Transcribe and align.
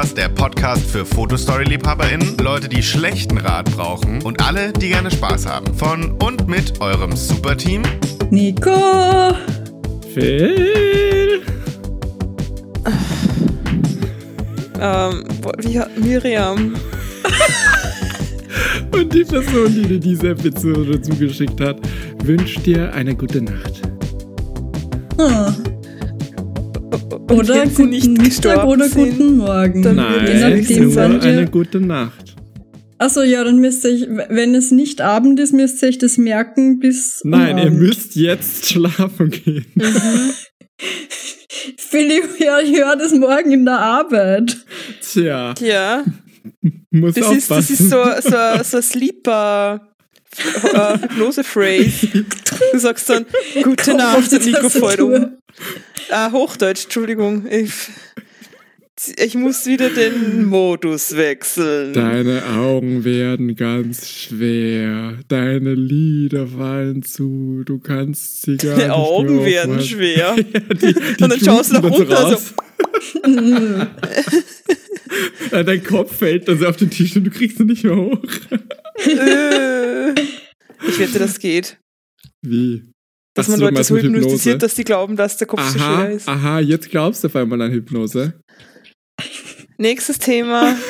Podcast, 0.00 0.16
der 0.16 0.28
Podcast 0.30 0.90
für 0.90 1.04
Fotostory-LiebhaberInnen, 1.04 2.38
Leute, 2.38 2.70
die 2.70 2.82
schlechten 2.82 3.36
Rat 3.36 3.70
brauchen 3.76 4.22
und 4.22 4.42
alle, 4.42 4.72
die 4.72 4.88
gerne 4.88 5.10
Spaß 5.10 5.44
haben. 5.44 5.74
Von 5.74 6.12
und 6.12 6.48
mit 6.48 6.80
eurem 6.80 7.14
Superteam 7.14 7.82
Nico, 8.30 9.34
Phil. 10.14 11.42
Ähm, 14.80 15.24
wie 15.58 15.78
hat 15.78 15.98
Miriam? 15.98 16.76
Und 18.92 19.12
die 19.12 19.24
Person, 19.24 19.74
die 19.74 19.82
dir 19.82 20.00
diese 20.00 20.30
Episode 20.30 21.02
zugeschickt 21.02 21.60
hat, 21.60 21.76
wünscht 22.24 22.64
dir 22.64 22.90
eine 22.94 23.14
gute 23.14 23.42
Nacht. 23.42 23.82
Ah. 25.18 25.52
Und 27.30 27.38
oder 27.38 27.54
wenn 27.54 27.70
sie 27.70 27.82
guten 27.84 28.12
nicht 28.12 28.44
Mittag 28.44 28.64
oder 28.64 28.88
sind, 28.88 29.10
guten 29.10 29.36
Morgen. 29.36 29.82
dann 29.82 29.96
Nein, 29.96 30.26
Je 30.26 30.60
nachdem, 30.78 31.20
eine 31.20 31.46
gute 31.46 31.80
Nacht. 31.80 32.36
Achso, 32.98 33.22
ja, 33.22 33.42
dann 33.44 33.58
müsst 33.58 33.84
ihr 33.84 33.92
euch, 33.92 34.06
wenn 34.28 34.54
es 34.54 34.72
nicht 34.72 35.00
Abend 35.00 35.40
ist, 35.40 35.52
müsst 35.54 35.82
ihr 35.82 35.88
euch 35.88 35.98
das 35.98 36.18
merken 36.18 36.80
bis. 36.80 37.22
Nein, 37.24 37.56
ihr 37.56 37.70
müsst 37.70 38.14
jetzt 38.14 38.68
schlafen 38.68 39.30
gehen. 39.30 39.64
Philipp, 41.76 42.38
ja, 42.38 42.60
ich 42.60 42.76
höre 42.76 42.96
das 42.96 43.12
morgen 43.14 43.52
in 43.52 43.64
der 43.64 43.78
Arbeit. 43.78 44.58
Tja, 45.00 45.54
Ja, 45.60 46.04
muss 46.90 47.14
das 47.14 47.32
ist, 47.32 47.50
das 47.50 47.70
ist 47.70 47.90
so, 47.90 48.04
so, 48.20 48.62
so 48.62 48.76
ein 48.76 48.82
Sleeper. 48.82 49.89
Äh, 50.38 50.98
Hypnose-Phrase. 50.98 52.24
Du 52.72 52.78
sagst 52.78 53.08
dann, 53.10 53.26
gute 53.62 53.94
Nacht, 53.94 54.30
Nico 54.32 54.68
fällt 54.68 54.82
Tastatur. 54.82 55.16
um. 55.16 55.32
Ah, 56.10 56.30
Hochdeutsch, 56.32 56.84
Entschuldigung. 56.84 57.46
Ich, 57.50 57.72
ich 59.16 59.34
muss 59.34 59.66
wieder 59.66 59.90
den 59.90 60.44
Modus 60.44 61.16
wechseln. 61.16 61.92
Deine 61.94 62.42
Augen 62.58 63.04
werden 63.04 63.56
ganz 63.56 64.08
schwer. 64.08 65.18
Deine 65.28 65.74
Lider 65.74 66.46
fallen 66.46 67.02
zu. 67.02 67.62
Du 67.64 67.78
kannst 67.78 68.42
sie 68.42 68.56
gar 68.56 68.76
Die 68.76 68.82
nicht 68.82 68.90
Augen 68.90 69.36
mehr 69.36 69.44
werden 69.46 69.80
schwer. 69.82 70.36
Ja, 70.52 70.60
die, 70.74 70.94
die 70.94 71.22
Und 71.24 71.30
dann 71.32 71.40
schaust 71.40 71.70
du 71.70 71.74
nach 71.74 71.82
unten, 71.82 72.12
raus. 72.12 72.54
Ja, 75.50 75.62
Dein 75.62 75.82
Kopf 75.82 76.16
fällt 76.16 76.48
dann 76.48 76.58
so 76.58 76.66
auf 76.66 76.76
den 76.76 76.90
Tisch 76.90 77.16
und 77.16 77.24
du 77.24 77.30
kriegst 77.30 77.58
ihn 77.60 77.66
nicht 77.66 77.84
mehr 77.84 77.96
hoch. 77.96 78.22
Äh, 79.06 80.10
ich 80.12 80.98
wette, 80.98 81.18
das 81.18 81.38
geht. 81.38 81.78
Wie? 82.42 82.90
Dass 83.34 83.46
Ach 83.46 83.50
man 83.50 83.58
so, 83.60 83.64
Leute 83.66 83.84
so 83.84 83.96
hypnotisiert, 83.96 84.62
dass 84.62 84.74
die 84.74 84.84
glauben, 84.84 85.16
dass 85.16 85.36
der 85.36 85.46
Kopf 85.46 85.62
so 85.62 85.78
schwer 85.78 85.86
Aha, 85.88 86.04
ist. 86.04 86.28
aha, 86.28 86.60
jetzt 86.60 86.90
glaubst 86.90 87.22
du 87.22 87.28
auf 87.28 87.36
einmal 87.36 87.62
an 87.62 87.70
Hypnose. 87.70 88.40
Nächstes 89.78 90.18
Thema. 90.18 90.76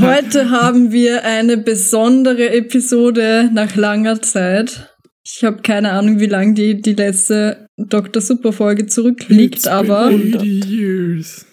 Heute 0.00 0.50
haben 0.50 0.92
wir 0.92 1.24
eine 1.24 1.56
besondere 1.58 2.50
Episode 2.50 3.50
nach 3.52 3.74
langer 3.74 4.22
Zeit. 4.22 4.94
Ich 5.30 5.44
habe 5.44 5.60
keine 5.60 5.92
Ahnung, 5.92 6.20
wie 6.20 6.26
lang 6.26 6.54
die, 6.54 6.80
die 6.80 6.94
letzte 6.94 7.68
Dr. 7.76 8.22
Super 8.22 8.52
Folge 8.52 8.86
zurückliegt, 8.86 9.56
It's 9.56 9.66
aber, 9.66 10.08
been 10.08 10.34
80 10.34 10.64
years. 10.64 11.46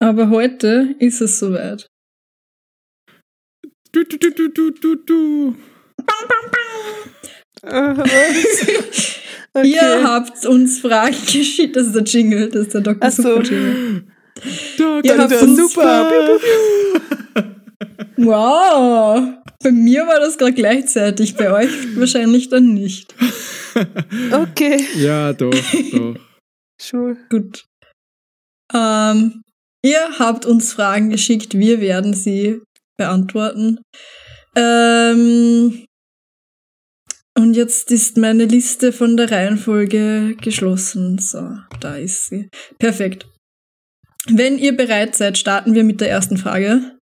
aber 0.00 0.30
heute 0.30 0.94
ist 1.00 1.20
es 1.20 1.38
soweit. 1.40 1.88
Du, 3.90 4.04
du, 4.04 4.16
du, 4.18 4.30
du, 4.30 4.48
du, 4.48 4.70
du, 4.70 4.94
du. 4.96 5.56
Äh, 7.62 7.96
was? 7.96 8.66
Okay. 9.56 9.68
Ihr 9.68 10.02
habt 10.02 10.44
uns 10.46 10.80
Fragen 10.80 11.14
geschickt. 11.32 11.76
Das 11.76 11.86
ist 11.86 11.94
der 11.94 12.02
Jingle, 12.02 12.48
das 12.48 12.62
ist 12.62 12.74
der 12.74 12.80
Dr. 12.80 12.98
Ach 13.00 13.12
so. 13.12 13.22
Super 13.22 13.42
Jingle. 13.44 14.04
Da, 14.78 15.00
Ihr 15.04 15.16
habt 15.16 15.30
da, 15.30 15.40
uns 15.42 15.56
super. 15.56 16.10
Wow! 18.24 19.34
Bei 19.62 19.70
mir 19.70 20.06
war 20.06 20.20
das 20.20 20.36
gerade 20.38 20.52
gleichzeitig, 20.52 21.36
bei 21.36 21.50
euch 21.52 21.96
wahrscheinlich 21.96 22.48
dann 22.48 22.74
nicht. 22.74 23.14
Okay. 24.30 24.84
Ja, 24.96 25.32
doch, 25.32 25.50
doch. 25.92 26.16
Schul. 26.80 27.16
Gut. 27.30 27.64
Ähm, 28.72 29.42
ihr 29.84 30.18
habt 30.18 30.46
uns 30.46 30.72
Fragen 30.72 31.10
geschickt, 31.10 31.54
wir 31.54 31.80
werden 31.80 32.14
sie 32.14 32.60
beantworten. 32.96 33.80
Ähm, 34.56 35.84
und 37.36 37.54
jetzt 37.54 37.90
ist 37.90 38.16
meine 38.16 38.44
Liste 38.44 38.92
von 38.92 39.16
der 39.16 39.30
Reihenfolge 39.30 40.36
geschlossen. 40.40 41.18
So, 41.18 41.56
da 41.80 41.96
ist 41.96 42.26
sie. 42.26 42.48
Perfekt. 42.78 43.26
Wenn 44.28 44.56
ihr 44.58 44.76
bereit 44.76 45.16
seid, 45.16 45.36
starten 45.36 45.74
wir 45.74 45.84
mit 45.84 46.00
der 46.00 46.10
ersten 46.10 46.36
Frage. 46.36 46.93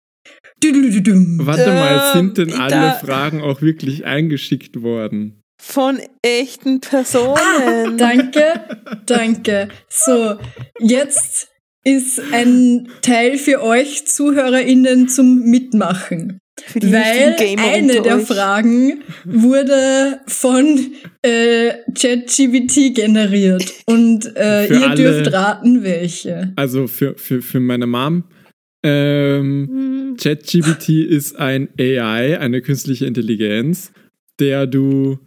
Warte 0.63 1.69
mal, 1.71 2.13
sind 2.13 2.37
denn 2.37 2.49
Ähm, 2.49 2.61
alle 2.61 2.97
Fragen 3.03 3.41
auch 3.41 3.61
wirklich 3.61 4.05
eingeschickt 4.05 4.81
worden? 4.81 5.41
Von 5.61 5.99
echten 6.21 6.81
Personen. 6.81 7.97
Danke, 7.97 8.61
danke. 9.05 9.69
So, 9.89 10.35
jetzt 10.79 11.49
ist 11.83 12.21
ein 12.31 12.87
Teil 13.01 13.37
für 13.37 13.61
euch 13.63 14.05
ZuhörerInnen 14.07 15.07
zum 15.07 15.41
Mitmachen. 15.43 16.39
Für 16.63 16.79
die 16.79 16.91
Weil 16.91 17.35
eine 17.57 18.01
der 18.01 18.17
euch. 18.17 18.27
Fragen 18.27 19.01
wurde 19.25 20.19
von 20.27 20.91
äh, 21.23 21.73
ChatGPT 21.97 22.93
generiert. 22.93 23.63
Und 23.85 24.35
äh, 24.35 24.67
ihr 24.67 24.87
alle- 24.89 24.95
dürft 24.95 25.33
raten, 25.33 25.83
welche. 25.83 26.53
Also 26.55 26.87
für, 26.87 27.15
für, 27.17 27.41
für 27.41 27.59
meine 27.59 27.87
Mom. 27.87 28.25
Ähm, 28.83 29.69
Hm. 29.69 30.17
ChatGPT 30.17 30.89
ist 30.89 31.37
ein 31.37 31.69
AI, 31.79 32.37
eine 32.39 32.61
künstliche 32.61 33.05
Intelligenz, 33.05 33.91
der 34.39 34.67
du, 34.67 35.19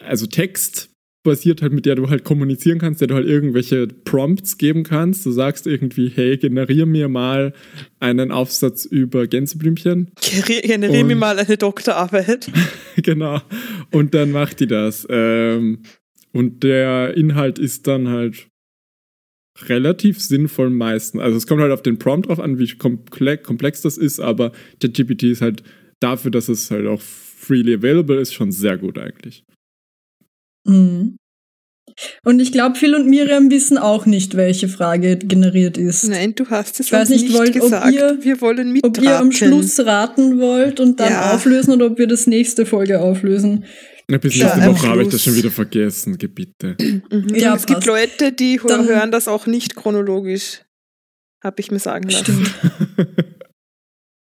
also 0.00 0.26
Text 0.26 0.90
basiert 1.24 1.62
halt, 1.62 1.72
mit 1.72 1.86
der 1.86 1.94
du 1.94 2.10
halt 2.10 2.24
kommunizieren 2.24 2.78
kannst, 2.78 3.00
der 3.00 3.08
du 3.08 3.14
halt 3.14 3.26
irgendwelche 3.26 3.86
Prompts 3.86 4.58
geben 4.58 4.82
kannst. 4.82 5.24
Du 5.24 5.30
sagst 5.30 5.66
irgendwie, 5.66 6.10
hey, 6.12 6.36
generier 6.36 6.84
mir 6.86 7.08
mal 7.08 7.52
einen 8.00 8.32
Aufsatz 8.32 8.84
über 8.84 9.26
Gänseblümchen. 9.26 10.10
Generiere 10.20 11.04
mir 11.04 11.16
mal 11.16 11.38
eine 11.38 11.56
Doktorarbeit. 11.56 12.50
genau. 12.96 13.40
Und 13.92 14.14
dann 14.14 14.32
macht 14.32 14.60
die 14.60 14.66
das. 14.66 15.06
Ähm, 15.08 15.82
und 16.32 16.64
der 16.64 17.16
Inhalt 17.16 17.58
ist 17.58 17.86
dann 17.86 18.08
halt 18.08 18.48
relativ 19.68 20.20
sinnvoll 20.20 20.70
meistens. 20.70 21.20
Also 21.22 21.36
es 21.36 21.46
kommt 21.46 21.60
halt 21.60 21.72
auf 21.72 21.82
den 21.82 21.98
Prompt 21.98 22.28
drauf 22.28 22.40
an, 22.40 22.58
wie 22.58 22.68
komplex, 22.76 23.42
komplex 23.44 23.80
das 23.82 23.98
ist, 23.98 24.20
aber 24.20 24.52
ChatGPT 24.80 25.24
ist 25.24 25.42
halt 25.42 25.62
dafür, 26.00 26.30
dass 26.30 26.48
es 26.48 26.70
halt 26.70 26.86
auch 26.86 27.00
freely 27.00 27.74
available 27.74 28.20
ist, 28.20 28.34
schon 28.34 28.52
sehr 28.52 28.76
gut 28.78 28.98
eigentlich. 28.98 29.44
Mhm. 30.66 31.16
Und 32.24 32.40
ich 32.40 32.52
glaube, 32.52 32.76
Phil 32.76 32.94
und 32.94 33.08
Miriam 33.10 33.50
wissen 33.50 33.76
auch 33.76 34.06
nicht, 34.06 34.36
welche 34.36 34.68
Frage 34.68 35.16
generiert 35.18 35.76
ist. 35.76 36.08
Nein, 36.08 36.34
du 36.34 36.46
hast 36.48 36.78
es 36.80 36.86
Ich 36.86 36.92
weiß 36.92 37.08
nicht, 37.10 37.24
nicht 37.24 37.34
wollt- 37.36 37.54
ob 37.56 37.62
gesagt. 37.62 37.92
ihr- 37.94 38.18
Wir 38.22 38.40
wollen 38.40 38.72
mitraten. 38.72 38.98
Ob 38.98 39.04
ihr 39.04 39.18
am 39.18 39.32
Schluss 39.32 39.78
raten 39.80 40.38
wollt 40.38 40.78
und 40.80 41.00
dann 41.00 41.10
Ja. 41.12 41.34
auflösen 41.34 41.72
oder 41.74 41.86
ob 41.86 41.98
wir 41.98 42.06
das 42.06 42.26
nächste 42.26 42.64
Folge 42.64 43.00
auflösen. 43.00 43.64
Na, 44.12 44.18
bis 44.18 44.36
Ja, 44.36 44.44
nächste 44.44 44.62
am 44.68 44.74
Woche 44.76 44.88
habe 44.88 45.02
ich 45.04 45.08
das 45.08 45.24
schon 45.24 45.34
wieder 45.36 45.50
vergessen, 45.50 46.18
Gebitte. 46.18 46.76
Mhm. 47.10 47.34
Ja, 47.34 47.56
es 47.56 47.64
gibt. 47.64 47.86
Leute, 47.86 48.30
die 48.32 48.60
Dann- 48.62 48.86
hören 48.86 49.10
das 49.10 49.26
auch 49.26 49.46
nicht 49.46 49.74
chronologisch. 49.74 50.60
Habe 51.42 51.60
ich 51.60 51.70
mir 51.70 51.78
sagen 51.78 52.10
lassen. 52.10 52.46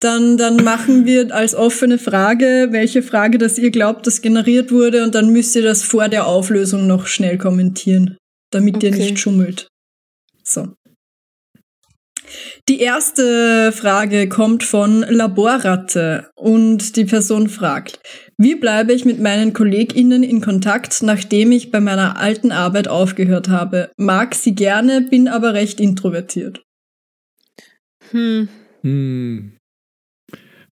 Dann, 0.01 0.37
dann 0.37 0.63
machen 0.63 1.07
wir 1.07 1.35
als 1.35 1.57
offene 1.57 1.99
Frage, 1.99 2.69
welche 2.71 3.03
Frage, 3.03 3.37
dass 3.39 3.59
ihr 3.59 3.71
glaubt, 3.73 4.07
dass 4.07 4.23
generiert 4.23 4.71
wurde 4.71 5.03
und 5.03 5.13
dann 5.17 5.33
müsst 5.33 5.57
ihr 5.57 5.63
das 5.63 5.83
vor 5.83 6.09
der 6.09 6.29
Auflösung 6.29 6.87
noch 6.87 7.09
schnell 7.09 7.37
kommentieren, 7.37 8.17
damit 8.53 8.81
ihr 8.85 8.91
Okay. 8.91 8.99
nicht 9.01 9.19
schummelt. 9.19 9.67
So. 10.45 10.69
Die 12.69 12.81
erste 12.81 13.73
Frage 13.73 14.29
kommt 14.29 14.63
von 14.63 15.01
Laborratte 15.09 16.31
und 16.35 16.97
die 16.97 17.05
Person 17.05 17.49
fragt, 17.49 18.01
wie 18.37 18.55
bleibe 18.55 18.93
ich 18.93 19.05
mit 19.05 19.21
meinen 19.21 19.53
KollegInnen 19.53 20.23
in 20.23 20.41
Kontakt, 20.41 21.03
nachdem 21.03 21.53
ich 21.53 21.71
bei 21.71 21.81
meiner 21.81 22.19
alten 22.19 22.53
Arbeit 22.53 22.89
aufgehört 22.89 23.49
habe? 23.49 23.91
Mag 23.97 24.35
sie 24.35 24.55
gerne, 24.55 25.03
bin 25.03 25.29
aber 25.29 25.55
recht 25.55 25.81
introvertiert. 25.81 26.63
Hm. 28.11 28.49
Hm. 28.83 29.57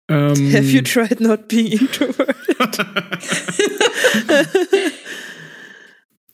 Ähm, 0.08 0.52
Have 0.52 0.64
you 0.64 0.82
tried 0.82 1.20
not 1.20 1.48
being 1.48 1.72
introverted? 1.72 2.36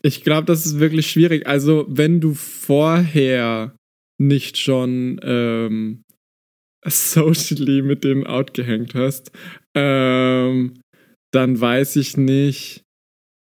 Ich 0.07 0.23
glaube, 0.23 0.47
das 0.47 0.65
ist 0.65 0.79
wirklich 0.79 1.11
schwierig. 1.11 1.49
Also, 1.49 1.85
wenn 1.89 2.21
du 2.21 2.35
vorher 2.35 3.75
nicht 4.19 4.59
schon 4.59 5.21
ähm, 5.23 6.05
socially 6.85 7.83
mit 7.83 8.05
denen 8.05 8.27
outgehängt 8.27 8.95
hast, 8.95 9.31
ähm, 9.75 10.81
dann 11.33 11.61
weiß 11.61 11.97
ich 11.97 12.17
nicht. 12.17 12.83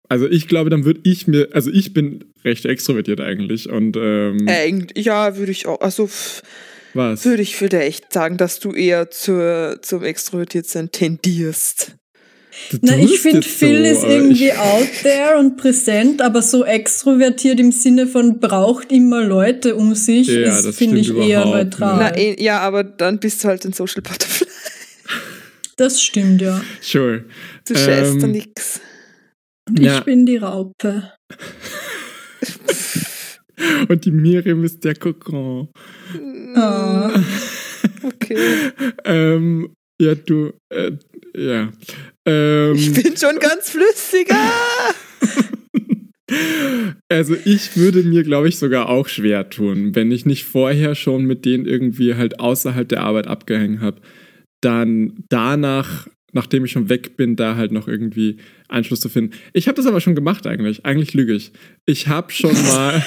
Also 0.09 0.27
ich 0.27 0.47
glaube, 0.47 0.69
dann 0.69 0.85
würde 0.85 1.01
ich 1.03 1.27
mir, 1.27 1.49
also 1.51 1.69
ich 1.69 1.93
bin 1.93 2.31
recht 2.45 2.65
extrovertiert 2.65 3.19
eigentlich. 3.19 3.69
Und 3.69 3.97
ähm, 3.97 4.47
ja, 4.95 5.35
würde 5.37 5.51
ich 5.51 5.67
auch, 5.67 5.81
also 5.81 6.09
was? 6.93 7.25
würde 7.25 7.41
ich 7.41 7.55
vielleicht 7.55 8.13
sagen, 8.13 8.37
dass 8.37 8.59
du 8.59 8.71
eher 8.71 9.11
zur, 9.11 9.79
zum 9.81 10.03
Extrovertiertsein 10.03 10.91
tendierst. 10.91 11.95
Du 12.71 12.77
Na, 12.81 12.97
ich 12.97 13.19
finde, 13.19 13.43
Phil 13.43 13.85
so, 13.85 13.91
ist 13.91 14.03
aber 14.03 14.13
irgendwie 14.13 14.47
ich, 14.47 14.57
out 14.57 14.89
there 15.03 15.37
und 15.37 15.57
präsent, 15.57 16.21
aber 16.21 16.41
so 16.41 16.65
extrovertiert 16.65 17.59
im 17.59 17.71
Sinne 17.71 18.07
von 18.07 18.39
braucht 18.39 18.91
immer 18.91 19.23
Leute 19.23 19.75
um 19.75 19.95
sich, 19.95 20.27
Ja, 20.27 20.57
ist, 20.57 20.65
das 20.65 20.77
finde 20.77 20.99
ich, 20.99 21.15
eher 21.15 21.45
neutral. 21.45 21.97
Na, 21.97 22.17
eh, 22.17 22.35
ja, 22.41 22.59
aber 22.59 22.83
dann 22.83 23.19
bist 23.19 23.43
du 23.43 23.47
halt 23.47 23.65
ein 23.65 23.73
Social 23.73 24.01
Butterfly. 24.01 24.47
das 25.77 26.01
stimmt, 26.01 26.41
ja. 26.41 26.61
Sure. 26.81 27.25
Du 27.67 27.75
scheißt 27.75 28.21
da 28.21 28.25
Ähm, 28.25 28.31
nix. 28.31 28.81
Und 29.69 29.79
Ja. 29.79 29.99
Ich 29.99 30.03
bin 30.03 30.25
die 30.25 30.37
Raupe. 30.37 31.13
Und 33.89 34.05
die 34.05 34.11
Miriam 34.11 34.63
ist 34.63 34.83
der 34.83 34.95
Kokon. 34.95 35.69
Ah. 36.55 37.11
Okay. 38.03 38.71
Ähm, 39.05 39.73
ja, 39.99 40.13
du, 40.15 40.53
äh, 40.69 40.91
ja. 41.35 41.71
Ähm, 42.27 42.75
Ich 42.75 42.93
bin 42.93 43.17
schon 43.17 43.39
ganz 43.39 43.71
flüssiger. 43.71 44.35
Also 47.09 47.37
ich 47.45 47.77
würde 47.77 48.03
mir, 48.03 48.23
glaube 48.23 48.49
ich, 48.49 48.59
sogar 48.59 48.89
auch 48.89 49.07
schwer 49.07 49.49
tun, 49.49 49.95
wenn 49.95 50.11
ich 50.11 50.25
nicht 50.25 50.43
vorher 50.43 50.93
schon 50.93 51.23
mit 51.23 51.45
denen 51.45 51.65
irgendwie 51.65 52.15
halt 52.15 52.39
außerhalb 52.41 52.87
der 52.87 53.03
Arbeit 53.03 53.27
abgehängt 53.27 53.79
habe, 53.79 54.01
dann 54.59 55.23
danach, 55.29 56.07
nachdem 56.33 56.65
ich 56.65 56.71
schon 56.71 56.89
weg 56.89 57.15
bin, 57.15 57.37
da 57.37 57.55
halt 57.55 57.71
noch 57.71 57.87
irgendwie 57.87 58.37
Anschluss 58.67 58.99
zu 58.99 59.07
finden. 59.07 59.35
Ich 59.53 59.69
habe 59.69 59.77
das 59.77 59.85
aber 59.85 60.01
schon 60.01 60.15
gemacht 60.15 60.45
eigentlich. 60.47 60.85
Eigentlich 60.85 61.13
lüge 61.13 61.33
ich. 61.33 61.53
Ich 61.85 62.09
habe 62.09 62.33
schon 62.33 62.51
mal, 62.67 63.01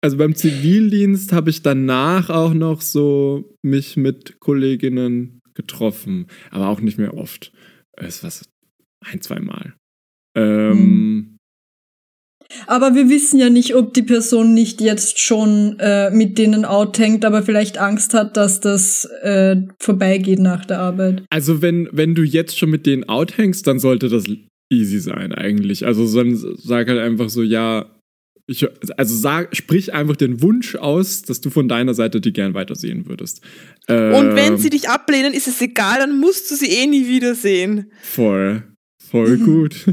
also 0.00 0.16
beim 0.16 0.34
Zivildienst 0.34 1.32
habe 1.32 1.50
ich 1.50 1.62
danach 1.62 2.30
auch 2.30 2.52
noch 2.52 2.80
so 2.80 3.56
mich 3.62 3.96
mit 3.96 4.40
Kolleginnen 4.40 5.40
getroffen, 5.54 6.26
aber 6.50 6.68
auch 6.68 6.80
nicht 6.80 6.98
mehr 6.98 7.14
oft. 7.14 7.52
Es 8.06 8.22
war 8.22 8.30
so 8.30 8.44
ein, 9.04 9.20
zwei 9.20 9.40
Mal. 9.40 9.74
Ähm, 10.36 11.36
Aber 12.66 12.94
wir 12.94 13.08
wissen 13.08 13.38
ja 13.38 13.50
nicht, 13.50 13.74
ob 13.74 13.94
die 13.94 14.02
Person 14.02 14.54
nicht 14.54 14.80
jetzt 14.80 15.18
schon 15.18 15.78
äh, 15.78 16.10
mit 16.10 16.38
denen 16.38 16.64
outhängt, 16.64 17.24
aber 17.24 17.42
vielleicht 17.42 17.78
Angst 17.78 18.14
hat, 18.14 18.36
dass 18.36 18.60
das 18.60 19.04
äh, 19.22 19.56
vorbeigeht 19.78 20.40
nach 20.40 20.64
der 20.64 20.80
Arbeit. 20.80 21.24
Also 21.30 21.62
wenn, 21.62 21.88
wenn 21.92 22.14
du 22.14 22.22
jetzt 22.22 22.58
schon 22.58 22.70
mit 22.70 22.86
denen 22.86 23.08
outhängst, 23.08 23.66
dann 23.66 23.78
sollte 23.78 24.08
das 24.08 24.24
easy 24.72 25.00
sein 25.00 25.32
eigentlich. 25.32 25.86
Also 25.86 26.12
dann 26.14 26.36
sag 26.36 26.88
halt 26.88 27.00
einfach 27.00 27.28
so, 27.28 27.42
ja, 27.42 27.99
ich, 28.50 28.66
also 28.96 29.14
sag, 29.14 29.54
sprich 29.56 29.94
einfach 29.94 30.16
den 30.16 30.42
Wunsch 30.42 30.74
aus, 30.76 31.22
dass 31.22 31.40
du 31.40 31.50
von 31.50 31.68
deiner 31.68 31.94
Seite 31.94 32.20
die 32.20 32.32
gern 32.32 32.52
weitersehen 32.54 33.06
würdest. 33.06 33.40
Und 33.86 34.34
wenn 34.34 34.54
Ähm, 34.54 34.58
sie 34.58 34.70
dich 34.70 34.88
ablehnen, 34.88 35.32
ist 35.32 35.46
es 35.48 35.60
egal, 35.60 35.98
dann 36.00 36.18
musst 36.18 36.50
du 36.50 36.56
sie 36.56 36.66
eh 36.68 36.86
nie 36.86 37.06
wiedersehen. 37.08 37.90
Voll, 38.02 38.62
voll 39.10 39.36
Mhm. 39.38 39.44
gut. 39.44 39.86
Du 39.86 39.92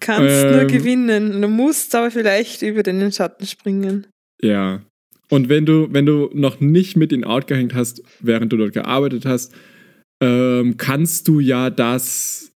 kannst 0.00 0.20
nur 0.44 0.60
Ähm. 0.62 0.68
gewinnen. 0.68 1.42
Du 1.42 1.48
musst 1.48 1.94
aber 1.94 2.10
vielleicht 2.10 2.62
über 2.62 2.82
den 2.82 3.10
Schatten 3.12 3.46
springen. 3.46 4.06
Ja. 4.40 4.82
Und 5.28 5.48
wenn 5.48 5.64
du, 5.66 5.88
wenn 5.90 6.06
du 6.06 6.30
noch 6.34 6.60
nicht 6.60 6.96
mit 6.96 7.10
ihnen 7.12 7.24
outgehängt 7.24 7.74
hast, 7.74 8.02
während 8.20 8.52
du 8.52 8.56
dort 8.58 8.74
gearbeitet 8.74 9.24
hast, 9.24 9.52
ähm, 10.22 10.76
kannst 10.76 11.26
du 11.26 11.40
ja 11.40 11.68
das, 11.70 12.51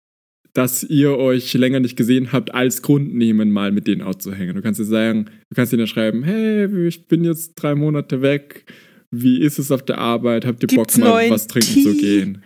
dass 0.53 0.83
ihr 0.83 1.17
euch 1.17 1.53
länger 1.55 1.79
nicht 1.79 1.95
gesehen 1.95 2.31
habt, 2.31 2.53
als 2.53 2.81
Grund 2.83 3.13
nehmen, 3.15 3.51
mal 3.51 3.71
mit 3.71 3.87
denen 3.87 4.01
outzuhängen. 4.03 4.55
Du 4.55 4.61
kannst 4.61 4.79
dir 4.79 4.85
sagen, 4.85 5.25
du 5.49 5.55
kannst 5.55 5.73
ihnen 5.73 5.87
schreiben, 5.87 6.23
hey, 6.23 6.87
ich 6.87 7.07
bin 7.07 7.23
jetzt 7.23 7.55
drei 7.55 7.73
Monate 7.73 8.21
weg. 8.21 8.65
Wie 9.09 9.41
ist 9.41 9.57
es 9.59 9.71
auf 9.71 9.83
der 9.83 9.97
Arbeit? 9.97 10.45
Habt 10.45 10.63
ihr 10.63 10.67
Gibt's 10.67 10.95
Bock, 10.99 11.03
mal 11.05 11.29
was 11.29 11.47
trinken 11.47 11.73
Tee? 11.73 11.83
zu 11.83 11.95
gehen? 11.97 12.43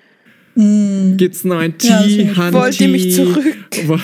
Mm. 0.55 1.17
Gibt's 1.17 1.43
neuen 1.43 1.77
Tee, 1.77 1.87
Ja, 1.89 2.05
ich- 2.05 2.37
Handy? 2.37 2.53
Wollt 2.53 2.79
ihr 2.81 2.87
mich 2.87 3.13
zurück? 3.13 3.45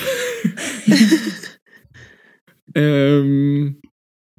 ähm, 2.74 3.80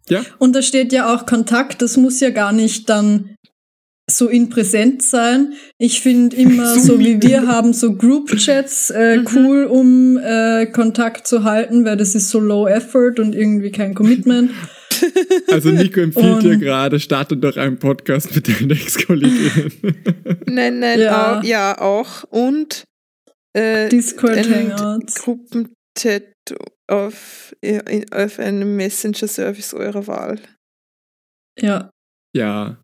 ja, 0.09 0.23
Und 0.37 0.55
da 0.55 0.61
steht 0.61 0.93
ja 0.93 1.13
auch 1.13 1.25
Kontakt, 1.25 1.81
das 1.81 1.97
muss 1.97 2.19
ja 2.19 2.29
gar 2.29 2.51
nicht 2.51 2.89
dann 2.89 3.34
so 4.09 4.27
in 4.29 4.49
Präsenz 4.49 5.09
sein. 5.09 5.53
Ich 5.77 6.01
finde 6.01 6.35
immer, 6.35 6.77
so 6.79 6.99
wie 6.99 7.21
wir 7.21 7.47
haben, 7.47 7.73
so 7.73 7.93
Group-Chats 7.95 8.89
äh, 8.91 9.17
Mhm. 9.17 9.27
cool, 9.33 9.63
um 9.65 10.17
äh, 10.17 10.67
Kontakt 10.67 11.27
zu 11.27 11.43
halten, 11.43 11.85
weil 11.85 11.97
das 11.97 12.15
ist 12.15 12.29
so 12.29 12.39
low 12.39 12.67
effort 12.67 13.19
und 13.19 13.33
irgendwie 13.33 13.71
kein 13.71 13.93
Commitment. 13.93 14.51
Also 15.51 15.71
Nico 15.71 15.99
empfiehlt 15.99 16.41
dir 16.43 16.57
gerade, 16.57 17.01
starte 17.01 17.35
doch 17.35 17.57
einen 17.57 17.77
Podcast 17.77 18.33
mit 18.33 18.47
deinen 18.47 18.71
Ex-Kolleginnen. 18.71 19.73
Nein, 20.45 20.79
nein, 20.79 21.01
Ja. 21.01 21.37
Auch, 21.39 21.43
ja, 21.43 21.81
auch. 21.81 22.23
Und 22.29 22.85
äh, 23.53 23.89
Discord 23.89 24.37
ein 24.37 24.71
Hangouts. 24.71 25.15
Gruppenchat 25.15 26.23
auf, 26.87 27.53
auf 28.11 28.39
einem 28.39 28.77
Messenger-Service 28.77 29.73
eurer 29.73 30.07
Wahl. 30.07 30.39
Ja. 31.59 31.89
ja. 32.33 32.81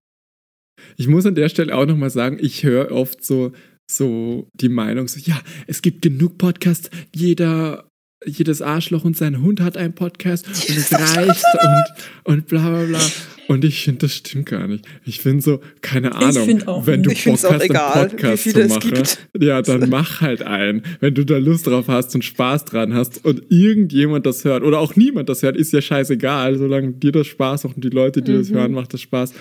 Ich 0.98 1.08
muss 1.08 1.26
an 1.26 1.36
der 1.36 1.50
Stelle 1.50 1.76
auch 1.76 1.86
nochmal 1.86 2.10
sagen, 2.10 2.38
ich 2.42 2.64
höre 2.64 2.92
oft 2.92 3.24
so, 3.24 3.52
so 3.90 4.48
die 4.54 4.70
Meinung, 4.70 5.08
so, 5.08 5.20
ja, 5.24 5.40
es 5.68 5.82
gibt 5.82 6.02
genug 6.02 6.38
Podcasts, 6.38 6.90
jeder, 7.16 7.88
jedes 8.26 8.62
Arschloch 8.62 9.04
und 9.04 9.18
sein 9.18 9.42
Hund 9.42 9.62
hat 9.62 9.78
einen 9.78 9.94
Podcast 9.94 10.48
und 10.48 10.78
es 10.78 10.92
reicht 10.94 11.44
und, 11.64 12.34
und 12.36 12.48
bla 12.48 12.70
bla 12.70 12.84
bla. 12.86 13.00
Und 13.48 13.66
ich 13.66 13.84
finde, 13.84 14.02
das 14.02 14.14
stimmt 14.16 14.46
gar 14.46 14.66
nicht. 14.68 14.86
Ich 15.04 15.20
finde 15.20 15.42
so, 15.44 15.60
keine 15.82 16.16
Ahnung, 16.16 16.64
auch 16.68 16.86
wenn 16.88 17.04
du 17.04 17.10
Bock 17.10 17.18
hast, 17.44 17.62
egal, 17.62 17.94
einen 17.94 18.10
Podcast 18.12 18.50
zu 18.50 18.68
machen, 18.68 19.04
ja, 19.42 19.62
dann 19.62 19.90
mach 19.90 20.22
halt 20.22 20.42
einen. 20.44 20.84
Wenn 21.02 21.16
du 21.16 21.26
da 21.26 21.38
Lust 21.38 21.68
drauf 21.68 21.90
hast 21.90 22.16
und 22.16 22.24
Spaß 22.24 22.64
dran 22.64 22.94
hast 22.94 23.26
und 23.26 23.42
irgendjemand 23.50 24.26
das 24.26 24.46
hört 24.46 24.64
oder 24.64 24.80
auch 24.80 24.96
niemand 24.96 25.28
das 25.28 25.44
hört, 25.44 25.58
ist 25.58 25.74
ja 25.74 25.82
scheißegal, 25.82 26.58
solange 26.60 26.94
dir 26.94 27.12
das 27.12 27.28
Spaß 27.28 27.66
macht 27.66 27.76
und 27.76 27.84
die 27.84 27.90
Leute, 27.90 28.22
die 28.22 28.32
das 28.32 28.52
Mhm. 28.52 28.56
hören, 28.56 28.72
macht 28.72 28.94
das 28.94 29.02
Spaß. 29.02 29.34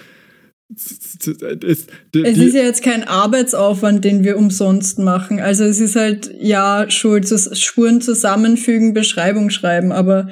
Es, 0.73 2.39
ist 2.39 2.55
ja 2.55 2.63
jetzt 2.63 2.83
kein 2.83 3.05
Arbeitsaufwand, 3.05 4.05
den 4.05 4.23
wir 4.23 4.37
umsonst 4.37 4.99
machen. 4.99 5.41
Also 5.41 5.65
es 5.65 5.81
ist 5.81 5.97
halt, 5.97 6.33
ja, 6.39 6.89
Schuld, 6.91 7.29
Spuren 7.29 8.01
zusammenfügen, 8.01 8.95
Beschreibung 8.95 9.51
schreiben, 9.51 9.91
aber 9.91 10.31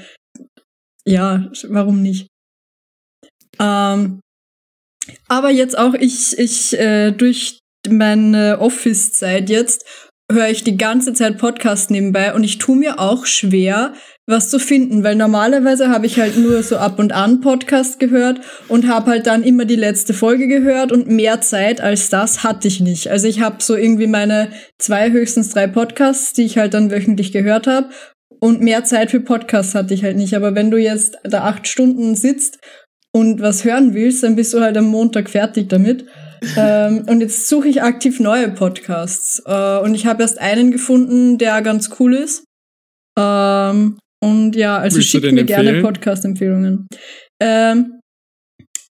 ja, 1.04 1.50
warum 1.68 2.02
nicht? 2.02 2.28
Ähm, 3.58 4.20
aber 5.26 5.50
jetzt 5.50 5.76
auch 5.76 5.94
ich, 5.94 6.38
ich 6.38 6.78
äh, 6.78 7.10
durch 7.10 7.58
meine 7.88 8.60
Office-Zeit 8.60 9.50
jetzt 9.50 9.84
höre 10.30 10.50
ich 10.50 10.62
die 10.62 10.76
ganze 10.76 11.14
Zeit 11.14 11.38
Podcast 11.38 11.90
nebenbei 11.90 12.34
und 12.34 12.44
ich 12.44 12.58
tue 12.58 12.76
mir 12.76 13.00
auch 13.00 13.26
schwer, 13.26 13.94
was 14.28 14.50
zu 14.50 14.58
finden, 14.58 15.02
weil 15.02 15.16
normalerweise 15.16 15.88
habe 15.88 16.06
ich 16.06 16.20
halt 16.20 16.36
nur 16.36 16.62
so 16.62 16.76
ab 16.76 16.98
und 16.98 17.12
an 17.12 17.40
Podcast 17.40 17.98
gehört 17.98 18.40
und 18.68 18.86
habe 18.86 19.12
halt 19.12 19.26
dann 19.26 19.42
immer 19.42 19.64
die 19.64 19.74
letzte 19.74 20.12
Folge 20.12 20.48
gehört 20.48 20.92
und 20.92 21.08
mehr 21.08 21.40
Zeit 21.40 21.80
als 21.80 22.10
das 22.10 22.44
hatte 22.44 22.68
ich 22.68 22.80
nicht. 22.80 23.10
Also 23.10 23.26
ich 23.26 23.40
habe 23.40 23.56
so 23.60 23.74
irgendwie 23.74 24.06
meine 24.06 24.50
zwei, 24.78 25.10
höchstens 25.10 25.50
drei 25.50 25.66
Podcasts, 25.66 26.34
die 26.34 26.42
ich 26.42 26.58
halt 26.58 26.74
dann 26.74 26.90
wöchentlich 26.90 27.32
gehört 27.32 27.66
habe 27.66 27.88
und 28.38 28.60
mehr 28.60 28.84
Zeit 28.84 29.10
für 29.10 29.20
Podcasts 29.20 29.74
hatte 29.74 29.94
ich 29.94 30.04
halt 30.04 30.16
nicht. 30.16 30.34
Aber 30.34 30.54
wenn 30.54 30.70
du 30.70 30.76
jetzt 30.76 31.16
da 31.24 31.44
acht 31.44 31.66
Stunden 31.66 32.14
sitzt 32.14 32.58
und 33.12 33.40
was 33.40 33.64
hören 33.64 33.94
willst, 33.94 34.22
dann 34.22 34.36
bist 34.36 34.52
du 34.52 34.60
halt 34.60 34.76
am 34.76 34.86
Montag 34.86 35.30
fertig 35.30 35.68
damit. 35.70 36.04
ähm, 36.56 37.04
und 37.08 37.20
jetzt 37.20 37.48
suche 37.48 37.68
ich 37.68 37.82
aktiv 37.82 38.20
neue 38.20 38.50
Podcasts. 38.50 39.42
Äh, 39.44 39.78
und 39.78 39.94
ich 39.94 40.06
habe 40.06 40.22
erst 40.22 40.38
einen 40.38 40.70
gefunden, 40.70 41.38
der 41.38 41.62
ganz 41.62 41.90
cool 41.98 42.14
ist. 42.14 42.44
Ähm, 43.18 43.98
und 44.22 44.56
ja, 44.56 44.78
also 44.78 44.96
Willst 44.96 45.10
schickt 45.10 45.32
mir 45.32 45.44
gerne 45.44 45.70
empfehlen? 45.70 45.84
Podcast-Empfehlungen. 45.84 46.86
Ähm, 47.40 47.98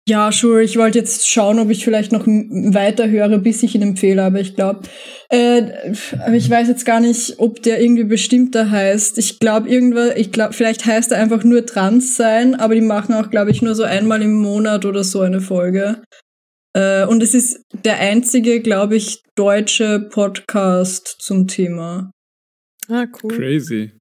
ja, 0.09 0.33
sure, 0.33 0.63
ich 0.63 0.79
wollte 0.79 0.99
jetzt 0.99 1.29
schauen, 1.29 1.59
ob 1.59 1.69
ich 1.69 1.85
vielleicht 1.85 2.13
noch 2.13 2.27
weiter 2.27 3.11
höre, 3.11 3.37
bis 3.39 3.63
ich 3.63 3.75
ihn 3.75 3.83
empfehle, 3.83 4.23
aber 4.25 4.41
ich 4.41 4.55
glaube, 4.55 4.89
äh, 5.29 5.93
aber 6.25 6.35
ich 6.35 6.49
weiß 6.49 6.67
jetzt 6.69 6.87
gar 6.87 7.01
nicht, 7.01 7.35
ob 7.39 7.63
der 7.63 7.79
irgendwie 7.83 8.05
bestimmter 8.05 8.71
heißt. 8.71 9.19
Ich 9.19 9.39
glaube, 9.39 9.69
irgendwas, 9.69 10.17
ich 10.17 10.33
glaube, 10.33 10.55
vielleicht 10.55 10.87
heißt 10.87 11.13
er 11.13 11.19
einfach 11.19 11.45
nur 11.45 11.67
Trans 11.67 12.17
sein, 12.17 12.55
aber 12.55 12.75
die 12.75 12.81
machen 12.81 13.15
auch, 13.15 13.29
glaube 13.29 13.51
ich, 13.51 13.61
nur 13.61 13.75
so 13.75 13.83
einmal 13.83 14.23
im 14.23 14.33
Monat 14.33 14.87
oder 14.87 15.05
so 15.05 15.21
eine 15.21 15.43
Folge. 15.43 16.03
Äh, 16.75 17.05
und 17.05 17.23
es 17.23 17.35
ist 17.35 17.61
der 17.85 17.99
einzige, 17.99 18.61
glaube 18.61 18.97
ich, 18.97 19.23
deutsche 19.35 20.09
Podcast 20.11 21.17
zum 21.19 21.49
Thema. 21.49 22.11
Ah, 22.89 23.05
cool. 23.23 23.37
Crazy. 23.37 23.98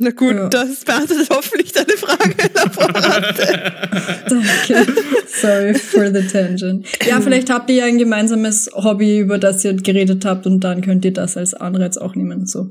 Na 0.00 0.10
gut, 0.10 0.34
Ja. 0.34 0.48
das 0.48 0.84
beantwortet 0.84 1.28
hoffentlich 1.30 1.72
deine 1.72 1.96
Frage. 1.96 2.34
Danke. 4.28 4.92
Sorry 5.26 5.74
for 5.74 6.12
the 6.12 6.26
tangent. 6.26 6.86
Ja, 7.06 7.20
vielleicht 7.20 7.48
habt 7.50 7.70
ihr 7.70 7.76
ja 7.76 7.84
ein 7.84 7.98
gemeinsames 7.98 8.68
Hobby, 8.74 9.18
über 9.20 9.38
das 9.38 9.64
ihr 9.64 9.74
geredet 9.74 10.24
habt 10.24 10.46
und 10.46 10.60
dann 10.60 10.80
könnt 10.82 11.04
ihr 11.04 11.12
das 11.12 11.36
als 11.36 11.54
Anreiz 11.54 11.96
auch 11.96 12.14
nehmen. 12.16 12.46
So. 12.46 12.70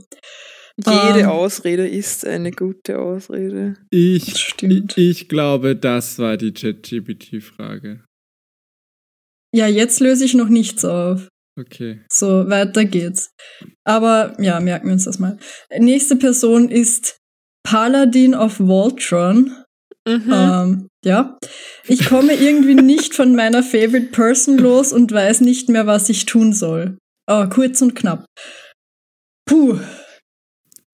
Jede 0.86 1.20
Ähm. 1.22 1.30
Ausrede 1.30 1.88
ist 1.88 2.26
eine 2.26 2.52
gute 2.52 3.00
Ausrede. 3.00 3.76
Ich, 3.90 4.54
ich, 4.62 4.98
ich 4.98 5.30
glaube, 5.30 5.76
das 5.76 6.20
war 6.20 6.36
die 6.36 6.52
ChatGPT-Frage. 6.52 8.04
Ja, 9.56 9.68
jetzt 9.68 10.00
löse 10.00 10.26
ich 10.26 10.34
noch 10.34 10.50
nichts 10.50 10.84
auf. 10.84 11.28
Okay. 11.60 12.02
So, 12.10 12.50
weiter 12.50 12.86
geht's. 12.86 13.32
Aber 13.84 14.36
ja, 14.40 14.60
merken 14.60 14.88
wir 14.88 14.94
uns 14.94 15.06
das 15.06 15.20
mal. 15.20 15.38
Nächste 15.78 16.16
Person 16.16 16.70
ist 16.70 17.18
Paladin 17.64 18.34
of 18.34 18.60
Voltron. 18.60 19.56
Mhm. 20.08 20.34
Ähm, 20.34 20.88
ja. 21.06 21.38
Ich 21.88 22.06
komme 22.06 22.34
irgendwie 22.34 22.76
nicht 22.76 23.14
von 23.14 23.36
meiner 23.36 23.64
Favorite 23.64 24.08
Person 24.08 24.58
los 24.58 24.92
und 24.92 25.12
weiß 25.12 25.42
nicht 25.42 25.70
mehr, 25.70 25.88
was 25.88 26.10
ich 26.10 26.26
tun 26.26 26.54
soll. 26.54 26.98
Aber 27.26 27.50
kurz 27.50 27.82
und 27.82 27.96
knapp. 27.96 28.26
Puh. 29.46 29.80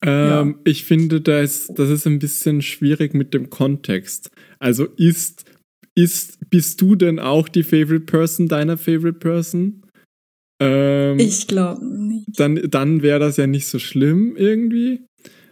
Ähm, 0.03 0.59
Ich 0.63 0.85
finde, 0.85 1.21
da 1.21 1.39
ist, 1.39 1.69
das 1.75 1.89
ist 1.89 2.05
ein 2.05 2.19
bisschen 2.19 2.61
schwierig 2.61 3.13
mit 3.13 3.33
dem 3.33 3.49
Kontext. 3.49 4.29
Also 4.59 4.85
ist, 4.97 5.45
ist, 5.95 6.37
bist 6.49 6.81
du 6.81 6.95
denn 6.95 7.19
auch 7.19 7.49
die 7.49 7.63
Favorite 7.63 8.05
Person 8.05 8.47
deiner 8.47 8.77
Favorite 8.77 9.19
Person? 9.19 9.85
Ähm, 10.61 11.19
Ich 11.19 11.47
glaube 11.47 11.85
nicht. 11.85 12.27
dann 12.39 12.59
dann 12.69 13.01
wäre 13.01 13.19
das 13.19 13.37
ja 13.37 13.47
nicht 13.47 13.67
so 13.67 13.79
schlimm 13.79 14.35
irgendwie. 14.37 15.01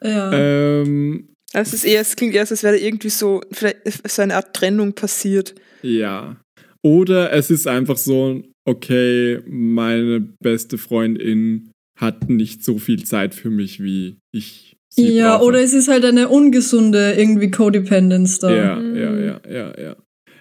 Ja. 0.03 0.31
Ähm, 0.33 1.29
Also 1.53 1.69
es 1.75 1.83
ist 1.83 1.85
eher, 1.85 2.01
es 2.01 2.15
klingt 2.15 2.33
eher, 2.35 2.41
als 2.49 2.63
wäre 2.63 2.77
irgendwie 2.77 3.09
so, 3.09 3.41
vielleicht 3.51 3.77
so 4.09 4.21
eine 4.21 4.35
Art 4.35 4.53
Trennung 4.55 4.93
passiert. 4.93 5.55
ja. 5.81 6.37
Oder 6.83 7.33
es 7.33 7.49
ist 7.49 7.67
einfach 7.67 7.97
so, 7.97 8.43
okay, 8.65 9.39
meine 9.47 10.21
beste 10.41 10.77
Freundin 10.77 11.71
hat 11.99 12.29
nicht 12.29 12.63
so 12.63 12.77
viel 12.77 13.03
Zeit 13.03 13.33
für 13.35 13.49
mich, 13.49 13.81
wie 13.83 14.19
ich 14.31 14.77
sie 14.93 15.09
ja, 15.09 15.37
brauche. 15.37 15.45
oder 15.47 15.59
es 15.63 15.73
ist 15.73 15.87
halt 15.89 16.05
eine 16.05 16.29
ungesunde 16.29 17.13
irgendwie 17.17 17.49
Codependence 17.51 18.39
da. 18.39 18.55
Ja, 18.55 18.75
Mhm. 18.79 18.95
ja, 18.95 19.19
ja, 19.19 19.41
ja, 19.49 19.81
ja. 19.81 19.95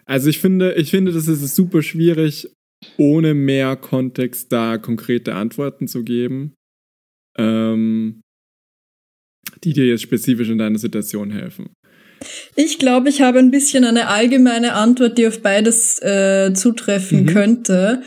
Also 0.04 0.28
ich 0.28 0.38
finde, 0.38 0.74
ich 0.74 0.90
finde, 0.90 1.10
das 1.10 1.26
ist 1.26 1.56
super 1.56 1.82
schwierig, 1.82 2.48
ohne 2.96 3.34
mehr 3.34 3.76
Kontext 3.76 4.52
da 4.52 4.78
konkrete 4.78 5.34
Antworten 5.34 5.88
zu 5.88 6.04
geben, 6.04 6.54
ähm, 7.38 8.22
die 9.64 9.72
dir 9.72 9.86
jetzt 9.86 10.02
spezifisch 10.02 10.48
in 10.48 10.58
deiner 10.58 10.78
Situation 10.78 11.30
helfen. 11.30 11.70
Ich 12.54 12.78
glaube, 12.78 13.08
ich 13.08 13.20
habe 13.20 13.38
ein 13.38 13.50
bisschen 13.50 13.84
eine 13.84 14.08
allgemeine 14.08 14.72
Antwort, 14.72 15.18
die 15.18 15.26
auf 15.26 15.42
beides 15.42 16.00
äh, 16.02 16.52
zutreffen 16.54 17.24
Mhm. 17.24 17.26
könnte. 17.26 18.02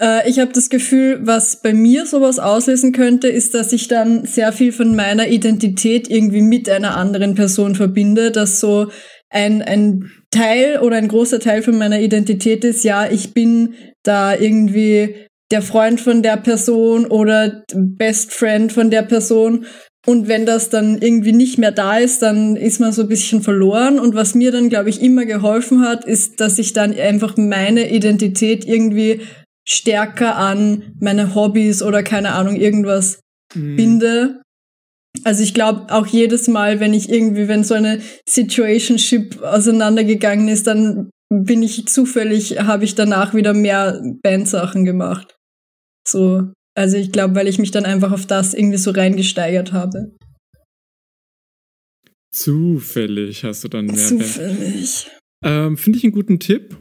Äh, 0.00 0.28
ich 0.28 0.38
habe 0.38 0.52
das 0.52 0.68
Gefühl, 0.68 1.20
was 1.22 1.62
bei 1.62 1.72
mir 1.72 2.06
sowas 2.06 2.38
auslösen 2.38 2.92
könnte, 2.92 3.28
ist, 3.28 3.54
dass 3.54 3.72
ich 3.72 3.88
dann 3.88 4.26
sehr 4.26 4.52
viel 4.52 4.72
von 4.72 4.94
meiner 4.94 5.28
Identität 5.28 6.10
irgendwie 6.10 6.42
mit 6.42 6.68
einer 6.68 6.96
anderen 6.96 7.34
Person 7.34 7.74
verbinde, 7.74 8.30
dass 8.30 8.60
so 8.60 8.90
ein, 9.30 9.62
ein 9.62 10.10
Teil 10.30 10.80
oder 10.80 10.96
ein 10.96 11.08
großer 11.08 11.40
Teil 11.40 11.62
von 11.62 11.78
meiner 11.78 12.00
Identität 12.00 12.64
ist, 12.64 12.84
ja, 12.84 13.10
ich 13.10 13.32
bin 13.34 13.74
da 14.04 14.36
irgendwie 14.36 15.26
der 15.50 15.62
Freund 15.62 16.00
von 16.00 16.22
der 16.22 16.36
Person 16.36 17.06
oder 17.06 17.64
Best 17.74 18.32
Friend 18.32 18.72
von 18.72 18.90
der 18.90 19.02
Person 19.02 19.66
und 20.06 20.28
wenn 20.28 20.44
das 20.44 20.68
dann 20.68 20.98
irgendwie 21.00 21.32
nicht 21.32 21.58
mehr 21.58 21.72
da 21.72 21.96
ist, 21.96 22.20
dann 22.20 22.56
ist 22.56 22.78
man 22.78 22.92
so 22.92 23.02
ein 23.02 23.08
bisschen 23.08 23.42
verloren. 23.42 23.98
Und 23.98 24.14
was 24.14 24.34
mir 24.34 24.52
dann, 24.52 24.68
glaube 24.68 24.90
ich, 24.90 25.00
immer 25.00 25.24
geholfen 25.24 25.80
hat, 25.80 26.04
ist, 26.04 26.40
dass 26.40 26.58
ich 26.58 26.74
dann 26.74 26.94
einfach 26.94 27.36
meine 27.38 27.90
Identität 27.90 28.66
irgendwie 28.66 29.22
stärker 29.66 30.36
an 30.36 30.94
meine 31.00 31.34
Hobbys 31.34 31.82
oder 31.82 32.02
keine 32.02 32.32
Ahnung, 32.32 32.56
irgendwas 32.56 33.20
Mhm. 33.54 33.76
binde. 33.76 34.42
Also 35.22 35.42
ich 35.42 35.54
glaube 35.54 35.86
auch 35.90 36.06
jedes 36.06 36.48
Mal, 36.48 36.80
wenn 36.80 36.92
ich 36.92 37.08
irgendwie, 37.08 37.48
wenn 37.48 37.64
so 37.64 37.74
eine 37.74 38.00
Situationship 38.28 39.40
auseinandergegangen 39.42 40.48
ist, 40.48 40.66
dann 40.66 41.08
bin 41.42 41.62
ich 41.62 41.86
zufällig, 41.86 42.60
habe 42.60 42.84
ich 42.84 42.94
danach 42.94 43.34
wieder 43.34 43.54
mehr 43.54 44.00
Bandsachen 44.22 44.84
gemacht. 44.84 45.36
So, 46.06 46.52
also 46.76 46.96
ich 46.96 47.12
glaube, 47.12 47.34
weil 47.34 47.48
ich 47.48 47.58
mich 47.58 47.70
dann 47.70 47.84
einfach 47.84 48.12
auf 48.12 48.26
das 48.26 48.54
irgendwie 48.54 48.78
so 48.78 48.90
reingesteigert 48.90 49.72
habe. 49.72 50.14
Zufällig 52.32 53.44
hast 53.44 53.64
du 53.64 53.68
dann 53.68 53.86
mehr. 53.86 53.94
Zufällig. 53.96 55.08
Ähm, 55.44 55.76
Finde 55.76 55.98
ich 55.98 56.04
einen 56.04 56.12
guten 56.12 56.40
Tipp. 56.40 56.76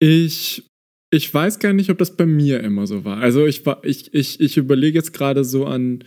Ich, 0.00 0.66
ich 1.12 1.32
weiß 1.32 1.58
gar 1.58 1.72
nicht, 1.72 1.90
ob 1.90 1.98
das 1.98 2.16
bei 2.16 2.26
mir 2.26 2.60
immer 2.60 2.86
so 2.86 3.04
war. 3.04 3.18
Also 3.18 3.46
ich, 3.46 3.64
war- 3.66 3.84
ich, 3.84 4.12
ich, 4.14 4.40
ich 4.40 4.56
überlege 4.56 4.98
jetzt 4.98 5.12
gerade 5.12 5.44
so 5.44 5.66
an 5.66 6.02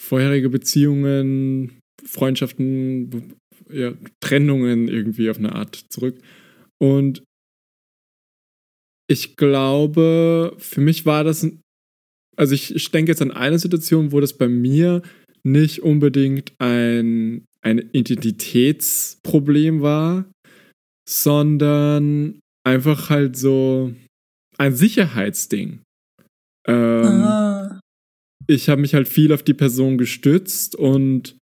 vorherige 0.00 0.48
Beziehungen, 0.50 1.78
Freundschaften, 2.04 3.34
ja, 3.72 3.92
Trennungen 4.20 4.88
irgendwie 4.88 5.30
auf 5.30 5.38
eine 5.38 5.54
Art 5.54 5.76
zurück. 5.90 6.18
Und 6.80 7.22
ich 9.08 9.36
glaube, 9.36 10.56
für 10.58 10.80
mich 10.80 11.06
war 11.06 11.24
das, 11.24 11.46
also 12.36 12.54
ich, 12.54 12.74
ich 12.74 12.90
denke 12.90 13.12
jetzt 13.12 13.22
an 13.22 13.30
eine 13.30 13.58
Situation, 13.58 14.12
wo 14.12 14.20
das 14.20 14.36
bei 14.36 14.48
mir 14.48 15.02
nicht 15.44 15.82
unbedingt 15.82 16.52
ein, 16.58 17.44
ein 17.62 17.78
Identitätsproblem 17.92 19.80
war, 19.80 20.28
sondern 21.08 22.40
einfach 22.64 23.10
halt 23.10 23.36
so 23.36 23.94
ein 24.58 24.74
Sicherheitsding. 24.74 25.82
Ähm, 26.66 27.04
ah. 27.04 27.80
ich 28.48 28.68
habe 28.68 28.80
mich 28.80 28.94
halt 28.94 29.06
viel 29.06 29.32
auf 29.32 29.44
die 29.44 29.54
Person 29.54 29.98
gestützt 29.98 30.74
und 30.74 31.36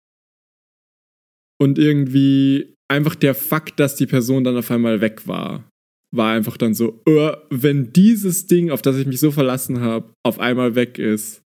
und 1.59 1.77
irgendwie 1.77 2.70
einfach 2.91 3.15
der 3.15 3.33
Fakt, 3.35 3.79
dass 3.79 3.95
die 3.95 4.05
Person 4.05 4.43
dann 4.43 4.57
auf 4.57 4.69
einmal 4.71 5.01
weg 5.01 5.27
war, 5.27 5.67
war 6.15 6.33
einfach 6.33 6.57
dann 6.57 6.73
so, 6.73 7.01
äh, 7.07 7.31
wenn 7.49 7.93
dieses 7.93 8.47
Ding, 8.47 8.69
auf 8.69 8.81
das 8.81 8.97
ich 8.97 9.07
mich 9.07 9.19
so 9.19 9.31
verlassen 9.31 9.79
habe, 9.81 10.13
auf 10.23 10.39
einmal 10.39 10.75
weg 10.75 10.99
ist, 10.99 11.41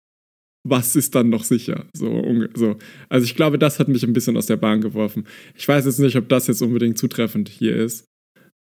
was 0.67 0.97
ist 0.97 1.15
dann 1.15 1.29
noch 1.29 1.45
sicher? 1.45 1.87
So, 1.95 2.23
so. 2.55 2.79
Also 3.11 3.25
ich 3.25 3.35
glaube, 3.37 3.59
das 3.59 3.79
hat 3.79 3.89
mich 3.89 4.03
ein 4.03 4.15
bisschen 4.15 4.37
aus 4.39 4.47
der 4.47 4.57
Bahn 4.57 4.81
geworfen. 4.81 5.27
Ich 5.55 5.69
weiß 5.69 5.85
jetzt 5.85 5.99
nicht, 5.99 6.17
ob 6.17 6.29
das 6.31 6.47
jetzt 6.47 6.63
unbedingt 6.63 6.97
zutreffend 6.97 7.51
hier 7.51 7.77
ist. 7.77 8.07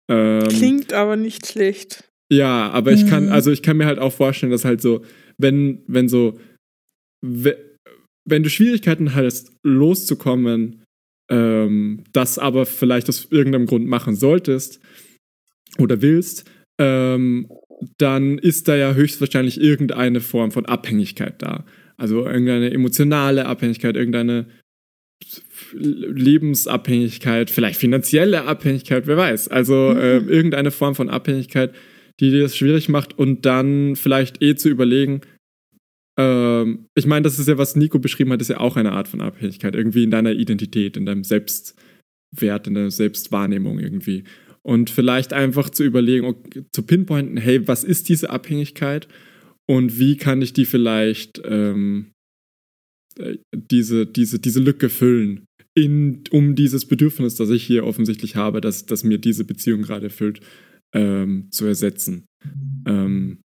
Ähm, 0.10 0.48
Klingt 0.48 0.94
aber 0.94 1.18
nicht 1.18 1.46
schlecht. 1.46 2.06
ja, 2.32 2.70
aber 2.72 2.94
ich 2.94 3.06
kann, 3.06 3.26
Mhm. 3.26 3.32
also 3.34 3.52
ich 3.52 3.62
kann 3.62 3.76
mir 3.78 3.86
halt 3.86 4.00
auch 4.00 4.14
vorstellen, 4.14 4.52
dass 4.54 4.64
halt 4.64 4.82
so, 4.82 5.04
wenn, 5.38 5.84
wenn 5.88 6.08
so, 6.08 6.40
we- 7.26 7.58
wenn 8.28 8.44
du 8.44 8.50
Schwierigkeiten 8.50 9.14
hast, 9.16 9.52
loszukommen, 9.66 10.79
ähm, 11.30 12.04
das 12.12 12.40
aber 12.40 12.66
vielleicht 12.66 13.10
aus 13.10 13.28
irgendeinem 13.30 13.66
Grund 13.66 13.88
machen 13.88 14.16
solltest 14.16 14.80
oder 15.78 16.02
willst, 16.02 16.50
ähm, 16.80 17.50
dann 17.98 18.38
ist 18.38 18.68
da 18.68 18.76
ja 18.76 18.94
höchstwahrscheinlich 18.94 19.62
irgendeine 19.62 20.20
Form 20.22 20.52
von 20.52 20.66
Abhängigkeit 20.66 21.42
da. 21.42 21.66
Also 21.98 22.26
irgendeine 22.26 22.72
emotionale 22.72 23.46
Abhängigkeit, 23.46 23.96
irgendeine 23.96 24.48
Lebensabhängigkeit, 25.74 27.50
vielleicht 27.50 27.80
finanzielle 27.80 28.46
Abhängigkeit, 28.46 29.08
wer 29.08 29.18
weiß. 29.18 29.50
Also 29.50 29.94
äh, 29.94 30.18
irgendeine 30.18 30.72
Form 30.72 30.96
von 30.96 31.10
Abhängigkeit, 31.10 31.74
die 32.20 32.32
dir 32.32 32.44
das 32.44 32.58
schwierig 32.58 32.90
macht 32.90 33.18
und 33.18 33.46
dann 33.46 33.96
vielleicht 33.96 34.42
eh 34.42 34.56
zu 34.56 34.70
überlegen, 34.70 35.22
ähm, 36.20 36.88
ich 36.96 37.06
meine, 37.06 37.24
das 37.24 37.40
ist 37.40 37.48
ja, 37.48 37.58
was 37.58 37.78
Nico 37.78 37.98
beschrieben 37.98 38.34
hat, 38.34 38.42
ist 38.42 38.50
ja 38.50 38.60
auch 38.60 38.76
eine 38.76 38.92
Art 38.92 39.08
von 39.08 39.22
Abhängigkeit, 39.22 39.74
irgendwie 39.74 40.04
in 40.04 40.12
deiner 40.12 40.34
Identität, 40.34 40.98
in 40.98 41.06
deinem 41.06 41.24
Selbstwert, 41.24 42.68
in 42.68 42.74
deiner 42.74 42.92
Selbstwahrnehmung 42.92 43.80
irgendwie. 43.80 44.26
Und 44.62 44.90
vielleicht 44.90 45.32
einfach 45.32 45.70
zu 45.70 45.86
überlegen, 45.86 46.26
okay, 46.26 46.66
zu 46.74 46.84
pinpointen, 46.84 47.38
hey, 47.38 47.66
was 47.70 47.86
ist 47.86 48.10
diese 48.10 48.30
Abhängigkeit 48.32 49.08
und 49.66 49.98
wie 49.98 50.18
kann 50.18 50.42
ich 50.42 50.52
die 50.52 50.66
vielleicht 50.66 51.42
ähm, 51.46 52.12
äh, 53.18 53.38
diese, 53.56 54.06
diese, 54.06 54.40
diese 54.40 54.60
Lücke 54.60 54.90
füllen, 54.90 55.46
in, 55.74 56.24
um 56.32 56.56
dieses 56.56 56.86
Bedürfnis, 56.86 57.36
das 57.36 57.50
ich 57.50 57.64
hier 57.64 57.86
offensichtlich 57.86 58.36
habe, 58.36 58.60
dass, 58.60 58.86
dass 58.86 59.06
mir 59.06 59.20
diese 59.20 59.46
Beziehung 59.46 59.84
gerade 59.84 60.08
erfüllt, 60.08 60.42
ähm, 60.94 61.48
zu 61.52 61.66
ersetzen. 61.66 62.26
Ähm, 62.86 63.40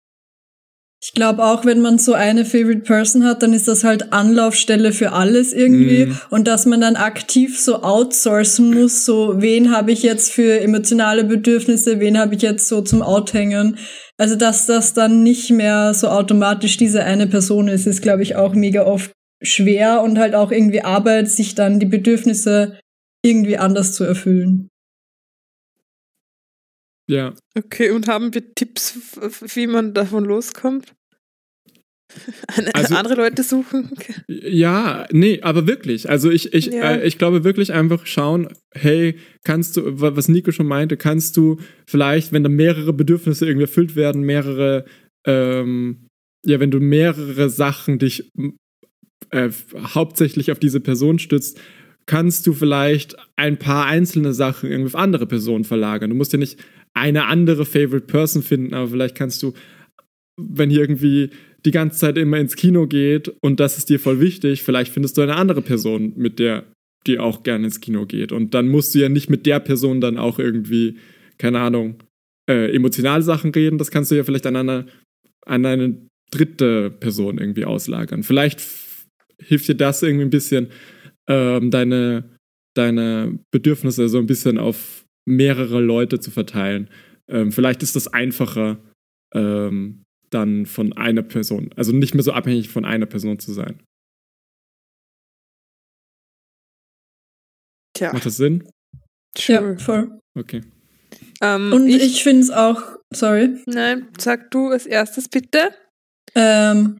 Ich 1.02 1.14
glaube 1.14 1.42
auch, 1.42 1.64
wenn 1.64 1.80
man 1.80 1.98
so 1.98 2.12
eine 2.12 2.44
Favorite 2.44 2.82
Person 2.82 3.24
hat, 3.24 3.42
dann 3.42 3.54
ist 3.54 3.68
das 3.68 3.84
halt 3.84 4.12
Anlaufstelle 4.12 4.92
für 4.92 5.12
alles 5.12 5.54
irgendwie. 5.54 6.06
Mhm. 6.06 6.18
Und 6.28 6.46
dass 6.46 6.66
man 6.66 6.82
dann 6.82 6.96
aktiv 6.96 7.58
so 7.58 7.82
outsourcen 7.82 8.74
muss, 8.74 9.06
so 9.06 9.40
wen 9.40 9.74
habe 9.74 9.92
ich 9.92 10.02
jetzt 10.02 10.30
für 10.30 10.60
emotionale 10.60 11.24
Bedürfnisse, 11.24 12.00
wen 12.00 12.18
habe 12.18 12.34
ich 12.34 12.42
jetzt 12.42 12.68
so 12.68 12.82
zum 12.82 13.00
Outhängen. 13.00 13.78
Also 14.18 14.36
dass 14.36 14.66
das 14.66 14.92
dann 14.92 15.22
nicht 15.22 15.50
mehr 15.50 15.94
so 15.94 16.08
automatisch 16.08 16.76
diese 16.76 17.02
eine 17.02 17.26
Person 17.26 17.68
ist, 17.68 17.86
ist, 17.86 18.02
glaube 18.02 18.22
ich, 18.22 18.36
auch 18.36 18.54
mega 18.54 18.84
oft 18.84 19.10
schwer 19.42 20.02
und 20.02 20.18
halt 20.18 20.34
auch 20.34 20.52
irgendwie 20.52 20.82
Arbeit, 20.82 21.30
sich 21.30 21.54
dann 21.54 21.80
die 21.80 21.86
Bedürfnisse 21.86 22.78
irgendwie 23.22 23.56
anders 23.56 23.94
zu 23.94 24.04
erfüllen. 24.04 24.69
Ja, 27.10 27.34
Okay, 27.56 27.90
und 27.90 28.06
haben 28.08 28.32
wir 28.34 28.54
Tipps, 28.54 28.98
wie 29.54 29.66
man 29.66 29.92
davon 29.94 30.24
loskommt? 30.24 30.94
Also- 32.74 32.94
andere 32.96 33.14
Leute 33.14 33.42
suchen. 33.42 33.90
Ja, 34.28 35.06
nee, 35.12 35.40
aber 35.42 35.66
wirklich. 35.66 36.08
Also 36.08 36.30
ich, 36.30 36.52
ich, 36.54 36.66
Ja. 36.66 36.94
äh, 36.96 37.06
ich 37.06 37.18
glaube 37.18 37.44
wirklich 37.44 37.72
einfach 37.72 38.06
schauen, 38.06 38.48
hey, 38.74 39.16
kannst 39.44 39.76
du, 39.76 40.00
wa- 40.00 40.16
was 40.16 40.28
Nico 40.28 40.50
schon 40.52 40.66
meinte, 40.66 40.96
kannst 40.96 41.36
du 41.36 41.58
vielleicht, 41.86 42.32
wenn 42.32 42.42
da 42.42 42.48
mehrere 42.48 42.92
Bedürfnisse 42.92 43.46
irgendwie 43.46 43.64
erfüllt 43.64 43.94
werden, 43.96 44.22
mehrere, 44.22 44.84
ähm, 45.26 46.06
ja, 46.46 46.58
wenn 46.58 46.70
du 46.70 46.80
mehrere 46.80 47.48
Sachen 47.50 47.98
dich 47.98 48.30
äh, 49.30 49.50
hauptsächlich 49.94 50.50
auf 50.50 50.58
diese 50.58 50.80
Person 50.80 51.18
stützt, 51.18 51.60
kannst 52.06 52.46
du 52.46 52.52
vielleicht 52.54 53.14
ein 53.36 53.58
paar 53.58 53.86
einzelne 53.86 54.32
Sachen 54.32 54.68
irgendwie 54.70 54.88
auf 54.88 54.96
andere 54.96 55.26
Personen 55.26 55.64
verlagern. 55.64 56.10
Du 56.10 56.16
musst 56.16 56.32
ja 56.32 56.38
nicht 56.38 56.58
eine 56.94 57.26
andere 57.26 57.64
Favorite 57.64 58.06
Person 58.06 58.42
finden, 58.42 58.74
aber 58.74 58.88
vielleicht 58.88 59.14
kannst 59.14 59.42
du, 59.42 59.52
wenn 60.40 60.70
hier 60.70 60.80
irgendwie 60.80 61.30
die 61.64 61.70
ganze 61.70 61.98
Zeit 61.98 62.18
immer 62.18 62.38
ins 62.38 62.56
Kino 62.56 62.86
geht 62.86 63.32
und 63.42 63.60
das 63.60 63.78
ist 63.78 63.88
dir 63.90 64.00
voll 64.00 64.20
wichtig, 64.20 64.62
vielleicht 64.62 64.92
findest 64.92 65.16
du 65.16 65.22
eine 65.22 65.36
andere 65.36 65.62
Person, 65.62 66.14
mit 66.16 66.38
der 66.38 66.64
die 67.06 67.18
auch 67.18 67.42
gerne 67.42 67.66
ins 67.66 67.80
Kino 67.80 68.06
geht. 68.06 68.32
Und 68.32 68.54
dann 68.54 68.68
musst 68.68 68.94
du 68.94 68.98
ja 68.98 69.08
nicht 69.08 69.30
mit 69.30 69.46
der 69.46 69.60
Person 69.60 70.00
dann 70.00 70.18
auch 70.18 70.38
irgendwie, 70.38 70.98
keine 71.38 71.60
Ahnung, 71.60 72.02
äh, 72.48 72.74
emotionale 72.74 73.22
Sachen 73.22 73.52
reden. 73.52 73.78
Das 73.78 73.90
kannst 73.90 74.10
du 74.10 74.16
ja 74.16 74.24
vielleicht 74.24 74.46
an 74.46 74.56
eine, 74.56 74.86
an 75.46 75.64
eine 75.64 75.96
dritte 76.30 76.90
Person 76.90 77.38
irgendwie 77.38 77.64
auslagern. 77.64 78.22
Vielleicht 78.22 78.60
hilft 79.42 79.68
dir 79.68 79.74
das 79.74 80.02
irgendwie 80.02 80.24
ein 80.24 80.30
bisschen, 80.30 80.68
ähm, 81.28 81.70
deine, 81.70 82.24
deine 82.74 83.38
Bedürfnisse 83.50 84.08
so 84.08 84.18
ein 84.18 84.26
bisschen 84.26 84.58
auf 84.58 84.99
mehrere 85.30 85.80
Leute 85.80 86.20
zu 86.20 86.30
verteilen. 86.30 86.90
Ähm, 87.28 87.52
vielleicht 87.52 87.82
ist 87.82 87.96
das 87.96 88.08
einfacher, 88.08 88.78
ähm, 89.34 90.02
dann 90.30 90.66
von 90.66 90.92
einer 90.92 91.22
Person, 91.22 91.70
also 91.76 91.92
nicht 91.92 92.14
mehr 92.14 92.22
so 92.22 92.32
abhängig 92.32 92.68
von 92.68 92.84
einer 92.84 93.06
Person 93.06 93.38
zu 93.38 93.52
sein. 93.52 93.82
Tja, 97.96 98.12
Macht 98.12 98.26
das 98.26 98.36
Sinn? 98.36 98.68
Ja, 99.36 99.60
true. 99.60 99.78
voll. 99.78 100.20
Okay. 100.38 100.62
Ähm, 101.40 101.72
Und 101.72 101.88
ich, 101.88 102.02
ich, 102.02 102.22
finde 102.22 102.42
es 102.42 102.50
auch, 102.50 102.96
sorry, 103.12 103.56
Nein, 103.66 104.08
sag 104.18 104.50
du 104.50 104.68
als 104.68 104.86
erstes 104.86 105.28
bitte. 105.28 105.74
ähm, 106.34 106.98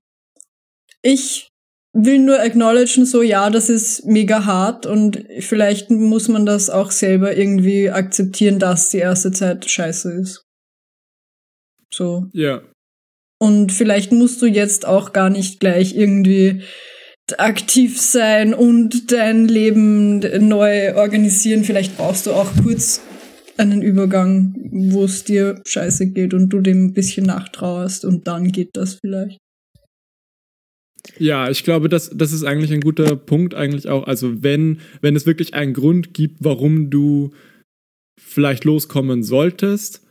ich 1.02 1.48
will 1.92 2.18
nur 2.18 2.40
acknowledgen, 2.40 3.04
so 3.04 3.22
ja, 3.22 3.50
das 3.50 3.68
ist 3.68 4.06
mega 4.06 4.44
hart 4.44 4.86
und 4.86 5.24
vielleicht 5.40 5.90
muss 5.90 6.28
man 6.28 6.46
das 6.46 6.70
auch 6.70 6.90
selber 6.90 7.36
irgendwie 7.36 7.90
akzeptieren, 7.90 8.58
dass 8.58 8.90
die 8.90 8.98
erste 8.98 9.32
Zeit 9.32 9.68
scheiße 9.68 10.12
ist. 10.12 10.44
So. 11.92 12.26
Ja. 12.32 12.62
Und 13.42 13.72
vielleicht 13.72 14.12
musst 14.12 14.40
du 14.42 14.46
jetzt 14.46 14.86
auch 14.86 15.12
gar 15.12 15.30
nicht 15.30 15.60
gleich 15.60 15.96
irgendwie 15.96 16.62
aktiv 17.38 18.00
sein 18.00 18.54
und 18.54 19.12
dein 19.12 19.48
Leben 19.48 20.18
neu 20.48 20.94
organisieren. 20.96 21.64
Vielleicht 21.64 21.96
brauchst 21.96 22.26
du 22.26 22.32
auch 22.32 22.50
kurz 22.62 23.00
einen 23.56 23.82
Übergang, 23.82 24.54
wo 24.72 25.04
es 25.04 25.24
dir 25.24 25.60
scheiße 25.66 26.08
geht 26.08 26.34
und 26.34 26.48
du 26.50 26.60
dem 26.60 26.86
ein 26.86 26.94
bisschen 26.94 27.26
nachtrauerst 27.26 28.04
und 28.04 28.26
dann 28.26 28.50
geht 28.52 28.70
das 28.74 28.94
vielleicht. 28.94 29.38
Ja, 31.18 31.50
ich 31.50 31.64
glaube, 31.64 31.88
das, 31.88 32.10
das 32.14 32.32
ist 32.32 32.44
eigentlich 32.44 32.72
ein 32.72 32.80
guter 32.80 33.16
Punkt, 33.16 33.54
eigentlich 33.54 33.88
auch. 33.88 34.06
Also, 34.06 34.42
wenn, 34.42 34.80
wenn 35.00 35.16
es 35.16 35.26
wirklich 35.26 35.54
einen 35.54 35.74
Grund 35.74 36.14
gibt, 36.14 36.36
warum 36.40 36.90
du 36.90 37.32
vielleicht 38.20 38.64
loskommen 38.64 39.22
solltest, 39.22 40.06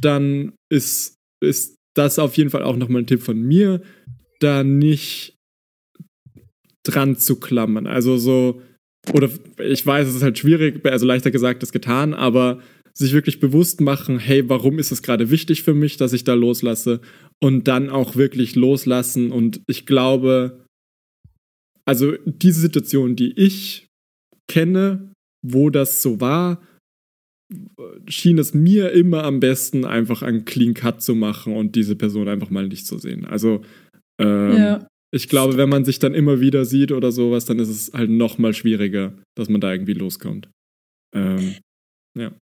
dann 0.00 0.52
ist, 0.70 1.16
ist 1.42 1.76
das 1.94 2.18
auf 2.18 2.36
jeden 2.36 2.50
Fall 2.50 2.62
auch 2.62 2.76
nochmal 2.76 3.02
ein 3.02 3.06
Tipp 3.06 3.22
von 3.22 3.40
mir, 3.40 3.82
da 4.40 4.64
nicht 4.64 5.36
dran 6.84 7.16
zu 7.16 7.40
klammern. 7.40 7.86
Also 7.86 8.16
so, 8.18 8.62
oder 9.12 9.30
ich 9.58 9.84
weiß, 9.84 10.08
es 10.08 10.16
ist 10.16 10.22
halt 10.22 10.38
schwierig, 10.38 10.84
also 10.84 11.06
leichter 11.06 11.30
gesagt 11.30 11.62
als 11.62 11.72
getan, 11.72 12.14
aber 12.14 12.60
sich 12.96 13.12
wirklich 13.12 13.40
bewusst 13.40 13.80
machen, 13.82 14.18
hey, 14.18 14.48
warum 14.48 14.78
ist 14.78 14.90
es 14.90 15.02
gerade 15.02 15.30
wichtig 15.30 15.62
für 15.62 15.74
mich, 15.74 15.98
dass 15.98 16.14
ich 16.14 16.24
da 16.24 16.32
loslasse 16.32 17.00
und 17.42 17.68
dann 17.68 17.90
auch 17.90 18.16
wirklich 18.16 18.56
loslassen 18.56 19.32
und 19.32 19.60
ich 19.66 19.84
glaube, 19.84 20.64
also 21.84 22.14
diese 22.24 22.60
Situation, 22.60 23.14
die 23.14 23.32
ich 23.38 23.88
kenne, 24.50 25.12
wo 25.46 25.68
das 25.68 26.02
so 26.02 26.20
war, 26.20 26.62
schien 28.08 28.38
es 28.38 28.54
mir 28.54 28.92
immer 28.92 29.24
am 29.24 29.40
besten, 29.40 29.84
einfach 29.84 30.22
einen 30.22 30.46
Clean 30.46 30.72
Cut 30.72 31.02
zu 31.02 31.14
machen 31.14 31.54
und 31.54 31.76
diese 31.76 31.96
Person 31.96 32.28
einfach 32.28 32.50
mal 32.50 32.66
nicht 32.66 32.86
zu 32.86 32.98
sehen. 32.98 33.26
Also 33.26 33.60
ähm, 34.18 34.56
ja. 34.56 34.88
ich 35.14 35.28
glaube, 35.28 35.58
wenn 35.58 35.68
man 35.68 35.84
sich 35.84 35.98
dann 35.98 36.14
immer 36.14 36.40
wieder 36.40 36.64
sieht 36.64 36.92
oder 36.92 37.12
sowas, 37.12 37.44
dann 37.44 37.58
ist 37.58 37.68
es 37.68 37.92
halt 37.92 38.10
noch 38.10 38.38
mal 38.38 38.54
schwieriger, 38.54 39.12
dass 39.36 39.50
man 39.50 39.60
da 39.60 39.70
irgendwie 39.70 39.92
loskommt. 39.92 40.48
Ähm, 41.14 41.56
ja. 42.18 42.32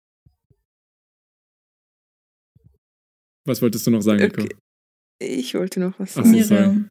Was 3.47 3.61
wolltest 3.63 3.87
du 3.87 3.91
noch 3.91 4.01
sagen, 4.03 4.21
Nico? 4.23 4.43
Okay. 4.43 4.55
Ich 5.21 5.55
wollte 5.55 5.81
noch 5.81 5.99
was 5.99 6.11
Ach 6.17 6.25
sagen. 6.25 6.33
so, 6.35 6.43
sorry. 6.49 6.61
Miriam. 6.61 6.89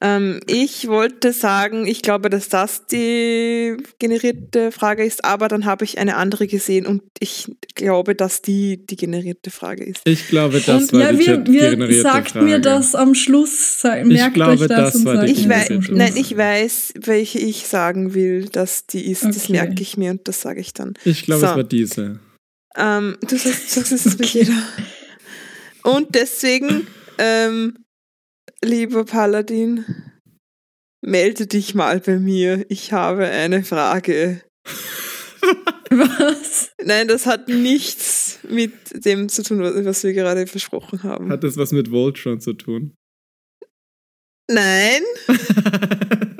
Ähm, 0.00 0.40
ich 0.48 0.88
wollte 0.88 1.32
sagen, 1.32 1.86
ich 1.86 2.02
glaube, 2.02 2.28
dass 2.28 2.48
das 2.48 2.86
die 2.86 3.76
generierte 4.00 4.72
Frage 4.72 5.04
ist, 5.04 5.24
aber 5.24 5.46
dann 5.46 5.64
habe 5.64 5.84
ich 5.84 5.98
eine 5.98 6.16
andere 6.16 6.48
gesehen 6.48 6.86
und 6.86 7.02
ich 7.20 7.48
glaube, 7.76 8.16
dass 8.16 8.42
die 8.42 8.84
die 8.84 8.96
generierte 8.96 9.52
Frage 9.52 9.84
ist. 9.84 10.00
Ich 10.04 10.26
glaube, 10.26 10.60
das 10.60 10.90
Und- 10.90 10.92
war 10.94 11.00
Ja, 11.02 11.12
die 11.12 11.18
wir, 11.20 11.46
wir 11.46 11.70
generierte 11.70 12.02
sagt 12.02 12.30
Frage. 12.32 12.44
mir 12.44 12.58
das 12.58 12.96
am 12.96 13.14
Schluss. 13.14 13.80
Merkt 13.84 14.34
glaube, 14.34 14.52
euch 14.62 14.68
das, 14.68 14.68
das 14.70 14.94
und 14.96 15.04
war 15.04 15.16
sagt 15.18 15.28
die 15.28 15.32
Ich 15.34 15.48
weiß, 15.48 15.68
das 15.68 15.88
nein, 15.90 16.16
ich 16.16 16.36
weiß, 16.36 16.94
welche 17.00 17.38
ich 17.38 17.68
sagen 17.68 18.14
will, 18.14 18.46
dass 18.48 18.86
die 18.88 19.08
ist. 19.08 19.22
Das 19.24 19.44
Okay. 19.44 19.52
merke 19.52 19.82
ich 19.82 19.96
mir 19.96 20.10
und 20.10 20.26
das 20.26 20.40
sage 20.40 20.60
ich 20.60 20.72
dann. 20.72 20.94
Ich 21.04 21.22
glaube, 21.22 21.42
So. 21.42 21.46
es 21.46 21.54
war 21.56 21.64
diese. 21.64 22.18
Ähm, 22.76 23.18
du 23.20 23.36
sagst, 23.36 23.70
sagst 23.70 23.92
es 23.92 24.16
bei 24.16 24.24
Okay. 24.24 24.38
jeder. 24.40 24.62
Und 25.82 26.14
deswegen, 26.14 26.86
ähm, 27.18 27.84
lieber 28.62 29.04
Paladin, 29.04 29.84
melde 31.04 31.46
dich 31.46 31.74
mal 31.74 32.00
bei 32.00 32.18
mir. 32.18 32.64
Ich 32.68 32.92
habe 32.92 33.26
eine 33.26 33.64
Frage. 33.64 34.42
Was? 35.90 36.70
Nein, 36.82 37.08
das 37.08 37.26
hat 37.26 37.48
nichts 37.48 38.38
mit 38.48 38.72
dem 39.04 39.28
zu 39.28 39.42
tun, 39.42 39.60
was 39.60 39.84
was 39.84 40.04
wir 40.04 40.14
gerade 40.14 40.46
versprochen 40.46 41.02
haben. 41.02 41.30
Hat 41.30 41.44
das 41.44 41.58
was 41.58 41.72
mit 41.72 41.90
Voltron 41.90 42.40
zu 42.40 42.54
tun? 42.54 42.94
Nein. 44.50 45.02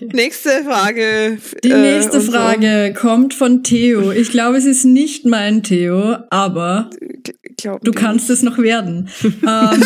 Nächste 0.12 0.64
Frage. 0.64 1.38
Die 1.62 1.70
äh, 1.70 1.80
nächste 1.80 2.20
so. 2.20 2.32
Frage 2.32 2.94
kommt 2.94 3.34
von 3.34 3.62
Theo. 3.62 4.12
Ich 4.12 4.30
glaube, 4.30 4.56
es 4.56 4.64
ist 4.64 4.84
nicht 4.84 5.26
mein 5.26 5.62
Theo, 5.62 6.16
aber 6.30 6.90
glauben 7.56 7.84
du 7.84 7.92
kannst 7.92 8.28
nicht. 8.28 8.38
es 8.38 8.42
noch 8.42 8.58
werden. 8.58 9.08
ähm, 9.24 9.84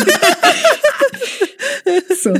so. 2.21 2.33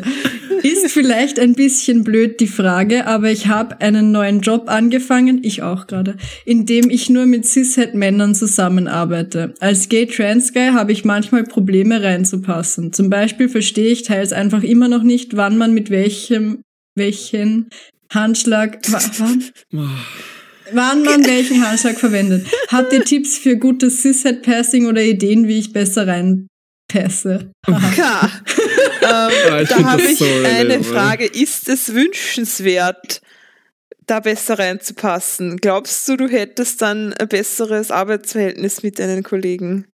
Ist 0.63 0.91
vielleicht 0.91 1.39
ein 1.39 1.53
bisschen 1.53 2.03
blöd 2.03 2.39
die 2.39 2.47
Frage, 2.47 3.05
aber 3.05 3.29
ich 3.29 3.47
habe 3.47 3.81
einen 3.81 4.11
neuen 4.11 4.39
Job 4.41 4.63
angefangen, 4.67 5.41
ich 5.43 5.61
auch 5.61 5.85
gerade, 5.85 6.17
in 6.45 6.65
dem 6.65 6.89
ich 6.89 7.09
nur 7.09 7.27
mit 7.27 7.45
Cishet-Männern 7.45 8.33
zusammenarbeite. 8.33 9.53
Als 9.59 9.89
Gay-Trans-Guy 9.89 10.69
habe 10.69 10.91
ich 10.91 11.05
manchmal 11.05 11.43
Probleme 11.43 12.01
reinzupassen. 12.01 12.93
Zum 12.93 13.11
Beispiel 13.11 13.47
verstehe 13.47 13.91
ich 13.91 14.03
teils 14.03 14.33
einfach 14.33 14.63
immer 14.63 14.87
noch 14.87 15.03
nicht, 15.03 15.37
wann 15.37 15.57
man 15.57 15.73
mit 15.73 15.91
welchem, 15.91 16.63
welchen 16.95 17.69
Handschlag, 18.11 18.79
wa- 18.91 19.01
wann? 19.17 19.43
wann 20.71 21.03
man 21.03 21.25
welchen 21.25 21.65
Handschlag 21.65 21.97
verwendet. 21.99 22.47
Habt 22.69 22.91
ihr 22.93 23.03
Tipps 23.03 23.37
für 23.37 23.57
gutes 23.57 24.01
Cishet-Passing 24.01 24.87
oder 24.87 25.01
Ideen, 25.03 25.47
wie 25.47 25.59
ich 25.59 25.73
besser 25.73 26.07
reinpasse? 26.07 27.51
Ähm, 29.01 29.29
Ah, 29.51 29.61
ich 29.61 29.69
da 29.69 29.83
habe 29.83 30.01
ich 30.01 30.17
so 30.17 30.25
eine. 30.25 30.83
Frage. 30.83 31.25
Ist 31.25 31.69
es 31.69 31.93
wünschenswert, 31.93 33.21
da 34.07 34.19
besser 34.19 34.57
reinzupassen? 34.57 35.57
Glaubst 35.57 36.07
du, 36.07 36.17
du 36.17 36.27
hättest 36.27 36.81
dann 36.81 37.13
ein 37.13 37.27
besseres 37.27 37.91
Arbeitsverhältnis 37.91 38.81
mit 38.81 38.97
deinen 38.97 39.21
Kollegen? 39.21 39.85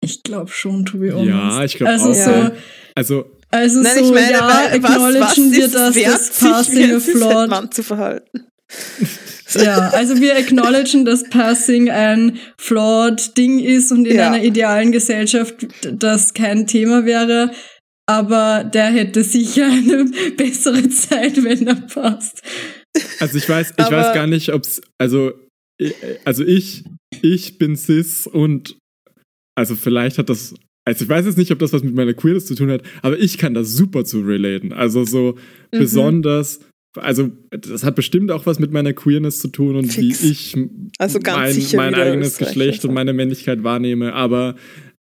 Ich 0.00 0.22
glaube 0.22 0.50
schon, 0.52 0.84
to 0.84 0.98
be 0.98 1.12
honest. 1.12 1.28
Ja, 1.28 1.64
ich 1.64 1.74
glaube 1.76 1.92
also 1.92 2.10
auch. 2.10 2.14
So, 2.14 2.30
Ja. 2.30 2.52
Also, 2.94 3.30
Also 3.54 3.80
Nein, 3.80 3.98
so, 3.98 4.04
ich 4.06 4.10
meine, 4.12 4.32
ja, 4.32 4.48
weil, 4.70 4.82
was, 4.82 4.90
was 4.90 4.96
acknowledgen 4.96 5.52
wir, 5.52 5.68
dass 5.68 5.90
es 5.90 5.96
wert, 5.96 6.14
das 6.14 6.30
Passing 6.40 6.82
ein 6.84 6.94
a 6.96 7.00
flawed 7.00 7.74
zu 7.74 7.82
verhalten? 7.82 8.46
Ja, 9.54 9.90
also 9.90 10.18
wir 10.20 10.34
acknowledgen, 10.36 11.04
dass 11.04 11.24
Passing 11.24 11.90
ein 11.90 12.38
flawed 12.58 13.36
Ding 13.36 13.58
ist 13.58 13.92
und 13.92 14.06
in 14.06 14.16
Ja. 14.16 14.28
einer 14.28 14.42
idealen 14.42 14.90
Gesellschaft 14.92 15.66
das 15.82 16.32
kein 16.32 16.66
Thema 16.66 17.04
wäre. 17.04 17.50
Aber 18.08 18.64
der 18.64 18.86
hätte 18.86 19.22
sicher 19.22 19.66
eine 19.66 20.06
bessere 20.36 20.88
Zeit, 20.88 21.44
wenn 21.44 21.66
er 21.66 21.74
passt. 21.76 22.42
also 23.20 23.36
ich 23.38 23.48
weiß, 23.48 23.74
ich 23.76 23.84
Aber- 23.84 23.98
weiß 23.98 24.14
gar 24.14 24.26
nicht, 24.26 24.52
ob's, 24.52 24.80
also, 24.98 25.32
äh, 25.78 25.92
also 26.24 26.42
ich, 26.44 26.84
ich 27.20 27.58
bin 27.58 27.76
cis 27.76 28.26
und 28.26 28.76
also 29.54 29.76
vielleicht 29.76 30.16
hat 30.18 30.30
das 30.30 30.54
also 30.84 31.04
ich 31.04 31.08
weiß 31.08 31.26
jetzt 31.26 31.38
nicht, 31.38 31.50
ob 31.52 31.58
das 31.60 31.72
was 31.72 31.82
mit 31.82 31.94
meiner 31.94 32.14
Queerness 32.14 32.46
zu 32.46 32.54
tun 32.54 32.70
hat, 32.70 32.82
aber 33.02 33.18
ich 33.18 33.38
kann 33.38 33.54
das 33.54 33.72
super 33.72 34.04
zu 34.04 34.20
relaten. 34.22 34.72
Also 34.72 35.04
so 35.04 35.36
Mhm. 35.72 35.78
besonders, 35.78 36.60
also 36.98 37.30
das 37.50 37.84
hat 37.84 37.94
bestimmt 37.94 38.30
auch 38.30 38.46
was 38.46 38.58
mit 38.58 38.72
meiner 38.72 38.92
Queerness 38.92 39.38
zu 39.40 39.48
tun 39.48 39.76
und 39.76 39.92
Fix. 39.92 40.22
wie 40.22 40.30
ich 40.30 40.56
Also 40.98 41.18
mein, 41.24 41.56
mein 41.76 41.94
eigenes 41.94 42.36
Geschlecht 42.38 42.84
und 42.84 42.94
meine 42.94 43.12
Männlichkeit 43.12 43.62
wahrnehme. 43.62 44.12
Aber, 44.14 44.56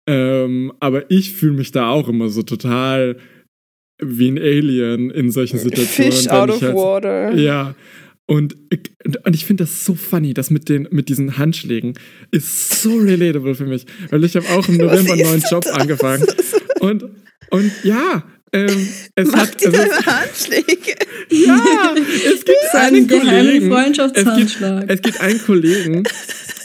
ähm, 0.06 0.72
aber 0.80 1.10
ich 1.10 1.32
fühle 1.32 1.54
mich 1.54 1.72
da 1.72 1.88
auch 1.88 2.08
immer 2.08 2.28
so 2.28 2.42
total 2.42 3.16
wie 4.02 4.28
ein 4.30 4.38
Alien 4.38 5.10
in 5.10 5.30
solchen 5.30 5.58
Situationen. 5.58 6.12
Fish 6.12 6.28
out 6.28 6.50
of 6.50 6.62
halt- 6.62 6.74
water. 6.74 7.34
ja. 7.34 7.74
Und, 8.30 8.54
ich- 8.70 8.92
und 9.24 9.34
ich 9.34 9.44
finde 9.44 9.64
das 9.64 9.84
so 9.84 9.96
funny, 9.96 10.34
das 10.34 10.50
mit, 10.50 10.68
den, 10.68 10.86
mit 10.92 11.08
diesen 11.08 11.36
Handschlägen 11.36 11.94
ist 12.30 12.80
so 12.80 12.96
relatable 12.96 13.56
für 13.56 13.66
mich. 13.66 13.86
Weil 14.10 14.22
ich 14.22 14.36
habe 14.36 14.48
auch 14.50 14.68
im 14.68 14.76
November 14.78 15.14
einen 15.14 15.20
ist 15.22 15.26
neuen 15.26 15.40
das? 15.40 15.50
Job 15.50 15.66
angefangen. 15.72 16.24
Und, 16.78 17.06
und 17.50 17.72
ja, 17.82 18.22
ähm, 18.52 18.88
es 19.16 19.32
Mach 19.32 19.38
hat. 19.38 19.56
Also, 19.66 19.70
deine 19.76 20.06
Handschläge. 20.06 20.94
ja, 21.30 21.94
es 22.32 22.44
gibt 22.44 22.56
Seinen 22.72 22.94
einen 22.98 23.08
geheimen 23.08 23.68
Kollegen. 23.68 23.98
Es 24.14 24.36
gibt, 24.36 24.90
es 24.90 25.02
gibt 25.02 25.20
einen 25.20 25.42
Kollegen, 25.42 26.02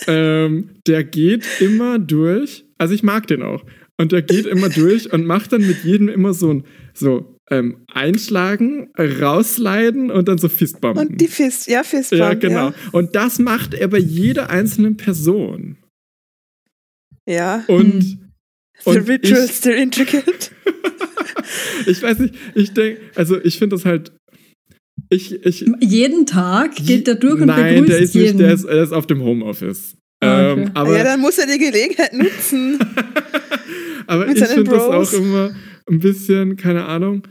ähm, 0.06 0.70
der 0.86 1.04
geht 1.04 1.46
immer 1.62 1.98
durch. 1.98 2.66
Also 2.78 2.94
ich 2.94 3.02
mag 3.02 3.26
den 3.26 3.42
auch. 3.42 3.66
Und 3.98 4.12
der 4.12 4.22
geht 4.22 4.46
immer 4.46 4.70
durch 4.70 5.12
und 5.12 5.26
macht 5.26 5.52
dann 5.52 5.66
mit 5.66 5.84
jedem 5.84 6.10
immer 6.10 6.36
so 6.36 6.54
ein 6.54 6.64
so 6.94 7.35
ähm, 7.52 7.86
einschlagen, 7.92 8.90
rausleiten 8.98 10.10
und 10.10 10.28
dann 10.28 10.38
so 10.38 10.50
Fistbumpen. 10.50 11.08
Und 11.08 11.22
die 11.22 11.28
Fist, 11.28 11.68
ja, 11.68 11.84
Fistbump. 11.84 12.20
Ja, 12.20 12.34
genau. 12.34 12.74
Und 12.92 13.16
das 13.16 13.40
macht 13.40 13.74
er 13.74 13.88
bei 13.88 14.00
jeder 14.00 14.50
einzelnen 14.50 14.98
Person. 14.98 15.78
Ja. 17.28 17.64
Und, 17.68 18.04
Hm. 18.04 18.22
The 18.84 18.90
und 18.90 19.10
ritual 19.10 19.46
ich, 19.46 19.52
still 19.52 19.74
intricate. 19.74 20.52
ich 21.86 22.02
weiß 22.02 22.20
nicht, 22.20 22.36
ich 22.56 22.74
denke, 22.74 23.02
also 23.16 23.40
ich 23.42 23.58
finde 23.58 23.78
das 23.78 23.86
halt, 23.86 24.12
ich, 25.10 25.46
ich, 25.46 25.66
Jeden 25.80 26.26
Tag 26.26 26.76
geht 26.76 27.08
der 27.08 27.16
durch 27.16 27.40
und 27.40 27.48
Nein, 27.48 27.76
begrüßt 27.76 27.90
der 27.90 28.00
ist 28.00 28.16
jeden. 28.16 28.38
nicht, 28.38 28.40
der 28.40 28.54
ist, 28.54 28.64
er 28.66 28.84
ist 28.84 28.92
auf 28.92 29.08
dem 29.08 29.22
Homeoffice. 29.22 29.96
Ah, 30.20 30.52
okay. 30.52 30.62
ähm, 30.64 30.72
aber 30.74 30.98
ja, 30.98 31.04
dann 31.04 31.22
muss 31.22 31.38
er 31.38 31.48
die 31.48 31.60
Gelegenheit 31.60 32.14
nutzen. 32.14 32.80
aber 34.08 34.28
mit 34.28 34.38
ich 34.38 34.46
finde 34.46 34.72
das 34.72 34.84
auch 34.84 35.14
immer 35.14 35.56
ein 35.90 36.00
bisschen, 36.00 36.56
keine 36.58 36.86
Ahnung. 36.86 37.28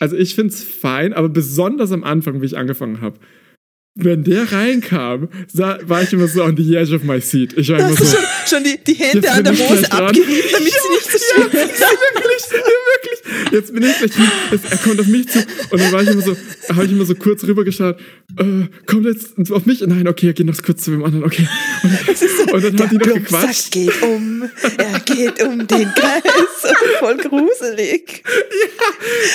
Also 0.00 0.16
ich 0.16 0.34
finde 0.34 0.52
es 0.52 0.62
fein, 0.62 1.12
aber 1.12 1.28
besonders 1.28 1.92
am 1.92 2.04
Anfang, 2.04 2.40
wie 2.40 2.46
ich 2.46 2.56
angefangen 2.56 3.00
habe. 3.00 3.18
Wenn 4.00 4.22
der 4.22 4.52
reinkam, 4.52 5.28
sah, 5.52 5.76
war 5.82 6.02
ich 6.02 6.12
immer 6.12 6.28
so 6.28 6.44
on 6.44 6.56
the 6.56 6.76
edge 6.76 6.94
of 6.94 7.02
my 7.02 7.20
seat. 7.20 7.52
Ich 7.58 7.68
war 7.68 7.80
immer 7.80 7.96
so. 7.96 8.04
schon, 8.04 8.24
schon 8.48 8.62
die, 8.62 8.78
die 8.86 8.94
Hände 8.94 9.28
an 9.28 9.42
der 9.42 9.52
Hose 9.52 9.90
abgerieben, 9.90 10.50
damit 10.52 10.72
sie 10.72 10.88
nicht 10.88 11.10
so 11.10 11.18
schön 11.18 11.50
Ja, 11.52 11.66
wirklich, 11.66 12.44
ja, 12.52 12.58
wirklich. 12.92 13.52
Jetzt 13.52 13.74
bin 13.74 13.82
ich 13.82 13.98
gleich, 13.98 14.12
jetzt, 14.52 14.70
er 14.70 14.78
kommt 14.78 15.00
auf 15.00 15.06
mich 15.06 15.28
zu 15.28 15.40
und 15.70 15.80
dann 15.80 15.92
war 15.92 16.02
ich 16.02 16.10
immer 16.10 16.22
so, 16.22 16.36
habe 16.68 16.84
ich 16.84 16.92
immer 16.92 17.04
so 17.06 17.16
kurz 17.16 17.42
rübergeschaut, 17.42 17.96
äh, 18.38 18.68
kommt 18.86 19.06
jetzt 19.06 19.50
auf 19.50 19.66
mich? 19.66 19.80
Nein, 19.80 20.06
okay, 20.06 20.28
er 20.28 20.32
geht 20.32 20.46
noch 20.46 20.62
kurz 20.62 20.84
zu 20.84 20.92
dem 20.92 21.04
anderen, 21.04 21.24
okay. 21.24 21.48
Und, 21.82 22.52
und 22.52 22.64
dann 22.64 22.80
hat 22.80 22.92
die 22.92 22.98
noch 22.98 23.14
gequatscht. 23.14 23.72
geht 23.72 24.02
um, 24.02 24.48
er 24.78 25.00
geht 25.00 25.42
um 25.42 25.66
den 25.66 25.92
Kreis. 25.94 26.22
Voll 27.00 27.16
gruselig. 27.16 28.22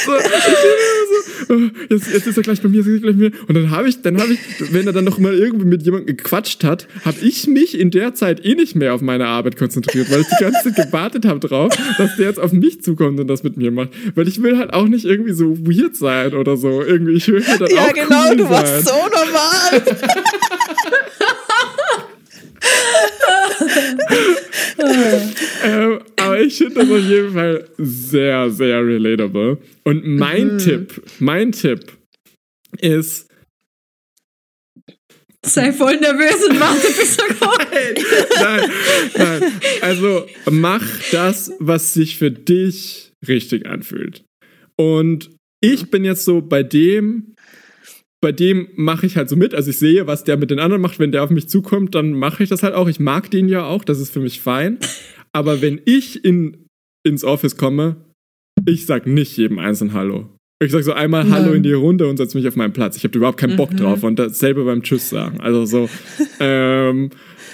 So, 0.06 0.12
ich 0.18 0.26
immer 0.26 1.48
so, 1.48 1.54
äh, 1.54 1.72
jetzt, 1.90 2.14
jetzt 2.14 2.28
ist 2.28 2.38
er 2.38 2.44
gleich 2.44 2.62
bei 2.62 2.70
mir, 2.70 2.78
jetzt 2.78 2.88
ist 2.88 2.94
er 2.94 3.00
gleich 3.00 3.16
bei 3.16 3.20
mir. 3.20 3.32
Und 3.48 3.56
dann 3.56 3.72
habe 3.72 3.90
ich, 3.90 4.02
dann 4.02 4.20
habe 4.20 4.34
ich, 4.34 4.40
wenn 4.60 4.88
er 4.88 4.94
dann 4.94 5.04
noch 5.06 5.18
mal 5.20 5.34
irgendwie 5.34 5.66
mit 5.66 5.84
jemandem 5.84 6.16
gequatscht 6.16 6.64
hat, 6.64 6.88
habe 7.06 7.18
ich 7.22 7.48
mich 7.48 7.80
in 7.80 7.92
der 7.92 8.14
Zeit 8.14 8.44
eh 8.46 8.56
nicht 8.56 8.76
mehr 8.76 8.94
auf 8.94 9.02
meine 9.02 9.28
Arbeit 9.28 9.58
konzentriert, 9.58 10.10
weil 10.12 10.22
ich 10.22 10.28
die 10.28 10.44
ganze 10.44 10.64
Zeit 10.74 10.88
gewartet 10.88 11.26
habe 11.26 11.40
drauf, 11.40 11.74
dass 11.98 12.16
der 12.18 12.28
jetzt 12.28 12.40
auf 12.40 12.52
mich 12.52 12.82
zukommt 12.82 13.20
und 13.20 13.28
das 13.28 13.44
mit 13.44 13.58
mir 13.58 13.72
macht. 13.72 13.90
Weil 14.16 14.28
ich 14.28 14.42
will 14.42 14.58
halt 14.58 14.74
auch 14.74 14.88
nicht 14.88 15.06
irgendwie 15.06 15.34
so 15.34 15.58
weird 15.60 15.96
sein 15.96 16.34
oder 16.34 16.58
so. 16.58 16.82
Irgendwie, 16.82 17.14
ich 17.14 17.28
will 17.28 17.46
halt 17.46 17.62
dann 17.62 17.70
Ja, 17.70 17.82
auch 17.86 17.94
genau, 17.94 18.30
cool 18.30 18.36
du 18.38 18.50
warst 18.50 18.86
sein. 18.86 18.96
so 18.96 19.10
normal. 19.10 19.98
Ähm, 25.66 26.00
aber 26.18 26.42
ich 26.42 26.58
finde 26.58 26.76
das 26.76 26.90
auf 26.90 27.00
jeden 27.10 27.34
Fall 27.34 27.68
sehr, 27.78 28.50
sehr 28.50 28.86
relatable. 28.86 29.58
Und 29.84 30.06
mein 30.06 30.58
Tipp, 30.58 31.02
mein 31.20 31.52
Tipp 31.52 31.80
ist, 32.80 33.28
Sei 35.46 35.74
voll 35.74 35.98
nervös 35.98 36.48
und 36.50 36.60
warte, 36.60 36.88
bis 36.88 37.18
er 37.18 37.36
kommt. 37.36 37.68
nein, 38.42 38.72
nein. 39.18 39.52
Also 39.82 40.26
mach 40.50 40.84
das, 41.12 41.52
was 41.60 41.94
sich 41.94 42.18
für 42.18 42.32
dich 42.32 43.12
richtig 43.28 43.66
anfühlt. 43.66 44.24
Und 44.78 45.30
ich 45.62 45.92
bin 45.92 46.06
jetzt 46.06 46.26
so 46.26 46.42
bei 46.42 46.64
dem, 46.64 47.36
bei 48.22 48.32
dem 48.32 48.70
mache 48.76 49.06
ich 49.06 49.18
halt 49.18 49.30
so 49.30 49.36
mit. 49.36 49.54
Also 49.54 49.72
ich 49.72 49.78
sehe, 49.78 50.08
was 50.08 50.24
der 50.24 50.38
mit 50.38 50.50
den 50.50 50.60
anderen 50.60 50.82
macht. 50.82 51.00
Wenn 51.00 51.12
der 51.12 51.24
auf 51.24 51.30
mich 51.30 51.50
zukommt, 51.50 51.94
dann 51.94 52.14
mache 52.14 52.44
ich 52.44 52.50
das 52.50 52.64
halt 52.64 52.74
auch. 52.74 52.88
Ich 52.88 53.00
mag 53.00 53.30
den 53.30 53.50
ja 53.50 53.66
auch, 53.66 53.84
das 53.84 54.00
ist 54.00 54.12
für 54.12 54.22
mich 54.22 54.40
fein. 54.40 54.78
Aber 55.34 55.62
wenn 55.62 55.82
ich 55.86 56.24
in, 56.24 56.68
ins 57.06 57.24
Office 57.24 57.58
komme, 57.58 57.98
ich 58.66 58.86
sag 58.86 59.08
nicht 59.08 59.36
jedem 59.36 59.60
einzeln 59.60 59.94
Hallo. 59.94 60.30
Ich 60.66 60.72
sag 60.72 60.84
so 60.84 60.94
einmal 60.94 61.30
Hallo 61.30 61.48
Nein. 61.48 61.56
in 61.56 61.64
die 61.64 61.74
Runde 61.74 62.08
und 62.08 62.18
setz 62.18 62.34
mich 62.34 62.48
auf 62.48 62.56
meinen 62.56 62.74
Platz. 62.74 62.98
Ich 62.98 63.04
habe 63.04 63.18
überhaupt 63.18 63.38
keinen 63.38 63.58
Bock 63.58 63.76
drauf. 63.76 64.04
Und 64.04 64.18
dasselbe 64.18 64.64
beim 64.64 64.84
Tschüss 64.84 65.10
sagen. 65.10 65.42
Also 65.42 65.66
so. 65.66 65.90
ähm, 66.40 67.10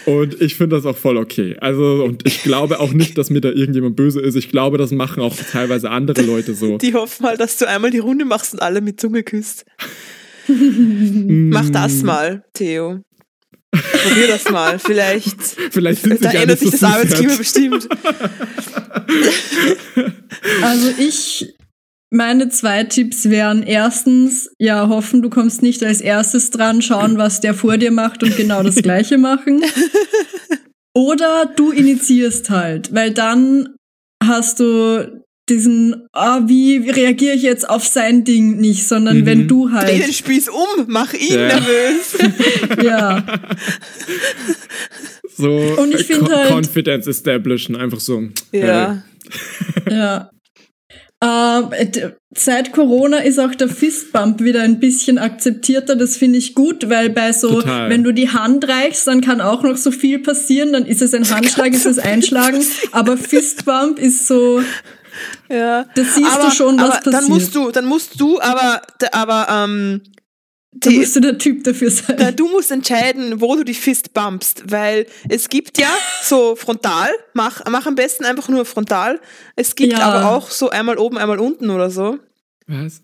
und 0.05 0.41
ich 0.41 0.55
finde 0.55 0.75
das 0.75 0.85
auch 0.85 0.97
voll 0.97 1.17
okay. 1.17 1.55
Also, 1.59 2.03
und 2.03 2.25
ich 2.25 2.43
glaube 2.43 2.79
auch 2.79 2.93
nicht, 2.93 3.17
dass 3.17 3.29
mir 3.29 3.41
da 3.41 3.49
irgendjemand 3.49 3.95
böse 3.95 4.21
ist. 4.21 4.35
Ich 4.35 4.49
glaube, 4.49 4.77
das 4.77 4.91
machen 4.91 5.21
auch 5.21 5.35
teilweise 5.35 5.91
andere 5.91 6.21
Leute 6.21 6.53
so. 6.53 6.77
Die 6.77 6.93
hoffen 6.93 7.23
mal, 7.23 7.37
dass 7.37 7.57
du 7.57 7.67
einmal 7.67 7.91
die 7.91 7.99
Runde 7.99 8.25
machst 8.25 8.53
und 8.53 8.61
alle 8.61 8.81
mit 8.81 8.99
Zunge 8.99 9.23
küsst. 9.23 9.65
Mach 10.47 11.69
das 11.69 12.01
mal, 12.01 12.43
Theo. 12.53 13.01
Probier 13.71 14.27
das 14.27 14.49
mal. 14.49 14.79
Vielleicht. 14.79 15.39
Vielleicht 15.71 16.01
sind 16.01 16.17
sie 16.17 16.23
Da 16.23 16.31
ändert 16.31 16.59
sich 16.59 16.71
das 16.71 16.79
süß 16.79 16.89
Arbeitsklima 16.89 17.35
bestimmt. 17.35 17.87
Also 20.63 20.89
ich, 20.97 21.53
meine 22.11 22.49
zwei 22.49 22.83
Tipps 22.85 23.29
wären 23.29 23.61
erstens, 23.63 24.49
ja, 24.59 24.87
hoffen, 24.87 25.21
du 25.21 25.29
kommst 25.29 25.61
nicht 25.61 25.83
als 25.83 26.01
erstes 26.01 26.49
dran, 26.51 26.81
schauen, 26.81 27.17
was 27.17 27.39
der 27.41 27.53
vor 27.53 27.77
dir 27.77 27.91
macht 27.91 28.23
und 28.23 28.35
genau 28.35 28.63
das 28.63 28.75
gleiche 28.75 29.17
machen. 29.29 29.61
Oder 30.95 31.45
du 31.55 31.71
initiierst 31.71 32.49
halt, 32.49 32.93
weil 32.93 33.11
dann 33.11 33.75
hast 34.23 34.59
du 34.59 35.21
diesen, 35.49 36.07
ah, 36.13 36.41
wie 36.47 36.77
reagiere 36.89 37.35
ich 37.35 37.41
jetzt 37.41 37.67
auf 37.69 37.85
sein 37.85 38.23
Ding 38.23 38.57
nicht, 38.57 38.87
sondern 38.87 39.19
Mhm. 39.21 39.25
wenn 39.25 39.47
du 39.47 39.67
Dreh 39.67 39.85
den 39.95 40.01
halt, 40.03 40.13
Spieß 40.13 40.49
um, 40.49 40.85
mach 40.87 41.13
ihn 41.13 41.33
Ja. 41.33 41.47
nervös. 41.47 42.17
ja, 42.83 43.23
So 45.35 45.49
Und 45.77 45.93
ich 45.93 46.01
äh, 46.01 46.03
find 46.03 46.19
Co- 46.25 46.35
halt- 46.35 46.49
Confidence 46.51 47.07
establishen, 47.07 47.75
einfach 47.75 47.99
so. 47.99 48.23
Ja. 48.51 49.03
ja. 49.89 50.29
D- 51.21 52.11
seit 52.31 52.71
Corona 52.71 53.17
ist 53.17 53.39
auch 53.39 53.53
der 53.53 53.67
Fistbump 53.67 54.41
wieder 54.41 54.61
ein 54.61 54.79
bisschen 54.79 55.17
akzeptierter. 55.17 55.95
Das 55.97 56.15
finde 56.15 56.39
ich 56.39 56.55
gut, 56.55 56.89
weil 56.89 57.09
bei 57.09 57.33
so, 57.33 57.59
Total. 57.61 57.89
wenn 57.89 58.03
du 58.03 58.13
die 58.13 58.29
Hand 58.29 58.67
reichst, 58.67 59.05
dann 59.07 59.19
kann 59.19 59.41
auch 59.41 59.63
noch 59.63 59.75
so 59.75 59.91
viel 59.91 60.19
passieren. 60.19 60.71
Dann 60.71 60.85
ist 60.85 61.01
es 61.01 61.13
ein 61.13 61.29
Handschlag, 61.35 61.73
ist 61.73 61.85
es 61.85 61.99
Einschlagen. 61.99 62.63
Aber 62.91 63.17
Fistbump 63.17 63.99
ist 63.99 64.27
so, 64.27 64.61
ja. 65.49 65.85
das 65.95 66.15
siehst 66.15 66.31
aber, 66.31 66.45
du 66.45 66.51
schon, 66.51 66.77
was 66.77 66.83
aber 66.83 66.95
passiert. 66.95 67.13
Dann 67.13 67.27
musst 67.27 67.55
du, 67.55 67.71
dann 67.71 67.85
musst 67.85 68.21
du 68.21 68.39
aber, 68.39 68.81
aber, 69.11 69.47
ähm, 69.65 70.01
da 70.71 70.89
die, 70.89 70.99
musst 70.99 71.15
du 71.15 71.19
der 71.19 71.37
Typ 71.37 71.63
dafür 71.63 71.89
sein. 71.89 72.15
Na, 72.19 72.31
du 72.31 72.47
musst 72.49 72.69
entscheiden, 72.71 73.41
wo 73.41 73.55
du 73.55 73.63
die 73.63 73.73
Fist 73.73 74.13
bumpst, 74.13 74.63
weil 74.71 75.07
es 75.27 75.49
gibt 75.49 75.77
ja 75.79 75.89
so 76.23 76.55
frontal, 76.55 77.09
mach, 77.33 77.61
mach 77.69 77.85
am 77.87 77.95
besten 77.95 78.23
einfach 78.25 78.49
nur 78.49 78.65
frontal. 78.65 79.19
Es 79.55 79.75
gibt 79.75 79.93
Ja. 79.93 79.99
aber 79.99 80.29
auch 80.35 80.49
so 80.51 80.69
einmal 80.69 80.97
oben, 80.97 81.17
einmal 81.17 81.39
unten 81.39 81.69
oder 81.71 81.89
so. 81.89 82.19
Was? 82.67 83.01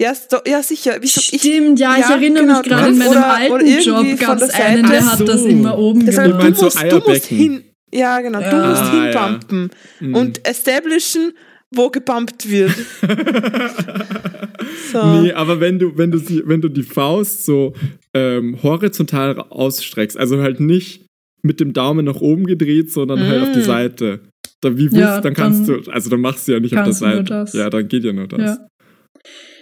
Ja, 0.00 0.14
so, 0.14 0.38
ja 0.46 0.62
sicher. 0.62 0.96
Wieso, 1.00 1.20
ich, 1.32 1.40
Stimmt, 1.40 1.78
ja, 1.80 1.94
ich 1.96 2.00
ja, 2.08 2.14
erinnere 2.14 2.44
genau, 2.44 2.58
mich 2.58 2.68
gerade 2.68 2.88
in 2.88 2.98
das 2.98 3.08
meinem 3.08 3.10
oder- 3.10 3.20
oder 3.20 3.34
alten 3.34 3.66
irgendwie 3.66 3.84
Job 3.88 4.06
von 4.06 4.16
gab 4.38 4.42
es 4.42 4.50
einen, 4.50 4.88
der 4.88 5.00
Ach 5.02 5.10
hat 5.12 5.18
so. 5.18 5.24
das 5.24 5.42
immer 5.42 5.78
oben 5.78 6.06
deshalb, 6.06 6.32
Du 6.32 6.38
gemacht. 6.38 6.42
du 6.58 6.62
meinst 6.64 6.76
so 6.76 6.80
musst, 6.82 6.92
du 7.06 7.10
musst 7.10 7.26
hin. 7.26 7.64
Ja, 7.92 8.20
genau, 8.20 8.38
du 8.40 8.44
Ja. 8.44 8.66
musst 8.68 8.82
Ah, 8.82 8.90
hinbumpen 8.90 9.70
Mhm. 10.00 10.14
und 10.14 10.46
establishen, 10.46 11.32
wo 11.74 11.90
gebumpt 11.90 12.48
wird. 12.50 12.72
so. 14.92 15.20
Nee, 15.20 15.32
aber 15.32 15.60
wenn 15.60 15.78
du, 15.78 15.96
wenn 15.96 16.10
du 16.10 16.18
sie, 16.18 16.42
wenn 16.46 16.60
du 16.60 16.68
die 16.68 16.82
Faust 16.82 17.44
so 17.44 17.74
ähm, 18.14 18.62
horizontal 18.62 19.38
ausstreckst, 19.38 20.16
also 20.16 20.40
halt 20.40 20.60
nicht 20.60 21.06
mit 21.42 21.60
dem 21.60 21.72
Daumen 21.72 22.04
nach 22.06 22.20
oben 22.20 22.46
gedreht, 22.46 22.90
sondern 22.92 23.20
halt 23.20 23.42
auf 23.42 23.52
die 23.52 23.60
Mm. 23.60 23.62
Seite. 23.62 24.20
Da, 24.60 24.72
wie 24.76 24.90
willst, 24.90 24.96
Ja, 24.96 25.20
dann 25.20 25.34
kannst 25.34 25.68
dann 25.68 25.82
du, 25.84 25.90
also 25.92 26.10
dann 26.10 26.20
machst 26.20 26.48
du 26.48 26.52
ja 26.52 26.58
nicht 26.60 26.76
auf 26.76 26.84
der 26.84 26.92
Seite. 26.92 27.22
das. 27.24 27.52
Ja, 27.52 27.70
dann 27.70 27.86
geht 27.86 28.02
ja 28.02 28.12
nur 28.12 28.26
das. 28.26 28.40
Ja. 28.40 28.58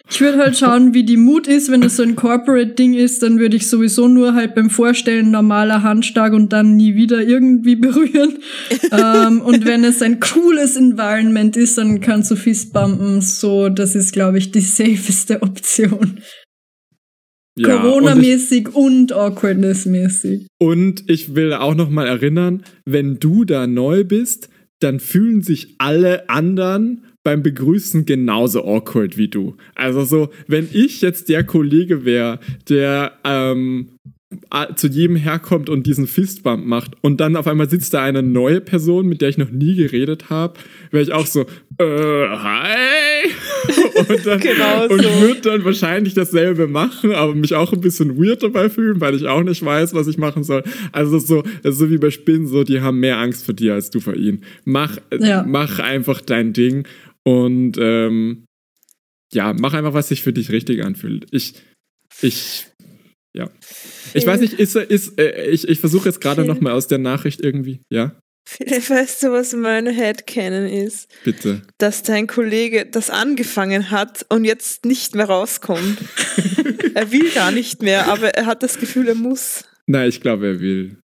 Ich 0.08 0.20
würde 0.20 0.38
halt 0.38 0.56
schauen, 0.56 0.94
wie 0.94 1.02
die 1.02 1.16
Mut 1.16 1.48
ist. 1.48 1.70
Wenn 1.70 1.82
es 1.82 1.96
so 1.96 2.04
ein 2.04 2.14
Corporate-Ding 2.14 2.94
ist, 2.94 3.22
dann 3.22 3.40
würde 3.40 3.56
ich 3.56 3.66
sowieso 3.66 4.06
nur 4.06 4.34
halt 4.34 4.54
beim 4.54 4.70
Vorstellen 4.70 5.32
normaler 5.32 5.82
Handschlag 5.82 6.32
und 6.32 6.52
dann 6.52 6.76
nie 6.76 6.94
wieder 6.94 7.22
irgendwie 7.22 7.76
berühren. 7.76 8.38
ähm, 8.92 9.40
und 9.40 9.66
wenn 9.66 9.82
es 9.84 10.02
ein 10.02 10.20
cooles 10.20 10.76
Environment 10.76 11.56
ist, 11.56 11.78
dann 11.78 12.00
kannst 12.00 12.30
du 12.30 12.36
Fistbumpen. 12.36 13.20
So, 13.20 13.68
das 13.68 13.96
ist, 13.96 14.12
glaube 14.12 14.38
ich, 14.38 14.52
die 14.52 14.60
safeste 14.60 15.42
Option. 15.42 16.20
Ja, 17.58 17.74
und 17.74 17.82
Corona-mäßig 17.82 18.74
und, 18.74 19.12
Awkwardness-mäßig. 19.12 20.46
Und 20.58 21.08
ich 21.08 21.34
will 21.34 21.52
auch 21.54 21.74
noch 21.74 21.90
mal 21.90 22.06
erinnern, 22.06 22.62
wenn 22.84 23.18
du 23.18 23.44
da 23.44 23.66
neu 23.66 24.04
bist, 24.04 24.50
dann 24.80 25.00
fühlen 25.00 25.42
sich 25.42 25.74
alle 25.78 26.28
anderen 26.28 27.05
beim 27.26 27.42
Begrüßen 27.42 28.06
genauso 28.06 28.64
awkward 28.64 29.18
wie 29.18 29.26
du. 29.26 29.56
Also 29.74 30.04
so, 30.04 30.30
wenn 30.46 30.68
ich 30.72 31.00
jetzt 31.00 31.28
der 31.28 31.42
Kollege 31.42 32.04
wäre, 32.04 32.38
der 32.68 33.12
ähm, 33.24 33.88
zu 34.76 34.88
jedem 34.88 35.16
herkommt 35.16 35.68
und 35.70 35.86
diesen 35.86 36.06
Fistbump 36.06 36.64
macht 36.66 36.92
und 37.00 37.20
dann 37.20 37.36
auf 37.36 37.46
einmal 37.46 37.68
sitzt 37.70 37.94
da 37.94 38.02
eine 38.02 38.22
neue 38.22 38.60
Person, 38.60 39.06
mit 39.08 39.20
der 39.22 39.28
ich 39.28 39.38
noch 39.38 39.50
nie 39.50 39.74
geredet 39.76 40.30
habe, 40.30 40.54
wäre 40.90 41.02
ich 41.02 41.12
auch 41.12 41.26
so, 41.26 41.42
äh, 41.78 42.28
hi! 42.28 43.28
und 44.08 44.26
dann, 44.26 44.40
Genau 44.40 44.86
und 44.88 45.02
so. 45.02 45.08
würde 45.20 45.40
dann 45.42 45.64
wahrscheinlich 45.64 46.14
dasselbe 46.14 46.66
machen, 46.66 47.12
aber 47.12 47.34
mich 47.34 47.54
auch 47.54 47.72
ein 47.72 47.80
bisschen 47.80 48.18
weird 48.18 48.42
dabei 48.42 48.68
fühlen, 48.68 49.00
weil 49.00 49.14
ich 49.14 49.26
auch 49.26 49.42
nicht 49.42 49.64
weiß, 49.64 49.94
was 49.94 50.06
ich 50.08 50.18
machen 50.18 50.42
soll. 50.44 50.62
Also 50.92 51.18
so, 51.18 51.42
so 51.62 51.90
wie 51.90 51.98
bei 51.98 52.10
Spinnen, 52.10 52.46
so, 52.48 52.64
die 52.64 52.80
haben 52.80 52.98
mehr 53.00 53.18
Angst 53.18 53.44
vor 53.44 53.54
dir 53.54 53.74
als 53.74 53.90
du 53.90 54.00
vor 54.00 54.14
ihnen. 54.14 54.42
Mach, 54.64 54.98
Ja. 55.18 55.44
mach 55.46 55.78
einfach 55.78 56.20
dein 56.20 56.52
Ding 56.52 56.86
und 57.26 57.76
ähm, 57.78 58.44
ja, 59.32 59.52
mach 59.52 59.74
einfach, 59.74 59.92
was 59.94 60.08
sich 60.08 60.22
für 60.22 60.32
dich 60.32 60.50
richtig 60.50 60.84
anfühlt. 60.84 61.26
Ich, 61.32 61.54
ich, 62.22 62.66
ja. 63.34 63.50
Ich 64.14 64.24
weiß 64.24 64.40
nicht, 64.40 64.54
ist, 64.54 64.76
ist, 64.76 65.18
äh, 65.18 65.46
ich, 65.50 65.66
ich 65.68 65.80
versuche 65.80 66.08
jetzt 66.08 66.20
gerade 66.20 66.44
nochmal 66.44 66.72
aus 66.72 66.86
der 66.86 66.98
Nachricht 66.98 67.40
irgendwie, 67.40 67.80
ja, 67.92 68.16
Philipp, 68.48 68.88
weißt 68.88 69.24
du, 69.24 69.32
was 69.32 69.54
meine 69.54 69.90
Headcanon 69.90 70.66
ist? 70.68 71.08
bitte. 71.24 71.62
Dass 71.78 72.04
dein 72.04 72.28
Kollege 72.28 72.86
das 72.86 73.10
angefangen 73.10 73.90
hat 73.90 74.24
und 74.28 74.44
jetzt 74.44 74.84
nicht 74.84 75.16
mehr 75.16 75.26
rauskommt. 75.26 75.98
er 76.94 77.10
will 77.10 77.28
gar 77.32 77.50
nicht 77.50 77.82
mehr, 77.82 78.06
aber 78.06 78.28
er 78.36 78.46
hat 78.46 78.62
das 78.62 78.78
Gefühl, 78.78 79.08
er 79.08 79.16
muss. 79.16 79.64
Nein, 79.88 80.08
ich 80.08 80.20
glaube, 80.20 80.46
er 80.46 80.60
will. 80.60 81.00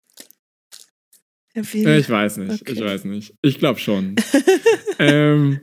Er 1.54 1.72
will. 1.72 1.86
Äh, 1.86 1.98
Ich 2.00 2.10
weiß 2.10 2.38
nicht, 2.38 2.62
Okay. 2.62 2.72
ich 2.72 2.80
weiß 2.80 3.04
nicht. 3.04 3.34
Ich 3.42 3.60
glaube 3.60 3.78
schon. 3.78 4.16
ähm, 4.98 5.60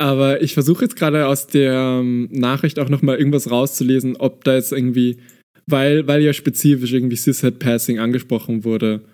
aber 0.00 0.42
ich 0.42 0.54
versuche 0.54 0.84
jetzt 0.84 0.96
gerade 0.96 1.26
aus 1.26 1.48
der 1.48 2.00
ähm, 2.00 2.28
Nachricht 2.30 2.78
auch 2.78 2.88
nochmal 2.88 3.18
irgendwas 3.18 3.50
rauszulesen, 3.50 4.16
ob 4.16 4.44
da 4.44 4.54
jetzt 4.54 4.72
irgendwie, 4.72 5.18
weil, 5.66 6.06
weil 6.06 6.22
ja 6.22 6.32
spezifisch 6.32 6.92
irgendwie 6.92 7.16
Cishet 7.16 7.58
Passing 7.58 7.98
angesprochen 7.98 8.64
wurde, 8.64 9.04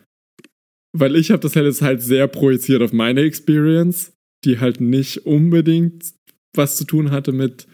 weil 0.97 1.16
ich 1.16 1.31
habe 1.31 1.40
das 1.40 1.57
halt 1.57 1.66
jetzt 1.66 1.83
halt 1.83 2.03
sehr 2.03 2.29
projiziert 2.29 2.83
auf 2.83 2.92
meine 2.92 3.23
Experience, 3.23 4.12
die 4.44 4.61
halt 4.61 4.81
nicht 4.81 5.27
unbedingt 5.27 6.12
was 6.55 6.77
zu 6.77 6.85
tun 6.85 7.11
hatte 7.11 7.33
mit 7.33 7.66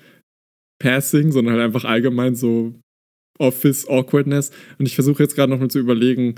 Passing, 0.81 1.33
sondern 1.33 1.55
halt 1.55 1.65
einfach 1.65 1.85
allgemein 1.85 2.37
so 2.37 2.75
Office 3.39 3.89
Awkwardness. 3.89 4.53
Und 4.79 4.87
ich 4.87 4.95
versuche 4.95 5.23
jetzt 5.23 5.35
gerade 5.35 5.51
nochmal 5.51 5.71
zu 5.71 5.81
überlegen, 5.81 6.37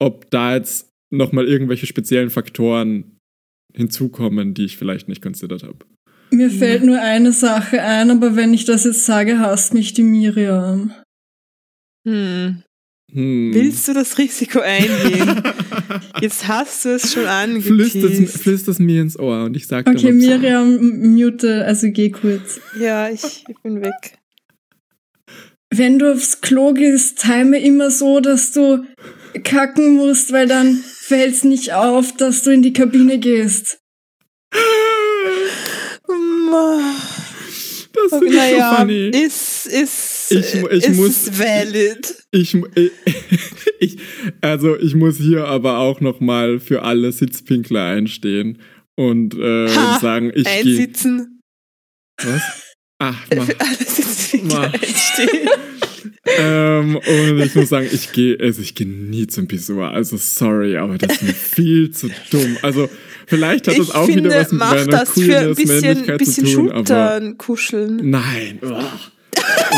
ob 0.00 0.30
da 0.30 0.54
jetzt 0.54 0.88
nochmal 1.10 1.46
irgendwelche 1.46 1.86
speziellen 1.86 2.30
Faktoren 2.30 3.18
hinzukommen, 3.74 4.54
die 4.54 4.64
ich 4.64 4.76
vielleicht 4.76 5.08
nicht 5.08 5.20
considered 5.20 5.62
habe. 5.62 5.84
Mir 6.30 6.50
fällt 6.50 6.84
nur 6.84 7.00
eine 7.00 7.32
Sache 7.32 7.82
ein, 7.82 8.10
aber 8.10 8.36
wenn 8.36 8.52
ich 8.52 8.64
das 8.64 8.84
jetzt 8.84 9.04
sage, 9.04 9.38
hasst 9.38 9.74
mich 9.74 9.94
die 9.94 10.02
Miriam. 10.02 10.92
Hm. 12.06 12.62
Hm. 13.12 13.54
Willst 13.54 13.86
du 13.88 13.94
das 13.94 14.18
Risiko 14.18 14.60
eingehen? 14.60 15.42
Jetzt 16.20 16.48
hast 16.48 16.84
du 16.84 16.90
es 16.90 17.12
schon 17.12 17.24
Flüstert 17.62 18.04
angeteased. 18.04 18.42
flüstert's 18.42 18.78
mir 18.80 19.00
ins 19.00 19.18
Ohr 19.18 19.44
und 19.44 19.56
ich 19.56 19.66
sag 19.66 19.88
Okay, 19.88 20.08
dann, 20.08 20.16
Miriam, 20.16 21.14
mute, 21.14 21.64
also 21.64 21.90
geh 21.90 22.10
kurz. 22.10 22.60
Ja, 22.78 23.08
ich, 23.08 23.44
ich 23.48 23.56
bin 23.62 23.80
weg. 23.80 24.18
Wenn 25.70 25.98
du 25.98 26.12
aufs 26.12 26.40
Klo 26.40 26.72
gehst, 26.72 27.20
time 27.20 27.58
immer 27.58 27.90
so, 27.90 28.20
dass 28.20 28.52
du 28.52 28.84
kacken 29.44 29.94
musst, 29.94 30.32
weil 30.32 30.48
dann 30.48 30.74
fällt's 30.74 31.44
nicht 31.44 31.72
auf, 31.74 32.16
dass 32.16 32.42
du 32.42 32.50
in 32.50 32.62
die 32.62 32.72
Kabine 32.72 33.18
gehst. 33.18 33.78
Das 37.92 38.18
finde 38.18 38.26
ich 38.26 38.32
so 38.32 38.38
Naja, 38.38 38.76
funny. 38.76 39.08
ist, 39.08 39.66
ist, 39.66 40.32
Ich 40.32 40.54
ich 40.54 40.84
ist 40.84 40.94
muss- 40.96 41.38
valid. 41.38 42.14
Ich, 42.30 42.54
ich, 43.80 43.96
also 44.42 44.76
ich 44.78 44.94
muss 44.94 45.16
hier 45.16 45.46
aber 45.46 45.78
auch 45.78 46.00
nochmal 46.00 46.60
für 46.60 46.82
alle 46.82 47.10
Sitzpinkler 47.12 47.84
einstehen 47.84 48.58
und 48.96 49.34
äh, 49.38 49.68
Ha, 49.68 49.98
sagen, 50.00 50.30
ich 50.34 50.44
gehe. 50.44 50.52
Einsitzen. 50.52 51.40
Was? 52.22 52.42
Ach, 52.98 53.26
mach. 53.34 53.46
Für 53.46 53.60
alles 53.60 53.98
ist 53.98 54.32
wieder 54.34 54.44
Mach. 54.56 54.72
einstehen. 54.74 55.48
ähm, 56.38 56.96
und 56.96 57.40
ich 57.40 57.54
muss 57.54 57.68
sagen, 57.70 57.88
ich 57.90 58.12
gehe, 58.12 58.38
also 58.40 58.60
ich 58.62 58.74
gehe 58.74 58.86
nie 58.86 59.26
zum 59.26 59.48
Pissoir. 59.48 59.90
Also 59.92 60.16
sorry, 60.18 60.76
aber 60.76 60.98
das 60.98 61.16
ist 61.16 61.22
mir 61.22 61.34
viel 61.34 61.90
zu 61.92 62.08
dumm. 62.30 62.56
Also 62.62 62.88
vielleicht 63.26 63.68
hat 63.68 63.78
das 63.78 63.88
ich 63.88 63.94
auch 63.94 64.06
finde, 64.06 64.24
wieder 64.24 64.40
was 64.40 64.52
mit 64.52 64.60
mach 64.60 64.74
meiner 64.74 64.86
das 64.86 65.10
für 65.10 65.38
ein 65.38 65.54
bisschen, 65.54 66.16
bisschen 66.16 66.46
zu 66.46 66.54
tun, 66.54 66.70
aber 66.70 66.76
Schultern 66.78 67.38
kuscheln. 67.38 68.10
nein. 68.10 68.58
Ugh. 68.62 68.82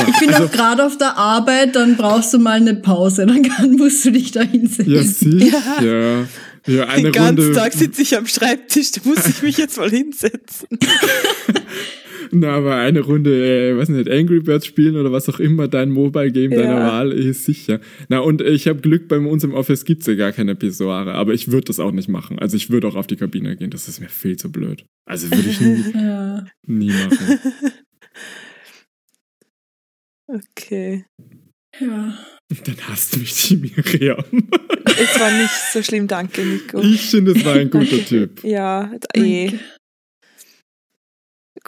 Ich 0.08 0.16
finde 0.16 0.44
auch 0.44 0.50
gerade 0.50 0.86
auf 0.86 0.96
der 0.98 1.16
Arbeit, 1.16 1.74
dann 1.74 1.96
brauchst 1.96 2.32
du 2.32 2.38
mal 2.38 2.52
eine 2.52 2.74
Pause, 2.74 3.26
dann 3.26 3.42
kann, 3.42 3.72
musst 3.72 4.04
du 4.04 4.12
dich 4.12 4.30
da 4.30 4.42
hinsetzen. 4.42 4.92
Ja, 4.92 5.02
sicher. 5.02 6.26
Ja. 6.66 6.72
ja, 6.72 6.84
eine 6.86 7.02
Den 7.04 7.12
ganzen 7.12 7.44
Runde. 7.44 7.58
Tag 7.58 7.72
sitze 7.72 8.02
ich 8.02 8.16
am 8.16 8.26
Schreibtisch, 8.26 8.92
da 8.92 9.00
muss 9.04 9.26
ich 9.26 9.42
mich 9.42 9.58
jetzt 9.58 9.76
mal 9.76 9.90
hinsetzen. 9.90 10.68
Na, 12.30 12.52
aber 12.52 12.76
eine 12.76 13.00
Runde, 13.00 13.30
äh, 13.70 13.76
weiß 13.76 13.88
nicht, 13.90 14.10
Angry 14.10 14.40
Birds 14.40 14.66
spielen 14.66 14.96
oder 14.96 15.12
was 15.12 15.28
auch 15.28 15.40
immer 15.40 15.68
dein 15.68 15.90
Mobile 15.90 16.30
Game 16.32 16.50
deiner 16.50 16.78
Ja. 16.78 16.86
Wahl 16.86 17.12
ist, 17.12 17.44
sicher. 17.44 17.80
Na, 18.08 18.18
und 18.20 18.40
ich 18.42 18.66
habe 18.68 18.80
Glück, 18.80 19.08
bei 19.08 19.18
uns 19.18 19.44
im 19.44 19.54
Office 19.54 19.84
gibt's 19.84 20.06
ja 20.06 20.14
gar 20.14 20.32
keine 20.32 20.54
Pissoire, 20.54 21.14
aber 21.14 21.34
ich 21.34 21.50
würde 21.50 21.66
das 21.66 21.80
auch 21.80 21.92
nicht 21.92 22.08
machen. 22.08 22.38
Also 22.38 22.56
ich 22.56 22.70
würde 22.70 22.86
auch 22.88 22.96
auf 22.96 23.06
die 23.06 23.16
Kabine 23.16 23.56
gehen, 23.56 23.70
das 23.70 23.88
ist 23.88 24.00
mir 24.00 24.08
viel 24.08 24.36
zu 24.36 24.50
blöd. 24.52 24.84
Also 25.06 25.30
würde 25.30 25.48
ich 25.48 25.60
nie, 25.60 25.84
Ja. 25.94 26.44
nie 26.66 26.88
machen. 26.92 27.38
Okay. 30.30 31.06
ja. 31.80 32.18
Dann 32.64 32.76
hasst 32.88 33.16
mich 33.18 33.32
die 33.48 33.56
Miriam. 33.56 34.22
Es 34.84 35.18
war 35.18 35.30
nicht 35.30 35.54
so 35.72 35.82
schlimm, 35.82 36.06
danke, 36.06 36.42
Nico. 36.44 36.80
Ich 36.80 37.00
finde, 37.10 37.32
es 37.32 37.44
war 37.44 37.54
ein 37.54 37.70
guter. 37.70 38.04
Typ. 38.04 38.44
Ja, 38.44 38.92
eh. 39.14 39.46
Danke. 39.48 39.60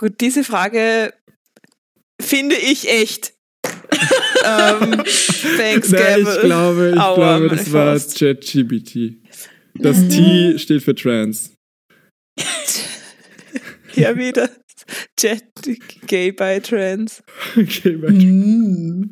Gut, 0.00 0.20
diese 0.22 0.44
Frage 0.44 1.12
finde 2.20 2.56
ich 2.56 2.88
echt. 2.88 3.34
ähm, 4.44 5.02
thanks, 5.58 5.90
Nein, 5.90 6.20
ich 6.20 6.40
glaube, 6.40 6.92
ich 6.94 6.98
Aua, 7.00 7.38
glaube, 7.38 7.54
das 7.54 7.70
war 7.70 7.92
Faust. 7.92 8.18
ChatGPT. 8.18 9.18
Das 9.74 9.98
Mhm. 9.98 10.08
T 10.08 10.58
steht 10.58 10.82
für 10.82 10.94
Trans. 10.94 11.52
Ja, 13.94 14.16
wieder. 14.16 14.48
Jet, 15.18 15.44
gay 16.06 16.30
by 16.32 16.60
trans. 16.62 17.22
Okay, 17.56 18.00
weiter. 18.00 18.12
Mm. 18.14 19.10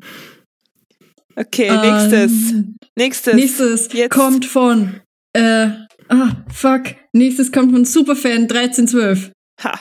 Okay, 1.35 1.70
nächstes. 1.70 2.53
Ähm, 2.53 2.77
Nächstes. 2.96 3.35
nächstes 3.35 3.92
Jetzt. 3.92 4.11
kommt 4.12 4.46
von, 4.46 5.01
äh, 5.35 5.68
ah, 6.09 6.44
fuck. 6.53 6.94
Nächstes 7.12 7.51
kommt 7.53 7.72
von 7.72 7.85
Superfan 7.85 8.42
1312. 8.48 9.33
Ha. 9.62 9.81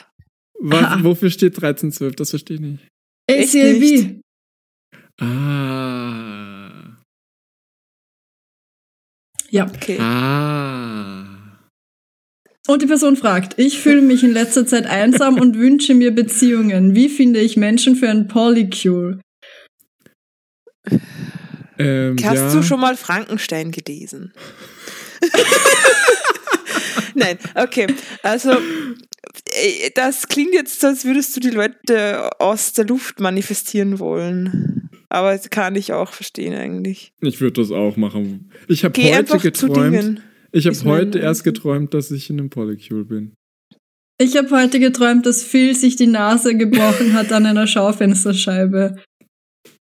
Was, 0.60 1.04
wofür 1.04 1.30
steht 1.30 1.56
1312? 1.56 2.16
Das 2.16 2.30
verstehe 2.32 2.56
ich 2.56 2.62
nicht. 2.62 2.88
ACLB. 3.30 3.80
nicht? 3.80 4.22
Ah. 5.22 6.98
Ja. 9.50 9.68
Okay. 9.68 9.98
Ah. 10.00 11.26
Und 12.68 12.82
die 12.82 12.88
Person 12.88 13.16
fragt, 13.16 13.58
ich 13.58 13.80
fühle 13.80 14.02
mich 14.02 14.24
in 14.24 14.34
letzter 14.34 14.66
Zeit 14.66 14.86
einsam 14.86 15.40
und 15.40 15.56
wünsche 15.60 15.94
mir 15.94 16.12
Beziehungen. 16.12 16.96
Wie 16.96 17.10
finde 17.10 17.40
ich 17.40 17.56
Menschen 17.56 17.96
für 17.96 18.10
ein 18.10 18.28
Polycule? 18.28 19.22
Ähm, 21.80 22.18
Hast 22.24 22.36
ja. 22.36 22.54
du 22.54 22.64
schon 22.64 22.80
mal 22.80 22.98
Frankenstein 22.98 23.72
gelesen? 23.72 24.34
Nein, 27.18 27.40
okay. 27.56 27.88
Also, 28.22 28.52
äh, 28.52 29.90
das 29.96 30.28
klingt 30.28 30.54
jetzt 30.54 30.80
so, 30.80 30.88
als 30.88 31.04
würdest 31.04 31.36
du 31.36 31.40
die 31.40 31.50
Leute 31.50 32.30
aus 32.40 32.74
der 32.74 32.86
Luft 32.86 33.20
manifestieren 33.20 34.00
wollen. 34.00 34.90
Aber 35.10 35.32
das 35.32 35.50
kann 35.50 35.76
ich 35.76 35.94
auch 35.94 36.12
verstehen 36.12 36.54
eigentlich. 36.54 37.14
Ich 37.22 37.42
würde 37.42 37.62
das 37.62 37.72
auch 37.72 37.98
machen. 37.98 38.52
Ich 38.68 38.84
habe 38.84 39.02
heute 39.02 39.38
geträumt. 39.40 40.22
Ich 40.52 40.68
habe 40.68 40.84
heute 40.86 41.20
erst 41.20 41.44
geträumt, 41.44 41.94
dass 41.94 42.12
ich 42.12 42.30
in 42.30 42.40
einem 42.40 42.50
Polycule 42.50 43.06
bin. 43.06 43.34
Ich 44.20 44.38
habe 44.38 44.50
heute 44.52 44.80
geträumt, 44.80 45.26
dass 45.26 45.44
Phil 45.44 45.76
sich 45.76 45.96
die 45.96 46.08
Nase 46.08 46.56
gebrochen 46.56 47.14
hat 47.14 47.32
an 47.32 47.46
einer 47.46 47.68
Schaufensterscheibe. 47.68 48.96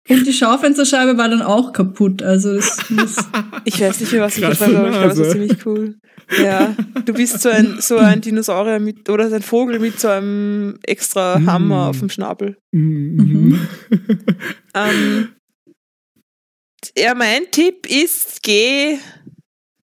Und 0.07 0.27
die 0.27 0.33
Schaufensterscheibe 0.33 1.17
war 1.17 1.29
dann 1.29 1.41
auch 1.41 1.73
kaputt. 1.73 2.21
Also 2.21 2.55
das 2.55 2.89
muss 2.89 3.15
Ich 3.65 3.81
weiß 3.81 3.99
nicht 3.99 4.11
mehr, 4.11 4.21
was 4.21 4.37
ich 4.37 4.43
geträumt 4.47 4.75
habe, 4.75 4.77
aber 4.77 4.89
ich 4.89 4.93
glaube, 4.93 5.09
das 5.09 5.19
war 5.19 5.29
ziemlich 5.29 5.65
cool. 5.65 5.95
Ja, 6.43 6.75
du 7.05 7.13
bist 7.13 7.41
so 7.41 7.49
ein, 7.49 7.77
so 7.79 7.97
ein 7.97 8.21
Dinosaurier 8.21 8.79
mit, 8.79 9.09
oder 9.09 9.29
so 9.29 9.35
ein 9.35 9.41
Vogel 9.43 9.79
mit 9.79 9.99
so 9.99 10.07
einem 10.07 10.79
extra 10.83 11.37
Mm. 11.39 11.45
Hammer 11.47 11.87
auf 11.89 11.99
dem 11.99 12.09
Schnabel. 12.09 12.57
Mhm. 12.71 13.59
Ähm, 14.73 15.29
ja, 16.97 17.13
mein 17.15 17.43
Tipp 17.51 17.87
ist, 17.89 18.43
geh, 18.43 18.97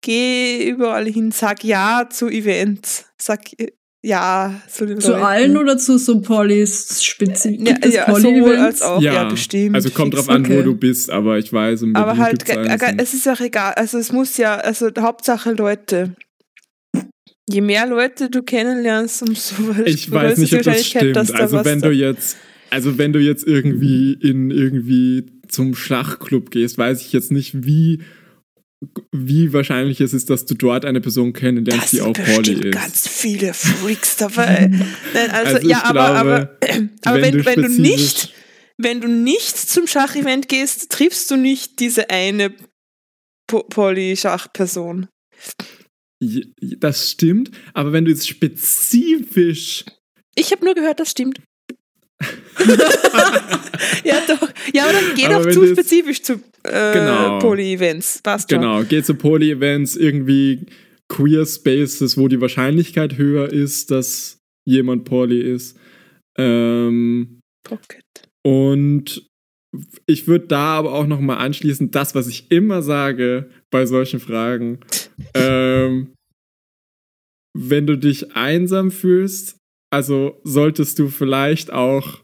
geh 0.02 0.68
überall 0.68 1.06
hin, 1.06 1.30
sag 1.32 1.64
ja 1.64 2.08
zu 2.10 2.28
Events. 2.28 3.06
Sag 3.16 3.40
äh, 3.58 3.72
ja 4.04 4.60
zu 4.68 4.84
den 4.84 5.00
zu 5.00 5.12
Leuten. 5.12 5.22
allen 5.24 5.56
oder 5.56 5.78
zu 5.78 5.96
so 5.96 6.20
Polis 6.20 7.02
spezifisch. 7.04 7.58
Ja, 7.66 7.72
Gibt 7.74 7.86
es 7.86 7.94
ja 7.94 8.14
sowohl 8.20 8.56
als 8.56 8.82
auch, 8.82 9.00
ja, 9.00 9.14
ja, 9.14 9.24
bestimmt. 9.28 9.74
Also 9.76 9.90
kommt 9.90 10.12
fix. 10.14 10.26
drauf 10.26 10.34
an, 10.34 10.46
wo 10.48 10.54
okay. 10.54 10.62
du 10.64 10.74
bist, 10.74 11.08
aber 11.10 11.38
ich 11.38 11.52
weiß, 11.52 11.80
Berlin 11.80 11.96
Aber 11.96 12.18
halt, 12.18 12.44
ge- 12.44 12.58
und- 12.58 13.00
es 13.00 13.14
ist 13.14 13.28
auch 13.28 13.40
egal. 13.40 13.74
Also 13.74 13.98
es 13.98 14.12
muss 14.12 14.36
ja, 14.36 14.56
also 14.56 14.90
Hauptsache 14.98 15.52
Leute. 15.52 16.16
Je 17.50 17.60
mehr 17.60 17.86
Leute 17.86 18.30
du 18.30 18.42
kennenlernst, 18.42 19.22
umso 19.22 19.54
Ich 19.84 20.10
weiß 20.10 20.34
ist 20.34 20.38
nicht, 20.38 20.54
ob 20.54 20.62
das 20.62 20.86
stimmt. 20.86 21.16
dass 21.16 21.28
da 21.28 21.38
Also 21.38 21.64
wenn 21.64 21.80
du 21.80 21.90
jetzt, 21.90 22.36
also 22.70 22.98
wenn 22.98 23.12
du 23.12 23.18
jetzt 23.18 23.46
irgendwie 23.46 24.12
in 24.12 24.50
irgendwie 24.50 25.26
zum 25.48 25.74
Schachclub 25.74 26.50
gehst, 26.50 26.78
weiß 26.78 27.00
ich 27.00 27.12
jetzt 27.12 27.32
nicht, 27.32 27.64
wie 27.64 28.02
wie 29.12 29.52
wahrscheinlich 29.52 30.00
es 30.00 30.12
ist, 30.12 30.28
dass 30.30 30.44
du 30.44 30.54
dort 30.54 30.84
eine 30.84 31.00
Person 31.00 31.32
kennenlernst, 31.32 31.92
da 31.92 31.96
die 31.96 32.00
auch 32.02 32.12
bestimmt 32.12 32.64
ist. 32.64 32.72
ganz 32.72 33.08
viele 33.08 33.54
Freaks 33.54 34.16
dabei. 34.16 34.70
Nein, 35.14 35.30
also, 35.30 35.56
Also 35.56 35.68
ja, 35.68 35.84
aber, 35.84 36.00
aber, 36.00 36.58
glaube, 36.60 36.88
aber 37.02 37.22
wenn, 37.22 37.22
wenn 37.22 37.38
du 37.38 37.44
wenn, 37.44 37.62
du 37.62 37.68
nicht, 37.82 38.34
wenn 38.78 39.00
du 39.00 39.08
nicht 39.08 39.56
zum 39.56 39.86
Schachevent 39.86 40.48
gehst, 40.48 40.90
triffst 40.90 41.30
du 41.30 41.36
nicht 41.36 41.78
diese 41.78 42.10
eine 42.10 42.52
po 43.46 43.62
Poly-Schachperson. 43.62 45.08
Das 46.78 47.10
stimmt, 47.10 47.50
aber 47.74 47.92
wenn 47.92 48.04
du 48.04 48.10
jetzt 48.10 48.28
spezifisch 48.28 49.84
Ich 50.36 50.52
habe 50.52 50.64
nur 50.64 50.74
gehört, 50.74 51.00
das 51.00 51.10
stimmt. 51.10 51.40
ja, 54.04 54.22
doch. 54.28 54.48
Ja, 54.72 54.84
aber 54.84 54.92
dann 54.92 55.14
geh 55.16 55.26
Aber 55.26 55.44
doch 55.44 55.50
zu 55.50 55.66
spezifisch 55.66 56.22
zu 56.22 56.34
äh, 56.62 56.92
Genau. 56.92 57.38
Poly-Events. 57.40 58.20
Passt 58.22 58.50
schon. 58.50 58.60
Genau, 58.60 58.84
geht 58.84 59.04
zu 59.06 59.14
Poly-Events, 59.14 59.96
irgendwie 59.96 60.66
Queer 61.08 61.44
Spaces, 61.44 62.16
wo 62.16 62.28
die 62.28 62.40
Wahrscheinlichkeit 62.40 63.18
höher 63.18 63.52
ist, 63.52 63.90
dass 63.90 64.38
jemand 64.64 65.04
Poly 65.04 65.40
ist. 65.40 65.76
Ähm, 66.38 67.40
Pocket. 67.64 68.04
und 68.46 69.26
ich 70.06 70.26
würde 70.26 70.46
da 70.46 70.76
aber 70.78 70.92
auch 70.92 71.06
nochmal 71.06 71.38
anschließen, 71.38 71.90
das, 71.90 72.14
was 72.14 72.28
ich 72.28 72.50
immer 72.50 72.82
sage 72.82 73.50
bei 73.72 73.86
solchen 73.86 74.20
Fragen. 74.20 74.78
ähm, 75.34 76.12
wenn 77.58 77.86
du 77.86 77.98
dich 77.98 78.36
einsam 78.36 78.90
fühlst, 78.92 79.56
also 79.92 80.40
solltest 80.44 80.98
du 80.98 81.08
vielleicht 81.08 81.72
auch 81.72 82.22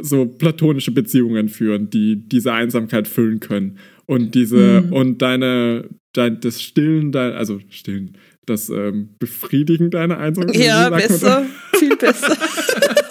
so 0.00 0.26
platonische 0.26 0.92
Beziehungen 0.92 1.48
führen, 1.48 1.90
die 1.90 2.28
diese 2.28 2.52
Einsamkeit 2.52 3.08
füllen 3.08 3.40
können 3.40 3.78
und 4.06 4.34
diese 4.34 4.82
Mhm. 4.82 4.92
und 4.92 5.22
deine 5.22 5.88
dein, 6.12 6.40
das 6.40 6.60
Stillen, 6.62 7.10
dein, 7.10 7.32
also 7.32 7.58
Stillen, 7.68 8.18
das 8.46 8.68
ähm, 8.68 9.14
Befriedigen 9.18 9.90
deiner 9.90 10.18
Einsamkeit. 10.18 10.56
Ja, 10.56 10.90
besser. 10.90 11.46
Viel 11.74 11.96
besser. 11.96 12.36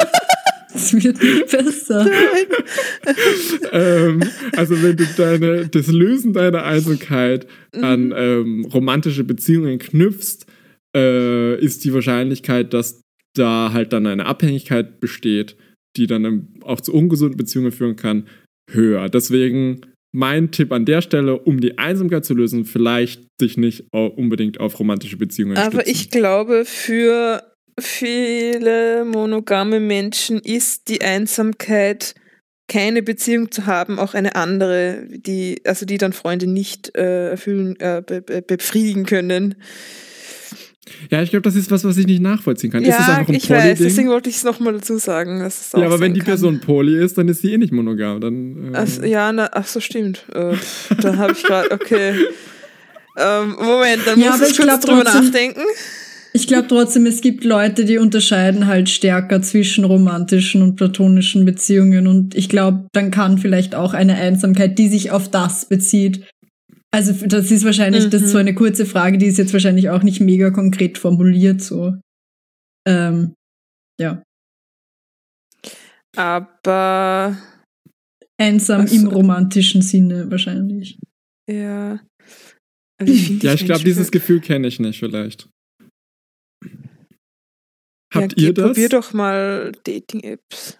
Es 0.82 0.94
wird 1.04 1.22
nicht 1.22 1.52
besser. 1.52 2.10
ähm, 3.72 4.24
also 4.56 4.82
wenn 4.82 4.98
du 4.98 5.06
deine, 5.17 5.67
das 5.67 5.88
Lösen 5.88 6.34
deiner 6.34 6.63
Einsamkeit 6.63 7.48
Mhm. 7.74 7.84
an 7.86 8.13
ähm, 8.15 8.65
romantische 8.65 9.24
Beziehungen 9.24 9.80
knüpfst, 9.80 10.46
äh, 10.94 11.58
ist 11.63 11.86
die 11.86 11.94
Wahrscheinlichkeit, 11.94 12.74
dass 12.74 13.00
da 13.34 13.72
halt 13.72 13.94
dann 13.94 14.06
eine 14.08 14.26
Abhängigkeit 14.26 15.00
besteht, 15.00 15.56
die 15.96 16.06
dann 16.06 16.50
auch 16.63 16.82
zu 16.82 16.94
ungesunden 16.94 17.38
Beziehungen 17.38 17.72
führen 17.72 17.96
kann, 17.96 18.28
höher. 18.70 19.08
Deswegen 19.08 19.82
mein 20.13 20.52
Tipp 20.52 20.74
an 20.74 20.84
der 20.84 21.02
Stelle, 21.02 21.38
um 21.38 21.62
die 21.62 21.78
Einsamkeit 21.78 22.26
zu 22.26 22.34
lösen, 22.34 22.65
vielleicht 22.65 23.24
dich 23.39 23.56
nicht 23.56 23.86
unbedingt 23.91 24.60
auf 24.60 24.78
romantische 24.80 25.15
Beziehungen 25.15 25.56
Aber 25.56 25.80
stützen. 25.80 25.89
ich 25.91 26.10
glaube, 26.10 26.63
für 26.65 27.41
viele 27.82 29.04
monogame 29.06 29.80
Menschen 29.80 30.39
ist 30.39 30.88
die 30.88 31.02
Einsamkeit, 31.02 32.15
keine 32.67 33.04
Beziehung 33.04 33.52
zu 33.52 33.65
haben, 33.65 34.00
auch 34.00 34.13
eine 34.13 34.36
andere, 34.36 35.06
die, 35.10 35.62
also 35.65 35.86
die 35.86 35.98
dann 35.98 36.13
Freunde 36.13 36.48
nicht 36.48 36.96
äh, 36.96 37.32
erfüllen, 37.32 37.78
äh, 37.80 38.02
be 38.06 38.22
be 38.22 38.41
befriedigen 38.41 39.06
können. 39.06 39.56
ja, 41.10 41.22
ich 41.22 41.32
glaube, 41.32 41.44
das 41.44 41.56
ist 41.56 41.70
was, 41.70 41.84
was 41.84 41.98
ich 41.98 42.06
nicht 42.08 42.22
nachvollziehen 42.22 42.72
kann. 42.72 42.84
ist 42.84 42.98
es 42.98 43.08
ja, 43.08 43.17
einfach 43.17 43.30
ein 43.30 43.36
ich 43.36 43.50
weiß, 43.50 43.78
deswegen 43.78 44.10
wollte 44.10 44.30
ich 44.30 44.38
es 44.38 44.44
nochmal 44.46 44.74
dazu 44.74 44.98
sagen. 44.98 45.39
Dass 45.39 45.60
es 45.60 45.72
Ja, 45.74 45.86
aber 45.86 46.00
wenn 46.00 46.13
die 46.13 46.22
kann. 46.22 46.28
Person 46.28 46.62
Poly 46.62 46.98
ist, 47.04 47.17
dann 47.17 47.28
ist 47.28 47.41
sie 47.41 47.52
eh 47.54 47.58
nicht 47.58 47.74
monogam. 47.74 48.22
Dann, 48.22 48.74
äh, 48.74 48.78
Also, 48.78 49.04
ja, 49.04 49.34
na, 49.34 49.50
ach 49.52 49.67
so, 49.67 49.82
stimmt. 49.82 50.26
Äh, 50.34 50.56
da 51.02 51.17
habe 51.17 51.34
ich 51.34 51.44
gerade, 51.44 51.72
okay. 51.72 52.15
Ähm, 53.17 53.58
Moment, 53.60 54.04
dann 54.08 54.17
Ja, 54.17 54.32
muss 54.38 54.50
ich 54.50 54.58
kurz 54.58 54.80
drüber 54.86 55.04
nachdenken. 55.04 55.60
Ich 56.34 56.48
glaube 56.48 56.67
trotzdem, 56.70 57.06
es 57.06 57.20
gibt 57.22 57.44
Leute, 57.44 57.84
die 57.84 57.98
unterscheiden 57.98 58.65
halt 58.67 58.89
stärker 58.89 59.41
zwischen 59.41 59.84
romantischen 59.84 60.62
und 60.62 60.76
platonischen 60.78 61.44
Beziehungen. 61.46 62.08
Und 62.08 62.36
ich 62.36 62.48
glaube, 62.48 62.88
dann 62.94 63.12
kann 63.12 63.38
vielleicht 63.38 63.76
auch 63.76 63.94
eine 63.94 64.15
Einsamkeit, 64.15 64.80
die 64.80 64.88
sich 64.88 65.12
auf 65.12 65.30
das 65.30 65.65
bezieht. 65.67 66.26
Also 66.94 67.13
das 67.26 67.52
ist 67.52 67.65
wahrscheinlich, 67.65 68.10
das 68.10 68.22
ist 68.22 68.32
so 68.32 68.38
Mhm. 68.38 68.41
eine 68.41 68.56
kurze 68.56 68.86
Frage, 68.86 69.17
die 69.17 69.26
ist 69.26 69.38
jetzt 69.38 69.54
wahrscheinlich 69.54 69.89
auch 69.89 70.04
nicht 70.04 70.20
mega 70.22 70.52
konkret 70.52 70.98
formuliert. 70.98 71.62
So, 71.62 71.96
ähm, 72.88 73.34
ja, 74.00 74.24
Aber 76.17 77.38
einsam 78.38 78.82
Ach 78.82 78.88
so. 78.88 78.96
im 78.96 79.08
romantischen 79.08 79.82
Sinne 79.82 80.30
wahrscheinlich. 80.30 80.98
Ja. 81.50 82.00
Ja, 83.41 83.56
ich 83.56 83.65
glaube, 83.65 83.84
dieses 83.84 84.12
Gefühl 84.12 84.41
kenne 84.41 84.67
ich 84.67 84.80
nicht 84.80 85.00
vielleicht. 85.00 85.50
Habt 88.13 88.39
ja, 88.39 88.47
ihr 88.47 88.54
das? 88.54 88.67
Probier 88.67 88.89
doch 88.89 89.13
mal 89.13 89.71
Dating-Apps. 89.84 90.78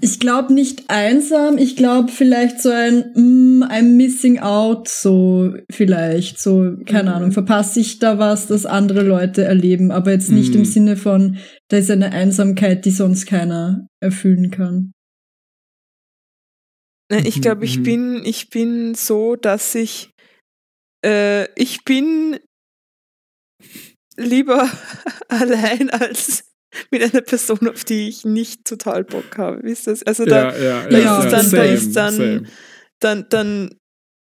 Ich 0.00 0.20
glaube 0.20 0.54
nicht 0.54 0.90
einsam, 0.90 1.58
ich 1.58 1.74
glaube 1.74 2.12
vielleicht 2.12 2.60
so 2.60 2.70
ein 2.70 3.10
mm, 3.16 3.64
I'm 3.64 3.96
missing 3.96 4.38
out, 4.38 4.86
so 4.86 5.54
vielleicht, 5.72 6.38
so, 6.38 6.76
keine 6.86 7.10
Mhm. 7.10 7.16
Ahnung, 7.16 7.32
verpasse 7.32 7.80
ich 7.80 7.98
da 7.98 8.16
was, 8.16 8.46
das 8.46 8.64
andere 8.64 9.02
Leute 9.02 9.42
erleben, 9.42 9.90
aber 9.90 10.12
jetzt 10.12 10.30
nicht 10.30 10.54
im 10.54 10.60
Mhm. 10.60 10.64
Sinne 10.64 10.96
von, 10.96 11.38
da 11.68 11.78
ist 11.78 11.90
eine 11.90 12.12
Einsamkeit, 12.12 12.84
die 12.84 12.92
sonst 12.92 13.26
keiner 13.26 13.88
erfüllen 14.00 14.52
kann. 14.52 14.92
Nein, 17.10 17.26
ich 17.26 17.36
Mhm, 17.36 17.40
glaube, 17.40 17.64
ich 17.64 17.78
mhm. 17.78 17.82
bin, 17.82 18.22
ich 18.24 18.50
bin 18.50 18.94
so, 18.94 19.34
dass 19.34 19.74
ich, 19.74 20.10
äh, 21.04 21.48
ich 21.60 21.82
bin 21.84 22.38
lieber 24.18 24.68
allein 25.28 25.88
als 25.90 26.44
mit 26.90 27.02
einer 27.02 27.22
Person, 27.22 27.66
auf 27.68 27.84
die 27.84 28.08
ich 28.08 28.24
nicht 28.26 28.66
total 28.66 29.04
Bock 29.04 29.38
habe. 29.38 29.62
Wisst 29.62 29.86
ihr? 29.86 29.92
das? 29.92 30.02
Also 30.02 30.24
da, 30.26 30.54
ja, 30.56 30.62
ja, 30.82 30.86
da 30.88 30.98
ja, 30.98 31.18
ist 31.18 31.24
ja, 31.24 31.30
dann- 31.30 31.32
da 31.32 31.42
same, 31.56 31.66
ist 31.72 31.96
dann- 31.96 32.14
same. 32.16 32.42
dann, 33.00 33.26
dann, 33.30 33.74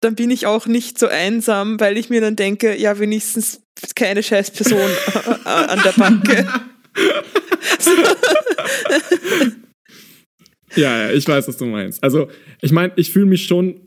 dann 0.02 0.16
bin 0.16 0.30
ich 0.30 0.46
auch 0.46 0.68
nicht 0.68 1.00
so 1.00 1.08
einsam, 1.08 1.80
weil 1.80 1.98
ich 1.98 2.10
mir 2.10 2.22
dann 2.22 2.36
denke, 2.36 2.78
ja, 2.78 3.00
wenigstens 3.00 3.62
keine 3.96 4.22
scheiß 4.22 4.52
Person 4.52 4.80
an 5.46 5.80
der 5.84 5.92
Backe. 5.94 6.48
Ja, 10.76 11.08
ja, 11.08 11.12
ich 11.12 11.26
weiß, 11.28 11.48
was 11.48 11.56
du 11.58 11.66
meinst. 11.66 12.04
Also, 12.04 12.28
ich 12.62 12.72
meine, 12.74 12.92
ich 12.98 13.12
fühle 13.12 13.26
mich 13.28 13.46
schon 13.46 13.80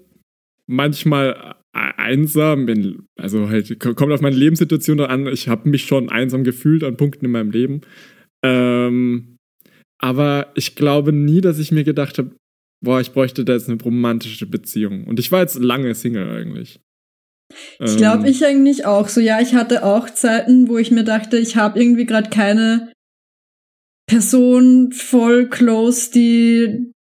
manchmal 0.66 1.54
einsam, 1.79 2.66
wenn, 2.66 3.07
also 3.18 3.49
halt, 3.49 3.79
kommt 3.81 4.12
auf 4.12 4.20
meine 4.20 4.37
Lebenssituation 4.37 5.01
an. 5.01 5.26
Ich 5.26 5.49
habe 5.49 5.68
mich 5.68 5.85
schon 5.85 6.09
einsam 6.09 6.45
gefühlt 6.45 6.85
an 6.85 6.97
Punkten 6.97 7.24
in 7.24 7.31
meinem 7.31 7.51
Leben. 7.51 7.81
Ähm, 8.45 9.37
aber 10.01 10.53
ich 10.55 10.76
glaube 10.76 11.12
nie, 11.12 11.41
dass 11.41 11.59
ich 11.59 11.72
mir 11.72 11.85
gedacht 11.85 12.18
habe, 12.18 12.37
boah, 12.85 13.01
ich 13.01 13.12
bräuchte 13.12 13.45
da 13.45 13.55
jetzt 13.55 13.68
eine 13.68 13.81
romantische 13.81 14.47
Beziehung. 14.47 15.05
Und 15.05 15.18
ich 15.18 15.33
war 15.33 15.41
jetzt 15.41 15.59
lange 15.59 15.95
Single 15.95 16.29
eigentlich. 16.31 16.81
Ich 17.81 17.97
glaube, 17.97 18.24
Ähm, 18.24 18.31
ich 18.31 18.45
eigentlich 18.45 18.85
auch 18.85 19.09
so. 19.09 19.20
Ja, 19.20 19.41
ich 19.41 19.55
hatte 19.55 19.83
auch 19.85 20.11
Zeiten, 20.11 20.68
wo 20.68 20.76
ich 20.76 20.91
mir 20.91 21.05
dachte, 21.05 21.39
ich 21.39 21.57
habe 21.57 21.81
irgendwie 21.81 22.05
gerade 22.05 22.31
keine 22.31 22.93
Person 24.07 24.93
voll 24.93 25.49
close, 25.49 26.11
die 26.12 26.93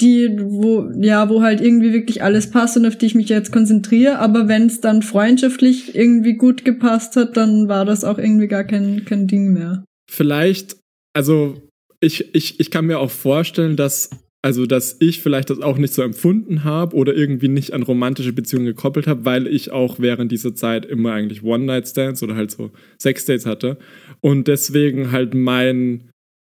die, 0.00 0.36
wo, 0.40 0.90
ja, 1.00 1.28
wo 1.28 1.42
halt 1.42 1.60
irgendwie 1.60 1.92
wirklich 1.92 2.22
alles 2.22 2.50
passt 2.50 2.76
und 2.76 2.86
auf 2.86 2.96
die 2.96 3.06
ich 3.06 3.14
mich 3.14 3.28
jetzt 3.28 3.52
konzentriere. 3.52 4.18
Aber 4.18 4.48
wenn 4.48 4.66
es 4.66 4.80
dann 4.80 5.02
freundschaftlich 5.02 5.94
irgendwie 5.94 6.34
gut 6.34 6.64
gepasst 6.64 7.16
hat, 7.16 7.36
dann 7.36 7.68
war 7.68 7.84
das 7.84 8.04
auch 8.04 8.18
irgendwie 8.18 8.48
gar 8.48 8.64
kein, 8.64 9.04
kein 9.04 9.26
Ding 9.26 9.52
mehr. 9.52 9.84
Vielleicht, 10.10 10.76
also 11.14 11.60
ich, 12.00 12.34
ich, 12.34 12.60
ich 12.60 12.70
kann 12.70 12.86
mir 12.86 12.98
auch 12.98 13.10
vorstellen, 13.10 13.76
dass 13.76 14.10
also 14.40 14.66
dass 14.66 14.96
ich 15.00 15.20
vielleicht 15.20 15.50
das 15.50 15.60
auch 15.60 15.78
nicht 15.78 15.92
so 15.92 16.02
empfunden 16.02 16.62
habe 16.62 16.94
oder 16.94 17.14
irgendwie 17.14 17.48
nicht 17.48 17.72
an 17.72 17.82
romantische 17.82 18.32
Beziehungen 18.32 18.66
gekoppelt 18.66 19.08
habe, 19.08 19.24
weil 19.24 19.48
ich 19.48 19.72
auch 19.72 19.98
während 19.98 20.30
dieser 20.30 20.54
Zeit 20.54 20.86
immer 20.86 21.12
eigentlich 21.12 21.42
One-Night-Stands 21.42 22.22
oder 22.22 22.36
halt 22.36 22.52
so 22.52 22.70
Sex-Dates 22.98 23.46
hatte 23.46 23.78
und 24.20 24.46
deswegen 24.46 25.10
halt 25.10 25.34
mein, 25.34 26.10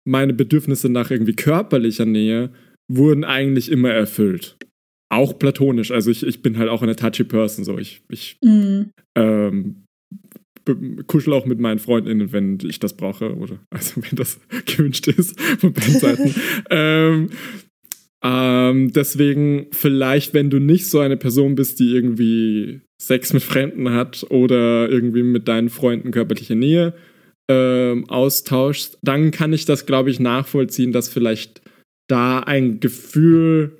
meine 0.07 0.33
Bedürfnisse 0.33 0.87
nach 0.87 1.11
irgendwie 1.11 1.35
körperlicher 1.35 2.05
Nähe 2.05 2.51
wurden 2.95 3.23
eigentlich 3.23 3.71
immer 3.71 3.91
erfüllt. 3.91 4.57
Auch 5.09 5.37
platonisch. 5.37 5.91
Also 5.91 6.11
ich, 6.11 6.25
ich 6.25 6.41
bin 6.41 6.57
halt 6.57 6.69
auch 6.69 6.81
eine 6.81 6.95
touchy 6.95 7.23
Person. 7.23 7.65
So. 7.65 7.77
Ich, 7.77 8.01
ich 8.09 8.37
Mhm. 8.43 8.91
ähm, 9.15 9.83
kuschel 11.07 11.33
auch 11.33 11.45
mit 11.45 11.59
meinen 11.59 11.79
FreundInnen, 11.79 12.31
wenn 12.31 12.57
ich 12.63 12.79
das 12.79 12.95
brauche. 12.95 13.35
Oder 13.35 13.59
also 13.69 14.01
wenn 14.01 14.15
das 14.15 14.39
gewünscht 14.65 15.07
ist 15.07 15.39
von 15.59 15.73
beiden 15.73 15.99
Seiten. 15.99 16.35
ähm, 16.69 17.29
ähm, 18.23 18.93
deswegen, 18.93 19.67
vielleicht, 19.71 20.33
wenn 20.33 20.49
du 20.49 20.59
nicht 20.59 20.87
so 20.87 20.99
eine 20.99 21.17
Person 21.17 21.55
bist, 21.55 21.79
die 21.79 21.93
irgendwie 21.93 22.81
Sex 23.01 23.33
mit 23.33 23.43
Fremden 23.43 23.89
hat 23.91 24.25
oder 24.29 24.89
irgendwie 24.89 25.23
mit 25.23 25.49
deinen 25.49 25.69
Freunden 25.69 26.11
körperliche 26.11 26.55
Nähe 26.55 26.93
ähm, 27.49 28.09
austauschst, 28.09 28.97
dann 29.01 29.31
kann 29.31 29.51
ich 29.51 29.65
das, 29.65 29.85
glaube 29.85 30.09
ich, 30.09 30.21
nachvollziehen, 30.21 30.93
dass 30.93 31.09
vielleicht 31.09 31.62
da 32.07 32.39
ein 32.39 32.79
Gefühl 32.79 33.77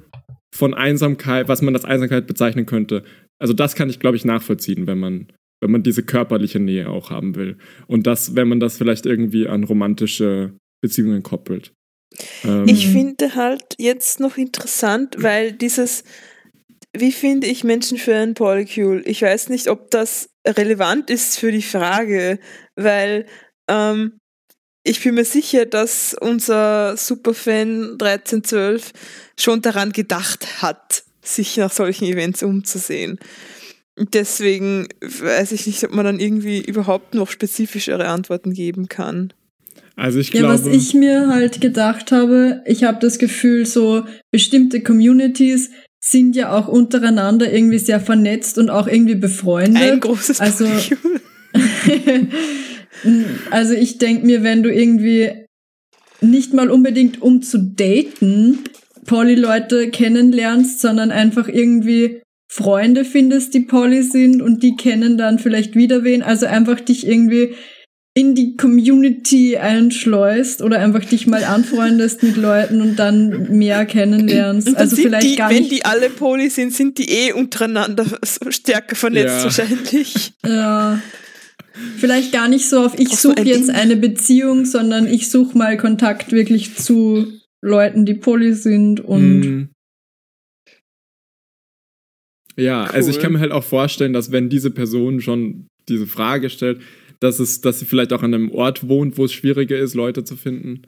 von 0.53 0.73
Einsamkeit, 0.73 1.47
was 1.47 1.61
man 1.61 1.75
als 1.75 1.85
Einsamkeit 1.85 2.27
bezeichnen 2.27 2.65
könnte. 2.65 3.03
Also 3.39 3.53
das 3.53 3.75
kann 3.75 3.89
ich, 3.89 3.99
glaube 3.99 4.17
ich, 4.17 4.25
nachvollziehen, 4.25 4.87
wenn 4.87 4.99
man, 4.99 5.27
wenn 5.61 5.71
man 5.71 5.83
diese 5.83 6.03
körperliche 6.03 6.59
Nähe 6.59 6.89
auch 6.89 7.09
haben 7.09 7.35
will. 7.35 7.57
Und 7.87 8.07
das, 8.07 8.35
wenn 8.35 8.47
man 8.47 8.59
das 8.59 8.77
vielleicht 8.77 9.05
irgendwie 9.05 9.47
an 9.47 9.63
romantische 9.63 10.53
Beziehungen 10.81 11.23
koppelt. 11.23 11.73
Ähm, 12.43 12.67
Ich 12.67 12.87
finde 12.87 13.35
halt 13.35 13.63
jetzt 13.77 14.19
noch 14.19 14.37
interessant, 14.37 15.15
weil 15.17 15.53
dieses, 15.53 16.03
wie 16.95 17.11
finde 17.11 17.47
ich 17.47 17.63
Menschen 17.63 17.97
für 17.97 18.15
ein 18.15 18.35
Polycule? 18.35 19.01
Ich 19.05 19.21
weiß 19.21 19.49
nicht, 19.49 19.67
ob 19.67 19.89
das 19.89 20.29
relevant 20.45 21.09
ist 21.09 21.39
für 21.39 21.51
die 21.51 21.61
Frage, 21.63 22.39
weil 22.75 23.25
ähm, 23.67 24.19
ich 24.83 25.01
bin 25.01 25.15
mir 25.15 25.25
sicher, 25.25 25.65
dass 25.65 26.15
unser 26.19 26.97
Superfan 26.97 27.91
1312 27.93 28.91
schon 29.39 29.61
daran 29.61 29.91
gedacht 29.91 30.61
hat, 30.61 31.03
sich 31.21 31.57
nach 31.57 31.71
solchen 31.71 32.05
Events 32.05 32.43
umzusehen. 32.43 33.19
Deswegen 33.97 34.87
weiß 35.01 35.51
ich 35.51 35.67
nicht, 35.67 35.83
ob 35.83 35.93
man 35.93 36.05
dann 36.05 36.19
irgendwie 36.19 36.61
überhaupt 36.61 37.13
noch 37.13 37.29
spezifischere 37.29 38.07
Antworten 38.07 38.53
geben 38.53 38.89
kann. 38.89 39.31
also 39.95 40.19
ich 40.19 40.33
Ja, 40.33 40.41
glaube, 40.41 40.53
was 40.55 40.65
ich 40.65 40.93
mir 40.93 41.27
halt 41.27 41.61
gedacht 41.61 42.11
habe, 42.11 42.61
ich 42.65 42.83
habe 42.83 42.97
das 42.99 43.19
Gefühl, 43.19 43.65
so 43.65 44.03
bestimmte 44.31 44.81
Communities 44.81 45.69
sind 45.99 46.35
ja 46.35 46.51
auch 46.51 46.67
untereinander 46.67 47.53
irgendwie 47.53 47.77
sehr 47.79 48.01
vernetzt 48.01 48.57
und 48.57 48.69
auch 48.69 48.87
irgendwie 48.87 49.15
befreundet. 49.15 49.81
Ein 49.81 49.99
großes 50.01 50.41
Also-. 50.41 50.65
also 53.51 53.73
ich 53.73 53.97
denk 53.97 54.23
mir, 54.23 54.43
wenn 54.43 54.63
du 54.63 54.71
irgendwie 54.71 55.31
nicht 56.21 56.53
mal 56.53 56.69
unbedingt 56.69 57.21
um 57.21 57.41
zu 57.41 57.57
daten 57.59 58.59
Poly-Leute 59.05 59.89
kennenlernst, 59.89 60.79
sondern 60.79 61.11
einfach 61.11 61.47
irgendwie 61.47 62.21
Freunde 62.49 63.03
findest, 63.03 63.53
die 63.53 63.61
Poly 63.61 64.03
sind 64.03 64.41
und 64.41 64.63
die 64.63 64.75
kennen 64.75 65.17
dann 65.17 65.39
vielleicht 65.39 65.75
wieder 65.75 66.03
wen, 66.03 66.21
also 66.21 66.45
einfach 66.45 66.79
dich 66.79 67.05
irgendwie 67.07 67.55
in 68.15 68.35
die 68.35 68.55
Community 68.57 69.57
einschleust 69.57 70.61
oder 70.61 70.79
einfach 70.79 71.03
dich 71.03 71.25
mal 71.25 71.43
anfreundest 71.43 72.21
mit 72.21 72.37
Leuten 72.37 72.79
und 72.81 72.95
dann 72.97 73.57
mehr 73.57 73.85
kennenlernst. 73.87 74.77
Also 74.77 74.95
vielleicht 74.95 75.31
die, 75.31 75.35
gar 75.35 75.49
wenn 75.49 75.63
nicht. 75.63 75.71
die 75.71 75.85
alle 75.85 76.11
Poly 76.11 76.49
sind, 76.51 76.73
sind 76.73 76.99
die 76.99 77.09
eh 77.09 77.33
untereinander 77.33 78.05
stärker 78.49 78.95
vernetzt 78.95 79.37
Ja. 79.39 79.43
wahrscheinlich. 79.45 80.33
Ja. 80.45 81.01
Vielleicht 81.97 82.31
gar 82.31 82.47
nicht 82.47 82.69
so 82.69 82.85
auf, 82.85 82.99
ich 82.99 83.09
suche 83.09 83.41
jetzt 83.43 83.69
Ding? 83.69 83.75
eine 83.75 83.95
Beziehung, 83.95 84.65
sondern 84.65 85.07
ich 85.07 85.29
suche 85.29 85.57
mal 85.57 85.77
Kontakt 85.77 86.31
wirklich 86.31 86.75
zu 86.75 87.27
Leuten, 87.61 88.05
die 88.05 88.13
poly 88.13 88.53
sind 88.53 88.99
und 88.99 89.39
Mm. 89.39 89.69
Ja, 92.55 92.83
also 92.83 93.09
ich 93.09 93.15
Cool. 93.15 93.21
kann 93.23 93.33
mir 93.33 93.39
halt 93.39 93.51
auch 93.51 93.63
vorstellen, 93.63 94.13
dass 94.13 94.31
wenn 94.31 94.49
diese 94.49 94.69
Person 94.69 95.21
schon 95.21 95.67
diese 95.89 96.05
Frage 96.05 96.49
stellt, 96.51 96.81
dass 97.19 97.39
es, 97.39 97.61
dass 97.61 97.79
sie 97.79 97.85
vielleicht 97.85 98.13
auch 98.13 98.21
an 98.21 98.33
einem 98.33 98.51
Ort 98.51 98.87
wohnt, 98.87 99.17
wo 99.17 99.25
es 99.25 99.33
schwieriger 99.33 99.77
ist, 99.77 99.95
Leute 99.95 100.23
zu 100.23 100.35
finden, 100.35 100.83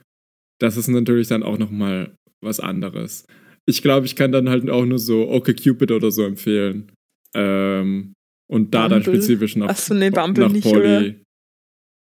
das 0.59 0.77
ist 0.77 0.87
natürlich 0.87 1.27
dann 1.27 1.41
auch 1.43 1.57
noch 1.57 1.71
mal 1.71 2.15
was 2.41 2.59
anderes. 2.59 3.25
Ich 3.65 3.81
glaube, 3.81 4.05
ich 4.05 4.15
kann 4.15 4.31
dann 4.31 4.47
halt 4.49 4.69
auch 4.69 4.85
nur 4.85 4.99
so 4.99 5.27
OkCupid 5.31 5.91
oder 5.91 6.11
so 6.11 6.23
empfehlen. 6.23 6.91
Ähm, 7.33 8.13
und 8.47 8.73
da 8.73 8.87
dann 8.89 9.03
Bumble? 9.03 9.21
spezifisch 9.21 9.55
nach, 9.55 9.67
Ach 9.69 9.77
so, 9.77 9.93
nee, 9.93 10.09
Bumble 10.09 10.45
nach 10.45 10.51
nicht, 10.51 10.63
Poly. 10.63 10.79
oder? 10.79 11.15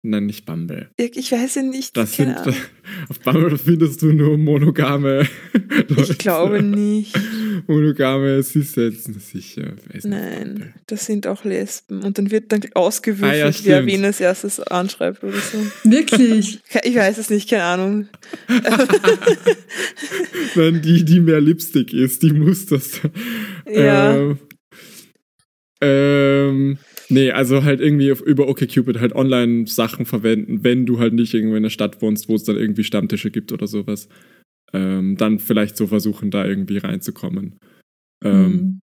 Nein, 0.03 0.27
nicht 0.27 0.45
Bumble. 0.45 0.89
Ich 0.95 1.31
weiß 1.31 1.55
ja 1.55 1.63
nicht. 1.63 1.97
Das 1.97 2.15
keine 2.15 2.35
sind, 2.35 2.38
Ahnung. 2.47 2.55
auf 3.09 3.19
Bumble 3.19 3.57
findest 3.57 4.01
du 4.01 4.13
nur 4.13 4.38
monogame 4.38 5.27
Leute. 5.89 6.11
Ich 6.11 6.17
glaube 6.19 6.61
nicht. 6.61 7.17
Monogame 7.67 8.41
Cis-Setzen, 8.43 9.19
sicher. 9.19 9.73
Nein, 10.03 10.43
Bumble. 10.53 10.73
das 10.85 11.07
sind 11.07 11.25
auch 11.27 11.43
Lesben. 11.43 12.03
Und 12.03 12.17
dann 12.19 12.29
wird 12.31 12.51
dann 12.53 12.61
ausgewürfelt, 12.75 13.43
Ah, 13.43 13.49
ja, 13.49 13.51
wer 13.63 13.85
wen 13.88 14.05
als 14.05 14.21
erstes 14.21 14.59
anschreibt 14.61 15.23
oder 15.23 15.33
so. 15.39 15.57
wirklich. 15.83 16.59
Ich 16.83 16.95
weiß 16.95 17.17
es 17.17 17.29
nicht, 17.31 17.49
keine 17.49 17.63
Ahnung. 17.63 18.07
Nein, 20.55 20.81
die, 20.81 21.03
die 21.03 21.19
mehr 21.19 21.41
Lipstick 21.41 21.91
ist, 21.93 22.23
die 22.23 22.31
muss 22.31 22.65
das. 22.67 23.01
Ja. 23.69 24.15
Ähm, 24.15 24.39
ähm, 25.82 26.78
nee, 27.09 27.32
also 27.32 27.63
halt 27.63 27.80
irgendwie 27.82 28.11
auf, 28.11 28.21
über 28.21 28.47
OkCupid 28.47 28.99
halt 28.99 29.13
Online-Sachen 29.13 30.05
verwenden, 30.05 30.63
wenn 30.63 30.86
du 30.86 30.99
halt 30.99 31.13
nicht 31.13 31.34
irgendwo 31.34 31.55
in 31.55 31.63
der 31.63 31.69
Stadt 31.69 32.01
wohnst, 32.01 32.30
wo 32.30 32.36
es 32.36 32.43
dann 32.43 32.57
irgendwie 32.57 32.84
Stammtische 32.84 33.32
gibt 33.32 33.51
oder 33.51 33.67
sowas. 33.67 34.07
Ähm, 34.73 35.15
dann 35.17 35.39
vielleicht 35.39 35.78
so 35.78 35.88
versuchen, 35.88 36.30
da 36.32 36.45
irgendwie 36.45 36.78
reinzukommen. 36.78 37.57
Ähm, 38.23 38.32
Hm. 38.43 38.80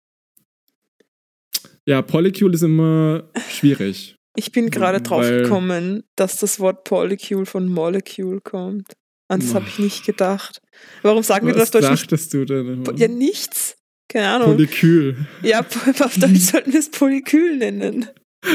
Ja, 1.85 2.01
Polycule 2.01 2.53
ist 2.53 2.61
immer 2.61 3.29
schwierig. 3.49 4.15
Ich 4.35 4.51
bin 4.51 4.69
gerade 4.69 5.01
drauf 5.01 5.25
gekommen, 5.27 6.03
dass 6.15 6.37
das 6.37 6.59
Wort 6.59 6.83
Polycule 6.83 7.45
von 7.45 7.67
Molecule 7.67 8.41
kommt. 8.41 8.93
An 9.27 9.39
das 9.39 9.53
habe 9.55 9.67
ich 9.67 9.79
nicht 9.79 10.05
gedacht. 10.05 10.59
Warum 11.01 11.23
sagen 11.23 11.47
wir 11.47 11.53
das 11.53 11.63
Was 11.63 11.71
Deutsch 11.71 11.89
nicht? 11.91 12.03
dachtest 12.03 12.33
du 12.33 12.45
denn? 12.45 12.83
Po- 12.83 12.93
Ja, 12.93 13.07
nichts. 13.07 13.75
Keine 14.09 14.27
Ahnung. 14.27 14.55
Polykül. 14.55 15.15
ja, 15.43 15.59
auf 15.99 16.17
Deutsch 16.17 16.39
sollten 16.39 16.73
wir 16.73 16.79
es 16.79 16.89
Polykül 16.89 17.57
nennen. 17.57 18.07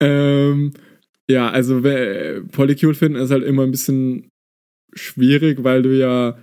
ähm, 0.00 0.72
ja, 1.30 1.50
also 1.50 1.80
Polycule 2.52 2.94
finden 2.94 3.18
ist 3.18 3.30
halt 3.30 3.44
immer 3.44 3.62
ein 3.62 3.70
bisschen 3.70 4.28
schwierig, 4.94 5.62
weil 5.62 5.82
du 5.82 5.96
ja, 5.96 6.38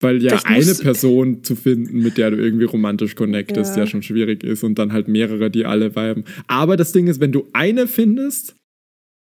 weil 0.00 0.22
ja 0.22 0.38
Vielleicht 0.38 0.68
eine 0.68 0.74
Person 0.76 1.42
zu 1.42 1.56
finden, 1.56 2.02
mit 2.02 2.16
der 2.16 2.30
du 2.30 2.36
irgendwie 2.36 2.64
romantisch 2.64 3.14
connectest, 3.14 3.76
Ja. 3.76 3.82
ja. 3.82 3.86
schon 3.88 4.02
schwierig 4.02 4.44
ist 4.44 4.62
und 4.62 4.78
dann 4.78 4.92
halt 4.92 5.08
mehrere, 5.08 5.50
die 5.50 5.66
alle 5.66 5.94
viben. 5.96 6.24
Aber 6.46 6.76
das 6.76 6.92
Ding 6.92 7.06
ist, 7.08 7.20
wenn 7.20 7.32
du 7.32 7.48
eine 7.52 7.86
findest, 7.86 8.54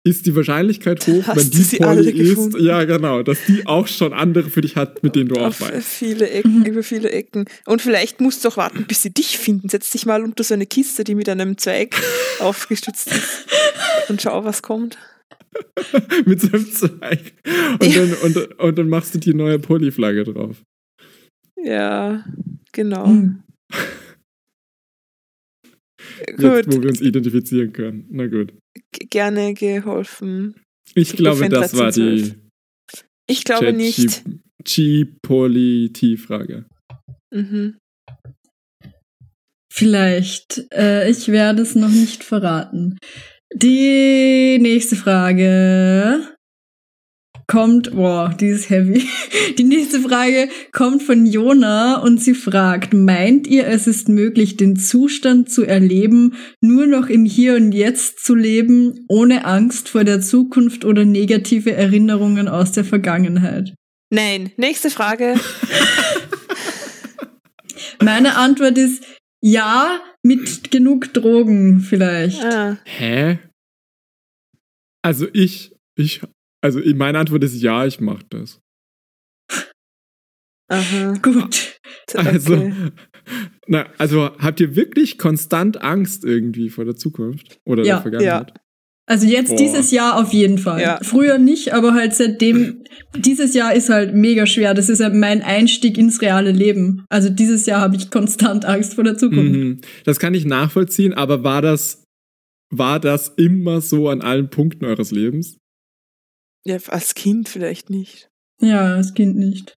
ist 0.04 0.26
die 0.26 0.36
Wahrscheinlichkeit 0.36 1.06
hoch, 1.08 1.28
Hast 1.28 1.38
wenn 1.38 1.52
du 1.52 1.78
die 1.78 1.82
alle 1.84 2.10
ist, 2.10 2.18
gefunden? 2.18 2.64
ja 2.66 2.84
genau, 2.86 3.22
dass 3.22 3.38
die 3.45 3.66
auch 3.68 3.88
schon 3.88 4.14
andere 4.14 4.49
für 4.49 4.62
dich 4.62 4.76
hat, 4.76 5.04
mit 5.04 5.16
denen 5.16 5.30
du 5.30 5.36
auch 5.39 5.47
Auf 5.47 5.62
weißt. 5.62 5.88
viele 5.88 6.30
Ecken, 6.30 6.60
Mhm. 6.60 6.66
über 6.66 6.82
viele 6.84 7.12
Ecken. 7.12 7.45
Und 7.66 7.82
vielleicht 7.84 8.20
musst 8.20 8.43
du 8.43 8.49
auch 8.49 8.58
warten, 8.58 8.86
bis 8.88 9.04
sie 9.04 9.12
dich 9.14 9.38
finden. 9.38 9.70
Setz 9.70 9.91
dich 9.91 10.06
mal 10.08 10.24
unter 10.24 10.43
so 10.43 10.54
eine 10.56 10.66
Kiste, 10.66 11.04
die 11.04 11.14
mit 11.16 11.30
einem 11.30 11.58
Zweig 11.58 11.95
aufgestützt 12.39 13.08
ist. 13.12 13.45
Und 14.10 14.22
schau, 14.22 14.43
was 14.43 14.62
kommt. 14.64 14.97
mit 16.26 16.41
so 16.41 16.47
einem 16.47 16.72
Zweig. 16.72 17.34
Und, 17.80 17.95
dann, 17.95 18.14
und, 18.24 18.60
und 18.60 18.78
dann 18.80 18.89
machst 18.89 19.14
du 19.14 19.20
die 19.20 19.34
neue 19.36 19.60
Poly-Flagge 19.60 20.24
drauf. 20.24 20.58
Ja, 21.64 22.26
genau. 22.72 23.06
Hm. 23.06 23.43
Jetzt, 26.28 26.38
Gut, 26.38 26.66
wo 26.76 26.82
wir 26.82 26.89
uns 26.89 27.02
identifizieren 27.02 27.72
können. 27.74 28.06
Na 28.10 28.26
gut. 28.28 28.54
Gerne 29.09 29.53
geholfen. 29.53 30.61
Ich 30.95 31.15
glaube, 31.15 31.47
das 31.49 31.77
war 31.77 31.91
die 31.91 32.01
1312. 32.01 32.35
Ich 33.27 33.43
glaube 33.45 33.73
nicht. 33.73 34.23
G-Poly-T-Frage. 34.63 36.65
Mhm. 37.33 37.77
Vielleicht. 39.71 40.65
Äh, 40.73 41.09
ich 41.09 41.29
werde 41.29 41.61
es 41.61 41.75
noch 41.75 41.89
nicht 41.89 42.23
verraten. 42.23 42.97
Die 43.53 44.57
nächste 44.59 44.95
Frage 44.95 46.27
kommt, 47.52 47.91
boah, 47.91 48.34
die 48.39 48.47
ist 48.47 48.70
heavy. 48.70 49.06
Die 49.58 49.66
nächste 49.66 49.99
Frage 49.99 50.47
kommt 50.72 51.04
von 51.04 51.26
Jona 51.26 51.97
und 51.97 52.24
sie 52.24 52.34
fragt, 52.34 52.93
meint 52.93 53.45
ihr, 53.45 53.68
es 53.68 53.88
ist 53.88 54.08
möglich, 54.08 54.56
den 54.56 54.78
Zustand 54.78 55.52
zu 55.52 55.66
erleben, 55.66 56.36
nur 56.62 56.88
noch 56.88 57.10
im 57.10 57.26
Hier 57.26 57.58
und 57.58 57.74
Jetzt 57.74 58.24
zu 58.24 58.36
leben, 58.36 59.04
ohne 59.10 59.43
Angst 59.43 59.89
vor 59.89 60.06
der 60.06 60.22
Zukunft 60.22 60.86
oder 60.86 61.04
negative 61.04 61.74
Erinnerungen 61.74 62.47
aus 62.47 62.72
der 62.72 62.86
Vergangenheit? 62.86 63.76
Nein. 64.10 64.54
Nächste 64.56 64.89
Frage. 64.89 65.36
Meine 68.02 68.38
Antwort 68.38 68.78
ist 68.78 69.04
ja, 69.41 69.99
mit 70.24 70.72
genug 70.72 71.14
Drogen 71.14 71.82
vielleicht. 71.82 72.45
Ah. 72.45 72.78
Hä? 72.86 73.39
Also 75.02 75.28
ich, 75.34 75.76
ich, 75.97 76.22
also 76.62 76.80
meine 76.95 77.20
Antwort 77.20 77.43
ist 77.43 77.62
ja, 77.62 77.86
ich 77.86 77.99
mach 77.99 78.22
das. 78.30 78.59
Aha. 80.70 81.14
Gut. 81.22 81.68
Also, 82.14 82.55
Okay. 82.55 82.74
na, 83.68 83.86
also 83.97 84.32
habt 84.38 84.59
ihr 84.59 84.76
wirklich 84.76 85.18
konstant 85.18 85.82
Angst 85.82 86.26
irgendwie 86.26 86.70
vor 86.70 86.84
der 86.84 86.97
Zukunft 86.97 87.59
oder 87.66 87.86
Ja, 87.86 87.95
der 87.95 88.01
Vergangenheit? 88.01 88.53
Also 89.07 89.28
jetzt 89.28 89.49
Boah. 89.49 89.55
dieses 89.57 89.91
Jahr 89.91 90.18
auf 90.20 90.34
jeden 90.34 90.57
Fall. 90.57 90.82
Ja. 90.82 90.99
Früher 91.03 91.38
nicht, 91.38 91.74
aber 91.74 91.93
halt 91.93 92.14
seitdem, 92.14 92.84
dieses 93.16 93.53
Jahr 93.53 93.74
ist 93.74 93.89
halt 93.89 94.14
mega 94.14 94.45
schwer. 94.45 94.74
Das 94.74 94.89
ist 94.89 94.99
halt 94.99 95.14
mein 95.16 95.41
Einstieg 95.41 95.97
ins 95.97 96.22
reale 96.22 96.51
Leben. 96.51 97.05
Also 97.09 97.30
dieses 97.30 97.66
Jahr 97.66 97.80
habe 97.80 97.95
ich 97.95 98.09
konstant 98.12 98.66
Angst 98.66 98.95
vor 98.95 99.05
der 99.05 99.18
Zukunft. 99.18 99.53
Mhm. 99.53 99.82
Das 100.03 100.20
kann 100.20 100.34
ich 100.34 100.43
nachvollziehen, 100.43 101.14
aber 101.14 101.43
war 101.45 101.62
das, 101.62 102.03
war 102.74 102.99
das 102.99 103.30
immer 103.38 103.80
so 103.80 104.09
an 104.09 104.22
allen 104.22 104.49
Punkten 104.49 104.84
eures 104.84 105.12
Lebens? 105.12 105.57
Ja, 106.66 106.78
als 106.88 107.16
Kind 107.16 107.49
vielleicht 107.49 107.89
nicht. 107.89 108.30
Ja, 108.62 108.97
das 108.97 109.14
Kind 109.14 109.36
nicht. 109.38 109.76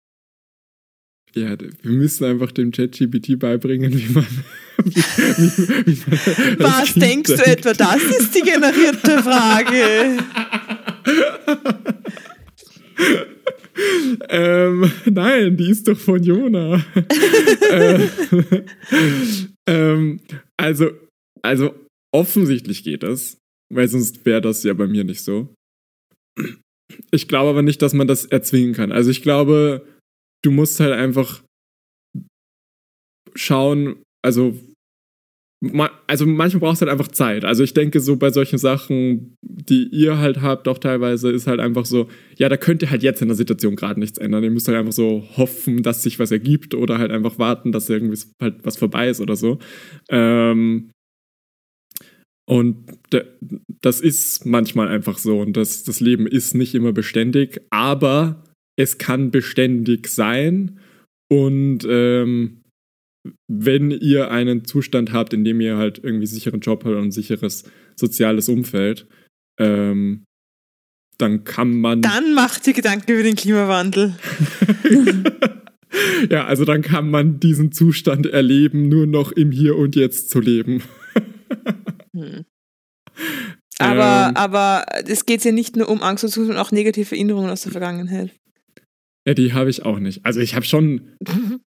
Ja, 1.35 1.57
wir 1.59 1.91
müssen 1.91 2.25
einfach 2.25 2.53
dem 2.53 2.71
ChatGPT 2.71 3.39
beibringen, 3.39 3.93
wie 3.93 4.13
man. 4.13 4.27
Wie, 4.85 4.95
wie, 4.95 5.97
wie 5.97 6.57
man 6.59 6.73
als 6.73 6.81
Was 6.81 6.93
Kind 6.93 7.05
denkst 7.05 7.31
du 7.31 7.37
denkt. 7.37 7.67
etwa? 7.67 7.73
Das 7.75 8.03
ist 8.03 8.35
die 8.35 8.43
generierte 8.43 9.23
Frage. 9.23 10.19
ähm, 14.29 14.93
nein, 15.07 15.57
die 15.57 15.71
ist 15.71 15.87
doch 15.89 15.97
von 15.97 16.23
Jona. 16.23 16.85
äh, 17.71 18.09
ähm, 19.67 20.21
also, 20.57 20.91
also 21.43 21.75
offensichtlich 22.13 22.83
geht 22.85 23.03
das, 23.03 23.39
weil 23.73 23.89
sonst 23.89 24.25
wäre 24.27 24.41
das 24.41 24.63
ja 24.65 24.75
bei 24.75 24.87
mir 24.87 25.05
nicht 25.05 25.23
so. 25.23 25.55
Ich 27.11 27.29
glaube 27.29 27.51
aber 27.51 27.63
nicht, 27.63 27.83
dass 27.83 27.95
man 27.95 28.07
das 28.07 28.25
erzwingen 28.25 28.75
kann. 28.75 28.93
Also 28.93 29.11
ich 29.11 29.23
glaube, 29.23 29.87
du 30.43 30.51
musst 30.51 30.81
halt 30.81 30.93
einfach 30.93 31.43
schauen, 33.35 33.97
also 34.23 34.55
also 36.07 36.27
manchmal 36.27 36.61
brauchst 36.61 36.83
du 36.83 36.87
halt 36.87 36.93
einfach 36.93 37.11
Zeit. 37.13 37.45
Also 37.45 37.63
ich 37.63 37.75
denke 37.75 38.01
so 38.01 38.17
bei 38.17 38.31
solchen 38.31 38.59
Sachen, 38.59 39.37
die 39.43 39.89
ihr 39.93 40.19
halt 40.19 40.43
habt, 40.43 40.69
auch 40.69 40.79
teilweise 40.79 41.31
ist 41.31 41.47
halt 41.47 41.61
einfach 41.61 41.87
so, 41.87 42.09
ja, 42.37 42.49
da 42.49 42.57
könnt 42.57 42.83
ihr 42.83 42.91
halt 42.91 43.03
jetzt 43.03 43.23
in 43.23 43.29
der 43.29 43.37
Situation 43.37 43.77
gerade 43.77 44.01
nichts 44.01 44.19
ändern. 44.19 44.45
Ihr 44.45 44.51
müsst 44.51 44.69
halt 44.69 44.77
einfach 44.77 44.93
so 44.93 45.25
hoffen, 45.37 45.83
dass 45.83 46.03
sich 46.03 46.19
was 46.19 46.31
ergibt 46.31 46.75
oder 46.75 46.99
halt 46.99 47.11
einfach 47.11 47.39
warten, 47.39 47.73
dass 47.73 47.89
irgendwie 47.89 48.21
halt 48.41 48.57
was 48.63 48.77
vorbei 48.77 49.09
ist 49.09 49.21
oder 49.21 49.37
so. 49.37 49.59
Ähm, 50.11 50.91
und 52.47 52.99
das 53.81 54.01
ist 54.01 54.45
manchmal 54.45 54.89
einfach 54.89 55.19
so 55.19 55.41
und 55.41 55.57
das, 55.57 55.85
das 55.85 56.01
Leben 56.01 56.27
ist 56.27 56.55
nicht 56.55 56.75
immer 56.75 56.93
beständig, 56.93 57.61
aber 57.71 58.45
es 58.77 58.99
kann 58.99 59.31
beständig 59.31 60.09
sein 60.09 60.79
und 61.31 61.87
ähm, 61.89 62.61
wenn 63.49 63.91
ihr 63.91 64.31
einen 64.31 64.65
Zustand 64.65 65.13
habt, 65.13 65.33
in 65.33 65.45
dem 65.45 65.61
ihr 65.61 65.77
halt 65.77 66.01
irgendwie 66.03 66.27
sicheren 66.27 66.61
Job 66.61 66.85
habt 66.85 66.95
und 66.95 67.05
ein 67.05 67.13
sicheres 67.13 67.65
soziales 67.97 68.49
Umfeld, 68.49 69.07
ähm, 69.59 70.25
dann 71.19 71.45
kann 71.45 71.81
man. 71.81 72.03
Dann 72.03 72.35
mach 72.35 72.59
dir 72.59 72.73
Gedanken 72.73 73.13
über 73.13 73.23
den 73.23 73.37
Klimawandel. 73.37 74.17
ja, 76.31 76.45
also 76.45 76.65
dann 76.65 76.83
kann 76.83 77.11
man 77.11 77.41
diesen 77.41 77.73
Zustand 77.73 78.27
erleben, 78.27 78.89
nur 78.89 79.07
noch 79.07 79.33
im 79.33 79.51
Hier 79.51 79.77
und 79.77 79.97
Jetzt 79.97 80.31
zu 80.31 80.41
leben. 80.41 80.83
Hm. 82.15 82.45
Aber, 83.79 84.29
Ähm. 84.29 84.37
aber 84.37 84.87
es 85.07 85.27
geht 85.27 85.45
ja 85.45 85.53
nicht 85.53 85.77
nur 85.77 85.89
um 85.89 86.03
Angst 86.03 86.25
und 86.25 86.31
Zukunft, 86.31 86.49
sondern 86.49 86.65
auch 86.65 86.73
negative 86.73 87.15
Erinnerungen 87.15 87.51
aus 87.51 87.63
der 87.63 87.73
Vergangenheit. 87.73 88.31
Ja, 89.27 89.35
die 89.35 89.53
habe 89.53 89.71
ich 89.71 89.85
auch 89.85 89.99
nicht. 89.99 90.25
Also 90.25 90.41
ich 90.41 90.55
habe 90.55 90.65
schon. 90.65 91.13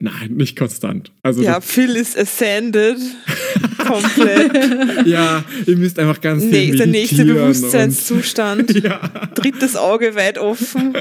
Nein, 0.00 0.34
nicht 0.34 0.56
konstant. 0.56 1.10
Also 1.22 1.42
Ja, 1.42 1.60
Phil 1.60 1.96
ist 1.96 2.16
ascended. 2.16 2.98
Komplett. 3.78 5.06
ja, 5.06 5.44
ihr 5.66 5.76
müsst 5.76 5.98
einfach 5.98 6.20
ganz 6.20 6.44
viel 6.44 6.52
Nee, 6.52 6.76
der 6.76 6.86
nächste 6.86 7.24
Bewusstseinszustand. 7.24 8.74
Ja. 8.84 8.98
Drittes 9.34 9.74
Auge 9.74 10.14
weit 10.14 10.38
offen. 10.38 10.94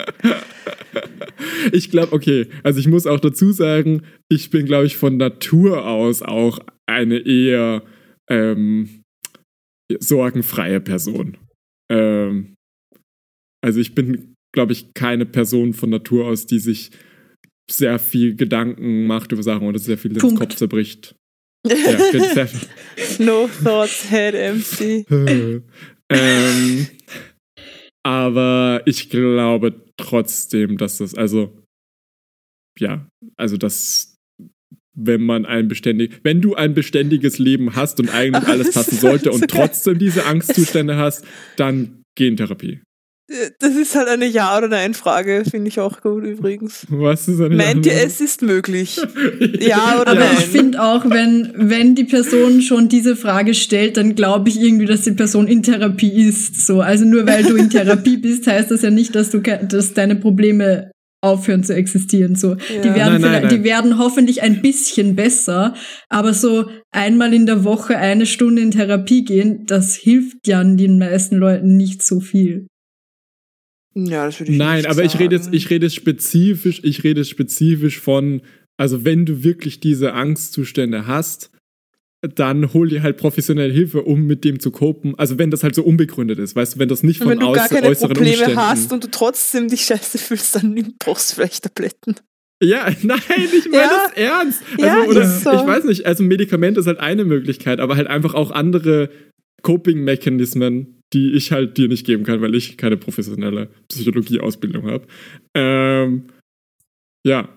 Ich 1.71 1.91
glaube, 1.91 2.13
okay, 2.13 2.47
also 2.63 2.79
ich 2.79 2.87
muss 2.87 3.05
auch 3.05 3.19
dazu 3.19 3.51
sagen, 3.51 4.01
ich 4.29 4.49
bin, 4.49 4.65
glaube 4.65 4.87
ich, 4.87 4.97
von 4.97 5.17
Natur 5.17 5.85
aus 5.85 6.21
auch 6.23 6.59
eine 6.87 7.19
eher 7.19 7.83
ähm, 8.29 9.03
sorgenfreie 9.99 10.79
Person. 10.79 11.37
Ähm, 11.91 12.55
also 13.63 13.79
ich 13.79 13.95
bin, 13.95 14.35
glaube 14.53 14.73
ich, 14.73 14.93
keine 14.93 15.25
Person 15.25 15.73
von 15.73 15.89
Natur 15.89 16.27
aus, 16.27 16.45
die 16.45 16.59
sich 16.59 16.91
sehr 17.69 17.99
viel 17.99 18.35
Gedanken 18.35 19.07
macht 19.07 19.31
über 19.31 19.43
Sachen 19.43 19.67
oder 19.67 19.79
sehr 19.79 19.97
viel 19.97 20.13
den 20.13 20.19
Punkt. 20.21 20.39
Kopf 20.39 20.55
zerbricht. 20.55 21.15
Ja, 21.67 21.97
no 23.19 23.49
thoughts, 23.61 24.09
head 24.09 24.35
empty. 24.35 25.05
ähm, 26.09 26.87
aber 28.05 28.83
ich 28.85 29.09
glaube 29.09 29.83
trotzdem, 29.97 30.77
dass 30.77 30.99
das, 30.99 31.13
also, 31.13 31.61
ja, 32.79 33.09
also 33.35 33.57
das, 33.57 34.15
wenn 34.97 35.21
man 35.21 35.45
ein 35.45 35.67
beständig, 35.67 36.19
wenn 36.23 36.41
du 36.41 36.55
ein 36.55 36.73
beständiges 36.73 37.37
Leben 37.37 37.75
hast 37.75 37.99
und 37.99 38.13
eigentlich 38.13 38.43
Aber 38.43 38.47
alles 38.53 38.71
passen 38.71 38.97
sollte 38.97 39.31
und 39.31 39.41
so 39.41 39.45
trotzdem 39.45 39.99
diese 39.99 40.25
Angstzustände 40.25 40.97
hast, 40.97 41.23
dann 41.55 42.03
geh 42.15 42.27
in 42.27 42.35
Therapie. 42.35 42.81
Das 43.59 43.75
ist 43.75 43.93
halt 43.93 44.07
eine 44.07 44.25
Ja- 44.25 44.57
oder 44.57 44.69
Nein-Frage, 44.69 45.43
finde 45.49 45.67
ich 45.67 45.81
auch 45.81 46.01
gut 46.01 46.23
übrigens. 46.23 46.87
Was 46.89 47.27
ist 47.27 47.41
eine 47.41 47.57
Meint 47.57 47.85
ihr, 47.85 47.91
es 47.91 48.21
ist 48.21 48.41
möglich? 48.41 49.01
Ja 49.59 49.99
oder 50.01 50.11
Aber 50.11 50.19
nein? 50.21 50.37
ich 50.37 50.45
finde 50.45 50.81
auch, 50.81 51.03
wenn, 51.09 51.51
wenn 51.55 51.93
die 51.93 52.05
Person 52.05 52.61
schon 52.61 52.87
diese 52.87 53.17
Frage 53.17 53.53
stellt, 53.53 53.97
dann 53.97 54.15
glaube 54.15 54.47
ich 54.47 54.61
irgendwie, 54.61 54.85
dass 54.85 55.01
die 55.01 55.11
Person 55.11 55.47
in 55.47 55.61
Therapie 55.61 56.23
ist. 56.23 56.65
So. 56.65 56.79
Also 56.79 57.03
nur 57.03 57.27
weil 57.27 57.43
du 57.43 57.55
in 57.57 57.69
Therapie 57.69 58.15
bist, 58.21 58.47
heißt 58.47 58.71
das 58.71 58.81
ja 58.81 58.91
nicht, 58.91 59.13
dass 59.13 59.29
du 59.29 59.41
dass 59.41 59.93
deine 59.93 60.15
Probleme 60.15 60.91
aufhören 61.21 61.63
zu 61.63 61.73
existieren. 61.75 62.35
So. 62.35 62.55
Die, 62.55 62.87
Ja. 62.87 62.95
werden 62.95 63.21
Nein, 63.21 63.21
nein, 63.21 63.41
nein. 63.43 63.49
die 63.49 63.63
werden 63.63 63.97
hoffentlich 63.97 64.41
ein 64.43 64.61
bisschen 64.61 65.15
besser, 65.15 65.73
aber 66.09 66.33
so 66.33 66.69
einmal 66.91 67.33
in 67.33 67.45
der 67.45 67.63
Woche 67.63 67.97
eine 67.97 68.25
Stunde 68.25 68.61
in 68.61 68.71
Therapie 68.71 69.23
gehen, 69.25 69.65
das 69.65 69.95
hilft 69.95 70.47
ja 70.47 70.63
den 70.63 70.99
meisten 70.99 71.37
Leuten 71.37 71.75
nicht 71.75 72.03
so 72.03 72.19
viel. 72.19 72.67
Ja, 73.95 74.27
das 74.27 74.39
würde 74.39 74.51
ich 74.51 74.57
Nein, 74.57 74.77
nicht 74.77 74.89
aber 74.89 75.03
ich 75.03 75.17
rede 75.19 75.35
jetzt, 75.35 75.45
sagen. 75.45 75.57
ich 75.57 75.69
rede 75.71 75.89
spezifisch, 75.89 76.81
ich 76.83 77.03
rede 77.03 77.25
spezifisch 77.25 77.99
von, 77.99 78.41
also 78.77 79.03
wenn 79.03 79.25
du 79.25 79.43
wirklich 79.43 79.79
diese 79.79 80.13
Angstzustände 80.13 81.07
hast, 81.07 81.49
dann 82.21 82.73
hol 82.73 82.89
dir 82.89 83.03
halt 83.03 83.17
professionelle 83.17 83.71
Hilfe, 83.71 84.01
um 84.01 84.25
mit 84.25 84.43
dem 84.43 84.59
zu 84.59 84.71
copen. 84.71 85.13
Also 85.19 85.37
wenn 85.37 85.51
das 85.51 85.63
halt 85.63 85.75
so 85.75 85.83
unbegründet 85.83 86.39
ist, 86.39 86.55
weißt 86.55 86.75
du, 86.75 86.79
wenn 86.79 86.89
das 86.89 87.03
nicht 87.03 87.19
von 87.19 87.29
wenn 87.29 87.39
du 87.39 87.51
gar 87.51 87.69
keine 87.69 87.87
äußeren 87.87 88.13
Probleme 88.13 88.37
Umständen. 88.37 88.59
hast 88.59 88.91
und 88.91 89.03
du 89.03 89.09
trotzdem 89.11 89.67
dich 89.67 89.81
scheiße 89.85 90.17
fühlst, 90.17 90.55
dann 90.55 90.93
brauchst 90.99 91.31
du 91.31 91.35
vielleicht 91.35 91.63
Tabletten. 91.63 92.15
ja, 92.63 92.87
nein, 93.03 93.19
ich 93.55 93.69
meine 93.69 93.83
Ja. 93.83 94.07
das 94.07 94.17
ernst. 94.17 94.61
Also, 94.71 94.85
Ja, 94.85 95.03
oder 95.03 95.21
ist 95.21 95.43
so. 95.43 95.51
ich 95.51 95.65
weiß 95.67 95.83
nicht, 95.85 96.05
also 96.07 96.23
Medikament 96.23 96.77
ist 96.79 96.87
halt 96.87 96.99
eine 96.99 97.23
Möglichkeit, 97.23 97.79
aber 97.79 97.95
halt 97.97 98.07
einfach 98.07 98.33
auch 98.33 98.49
andere 98.51 99.09
Coping-Mechanismen, 99.61 101.01
die 101.13 101.33
ich 101.33 101.51
halt 101.51 101.77
dir 101.77 101.87
nicht 101.87 102.05
geben 102.05 102.23
kann, 102.23 102.41
weil 102.41 102.55
ich 102.55 102.77
keine 102.77 102.97
professionelle 102.97 103.69
Psychologie-Ausbildung 103.89 104.87
habe. 104.89 105.05
Ähm, 105.55 106.23
ja. 107.25 107.49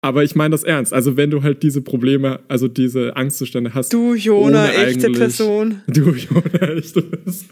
Aber 0.00 0.22
ich 0.22 0.36
meine 0.36 0.52
das 0.52 0.62
ernst. 0.62 0.92
Also 0.92 1.16
wenn 1.16 1.28
du 1.30 1.42
halt 1.42 1.64
diese 1.64 1.82
Probleme, 1.82 2.38
also 2.46 2.68
diese 2.68 3.16
Angstzustände 3.16 3.74
hast, 3.74 3.92
Du, 3.92 4.14
Jona, 4.14 4.70
echte 4.72 5.10
Person. 5.10 5.82
du, 5.88 6.12
Jona, 6.12 6.72
echt, 6.76 6.94
das, 6.96 7.44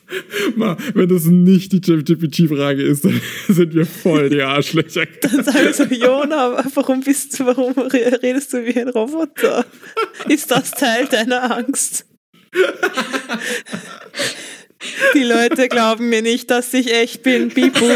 mal, 0.55 0.77
wenn 0.95 1.09
das 1.09 1.25
nicht 1.25 1.73
die 1.73 1.81
GPT-Frage 1.81 2.83
ist, 2.85 3.05
dann 3.05 3.21
sind 3.49 3.75
wir 3.75 3.85
voll 3.85 4.29
die 4.31 4.43
Arschlöcher. 4.43 5.07
Dann 5.23 5.43
sage 5.43 5.71
ich 5.71 5.77
so, 5.77 5.83
Jona, 5.85 6.65
warum 6.77 7.01
bist 7.01 7.37
du, 7.41 7.47
warum 7.47 7.73
re- 7.79 8.21
redest 8.23 8.53
du 8.53 8.65
wie 8.65 8.79
ein 8.79 8.91
Roboter? 8.91 9.67
Ist 10.29 10.49
das 10.53 10.71
Teil 10.71 11.07
deiner 11.07 11.57
Angst? 11.57 12.07
Die 15.15 15.25
Leute 15.25 15.67
glauben 15.69 16.09
mir 16.11 16.23
nicht, 16.23 16.49
dass 16.51 16.73
ich 16.75 16.93
echt 16.95 17.25
bin. 17.25 17.49
Bipu. 17.49 17.87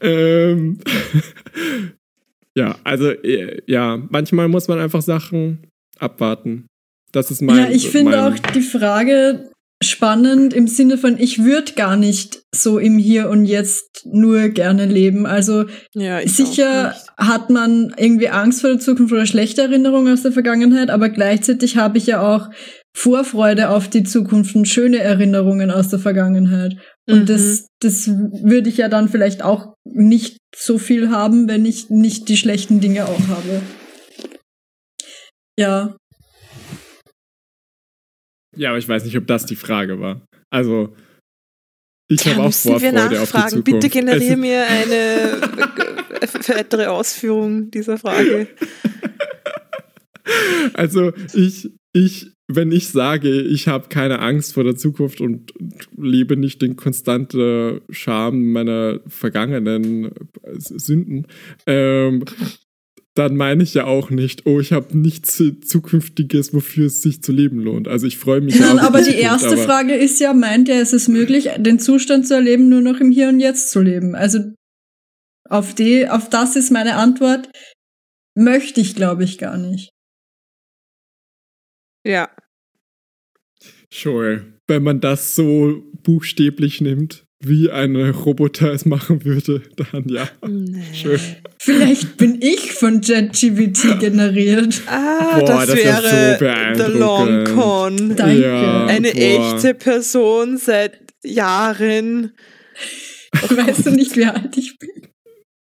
Ähm, 0.00 0.78
ja, 2.56 2.76
also 2.84 3.10
äh, 3.10 3.62
ja, 3.66 4.02
manchmal 4.10 4.48
muss 4.48 4.68
man 4.68 4.78
einfach 4.78 5.02
Sachen 5.02 5.66
abwarten. 5.98 6.66
Das 7.12 7.30
ist 7.30 7.42
mein. 7.42 7.56
Ja, 7.56 7.70
ich 7.70 7.90
finde 7.90 8.24
auch 8.24 8.38
die 8.38 8.62
Frage 8.62 9.50
spannend 9.82 10.54
im 10.54 10.66
Sinne 10.66 10.96
von, 10.96 11.18
ich 11.18 11.42
würde 11.42 11.72
gar 11.72 11.96
nicht 11.96 12.42
so 12.54 12.78
im 12.78 12.98
Hier 12.98 13.28
und 13.28 13.44
Jetzt 13.44 14.06
nur 14.06 14.48
gerne 14.48 14.86
leben. 14.86 15.26
Also 15.26 15.64
Ja, 15.94 16.20
ich 16.20 16.32
sicher 16.34 16.94
hat 17.16 17.50
man 17.50 17.94
irgendwie 17.96 18.28
Angst 18.28 18.60
vor 18.60 18.70
der 18.70 18.78
Zukunft 18.78 19.12
oder 19.12 19.26
schlechte 19.26 19.62
Erinnerungen 19.62 20.12
aus 20.12 20.22
der 20.22 20.32
Vergangenheit, 20.32 20.90
aber 20.90 21.08
gleichzeitig 21.08 21.76
habe 21.76 21.98
ich 21.98 22.06
ja 22.06 22.20
auch 22.22 22.50
Vorfreude 22.94 23.70
auf 23.70 23.88
die 23.88 24.02
Zukunft 24.04 24.54
und 24.54 24.66
schöne 24.68 24.98
Erinnerungen 24.98 25.70
aus 25.70 25.88
der 25.88 25.98
Vergangenheit. 25.98 26.76
Und 27.08 27.20
Mhm. 27.20 27.26
das, 27.26 27.66
das 27.80 28.06
würde 28.08 28.68
ich 28.68 28.76
ja 28.76 28.88
dann 28.88 29.08
vielleicht 29.08 29.42
auch 29.42 29.74
nicht 29.84 30.36
so 30.54 30.78
viel 30.78 31.10
haben, 31.10 31.48
wenn 31.48 31.64
ich 31.64 31.88
nicht 31.90 32.28
die 32.28 32.36
schlechten 32.36 32.80
Dinge 32.80 33.06
auch 33.06 33.28
habe. 33.28 33.62
Ja, 35.58 35.96
Ja, 38.54 38.68
aber 38.68 38.78
ich 38.78 38.86
weiß 38.88 39.04
nicht, 39.04 39.16
ob 39.16 39.26
das 39.26 39.46
die 39.46 39.56
Frage 39.56 39.98
war. 39.98 40.26
Also, 40.50 40.94
ich 42.10 42.26
habe 42.26 42.42
auch 42.42 42.52
Vorfreude 42.52 43.00
auf 43.02 43.08
die 43.08 43.14
nachfragen. 43.16 43.48
Zukunft. 43.48 43.64
Bitte 43.64 43.88
generiere 43.88 44.36
mir 44.36 44.66
eine 44.66 44.94
äh, 44.94 46.48
weitere 46.48 46.86
Ausführung 46.86 47.70
dieser 47.70 47.96
Frage. 47.96 48.48
Also 50.74 51.12
ich, 51.34 51.70
ich, 51.92 52.32
wenn 52.56 52.72
ich 52.72 52.88
sage, 52.88 53.40
ich 53.40 53.68
habe 53.68 53.88
keine 53.88 54.18
Angst 54.20 54.54
vor 54.54 54.64
der 54.64 54.76
Zukunft 54.76 55.20
und 55.20 55.52
lebe 55.96 56.36
nicht 56.36 56.62
den 56.62 56.76
konstanten 56.76 57.80
Charme 57.90 58.52
meiner 58.52 59.00
vergangenen 59.06 60.10
Sünden, 60.58 61.26
ähm, 61.66 62.24
dann 63.14 63.36
meine 63.36 63.62
ich 63.62 63.74
ja 63.74 63.84
auch 63.84 64.08
nicht, 64.08 64.46
oh, 64.46 64.58
ich 64.58 64.72
habe 64.72 64.96
nichts 64.96 65.42
Zukünftiges, 65.66 66.54
wofür 66.54 66.86
es 66.86 67.02
sich 67.02 67.22
zu 67.22 67.30
leben 67.30 67.60
lohnt. 67.60 67.86
Also 67.86 68.06
ich 68.06 68.16
freue 68.16 68.40
mich 68.40 68.54
ja 68.58 68.68
Nein, 68.74 68.78
aber 68.78 68.98
die 69.00 69.04
Zukunft, 69.10 69.22
erste 69.22 69.46
aber- 69.48 69.56
Frage 69.58 69.94
ist 69.94 70.18
ja, 70.20 70.32
meint 70.32 70.68
er, 70.70 70.80
ist 70.80 70.94
es 70.94 71.08
möglich, 71.08 71.50
den 71.58 71.78
Zustand 71.78 72.26
zu 72.26 72.34
erleben, 72.34 72.68
nur 72.70 72.80
noch 72.80 73.00
im 73.00 73.10
Hier 73.10 73.28
und 73.28 73.38
Jetzt 73.40 73.70
zu 73.70 73.80
leben? 73.82 74.14
Also 74.14 74.38
auf 75.48 75.74
die, 75.74 76.08
auf 76.08 76.30
das 76.30 76.56
ist 76.56 76.70
meine 76.70 76.94
Antwort, 76.96 77.50
möchte 78.34 78.80
ich, 78.80 78.94
glaube 78.94 79.24
ich, 79.24 79.36
gar 79.36 79.58
nicht. 79.58 79.90
Ja. 82.06 82.30
Sure. 83.92 84.42
Wenn 84.66 84.82
man 84.82 85.00
das 85.00 85.34
so 85.34 85.82
buchstäblich 86.02 86.80
nimmt, 86.80 87.24
wie 87.44 87.70
ein 87.70 87.96
Roboter 87.96 88.72
es 88.72 88.86
machen 88.86 89.24
würde, 89.24 89.62
dann 89.76 90.08
ja. 90.08 90.28
Nee. 90.46 90.82
Schön. 90.94 91.20
Vielleicht 91.58 92.16
bin 92.16 92.40
ich 92.40 92.72
von 92.72 93.02
JetGPT 93.02 93.98
generiert. 94.00 94.80
Ah, 94.86 95.38
Boah, 95.40 95.46
das, 95.46 95.66
das 95.66 95.76
wär 95.76 95.96
so 95.96 96.02
wäre 96.04 96.38
beeindruckend. 96.38 96.92
The 96.94 96.98
Long 96.98 97.44
Con. 97.56 98.16
Danke. 98.16 98.40
Ja, 98.42 98.86
Eine 98.86 99.10
boah. 99.12 99.54
echte 99.54 99.74
Person 99.74 100.56
seit 100.56 100.98
Jahren. 101.24 102.32
Weißt 103.50 103.86
du 103.86 103.90
nicht, 103.90 104.16
wie 104.16 104.24
alt 104.24 104.56
ich 104.56 104.78
bin? 104.78 104.90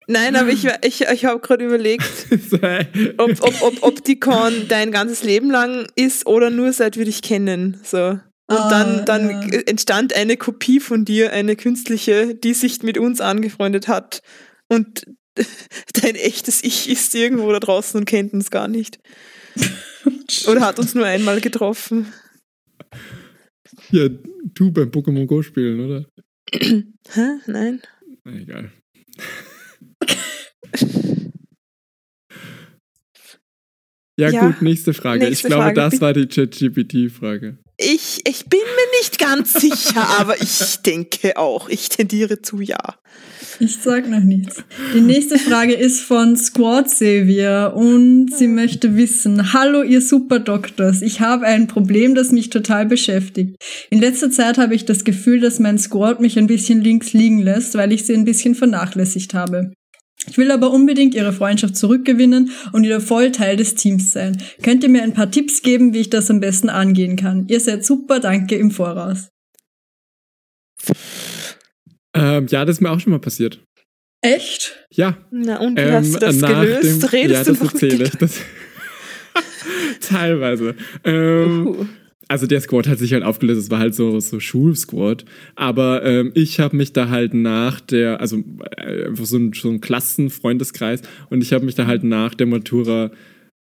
Nein, 0.10 0.36
aber 0.36 0.50
ich, 0.50 0.66
ich, 0.84 1.02
ich 1.02 1.26
habe 1.26 1.40
gerade 1.40 1.66
überlegt, 1.66 2.04
ob, 3.18 3.32
ob, 3.62 3.84
ob, 3.84 4.20
Con 4.20 4.68
dein 4.68 4.92
ganzes 4.92 5.24
Leben 5.24 5.52
lang 5.52 5.88
ist 5.96 6.26
oder 6.26 6.50
nur 6.50 6.74
seit 6.74 6.98
wir 6.98 7.06
dich 7.06 7.22
kennen. 7.22 7.80
So. 7.84 8.20
Und 8.48 8.58
Ah, 8.58 8.70
dann, 8.70 9.06
dann 9.06 9.52
ja. 9.52 9.60
entstand 9.68 10.16
eine 10.16 10.36
Kopie 10.36 10.80
von 10.80 11.06
dir, 11.06 11.32
eine 11.32 11.56
künstliche, 11.56 12.34
die 12.34 12.56
sich 12.56 12.82
mit 12.82 12.98
uns 12.98 13.22
angefreundet 13.22 13.88
hat. 13.88 14.24
Und 14.68 15.06
dein 16.02 16.16
echtes 16.16 16.64
Ich 16.64 16.90
ist 16.90 17.14
irgendwo 17.14 17.52
da 17.52 17.60
draußen 17.60 18.00
und 18.00 18.06
kennt 18.06 18.34
uns 18.34 18.50
gar 18.50 18.68
nicht. 18.68 19.00
Oder 20.48 20.62
hat 20.62 20.80
uns 20.80 20.96
nur 20.96 21.06
einmal 21.06 21.40
getroffen. 21.40 22.12
Ja, 23.92 24.10
du 24.10 24.72
beim 24.72 24.90
Pokémon 24.90 25.28
Go 25.28 25.44
spielen, 25.44 25.80
oder? 25.80 26.06
Hä? 27.14 27.28
Nein? 27.46 27.82
Na, 28.24 28.34
egal. 28.34 28.72
Ja, 34.20 34.30
Ja, 34.30 34.48
gut, 34.48 34.62
nächste 34.62 34.94
Frage. 34.94 35.26
nächste 35.26 35.48
ich 35.48 35.50
glaube, 35.50 35.74
Frage, 35.74 35.76
das 35.76 36.02
war 36.02 36.14
die 36.14 36.28
ChatGPT-Frage. 36.28 37.58
Ich, 37.78 38.20
ich 38.28 38.46
bin 38.48 38.60
mir 38.60 39.00
nicht 39.00 39.18
ganz 39.18 39.54
sicher, 39.54 40.06
aber 40.20 40.36
ich 40.42 40.82
denke 40.86 41.38
auch. 41.38 41.70
Ich 41.70 41.88
tendiere 41.88 42.42
zu 42.42 42.60
ja. 42.60 42.96
Ich 43.62 43.78
sag 43.78 44.10
noch 44.10 44.20
nichts. 44.20 44.64
Die 44.94 45.00
nächste 45.00 45.40
Frage 45.40 45.74
ist 45.74 46.02
von 46.02 46.36
Squad 46.36 46.90
Savior 46.90 47.74
und 47.74 48.30
sie 48.34 48.48
möchte 48.48 48.98
wissen, 48.98 49.54
hallo 49.54 49.84
ihr 49.84 50.02
Superdoktors, 50.02 51.02
ich 51.02 51.22
habe 51.22 51.46
ein 51.46 51.68
Problem, 51.68 52.16
das 52.16 52.34
mich 52.34 52.50
total 52.50 52.86
beschäftigt. 52.86 53.56
In 53.90 54.02
letzter 54.02 54.32
Zeit 54.32 54.58
habe 54.58 54.76
ich 54.76 54.84
das 54.84 55.06
Gefühl, 55.06 55.40
dass 55.40 55.60
mein 55.60 55.78
Squad 55.78 56.20
mich 56.20 56.38
ein 56.38 56.48
bisschen 56.48 56.82
links 56.82 57.14
liegen 57.14 57.40
lässt, 57.40 57.76
weil 57.76 57.94
ich 57.94 58.06
sie 58.06 58.14
ein 58.14 58.26
bisschen 58.26 58.56
vernachlässigt 58.56 59.34
habe. 59.34 59.72
Ich 60.28 60.38
will 60.38 60.52
aber 60.52 60.72
unbedingt 60.72 61.16
ihre 61.16 61.34
Freundschaft 61.34 61.78
zurückgewinnen 61.78 62.52
und 62.74 62.84
wieder 62.84 63.02
voll 63.02 63.32
Teil 63.32 63.56
des 63.56 63.76
Teams 63.76 64.12
sein. 64.12 64.42
Könnt 64.62 64.84
ihr 64.84 64.90
mir 64.90 65.04
ein 65.04 65.14
paar 65.14 65.32
Tipps 65.32 65.62
geben, 65.62 65.94
wie 65.94 66.00
ich 66.00 66.10
das 66.10 66.30
am 66.30 66.40
besten 66.40 66.70
angehen 66.70 67.16
kann? 67.16 67.48
Ihr 67.48 67.60
seid 67.60 67.86
super, 67.86 68.20
danke 68.20 68.56
im 68.56 68.72
Voraus. 68.72 69.30
Ähm, 72.14 72.48
ja, 72.48 72.66
das 72.66 72.78
ist 72.78 72.82
mir 72.82 72.92
auch 72.92 73.00
schon 73.00 73.12
mal 73.12 73.20
passiert. 73.20 73.64
Echt? 74.22 74.86
Ja. 74.92 75.18
Na 75.32 75.60
und 75.60 75.78
wie 75.78 75.82
Ähm, 75.82 75.94
hast 75.94 76.14
du 76.14 76.20
das 76.20 76.36
nach 76.38 76.62
gelöst? 76.62 77.04
Dem, 77.04 77.10
Redest 77.10 77.48
ja, 77.48 77.54
du 77.54 77.60
das 77.60 77.74
erzähle 77.74 78.04
ich. 78.04 78.12
Das 78.12 78.32
Teilweise. 80.02 80.76
Ähm, 81.04 81.68
Uh. 81.68 81.86
Also 82.30 82.48
der 82.48 82.62
Squad 82.62 82.88
hat 82.88 83.00
sich 83.00 83.12
halt 83.14 83.24
aufgelöst, 83.24 83.60
es 83.60 83.70
war 83.72 83.80
halt 83.80 83.96
so, 83.96 84.20
so 84.20 84.40
Schulsquad. 84.40 85.26
Aber 85.56 86.04
ähm, 86.06 86.32
ich 86.36 86.60
habe 86.60 86.78
mich 86.78 86.94
da 86.94 87.10
halt 87.10 87.34
nach 87.34 87.82
der, 87.82 88.22
also 88.22 88.38
äh, 88.78 89.08
einfach 89.08 89.26
so 89.26 89.38
ein, 89.38 89.52
so 89.54 89.70
ein 89.70 89.82
Klassenfreundeskreis 89.82 91.02
und 91.30 91.42
ich 91.42 91.52
habe 91.54 91.66
mich 91.66 91.76
da 91.76 91.88
halt 91.88 92.04
nach 92.04 92.36
der 92.36 92.48
Matura 92.48 93.12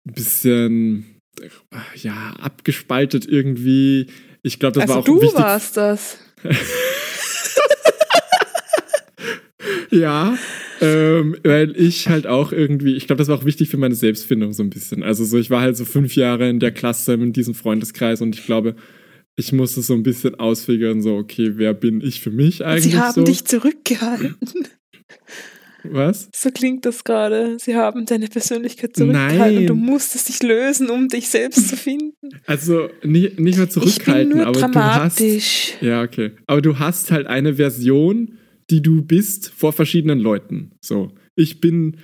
ein 0.06 0.12
bisschen 0.14 1.20
ja, 1.94 2.34
abgespaltet 2.40 3.26
irgendwie. 3.26 4.06
Ich 4.42 4.58
glaube, 4.58 4.74
das 4.74 4.82
Also 4.82 4.94
war 4.94 5.00
auch 5.00 5.04
du 5.04 5.20
wichtig. 5.20 5.38
warst 5.38 5.76
das. 5.76 6.18
Ja, 9.90 10.36
ähm, 10.84 11.36
weil 11.44 11.74
ich 11.76 12.08
halt 12.08 12.26
auch 12.26 12.52
irgendwie, 12.52 12.94
ich 12.94 13.06
glaube, 13.06 13.18
das 13.18 13.28
war 13.28 13.38
auch 13.38 13.44
wichtig 13.44 13.68
für 13.68 13.76
meine 13.76 13.94
Selbstfindung 13.94 14.52
so 14.52 14.62
ein 14.62 14.70
bisschen. 14.70 15.02
Also 15.02 15.24
so, 15.24 15.38
ich 15.38 15.50
war 15.50 15.60
halt 15.60 15.76
so 15.76 15.84
fünf 15.84 16.16
Jahre 16.16 16.48
in 16.48 16.60
der 16.60 16.72
Klasse 16.72 17.14
in 17.14 17.32
diesem 17.32 17.54
Freundeskreis 17.54 18.20
und 18.20 18.34
ich 18.36 18.44
glaube, 18.44 18.76
ich 19.36 19.52
musste 19.52 19.82
so 19.82 19.94
ein 19.94 20.02
bisschen 20.02 20.36
ausfigern, 20.36 21.02
so, 21.02 21.16
okay, 21.16 21.52
wer 21.56 21.74
bin 21.74 22.00
ich 22.00 22.20
für 22.20 22.30
mich 22.30 22.64
eigentlich 22.64 22.92
Sie 22.92 22.98
haben 22.98 23.12
so? 23.14 23.24
dich 23.24 23.44
zurückgehalten. 23.44 24.36
Was? 25.86 26.30
So 26.34 26.50
klingt 26.50 26.86
das 26.86 27.04
gerade. 27.04 27.58
Sie 27.60 27.76
haben 27.76 28.06
deine 28.06 28.28
Persönlichkeit 28.28 28.96
zurückgehalten 28.96 29.58
und 29.58 29.66
du 29.66 29.74
Nein. 29.74 29.84
musstest 29.84 30.28
dich 30.28 30.42
lösen, 30.42 30.88
um 30.88 31.08
dich 31.08 31.28
selbst 31.28 31.68
zu 31.68 31.76
finden. 31.76 32.30
Also 32.46 32.88
nicht, 33.02 33.38
nicht 33.38 33.58
mehr 33.58 33.66
Ich 33.66 33.74
bin 33.74 33.82
zurückhalten, 33.82 34.32
nur 34.36 34.46
aber 34.46 34.60
dramatisch. 34.60 35.72
du 35.72 35.74
hast. 35.74 35.82
Ja, 35.82 36.02
okay. 36.02 36.32
Aber 36.46 36.62
du 36.62 36.78
hast 36.78 37.10
halt 37.10 37.26
eine 37.26 37.56
Version, 37.56 38.38
die 38.70 38.82
du 38.82 39.02
bist 39.02 39.50
vor 39.50 39.72
verschiedenen 39.72 40.18
Leuten. 40.18 40.72
So. 40.84 41.12
Ich 41.36 41.60
bin 41.60 41.96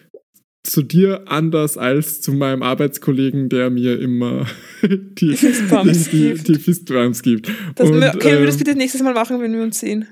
zu 0.63 0.83
dir 0.83 1.25
anders 1.27 1.79
als 1.79 2.21
zu 2.21 2.33
meinem 2.33 2.63
Arbeitskollegen, 2.63 3.49
der 3.49 3.71
mir 3.71 3.99
immer 3.99 4.47
die, 4.83 5.37
Fistbumps 5.37 6.11
die, 6.11 6.11
die, 6.11 6.29
gibt. 6.29 6.49
die 6.49 6.55
Fistbumps 6.57 7.23
gibt. 7.23 7.51
Das, 7.77 7.89
Und, 7.89 8.01
können 8.21 8.41
wir 8.41 8.47
das 8.47 8.57
ähm, 8.57 8.65
bitte 8.65 8.75
nächstes 8.77 9.03
Mal 9.03 9.15
machen, 9.15 9.41
wenn 9.41 9.53
wir 9.53 9.63
uns 9.63 9.81
sehen? 9.81 10.07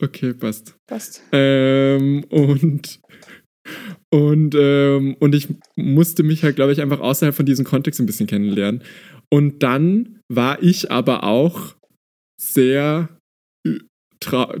Okay, 0.00 0.32
passt. 0.32 0.76
Passt. 0.86 1.22
Ähm, 1.32 2.24
und 2.30 3.00
und, 4.10 4.54
ähm, 4.54 5.16
und 5.20 5.34
ich 5.34 5.48
musste 5.76 6.22
mich 6.22 6.42
halt, 6.42 6.56
glaube 6.56 6.72
ich, 6.72 6.80
einfach 6.80 7.00
außerhalb 7.00 7.34
von 7.34 7.44
diesem 7.44 7.66
Kontext 7.66 8.00
ein 8.00 8.06
bisschen 8.06 8.26
kennenlernen. 8.26 8.82
Und 9.30 9.62
dann 9.62 10.20
war 10.32 10.62
ich 10.62 10.90
aber 10.90 11.24
auch 11.24 11.76
sehr 12.40 13.10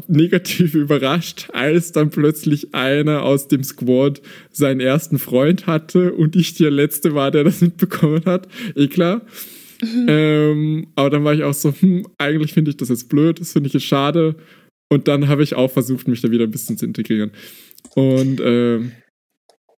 negativ 0.06 0.74
überrascht, 0.74 1.48
als 1.52 1.92
dann 1.92 2.10
plötzlich 2.10 2.74
einer 2.74 3.22
aus 3.22 3.48
dem 3.48 3.64
Squad 3.64 4.20
seinen 4.50 4.80
ersten 4.80 5.18
Freund 5.18 5.66
hatte 5.66 6.12
und 6.12 6.36
ich 6.36 6.54
der 6.54 6.70
Letzte 6.70 7.14
war, 7.14 7.30
der 7.30 7.44
das 7.44 7.60
mitbekommen 7.60 8.22
hat. 8.24 8.48
Eh 8.74 8.88
klar. 8.88 9.22
Ähm, 9.80 10.88
aber 10.96 11.10
dann 11.10 11.24
war 11.24 11.34
ich 11.34 11.44
auch 11.44 11.54
so, 11.54 11.72
hm, 11.72 12.06
eigentlich 12.18 12.52
finde 12.52 12.70
ich 12.70 12.76
das 12.76 12.88
jetzt 12.88 13.08
blöd, 13.08 13.40
das 13.40 13.52
finde 13.52 13.68
ich 13.68 13.74
jetzt 13.74 13.86
schade. 13.86 14.36
Und 14.88 15.06
dann 15.06 15.28
habe 15.28 15.42
ich 15.42 15.54
auch 15.54 15.70
versucht, 15.70 16.08
mich 16.08 16.20
da 16.20 16.30
wieder 16.30 16.44
ein 16.44 16.50
bisschen 16.50 16.78
zu 16.78 16.86
integrieren. 16.86 17.30
Und 17.94 18.40
ähm, 18.42 18.92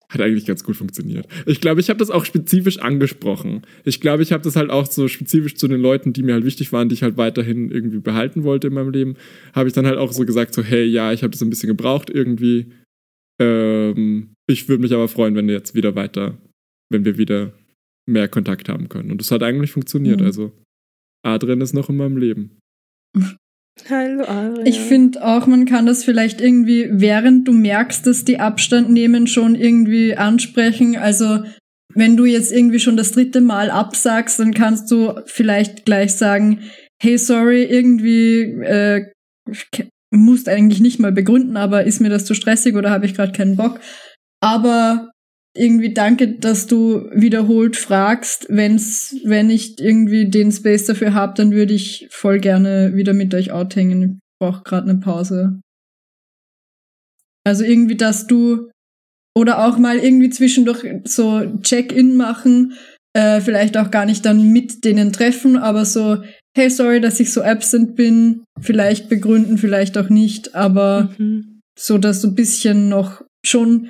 hat 0.10 0.22
eigentlich 0.22 0.46
ganz 0.46 0.64
gut 0.64 0.76
funktioniert. 0.76 1.28
Ich 1.46 1.62
glaube, 1.62 1.80
ich 1.80 1.90
habe 1.90 2.00
das 2.00 2.10
auch 2.10 2.26
spezifisch 2.26 2.80
angesprochen. 2.80 3.62
Ich 3.86 4.02
glaube, 4.02 4.24
ich 4.24 4.32
habe 4.32 4.44
das 4.44 4.56
halt 4.56 4.72
auch 4.72 4.88
so 4.88 5.08
spezifisch 5.08 5.56
zu 5.56 5.68
den 5.68 5.80
Leuten, 5.80 6.14
die 6.14 6.24
mir 6.24 6.34
halt 6.34 6.46
wichtig 6.46 6.74
waren, 6.74 6.90
die 6.90 6.96
ich 6.96 7.04
halt 7.04 7.18
weiterhin 7.18 7.70
irgendwie 7.70 8.00
behalten 8.00 8.44
wollte 8.44 8.68
in 8.68 8.74
meinem 8.74 8.92
Leben, 8.92 9.16
habe 9.54 9.68
ich 9.68 9.74
dann 9.74 9.86
halt 9.86 9.98
auch 10.00 10.12
so 10.12 10.26
gesagt, 10.26 10.56
so, 10.56 10.64
hey, 10.64 10.84
ja, 10.84 11.14
ich 11.14 11.22
habe 11.22 11.32
das 11.32 11.42
ein 11.44 11.50
bisschen 11.52 11.70
gebraucht 11.70 12.10
irgendwie. 12.10 12.72
Ähm, 13.40 14.34
ich 14.48 14.68
würde 14.68 14.82
mich 14.82 14.94
aber 14.94 15.08
freuen, 15.08 15.36
wenn 15.36 15.48
wir 15.48 15.54
jetzt 15.54 15.76
wieder 15.76 15.96
weiter, 15.96 16.40
wenn 16.90 17.06
wir 17.06 17.20
wieder 17.20 17.54
mehr 18.08 18.28
Kontakt 18.28 18.68
haben 18.68 18.90
können. 18.90 19.12
Und 19.12 19.22
das 19.22 19.30
hat 19.30 19.44
eigentlich 19.44 19.72
funktioniert. 19.72 20.22
Mhm. 20.22 20.26
Also, 20.26 20.52
Adrian 21.24 21.62
ist 21.62 21.74
noch 21.74 21.90
in 21.90 21.98
meinem 21.98 22.18
Leben. 22.18 22.58
Hallo, 23.90 24.24
Adrian. 24.24 24.66
Ich 24.66 24.80
finde 24.80 25.24
auch, 25.24 25.48
man 25.48 25.66
kann 25.66 25.86
das 25.86 26.04
vielleicht 26.04 26.42
irgendwie, 26.42 26.88
während 26.92 27.48
du 27.48 27.54
merkst, 27.54 28.06
dass 28.06 28.26
die 28.26 28.40
Abstand 28.40 28.90
nehmen, 28.90 29.28
schon 29.28 29.56
irgendwie 29.56 30.16
ansprechen. 30.16 30.98
Also 30.98 31.44
wenn 31.94 32.18
du 32.18 32.26
jetzt 32.26 32.52
irgendwie 32.52 32.80
schon 32.80 32.98
das 32.98 33.12
dritte 33.12 33.42
Mal 33.42 33.72
absagst, 33.72 34.40
dann 34.40 34.54
kannst 34.54 34.92
du 34.92 35.22
vielleicht 35.26 35.86
gleich 35.86 36.16
sagen, 36.16 36.62
hey, 37.02 37.18
sorry, 37.18 37.64
irgendwie 37.64 38.42
äh, 38.62 39.12
musst 40.12 40.50
eigentlich 40.50 40.82
nicht 40.82 41.00
mal 41.00 41.12
begründen, 41.12 41.58
aber 41.58 41.84
ist 41.84 42.00
mir 42.00 42.10
das 42.10 42.26
zu 42.26 42.34
stressig 42.34 42.76
oder 42.76 42.90
habe 42.90 43.06
ich 43.06 43.14
gerade 43.14 43.32
keinen 43.32 43.56
Bock. 43.56 43.80
Aber 44.42 45.09
irgendwie 45.56 45.94
danke, 45.94 46.28
dass 46.38 46.68
du 46.68 47.10
wiederholt 47.14 47.76
fragst. 47.76 48.46
Wenn's, 48.50 49.16
wenn 49.24 49.50
ich 49.50 49.80
irgendwie 49.80 50.30
den 50.30 50.52
Space 50.52 50.86
dafür 50.86 51.14
habe, 51.14 51.34
dann 51.36 51.52
würde 51.52 51.74
ich 51.74 52.08
voll 52.12 52.40
gerne 52.40 52.96
wieder 52.96 53.14
mit 53.14 53.34
euch 53.34 53.52
outhängen. 53.52 54.04
Ich 54.04 54.40
brauche 54.40 54.64
gerade 54.64 54.90
eine 54.90 55.00
Pause. 55.00 55.60
Also 57.46 57.64
irgendwie, 57.64 57.98
dass 57.98 58.28
du 58.28 58.70
oder 59.38 59.66
auch 59.66 59.78
mal 59.78 59.98
irgendwie 59.98 60.30
zwischendurch 60.30 60.86
so 61.06 61.42
Check-in 61.62 62.18
machen, 62.18 62.74
äh, 63.14 63.42
vielleicht 63.42 63.78
auch 63.78 63.90
gar 63.92 64.06
nicht 64.06 64.26
dann 64.26 64.52
mit 64.52 64.84
denen 64.84 65.14
treffen, 65.14 65.58
aber 65.58 65.86
so, 65.86 66.24
hey, 66.56 66.70
sorry, 66.70 67.00
dass 67.00 67.20
ich 67.20 67.32
so 67.32 67.42
absent 67.42 67.96
bin, 67.96 68.44
vielleicht 68.60 69.10
begründen, 69.10 69.58
vielleicht 69.58 69.98
auch 69.98 70.10
nicht, 70.10 70.56
aber 70.56 71.14
Mhm. 71.18 71.62
so, 71.78 71.98
dass 71.98 72.22
du 72.22 72.28
ein 72.30 72.36
bisschen 72.36 72.90
noch 72.90 73.24
schon 73.46 73.90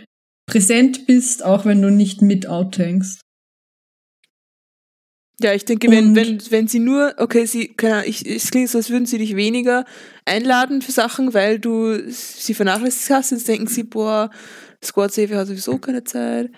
präsent 0.49 1.05
bist, 1.05 1.43
auch 1.45 1.65
wenn 1.65 1.81
du 1.81 1.91
nicht 1.91 2.21
mit 2.21 2.47
outhängst. 2.47 3.21
Ja, 5.41 5.53
ich 5.53 5.63
denke, 5.63 5.89
wenn, 5.89 6.09
Und- 6.09 6.15
wenn, 6.15 6.51
wenn 6.51 6.67
sie 6.67 6.79
nur, 6.79 7.13
okay, 7.17 7.45
sie, 7.45 7.69
keine 7.69 7.95
Ahnung, 7.95 8.09
ich, 8.09 8.25
es 8.27 8.51
klingt 8.51 8.69
so, 8.69 8.77
als 8.77 8.89
würden 8.89 9.05
sie 9.05 9.17
dich 9.19 9.35
weniger 9.37 9.85
einladen 10.25 10.81
für 10.81 10.91
Sachen, 10.91 11.33
weil 11.33 11.59
du 11.59 11.97
sie 12.09 12.53
vernachlässigt 12.53 13.09
hast, 13.09 13.31
jetzt 13.31 13.47
denken 13.47 13.67
sie, 13.67 13.83
boah, 13.83 14.29
Squad 14.83 15.13
Safe 15.13 15.33
hat 15.37 15.47
sowieso 15.47 15.77
keine 15.77 16.03
Zeit. 16.03 16.51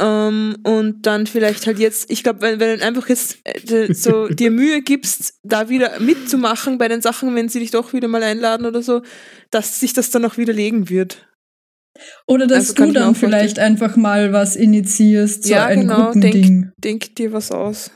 Ähm, 0.00 0.56
und 0.64 1.02
dann 1.06 1.26
vielleicht 1.28 1.66
halt 1.66 1.78
jetzt, 1.78 2.10
ich 2.10 2.22
glaube, 2.24 2.40
wenn, 2.40 2.58
wenn 2.60 2.78
du 2.78 2.84
einfach 2.84 3.08
jetzt 3.08 3.38
äh, 3.44 3.92
so 3.94 4.26
dir 4.28 4.50
Mühe 4.50 4.82
gibst, 4.82 5.34
da 5.44 5.68
wieder 5.68 6.00
mitzumachen 6.00 6.78
bei 6.78 6.88
den 6.88 7.02
Sachen, 7.02 7.34
wenn 7.36 7.48
sie 7.48 7.60
dich 7.60 7.70
doch 7.70 7.92
wieder 7.92 8.08
mal 8.08 8.22
einladen 8.24 8.66
oder 8.66 8.82
so, 8.82 9.02
dass 9.50 9.78
sich 9.78 9.92
das 9.92 10.10
dann 10.10 10.24
auch 10.24 10.36
widerlegen 10.36 10.88
wird. 10.88 11.27
Oder 12.26 12.46
dass 12.46 12.70
Also 12.70 12.74
du 12.74 12.92
dann 12.92 13.02
auch 13.02 13.06
vorstellen. 13.16 13.32
vielleicht 13.32 13.58
einfach 13.58 13.96
mal 13.96 14.32
was 14.32 14.56
initiierst, 14.56 15.44
so 15.44 15.50
Ja, 15.50 15.66
ein 15.66 15.80
genau, 15.80 16.06
Gruppending. 16.12 16.70
Denk 16.82 17.14
dir 17.16 17.32
was 17.32 17.50
aus. 17.50 17.90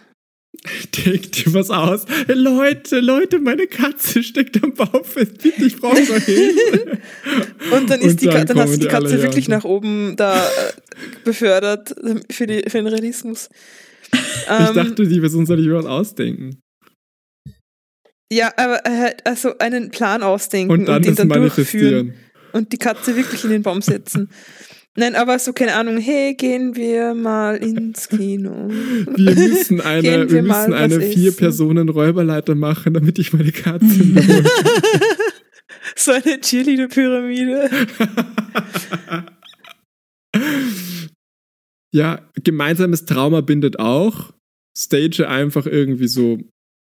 Denk 1.07 1.33
dir 1.33 1.55
was 1.55 1.71
aus. 1.71 2.05
Hey, 2.27 2.35
Leute, 2.37 3.01
Leute, 3.01 3.39
meine 3.39 3.67
Katze 3.67 4.23
steckt 4.23 4.63
am 4.63 4.75
Baum 4.75 5.03
fest. 5.05 5.33
Ich 5.45 5.77
brauche 5.81 5.97
Hilfe. 5.97 6.99
Und 7.73 7.91
dann, 7.91 8.01
ist 8.01 8.11
Und 8.13 8.21
die, 8.23 8.27
dann 8.27 8.47
dann 8.47 8.59
hast 8.61 8.75
du 8.75 8.79
die 8.79 8.87
Katze 8.87 9.23
wirklich 9.23 9.49
nach 9.49 9.65
oben 9.65 10.15
da 10.17 10.37
äh, 10.45 10.49
befördert 11.25 11.97
äh, 12.05 12.17
für, 12.31 12.47
die, 12.47 12.63
für 12.69 12.79
den 12.79 12.87
Realismus. 12.87 13.49
Ich 14.15 14.49
Ähm, 14.51 14.75
dachte, 14.75 15.07
die 15.07 15.23
wir 15.23 15.35
uns 15.35 15.49
soll 15.49 15.61
ich 15.61 15.71
was 15.73 15.87
ausdenken. 15.87 16.61
ja, 18.33 18.53
aber 18.57 18.85
äh, 18.85 19.15
also 19.25 19.57
einen 19.59 19.91
Plan 19.91 20.23
ausdenken 20.23 20.71
Und 20.73 20.85
dann 20.87 21.01
den 21.03 21.15
das 21.15 21.17
dann 21.19 21.29
durchführen 21.29 22.07
manifestieren. 22.09 22.15
Und 22.53 22.73
die 22.73 22.79
Katze 22.79 23.17
wirklich 23.17 23.45
in 23.45 23.51
den 23.51 23.63
Baum 23.63 23.83
setzen. 23.83 24.29
Nein, 24.95 25.15
aber 25.15 25.39
so, 25.39 25.55
keine 25.55 25.75
Ahnung, 25.75 25.97
hey, 25.97 26.35
gehen 26.35 26.77
wir 26.77 27.15
mal 27.15 27.57
ins 27.57 28.11
Kino. 28.11 28.69
Wir 28.69 29.35
müssen 29.35 29.81
eine, 29.81 30.03
wir 30.03 30.31
wir 30.31 30.43
müssen 30.43 30.75
eine 30.75 30.99
was 30.99 31.15
vier 31.15 31.31
essen. 31.31 31.39
Personen 31.39 31.89
Räuberleiter 31.89 32.55
machen, 32.55 32.93
damit 32.93 33.19
ich 33.19 33.33
meine 33.33 33.53
Katze 33.53 33.87
so 35.97 36.13
eine 36.13 36.41
Cheerleader-Pyramide. 36.41 37.71
ja, 41.93 42.29
gemeinsames 42.45 43.07
Trauma 43.07 43.41
bindet 43.41 43.79
auch. 43.79 44.35
Stage 44.77 45.27
einfach 45.27 45.67
irgendwie 45.67 46.09
so 46.09 46.39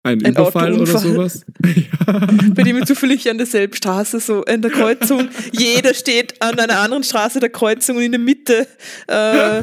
einen 0.05 0.25
Ein 0.25 0.33
Überfall 0.33 0.73
oder 0.73 0.99
sowas. 0.99 1.45
ja. 1.65 2.27
bei 2.55 2.63
dem 2.65 2.77
wir 2.77 2.85
zufällig 2.85 3.31
an 3.31 3.39
derselben 3.39 3.75
Straße, 3.75 4.19
so 4.19 4.43
in 4.43 4.61
der 4.61 4.71
Kreuzung, 4.73 5.29
jeder 5.53 5.95
steht 5.95 6.43
an 6.43 6.59
einer 6.59 6.81
anderen 6.81 7.05
Straße 7.05 7.39
der 7.39 7.51
Kreuzung 7.51 7.97
und 7.97 8.03
in 8.03 8.13
der 8.13 8.21
Mitte 8.21 8.67
äh, 9.07 9.63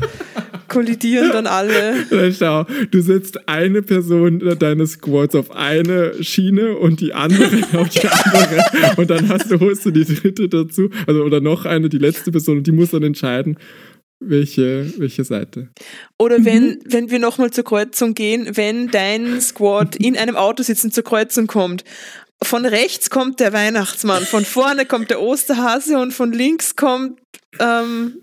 kollidieren 0.70 1.32
dann 1.34 1.46
alle. 1.46 2.06
Dann 2.10 2.34
schau, 2.34 2.66
du 2.90 3.02
setzt 3.02 3.50
eine 3.50 3.82
Person 3.82 4.40
deines 4.58 4.92
Squads 4.92 5.36
auf 5.36 5.52
eine 5.52 6.24
Schiene 6.24 6.78
und 6.78 7.02
die 7.02 7.14
andere 7.14 7.44
auf 7.78 7.90
die 7.90 8.08
andere. 8.08 8.96
Und 8.96 9.10
dann 9.10 9.28
hast 9.28 9.52
du, 9.52 9.60
holst 9.60 9.86
du 9.86 9.92
die 9.92 10.06
dritte 10.06 10.48
dazu, 10.48 10.90
also 11.06 11.24
oder 11.24 11.42
noch 11.42 11.66
eine, 11.66 11.90
die 11.90 11.98
letzte 11.98 12.32
Person, 12.32 12.60
und 12.60 12.68
die 12.68 12.72
muss 12.72 12.92
dann 12.92 13.04
entscheiden, 13.04 13.58
welche, 14.20 14.94
welche 14.98 15.24
Seite. 15.24 15.70
Oder 16.18 16.44
wenn, 16.46 16.80
wenn 16.86 17.10
wir 17.10 17.20
nochmal 17.20 17.52
zur 17.52 17.64
Kreuzung 17.64 18.14
gehen, 18.14 18.56
wenn 18.58 18.90
dein 18.90 19.40
Squad 19.42 19.96
in 19.96 20.18
einem 20.18 20.36
Auto 20.36 20.64
sitzend 20.64 20.94
zur 20.94 21.04
Kreuzung 21.04 21.48
kommt. 21.48 21.84
Von 22.42 22.66
rechts 22.66 23.10
kommt 23.10 23.42
der 23.42 23.52
Weihnachtsmann, 23.52 24.24
von 24.24 24.46
vorne 24.46 24.86
kommt 24.86 25.10
der 25.10 25.22
Osterhase 25.22 25.98
und 26.00 26.14
von 26.14 26.32
links 26.32 26.78
kommt 26.78 27.20
ähm, 27.60 28.22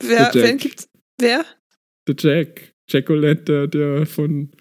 wer, 0.00 0.30
Der 0.30 0.42
Jack. 0.42 0.48
wen 0.50 0.58
gibt's? 0.58 0.88
Wer? 1.18 1.44
Der 2.06 2.14
Jack. 2.16 2.72
Jack 2.88 3.08
O'Lantern, 3.08 3.66
der 3.68 4.06
von 4.06 4.52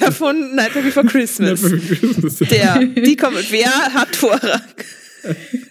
Der 0.00 0.10
von 0.10 0.54
Nightmare 0.56 0.86
Before 0.86 1.06
Christmas. 1.06 1.62
Never 1.62 1.76
Christmas. 1.78 2.38
Der, 2.38 2.84
die 2.84 3.14
kommt. 3.14 3.52
Wer 3.52 3.70
hat 3.94 4.16
Vorrang? 4.16 4.62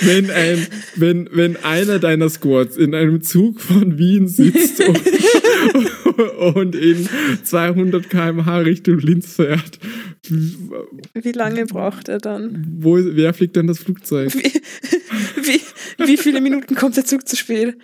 Wenn, 0.00 0.30
ein, 0.30 0.66
wenn, 0.96 1.28
wenn 1.32 1.56
einer 1.64 1.98
deiner 1.98 2.28
Squads 2.28 2.76
in 2.76 2.94
einem 2.94 3.22
Zug 3.22 3.60
von 3.60 3.98
Wien 3.98 4.28
sitzt 4.28 4.80
und, 4.80 6.54
und 6.56 6.74
in 6.74 7.08
200 7.42 8.08
km/h 8.10 8.58
Richtung 8.58 8.98
Linz 8.98 9.34
fährt, 9.36 9.78
Wie 10.28 11.32
lange 11.32 11.66
braucht 11.66 12.08
er 12.08 12.18
dann? 12.18 12.66
wo, 12.78 12.96
wer 13.00 13.32
fliegt 13.34 13.56
denn 13.56 13.66
das 13.66 13.78
Flugzeug? 13.78 14.32
Wie, 14.34 14.52
wie, 15.42 15.60
wie 16.06 16.16
viele 16.16 16.40
Minuten 16.40 16.74
kommt 16.74 16.96
der 16.96 17.04
Zug 17.04 17.26
zu 17.28 17.36
spät? 17.36 17.76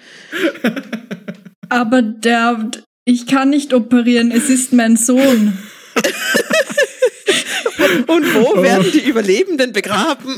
Aber 1.69 2.03
der, 2.03 2.71
ich 3.05 3.27
kann 3.27 3.51
nicht 3.51 3.73
operieren, 3.75 4.31
es 4.31 4.49
ist 4.51 4.73
mein 4.73 4.97
Sohn. 4.97 5.59
Und 8.07 8.35
wo 8.35 8.55
Oh. 8.57 8.63
werden 8.63 8.91
die 8.93 9.09
Überlebenden 9.09 9.73
begraben? 9.73 10.35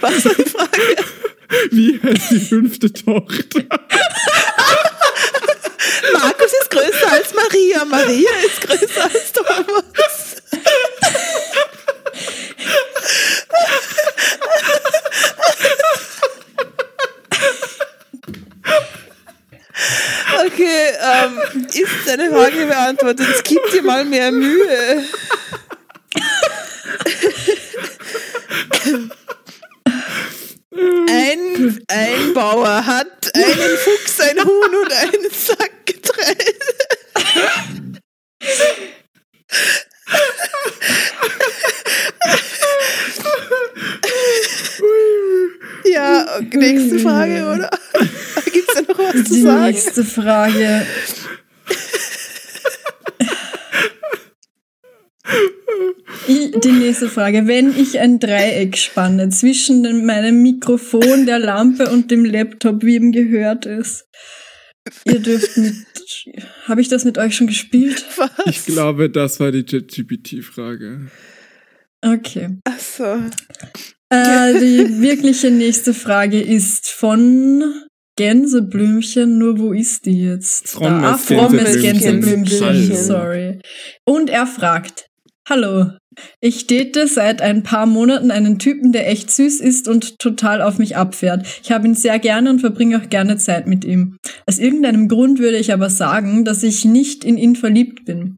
Was 0.00 0.22
für 0.22 0.30
eine 0.30 0.46
Frage? 0.46 0.96
Wie 1.70 2.00
heißt 2.02 2.30
die 2.30 2.40
fünfte 2.40 2.92
Tochter? 2.92 3.62
Markus 6.12 6.52
ist 6.60 6.70
größer 6.70 7.12
als 7.12 7.34
Maria. 7.34 7.84
Maria 7.84 8.30
ist 8.44 8.60
größer 8.62 9.04
als 9.04 9.32
Thomas. 9.32 10.36
Okay, 20.46 20.92
ähm, 21.02 21.66
ist 21.68 22.06
deine 22.06 22.30
Frage 22.30 22.66
beantwortet? 22.66 23.26
Es 23.34 23.42
gibt 23.42 23.72
dir 23.72 23.82
mal 23.82 24.04
mehr 24.04 24.32
Mühe. 24.32 25.04
Ein, 31.08 31.80
ein 31.88 32.34
Bauer 32.34 32.84
hat 32.84 33.30
einen 33.34 33.76
Fuchs, 33.78 34.20
ein 34.20 34.38
Huhn 34.44 34.74
und 34.82 34.92
einen 34.92 35.30
Sack 35.30 35.86
Getreide. 35.86 36.44
Ja, 45.84 46.40
nächste 46.52 46.98
Frage, 46.98 47.44
oder? 47.46 47.70
Gibt 48.52 48.68
es 48.68 48.74
da 48.74 48.80
noch 48.82 48.98
was 48.98 49.12
zu 49.24 49.34
Die 49.34 49.42
sagen? 49.42 49.62
nächste 49.64 50.04
Frage. 50.04 50.86
Ich, 53.18 53.28
Die 56.28 56.72
nächste 56.72 57.08
Frage. 57.08 57.46
Wenn 57.46 57.76
ich 57.76 57.98
ein 57.98 58.18
Dreieck 58.18 58.76
spanne 58.76 59.28
zwischen 59.28 60.06
meinem 60.06 60.42
Mikrofon, 60.42 61.26
der 61.26 61.38
Lampe 61.38 61.90
und 61.90 62.10
dem 62.10 62.24
Laptop, 62.24 62.82
wie 62.84 62.96
ihm 62.96 63.12
gehört 63.12 63.66
ist. 63.66 64.06
Ihr 65.04 65.18
dürft 65.18 65.56
mit. 65.56 65.74
Habe 66.66 66.80
ich 66.80 66.88
das 66.88 67.04
mit 67.04 67.18
euch 67.18 67.36
schon 67.36 67.48
gespielt? 67.48 68.04
Was? 68.16 68.30
Ich 68.46 68.64
glaube, 68.64 69.10
das 69.10 69.40
war 69.40 69.50
die 69.50 69.64
ChatGPT-Frage. 69.64 71.08
Okay. 72.02 72.58
Ach 72.64 72.78
so. 72.78 73.04
Äh, 74.10 74.60
die 74.60 75.00
wirkliche 75.00 75.50
nächste 75.50 75.92
Frage 75.92 76.40
ist 76.40 76.88
von 76.88 77.64
Gänseblümchen, 78.16 79.38
nur 79.38 79.58
wo 79.58 79.72
ist 79.72 80.06
die 80.06 80.22
jetzt? 80.22 80.68
Frommes 80.68 81.04
ah, 81.04 81.18
frommes 81.18 81.80
Gänseblümchen. 81.80 82.44
Gänseblümchen, 82.44 82.96
sorry. 82.96 83.58
Und 84.04 84.30
er 84.30 84.46
fragt, 84.46 85.06
hallo, 85.48 85.92
ich 86.40 86.66
date 86.66 87.08
seit 87.08 87.40
ein 87.40 87.62
paar 87.62 87.86
Monaten 87.86 88.30
einen 88.30 88.58
Typen, 88.58 88.92
der 88.92 89.08
echt 89.08 89.30
süß 89.30 89.60
ist 89.60 89.86
und 89.88 90.18
total 90.18 90.60
auf 90.60 90.78
mich 90.78 90.96
abfährt. 90.96 91.46
Ich 91.62 91.70
habe 91.70 91.86
ihn 91.86 91.94
sehr 91.94 92.18
gerne 92.18 92.50
und 92.50 92.60
verbringe 92.60 93.00
auch 93.00 93.08
gerne 93.08 93.36
Zeit 93.36 93.66
mit 93.66 93.84
ihm. 93.84 94.16
Aus 94.46 94.58
irgendeinem 94.58 95.08
Grund 95.08 95.38
würde 95.38 95.58
ich 95.58 95.72
aber 95.72 95.90
sagen, 95.90 96.44
dass 96.44 96.62
ich 96.62 96.84
nicht 96.84 97.24
in 97.24 97.38
ihn 97.38 97.54
verliebt 97.54 98.04
bin. 98.04 98.36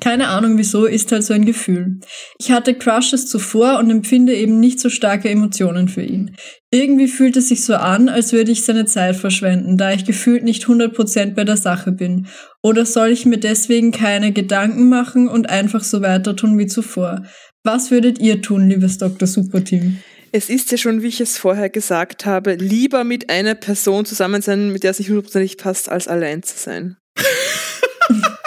Keine 0.00 0.28
Ahnung 0.28 0.56
wieso, 0.56 0.86
ist 0.86 1.12
halt 1.12 1.24
so 1.24 1.34
ein 1.34 1.44
Gefühl. 1.44 2.00
Ich 2.38 2.50
hatte 2.50 2.74
Crushes 2.74 3.26
zuvor 3.26 3.78
und 3.78 3.90
empfinde 3.90 4.34
eben 4.34 4.58
nicht 4.58 4.80
so 4.80 4.88
starke 4.88 5.28
Emotionen 5.28 5.88
für 5.88 6.02
ihn. 6.02 6.36
Irgendwie 6.70 7.08
fühlt 7.08 7.36
es 7.36 7.48
sich 7.48 7.64
so 7.64 7.74
an, 7.74 8.08
als 8.08 8.32
würde 8.32 8.50
ich 8.50 8.64
seine 8.64 8.86
Zeit 8.86 9.16
verschwenden, 9.16 9.76
da 9.76 9.92
ich 9.92 10.06
gefühlt 10.06 10.42
nicht 10.42 10.64
100% 10.64 11.34
bei 11.34 11.44
der 11.44 11.58
Sache 11.58 11.92
bin. 11.92 12.28
Oder 12.62 12.86
soll 12.86 13.08
ich 13.08 13.26
mir 13.26 13.38
deswegen 13.38 13.92
keine 13.92 14.32
Gedanken 14.32 14.88
machen 14.88 15.28
und 15.28 15.50
einfach 15.50 15.84
so 15.84 16.00
weiter 16.00 16.34
tun 16.34 16.58
wie 16.58 16.66
zuvor? 16.66 17.24
Was 17.62 17.90
würdet 17.90 18.18
ihr 18.18 18.40
tun, 18.40 18.68
liebes 18.68 18.96
Dr. 18.96 19.28
Superteam? 19.28 19.98
Es 20.32 20.48
ist 20.48 20.70
ja 20.70 20.78
schon, 20.78 21.02
wie 21.02 21.08
ich 21.08 21.20
es 21.20 21.36
vorher 21.36 21.68
gesagt 21.68 22.24
habe, 22.24 22.54
lieber 22.54 23.04
mit 23.04 23.28
einer 23.28 23.54
Person 23.54 24.06
zusammen 24.06 24.40
sein, 24.40 24.72
mit 24.72 24.84
der 24.84 24.92
es 24.92 24.98
nicht 24.98 25.08
hundertprozentig 25.08 25.58
passt, 25.58 25.88
als 25.88 26.08
allein 26.08 26.42
zu 26.42 26.56
sein. 26.56 26.96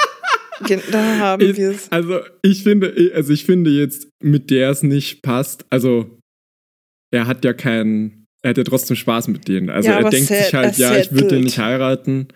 Da 0.91 1.17
haben 1.19 1.55
wir 1.55 1.71
es. 1.71 1.91
Also 1.91 2.19
ich 2.41 2.63
finde, 2.63 3.11
also 3.13 3.33
ich 3.33 3.45
finde 3.45 3.71
jetzt, 3.71 4.07
mit 4.21 4.49
der 4.49 4.69
es 4.69 4.83
nicht 4.83 5.21
passt, 5.21 5.65
also 5.69 6.17
er 7.11 7.27
hat 7.27 7.45
ja 7.45 7.53
keinen, 7.53 8.25
er 8.41 8.51
hat 8.51 8.57
ja 8.57 8.63
trotzdem 8.63 8.95
Spaß 8.95 9.27
mit 9.27 9.47
denen. 9.47 9.69
Also 9.69 9.89
Ja, 9.89 9.99
er 9.99 10.09
denkt 10.09 10.27
sich 10.27 10.53
halt, 10.53 10.77
ja, 10.77 10.97
ich 10.97 11.11
würde 11.11 11.27
den 11.27 11.43
nicht 11.43 11.59
heiraten. 11.59 12.27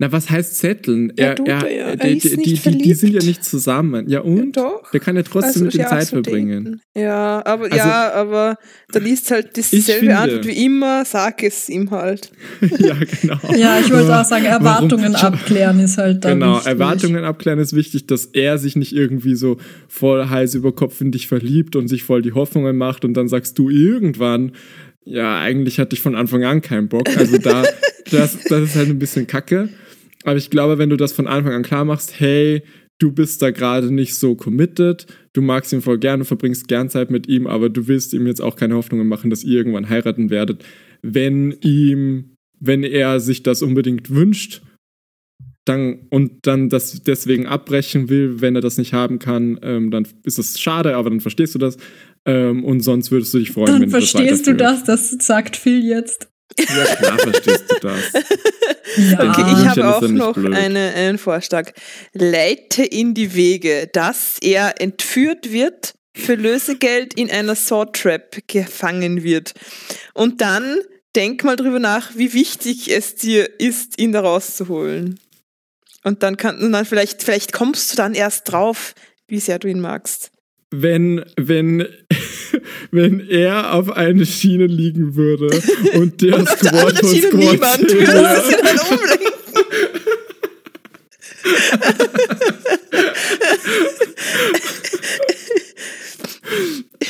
Na, 0.00 0.12
was 0.12 0.30
heißt 0.30 0.56
zetteln? 0.58 1.12
Ja, 1.18 1.26
Er, 1.26 1.38
er 1.40 1.46
ja. 1.46 1.86
Er 1.88 1.96
die, 1.96 2.16
ist 2.18 2.24
die, 2.32 2.36
nicht 2.36 2.64
die, 2.66 2.70
die, 2.70 2.78
die 2.78 2.94
sind 2.94 3.14
ja 3.14 3.20
nicht 3.24 3.42
zusammen. 3.44 4.08
Ja 4.08 4.20
und? 4.20 4.54
Ja, 4.56 4.62
doch. 4.62 4.90
Der 4.92 5.00
kann 5.00 5.16
ja 5.16 5.22
trotzdem 5.22 5.48
Also, 5.48 5.64
mit 5.64 5.74
dem 5.74 5.80
ja, 5.80 5.88
Zeit 5.88 6.04
so 6.06 6.16
verbringen. 6.22 6.64
daten. 6.64 6.80
Ja, 6.96 7.42
aber 7.44 7.64
Also- 7.64 7.76
ja, 7.76 8.12
aber 8.12 8.56
dann 8.92 9.06
ist 9.06 9.30
halt 9.32 9.58
finde- 9.58 10.16
Antwort 10.16 10.46
wie 10.46 10.64
immer, 10.64 11.04
sag 11.04 11.42
es 11.42 11.68
ihm 11.68 11.90
halt. 11.90 12.30
ja, 12.78 12.94
genau. 13.20 13.38
Ja, 13.56 13.80
ich 13.80 13.92
wollte 13.92 14.16
auch 14.20 14.24
sagen, 14.24 14.44
Warum- 14.44 14.64
Erwartungen 14.66 15.14
abklären 15.16 15.80
ist 15.80 15.98
halt 15.98 16.24
da 16.24 16.32
Genau, 16.32 16.54
wichtig. 16.54 16.68
Erwartungen 16.68 17.24
abklären 17.24 17.58
ist 17.58 17.74
wichtig, 17.74 18.06
dass 18.06 18.26
er 18.26 18.58
sich 18.58 18.76
nicht 18.76 18.94
irgendwie 18.94 19.34
so 19.34 19.56
voll 19.88 20.28
Hals 20.30 20.54
über 20.54 20.72
Kopf 20.72 21.00
in 21.00 21.10
dich 21.10 21.26
verliebt 21.26 21.74
und 21.74 21.88
sich 21.88 22.04
voll 22.04 22.22
die 22.22 22.32
Hoffnungen 22.34 22.76
macht 22.76 23.04
und 23.04 23.14
dann 23.14 23.26
sagst 23.28 23.58
du 23.58 23.68
irgendwann, 23.68 24.52
ja, 25.04 25.40
eigentlich 25.40 25.80
hatte 25.80 25.96
ich 25.96 26.02
von 26.02 26.14
Anfang 26.14 26.44
an 26.44 26.60
keinen 26.60 26.88
Bock. 26.88 27.08
Also 27.16 27.38
da, 27.38 27.64
das, 28.12 28.38
das 28.48 28.62
ist 28.62 28.76
halt 28.76 28.90
ein 28.90 28.98
bisschen 29.00 29.26
kacke. 29.26 29.70
Aber 30.24 30.36
ich 30.36 30.50
glaube, 30.50 30.78
wenn 30.78 30.90
du 30.90 30.96
das 30.96 31.12
von 31.12 31.26
Anfang 31.26 31.52
an 31.52 31.62
klar 31.62 31.84
machst, 31.84 32.18
hey, 32.18 32.62
du 32.98 33.12
bist 33.12 33.40
da 33.42 33.50
gerade 33.50 33.92
nicht 33.92 34.14
so 34.14 34.34
committed, 34.34 35.06
du 35.32 35.40
magst 35.40 35.72
ihn 35.72 35.82
voll 35.82 35.98
gerne, 35.98 36.24
verbringst 36.24 36.68
gern 36.68 36.90
Zeit 36.90 37.10
mit 37.10 37.28
ihm, 37.28 37.46
aber 37.46 37.68
du 37.68 37.86
willst 37.86 38.12
ihm 38.12 38.26
jetzt 38.26 38.40
auch 38.40 38.56
keine 38.56 38.74
Hoffnungen 38.74 39.06
machen, 39.06 39.30
dass 39.30 39.44
ihr 39.44 39.58
irgendwann 39.58 39.88
heiraten 39.88 40.30
werdet. 40.30 40.64
Wenn 41.02 41.52
ihm, 41.62 42.34
wenn 42.58 42.82
er 42.82 43.20
sich 43.20 43.42
das 43.42 43.62
unbedingt 43.62 44.10
wünscht, 44.10 44.62
dann 45.68 46.06
und 46.08 46.46
dann 46.46 46.70
das 46.70 47.02
deswegen 47.02 47.46
abbrechen 47.46 48.08
will, 48.08 48.40
wenn 48.40 48.54
er 48.54 48.62
das 48.62 48.78
nicht 48.78 48.94
haben 48.94 49.18
kann, 49.18 49.60
ähm, 49.62 49.90
dann 49.90 50.08
ist 50.24 50.38
das 50.38 50.58
schade, 50.58 50.96
aber 50.96 51.10
dann 51.10 51.20
verstehst 51.20 51.54
du 51.54 51.58
das. 51.58 51.76
Ähm, 52.24 52.64
und 52.64 52.80
sonst 52.80 53.10
würdest 53.10 53.34
du 53.34 53.38
dich 53.38 53.52
freuen, 53.52 53.66
Dann 53.66 53.82
wenn 53.82 53.90
das 53.90 54.10
verstehst 54.10 54.46
du 54.46 54.54
das, 54.54 54.84
das 54.84 55.10
sagt 55.20 55.56
Phil 55.56 55.84
jetzt. 55.84 56.27
Ja, 56.58 56.96
klar 56.96 57.18
verstehst 57.18 57.64
du 57.68 57.74
das. 57.80 58.24
Ja. 58.96 59.30
Okay, 59.30 59.44
ich 59.52 59.68
habe 59.68 59.96
auch 59.96 60.00
noch 60.02 60.32
blöd. 60.32 60.54
eine, 60.54 60.92
einen 60.94 61.18
Vorschlag. 61.18 61.72
Leite 62.14 62.82
in 62.82 63.14
die 63.14 63.34
Wege, 63.34 63.88
dass 63.92 64.38
er 64.40 64.80
entführt 64.80 65.52
wird, 65.52 65.94
für 66.14 66.34
Lösegeld 66.34 67.14
in 67.14 67.30
einer 67.30 67.54
Saw-Trap 67.54 68.38
gefangen 68.46 69.22
wird. 69.22 69.54
Und 70.14 70.40
dann 70.40 70.78
denk 71.14 71.44
mal 71.44 71.56
drüber 71.56 71.78
nach, 71.78 72.16
wie 72.16 72.32
wichtig 72.32 72.90
es 72.90 73.14
dir 73.14 73.60
ist, 73.60 73.98
ihn 74.00 74.12
da 74.12 74.20
rauszuholen. 74.20 75.20
Und 76.04 76.22
dann 76.22 76.36
kann, 76.36 76.60
und 76.60 76.72
dann 76.72 76.84
vielleicht, 76.84 77.22
vielleicht 77.22 77.52
kommst 77.52 77.92
du 77.92 77.96
dann 77.96 78.14
erst 78.14 78.50
drauf, 78.50 78.94
wie 79.26 79.40
sehr 79.40 79.58
du 79.58 79.68
ihn 79.68 79.80
magst. 79.80 80.30
Wenn, 80.70 81.24
wenn, 81.36 81.86
wenn 82.90 83.20
er 83.20 83.72
auf 83.72 83.90
eine 83.90 84.26
Schiene 84.26 84.66
liegen 84.66 85.16
würde 85.16 85.48
und 85.94 86.20
der 86.20 86.36
Und 86.36 86.46
auf 86.48 86.60
der 86.60 86.68
Squad 86.68 86.74
anderen 86.74 86.96
von 86.98 87.14
Schiene 87.14 87.28
Squad 87.28 87.52
niemand, 87.52 87.82
du 87.82 87.88
sie 87.88 87.96
dann 88.62 88.78
umlenken. 88.98 89.32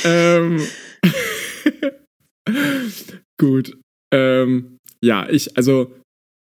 ähm, 0.03 0.61
gut. 3.37 3.77
Ähm, 4.13 4.77
ja, 5.03 5.29
ich, 5.29 5.55
also, 5.57 5.93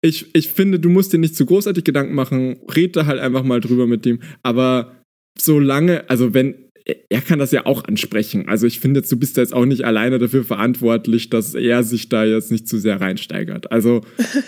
ich, 0.01 0.27
ich 0.33 0.49
finde, 0.49 0.79
du 0.79 0.89
musst 0.89 1.13
dir 1.13 1.17
nicht 1.17 1.35
zu 1.35 1.45
großartig 1.45 1.83
Gedanken 1.83 2.15
machen. 2.15 2.59
Red 2.75 2.95
da 2.95 3.05
halt 3.05 3.19
einfach 3.19 3.43
mal 3.43 3.59
drüber 3.59 3.87
mit 3.87 4.05
dem. 4.05 4.21
Aber 4.43 5.01
solange, 5.39 6.09
also 6.09 6.33
wenn, 6.33 6.66
er 7.09 7.21
kann 7.21 7.39
das 7.39 7.51
ja 7.51 7.65
auch 7.65 7.83
ansprechen. 7.83 8.47
Also 8.47 8.65
ich 8.65 8.79
finde 8.79 9.01
jetzt, 9.01 9.11
du 9.11 9.17
bist 9.17 9.37
da 9.37 9.41
jetzt 9.41 9.53
auch 9.53 9.65
nicht 9.65 9.83
alleine 9.83 10.19
dafür 10.19 10.43
verantwortlich, 10.43 11.29
dass 11.29 11.53
er 11.53 11.83
sich 11.83 12.07
da 12.07 12.23
jetzt 12.23 12.49
nicht 12.49 12.67
zu 12.67 12.77
sehr 12.77 13.01
reinsteigert. 13.01 13.71
Also 13.71 14.01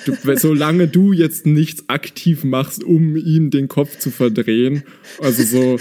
du, 0.05 0.15
solange 0.35 0.87
du 0.87 1.11
jetzt 1.11 1.45
nichts 1.45 1.89
aktiv 1.89 2.43
machst, 2.43 2.83
um 2.83 3.17
ihm 3.17 3.49
den 3.49 3.67
Kopf 3.67 3.97
zu 3.99 4.09
verdrehen, 4.09 4.83
also 5.19 5.43
so 5.43 5.79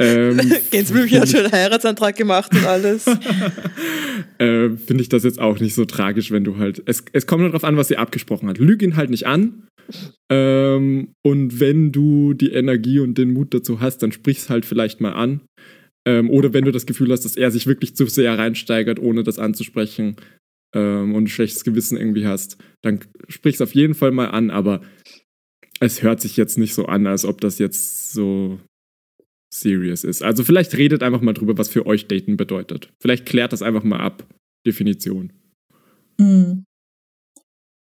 ähm, 0.00 0.40
Gänseblümchen 0.70 1.20
hat 1.20 1.28
schon 1.28 1.40
einen 1.40 1.52
Heiratsantrag 1.52 2.16
gemacht 2.16 2.52
und 2.54 2.64
alles. 2.64 3.06
äh, 4.38 4.70
finde 4.70 5.02
ich 5.02 5.08
das 5.08 5.22
jetzt 5.22 5.38
auch 5.38 5.60
nicht 5.60 5.74
so 5.74 5.84
tragisch, 5.84 6.32
wenn 6.32 6.44
du 6.44 6.58
halt. 6.58 6.82
Es, 6.86 7.04
es 7.12 7.26
kommt 7.26 7.42
nur 7.42 7.50
darauf 7.50 7.64
an, 7.64 7.76
was 7.76 7.90
ihr 7.90 8.00
abgesprochen 8.00 8.48
hat. 8.48 8.58
Lüg 8.58 8.82
ihn 8.82 8.96
halt 8.96 9.10
nicht 9.10 9.26
an. 9.26 9.66
Ähm, 10.28 11.14
und 11.22 11.60
wenn 11.60 11.92
du 11.92 12.34
die 12.34 12.52
Energie 12.52 13.00
und 13.00 13.18
den 13.18 13.32
Mut 13.32 13.52
dazu 13.52 13.80
hast, 13.80 13.98
dann 13.98 14.12
sprich's 14.12 14.48
halt 14.48 14.64
vielleicht 14.64 15.00
mal 15.00 15.12
an. 15.12 15.40
Ähm, 16.10 16.28
oder 16.28 16.52
wenn 16.52 16.64
du 16.64 16.72
das 16.72 16.86
Gefühl 16.86 17.12
hast, 17.12 17.24
dass 17.24 17.36
er 17.36 17.52
sich 17.52 17.68
wirklich 17.68 17.94
zu 17.94 18.06
sehr 18.06 18.36
reinsteigert, 18.36 18.98
ohne 18.98 19.22
das 19.22 19.38
anzusprechen 19.38 20.16
ähm, 20.74 21.14
und 21.14 21.24
ein 21.24 21.28
schlechtes 21.28 21.62
Gewissen 21.62 21.96
irgendwie 21.96 22.26
hast, 22.26 22.56
dann 22.82 22.98
sprich's 23.28 23.60
auf 23.60 23.74
jeden 23.76 23.94
Fall 23.94 24.10
mal 24.10 24.26
an, 24.26 24.50
aber 24.50 24.80
es 25.78 26.02
hört 26.02 26.20
sich 26.20 26.36
jetzt 26.36 26.58
nicht 26.58 26.74
so 26.74 26.86
an, 26.86 27.06
als 27.06 27.24
ob 27.24 27.40
das 27.40 27.60
jetzt 27.60 28.12
so 28.12 28.58
serious 29.54 30.02
ist. 30.02 30.22
Also 30.22 30.42
vielleicht 30.42 30.76
redet 30.76 31.04
einfach 31.04 31.20
mal 31.20 31.32
drüber, 31.32 31.56
was 31.58 31.68
für 31.68 31.86
euch 31.86 32.08
Daten 32.08 32.36
bedeutet. 32.36 32.92
Vielleicht 33.00 33.24
klärt 33.26 33.52
das 33.52 33.62
einfach 33.62 33.84
mal 33.84 34.00
ab. 34.00 34.26
Definition. 34.66 35.32
Hm. 36.20 36.64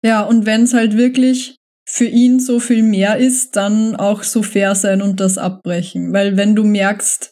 Ja, 0.06 0.22
und 0.24 0.46
wenn 0.46 0.64
es 0.64 0.74
halt 0.74 0.96
wirklich 0.96 1.56
für 1.90 2.06
ihn 2.06 2.40
so 2.40 2.60
viel 2.60 2.84
mehr 2.84 3.18
ist, 3.18 3.56
dann 3.56 3.96
auch 3.96 4.24
so 4.24 4.44
fair 4.44 4.76
sein 4.76 5.02
und 5.02 5.20
das 5.20 5.38
abbrechen. 5.38 6.14
Weil 6.14 6.38
wenn 6.38 6.56
du 6.56 6.64
merkst, 6.64 7.32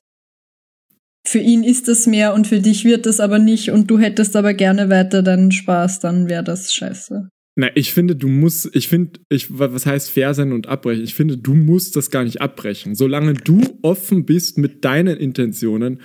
für 1.30 1.38
ihn 1.38 1.64
ist 1.64 1.88
es 1.88 2.08
mehr 2.08 2.34
und 2.34 2.48
für 2.48 2.60
dich 2.60 2.86
wird 2.86 3.06
es 3.06 3.20
aber 3.20 3.38
nicht 3.38 3.70
und 3.70 3.92
du 3.92 4.00
hättest 4.00 4.36
aber 4.36 4.56
gerne 4.56 4.90
weiter 4.90 5.22
deinen 5.22 5.52
Spaß, 5.52 6.00
dann 6.00 6.28
wäre 6.28 6.44
das 6.44 6.74
scheiße. 6.74 7.30
Na, 7.56 7.70
ich 7.76 7.94
finde, 7.94 8.16
du 8.16 8.28
musst, 8.28 8.76
ich 8.76 8.88
finde, 8.88 9.20
ich, 9.30 9.60
was 9.60 9.86
heißt 9.86 10.10
fair 10.10 10.34
sein 10.34 10.54
und 10.54 10.68
abbrechen? 10.68 11.04
Ich 11.04 11.14
finde, 11.14 11.38
du 11.38 11.54
musst 11.54 11.96
das 11.96 12.10
gar 12.10 12.24
nicht 12.24 12.42
abbrechen. 12.42 12.96
Solange 12.96 13.36
du 13.36 13.62
offen 13.84 14.26
bist 14.26 14.58
mit 14.58 14.84
deinen 14.84 15.18
Intentionen, 15.18 16.02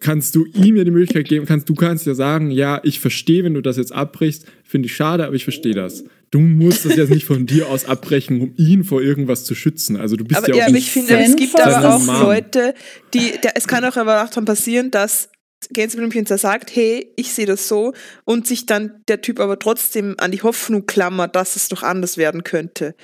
kannst 0.00 0.34
du 0.36 0.46
ihm 0.46 0.76
ja 0.76 0.84
die 0.84 0.90
Möglichkeit 0.90 1.28
geben, 1.28 1.44
kannst, 1.44 1.68
du 1.68 1.74
kannst 1.74 2.06
ja 2.06 2.14
sagen, 2.14 2.50
ja, 2.50 2.80
ich 2.82 2.98
verstehe, 2.98 3.44
wenn 3.44 3.52
du 3.52 3.60
das 3.60 3.76
jetzt 3.76 3.92
abbrichst, 3.92 4.46
finde 4.64 4.86
ich 4.86 4.96
schade, 4.96 5.26
aber 5.26 5.34
ich 5.34 5.44
verstehe 5.44 5.74
das. 5.74 6.02
Du 6.30 6.40
musst 6.40 6.84
das 6.84 6.96
jetzt 6.96 7.10
nicht 7.10 7.24
von 7.24 7.46
dir 7.46 7.68
aus 7.68 7.84
abbrechen, 7.84 8.40
um 8.40 8.54
ihn 8.56 8.84
vor 8.84 9.00
irgendwas 9.00 9.44
zu 9.44 9.54
schützen. 9.54 9.96
Also 9.96 10.16
du 10.16 10.24
bist 10.24 10.38
Aber, 10.38 10.48
ja 10.48 10.56
ja, 10.56 10.62
auch 10.64 10.66
aber 10.68 10.76
nicht 10.76 10.86
ich 10.86 10.92
finde, 10.92 11.18
es 11.18 11.36
gibt 11.36 11.60
aber 11.60 11.94
auch 11.94 12.02
Mom. 12.02 12.20
Leute, 12.22 12.74
die, 13.14 13.32
der, 13.42 13.56
es 13.56 13.66
kann 13.66 13.84
auch 13.84 13.96
aber 13.96 14.24
auch 14.24 14.30
dann 14.30 14.44
passieren, 14.44 14.90
dass 14.90 15.28
Gänseblümchen 15.70 16.26
sagt, 16.26 16.74
hey, 16.74 17.12
ich 17.16 17.32
sehe 17.32 17.46
das 17.46 17.68
so, 17.68 17.92
und 18.24 18.46
sich 18.46 18.66
dann 18.66 19.02
der 19.08 19.20
Typ 19.20 19.40
aber 19.40 19.58
trotzdem 19.58 20.14
an 20.18 20.30
die 20.30 20.42
Hoffnung 20.42 20.86
klammert, 20.86 21.34
dass 21.34 21.56
es 21.56 21.68
doch 21.68 21.82
anders 21.82 22.16
werden 22.16 22.44
könnte. 22.44 22.94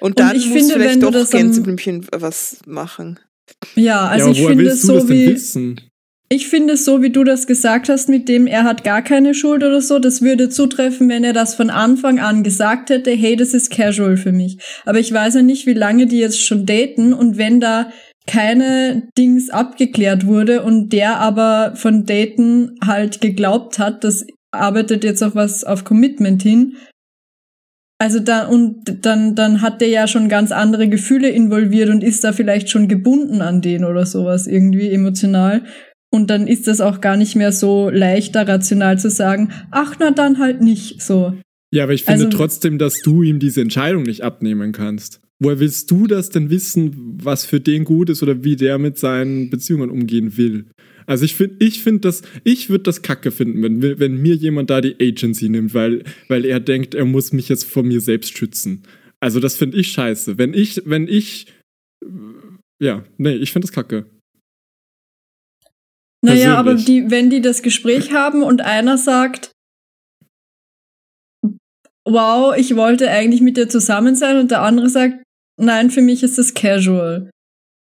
Und 0.00 0.18
dann 0.18 0.36
ich 0.36 0.46
muss 0.46 0.58
finde, 0.58 0.74
vielleicht 0.74 1.02
doch 1.02 1.30
Gänseblümchen 1.30 2.06
was 2.12 2.58
machen. 2.66 3.18
Ja, 3.74 4.06
also 4.06 4.26
ja, 4.26 4.32
ich 4.32 4.38
woher 4.40 4.48
finde 4.50 4.70
es 4.70 4.82
du 4.82 4.92
das 4.92 5.02
so 5.02 5.08
denn 5.08 5.36
wie. 5.36 5.76
Ich 6.28 6.48
finde 6.48 6.74
es 6.74 6.84
so, 6.84 7.02
wie 7.02 7.10
du 7.10 7.22
das 7.22 7.46
gesagt 7.46 7.88
hast, 7.88 8.08
mit 8.08 8.28
dem 8.28 8.48
er 8.48 8.64
hat 8.64 8.82
gar 8.82 9.00
keine 9.00 9.32
Schuld 9.32 9.62
oder 9.62 9.80
so, 9.80 10.00
das 10.00 10.22
würde 10.22 10.48
zutreffen, 10.48 11.08
wenn 11.08 11.22
er 11.22 11.32
das 11.32 11.54
von 11.54 11.70
Anfang 11.70 12.18
an 12.18 12.42
gesagt 12.42 12.90
hätte, 12.90 13.12
hey, 13.12 13.36
das 13.36 13.54
ist 13.54 13.70
casual 13.70 14.16
für 14.16 14.32
mich. 14.32 14.58
Aber 14.84 14.98
ich 14.98 15.12
weiß 15.12 15.34
ja 15.34 15.42
nicht, 15.42 15.66
wie 15.66 15.72
lange 15.72 16.06
die 16.06 16.18
jetzt 16.18 16.42
schon 16.42 16.66
daten 16.66 17.12
und 17.12 17.38
wenn 17.38 17.60
da 17.60 17.90
keine 18.26 19.08
Dings 19.16 19.50
abgeklärt 19.50 20.26
wurde 20.26 20.64
und 20.64 20.92
der 20.92 21.20
aber 21.20 21.74
von 21.76 22.06
Daten 22.06 22.76
halt 22.84 23.20
geglaubt 23.20 23.78
hat, 23.78 24.02
das 24.02 24.26
arbeitet 24.50 25.04
jetzt 25.04 25.22
auf 25.22 25.36
was 25.36 25.62
auf 25.62 25.84
Commitment 25.84 26.42
hin. 26.42 26.76
Also 27.98 28.18
da 28.18 28.48
und 28.48 29.06
dann 29.06 29.36
dann 29.36 29.62
hat 29.62 29.80
der 29.80 29.88
ja 29.88 30.08
schon 30.08 30.28
ganz 30.28 30.50
andere 30.50 30.88
Gefühle 30.88 31.28
involviert 31.28 31.88
und 31.88 32.02
ist 32.02 32.24
da 32.24 32.32
vielleicht 32.32 32.68
schon 32.68 32.88
gebunden 32.88 33.40
an 33.40 33.62
den 33.62 33.84
oder 33.84 34.04
sowas 34.04 34.48
irgendwie 34.48 34.90
emotional 34.90 35.62
und 36.16 36.28
dann 36.30 36.46
ist 36.48 36.66
das 36.66 36.80
auch 36.80 37.00
gar 37.00 37.16
nicht 37.16 37.36
mehr 37.36 37.52
so 37.52 37.88
leichter 37.90 38.48
rational 38.48 38.98
zu 38.98 39.10
sagen, 39.10 39.50
ach 39.70 39.94
na 40.00 40.10
dann 40.10 40.38
halt 40.38 40.60
nicht 40.60 41.00
so. 41.02 41.34
Ja, 41.72 41.84
aber 41.84 41.94
ich 41.94 42.04
finde 42.04 42.24
Also- 42.26 42.36
trotzdem, 42.36 42.78
dass 42.78 43.00
du 43.02 43.22
ihm 43.22 43.38
diese 43.38 43.60
Entscheidung 43.60 44.02
nicht 44.04 44.22
abnehmen 44.22 44.72
kannst. 44.72 45.20
Woher 45.38 45.60
willst 45.60 45.90
du 45.90 46.06
das 46.06 46.30
denn 46.30 46.48
wissen, 46.48 47.18
was 47.22 47.44
für 47.44 47.60
den 47.60 47.84
gut 47.84 48.08
ist 48.08 48.22
oder 48.22 48.42
wie 48.42 48.56
der 48.56 48.78
mit 48.78 48.96
seinen 48.98 49.50
Beziehungen 49.50 49.90
umgehen 49.90 50.36
will? 50.38 50.64
Also 51.04 51.24
ich 51.24 51.34
finde, 51.36 51.56
ich 51.60 51.82
finde 51.82 52.00
das, 52.00 52.22
ich 52.42 52.68
würde 52.70 52.84
das 52.84 53.02
kacke 53.02 53.30
finden, 53.30 53.62
wenn, 53.62 53.98
wenn 54.00 54.16
mir 54.20 54.34
jemand 54.34 54.70
da 54.70 54.80
die 54.80 54.96
Agency 55.00 55.48
nimmt, 55.50 55.74
weil, 55.74 56.02
weil 56.28 56.44
er 56.46 56.58
denkt, 56.58 56.94
er 56.94 57.04
muss 57.04 57.32
mich 57.32 57.48
jetzt 57.48 57.64
vor 57.64 57.82
mir 57.82 58.00
selbst 58.00 58.36
schützen. 58.36 58.82
Also 59.20 59.38
das 59.38 59.56
finde 59.56 59.76
ich 59.76 59.88
scheiße. 59.88 60.38
Wenn 60.38 60.52
ich, 60.54 60.82
wenn 60.86 61.06
ich, 61.06 61.46
ja, 62.82 63.04
nee, 63.18 63.34
ich 63.34 63.52
finde 63.52 63.66
das 63.66 63.72
kacke. 63.72 64.06
Naja, 66.26 66.56
aber 66.56 66.74
die, 66.74 67.10
wenn 67.10 67.30
die 67.30 67.40
das 67.40 67.62
Gespräch 67.62 68.12
haben 68.12 68.42
und 68.42 68.60
einer 68.60 68.98
sagt, 68.98 69.52
wow, 72.08 72.54
ich 72.56 72.76
wollte 72.76 73.10
eigentlich 73.10 73.40
mit 73.40 73.56
dir 73.56 73.68
zusammen 73.68 74.14
sein 74.14 74.36
und 74.38 74.50
der 74.50 74.62
andere 74.62 74.88
sagt, 74.88 75.22
nein, 75.60 75.90
für 75.90 76.02
mich 76.02 76.22
ist 76.22 76.38
das 76.38 76.54
casual. 76.54 77.30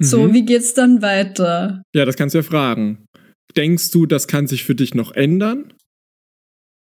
So, 0.02 0.28
Mhm. 0.28 0.34
wie 0.34 0.46
geht's 0.46 0.74
dann 0.74 1.02
weiter? 1.02 1.82
Ja, 1.96 2.06
das 2.06 2.16
kannst 2.18 2.34
du 2.36 2.40
ja 2.40 2.44
fragen. 2.44 3.06
Denkst 3.56 3.92
du, 3.92 4.06
das 4.06 4.28
kann 4.28 4.48
sich 4.48 4.64
für 4.66 4.76
dich 4.76 4.94
noch 4.94 5.14
ändern? 5.14 5.74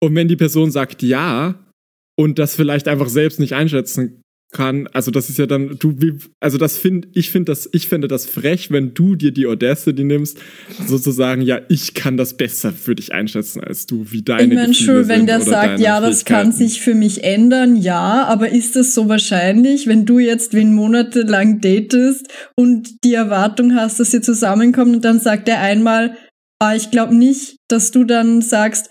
Und 0.01 0.15
wenn 0.15 0.27
die 0.27 0.37
Person 0.37 0.71
sagt 0.71 1.03
ja 1.03 1.55
und 2.17 2.39
das 2.39 2.55
vielleicht 2.55 2.87
einfach 2.87 3.09
selbst 3.09 3.39
nicht 3.39 3.53
einschätzen 3.53 4.20
kann, 4.51 4.87
also 4.91 5.11
das 5.11 5.29
ist 5.29 5.39
ja 5.39 5.45
dann, 5.45 5.77
du, 5.79 5.95
wie, 5.99 6.13
also 6.39 6.57
das 6.57 6.77
finde 6.77 7.07
ich 7.13 7.31
finde 7.31 7.51
das, 7.51 7.69
ich 7.71 7.87
finde 7.87 8.07
das 8.07 8.25
frech, 8.25 8.69
wenn 8.69 8.93
du 8.93 9.15
dir 9.15 9.31
die 9.31 9.47
Audacity 9.47 10.03
nimmst, 10.03 10.37
sozusagen, 10.87 11.41
ja, 11.41 11.61
ich 11.69 11.93
kann 11.93 12.17
das 12.17 12.35
besser 12.35 12.71
für 12.73 12.95
dich 12.95 13.13
einschätzen 13.13 13.63
als 13.63 13.85
du, 13.85 14.11
wie 14.11 14.21
deine 14.21 14.53
ich 14.53 14.53
meine 14.53 14.73
schon, 14.73 15.07
wenn 15.07 15.25
der 15.25 15.41
sagt, 15.41 15.79
ja, 15.79 15.99
das 16.01 16.25
kann 16.25 16.51
sich 16.51 16.81
für 16.81 16.93
mich 16.93 17.23
ändern, 17.23 17.75
ja, 17.75 18.25
aber 18.25 18.49
ist 18.49 18.75
das 18.75 18.93
so 18.93 19.07
wahrscheinlich, 19.07 19.87
wenn 19.87 20.05
du 20.05 20.19
jetzt 20.19 20.53
wen 20.53 20.73
monatelang 20.73 21.61
datest 21.61 22.27
und 22.55 23.03
die 23.03 23.13
Erwartung 23.13 23.75
hast, 23.75 23.99
dass 23.99 24.13
ihr 24.13 24.21
zusammenkommt 24.21 24.95
und 24.95 25.05
dann 25.05 25.19
sagt 25.19 25.47
er 25.47 25.61
einmal, 25.61 26.15
ah, 26.59 26.75
ich 26.75 26.91
glaube 26.91 27.15
nicht, 27.15 27.57
dass 27.67 27.91
du 27.91 28.03
dann 28.03 28.41
sagst, 28.41 28.90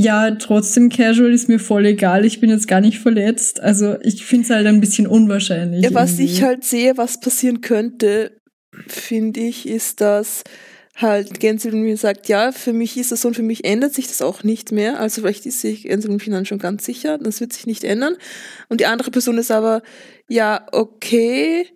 ja, 0.00 0.30
trotzdem 0.32 0.88
casual 0.88 1.32
ist 1.32 1.48
mir 1.48 1.58
voll 1.58 1.84
egal, 1.84 2.24
ich 2.24 2.40
bin 2.40 2.48
jetzt 2.48 2.66
gar 2.66 2.80
nicht 2.80 2.98
verletzt. 2.98 3.60
Also 3.60 3.96
ich 4.00 4.24
finde 4.24 4.44
es 4.44 4.50
halt 4.50 4.66
ein 4.66 4.80
bisschen 4.80 5.06
unwahrscheinlich. 5.06 5.84
Ja, 5.84 5.92
was 5.92 6.12
irgendwie. 6.12 6.24
ich 6.24 6.42
halt 6.42 6.64
sehe, 6.64 6.96
was 6.96 7.20
passieren 7.20 7.60
könnte, 7.60 8.38
finde 8.86 9.40
ich, 9.40 9.68
ist, 9.68 10.00
dass 10.00 10.42
halt 10.96 11.38
Gänseblümchen 11.40 11.90
mir 11.90 11.96
sagt, 11.96 12.28
ja, 12.28 12.52
für 12.52 12.72
mich 12.72 12.96
ist 12.96 13.12
das 13.12 13.22
so 13.22 13.28
und 13.28 13.34
für 13.34 13.42
mich 13.42 13.64
ändert 13.64 13.92
sich 13.92 14.08
das 14.08 14.22
auch 14.22 14.42
nicht 14.42 14.72
mehr. 14.72 15.00
Also 15.00 15.20
vielleicht 15.20 15.44
ist 15.44 15.60
sich 15.60 15.82
Gänseblümchen 15.82 16.32
dann 16.32 16.46
schon 16.46 16.58
ganz 16.58 16.84
sicher, 16.84 17.18
das 17.18 17.40
wird 17.40 17.52
sich 17.52 17.66
nicht 17.66 17.84
ändern. 17.84 18.16
Und 18.68 18.80
die 18.80 18.86
andere 18.86 19.10
Person 19.10 19.36
ist 19.36 19.50
aber, 19.50 19.82
ja, 20.28 20.66
okay, 20.72 21.66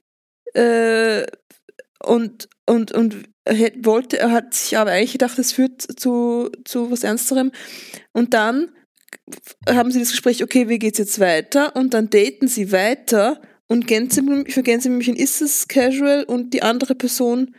äh, 0.55 1.27
und, 2.03 2.49
und, 2.67 2.93
und 2.93 3.17
er 3.45 3.55
hätt- 3.55 3.85
wollte, 3.85 4.19
er 4.19 4.33
hat 4.33 4.55
sich 4.55 4.77
aber 4.77 4.91
eigentlich 4.91 5.13
gedacht, 5.13 5.39
es 5.39 5.53
führt 5.53 5.83
zu, 5.83 6.51
zu 6.65 6.91
was 6.91 7.05
Ernsterem. 7.05 7.53
Und 8.13 8.35
dann 8.35 8.73
haben 9.69 9.91
sie 9.91 10.01
das 10.01 10.11
Gespräch, 10.11 10.43
okay, 10.43 10.69
wie 10.69 10.79
geht's 10.79 10.99
jetzt 10.99 11.21
weiter? 11.21 11.77
Und 11.77 11.95
dann 11.95 12.11
daten 12.11 12.49
sie 12.49 12.73
weiter 12.73 13.41
und 13.69 13.87
Gänseblümchen, 13.87 14.53
für 14.53 14.63
Gänseblümchen 14.63 15.17
ist 15.17 15.41
es 15.41 15.69
casual 15.69 16.25
und 16.25 16.53
die 16.53 16.63
andere 16.63 16.95
Person 16.95 17.55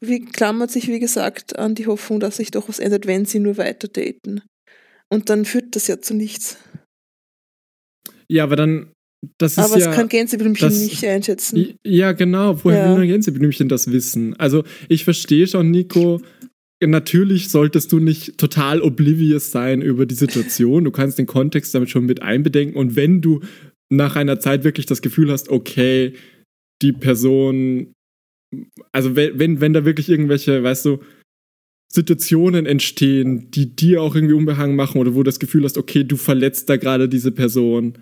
wie, 0.00 0.24
klammert 0.24 0.70
sich, 0.70 0.88
wie 0.88 0.98
gesagt, 1.00 1.58
an 1.58 1.74
die 1.74 1.86
Hoffnung, 1.86 2.20
dass 2.20 2.36
sich 2.36 2.50
doch 2.50 2.68
was 2.68 2.78
ändert, 2.78 3.06
wenn 3.06 3.24
sie 3.24 3.38
nur 3.38 3.56
weiter 3.56 3.88
daten. 3.88 4.42
Und 5.08 5.30
dann 5.30 5.44
führt 5.44 5.74
das 5.76 5.86
ja 5.86 6.00
zu 6.00 6.14
nichts. 6.14 6.58
Ja, 8.28 8.44
aber 8.44 8.56
dann, 8.56 8.92
das 9.38 9.52
ist 9.52 9.58
Aber 9.58 9.78
ja... 9.78 9.86
das 9.86 9.94
kann 9.96 10.08
Gänseblümchen 10.08 10.68
das- 10.68 10.78
nicht 10.82 11.04
einschätzen. 11.04 11.74
Ja, 11.84 12.12
genau. 12.12 12.58
Woher 12.64 12.86
Ja. 12.86 12.94
will 12.96 13.02
ein 13.02 13.08
Gänseblümchen 13.08 13.68
das 13.68 13.90
wissen? 13.92 14.34
Also, 14.38 14.64
ich 14.88 15.04
verstehe 15.04 15.46
schon, 15.46 15.70
Nico. 15.70 16.20
Natürlich 16.84 17.48
solltest 17.48 17.90
du 17.92 18.00
nicht 18.00 18.36
total 18.36 18.82
oblivious 18.82 19.50
sein 19.50 19.80
über 19.80 20.04
die 20.04 20.14
Situation. 20.14 20.84
Du 20.84 20.90
kannst 20.90 21.18
den 21.18 21.24
Kontext 21.24 21.74
damit 21.74 21.88
schon 21.88 22.04
mit 22.04 22.20
einbedenken. 22.20 22.76
Und 22.76 22.96
wenn 22.96 23.22
du 23.22 23.40
nach 23.90 24.14
einer 24.16 24.40
Zeit 24.40 24.62
wirklich 24.62 24.84
das 24.84 25.00
Gefühl 25.00 25.30
hast, 25.32 25.48
okay, 25.48 26.12
die 26.82 26.92
Person, 26.92 27.92
also 28.92 29.16
wenn, 29.16 29.38
wenn, 29.38 29.60
wenn 29.62 29.72
da 29.72 29.86
wirklich 29.86 30.10
irgendwelche, 30.10 30.62
weißt 30.62 30.84
du, 30.84 30.98
Situationen 31.90 32.66
entstehen, 32.66 33.50
die 33.52 33.74
dir 33.74 34.02
auch 34.02 34.14
irgendwie 34.14 34.34
unbehangen 34.34 34.76
machen 34.76 35.00
oder 35.00 35.14
wo 35.14 35.18
du 35.18 35.24
das 35.30 35.38
Gefühl 35.38 35.64
hast, 35.64 35.78
okay, 35.78 36.04
du 36.04 36.16
verletzt 36.16 36.68
da 36.68 36.76
gerade 36.76 37.08
diese 37.08 37.32
Person, 37.32 37.96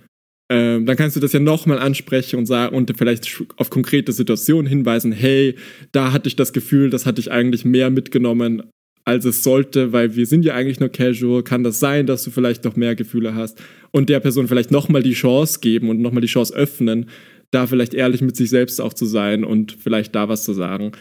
ähm, 0.51 0.85
dann 0.85 0.97
kannst 0.97 1.17
du 1.17 1.21
das 1.21 1.33
ja 1.33 1.41
nochmal 1.41 1.79
ansprechen 1.79 2.39
und 2.39 2.47
sagen 2.47 2.77
und 2.77 2.93
vielleicht 2.97 3.43
auf 3.57 3.71
konkrete 3.71 4.13
Situationen 4.13 4.67
hinweisen, 4.67 5.13
hey, 5.13 5.57
da 5.93 6.13
hatte 6.13 6.29
ich 6.29 6.37
das 6.37 6.53
Gefühl, 6.53 6.91
das 6.91 7.07
hatte 7.07 7.21
ich 7.21 7.33
eigentlich 7.33 7.65
mehr 7.65 7.91
mitgenommen, 7.91 8.63
als 9.07 9.25
es 9.25 9.43
sollte, 9.43 9.93
weil 9.93 10.17
wir 10.17 10.27
sind 10.27 10.45
ja 10.45 10.55
eigentlich 10.55 10.81
nur 10.81 10.89
casual. 10.91 11.43
Kann 11.43 11.65
das 11.65 11.81
sein, 11.81 12.07
dass 12.07 12.25
du 12.25 12.31
vielleicht 12.31 12.65
noch 12.65 12.77
mehr 12.77 12.95
Gefühle 12.95 13.35
hast 13.35 13.63
und 13.91 14.09
der 14.09 14.21
Person 14.21 14.49
vielleicht 14.49 14.71
nochmal 14.71 15.03
die 15.03 15.13
Chance 15.13 15.61
geben 15.61 15.89
und 15.89 16.01
nochmal 16.01 16.23
die 16.23 16.27
Chance 16.27 16.55
öffnen, 16.55 17.09
da 17.51 17.67
vielleicht 17.67 17.95
ehrlich 17.95 18.21
mit 18.21 18.37
sich 18.37 18.51
selbst 18.51 18.81
auch 18.81 18.93
zu 18.93 19.07
sein 19.07 19.45
und 19.45 19.73
vielleicht 19.73 20.15
da 20.15 20.29
was 20.29 20.45
zu 20.45 20.53
sagen. 20.53 20.93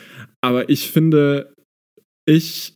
Aber 0.41 0.70
ich 0.70 0.89
finde, 0.89 1.54
ich, 2.26 2.76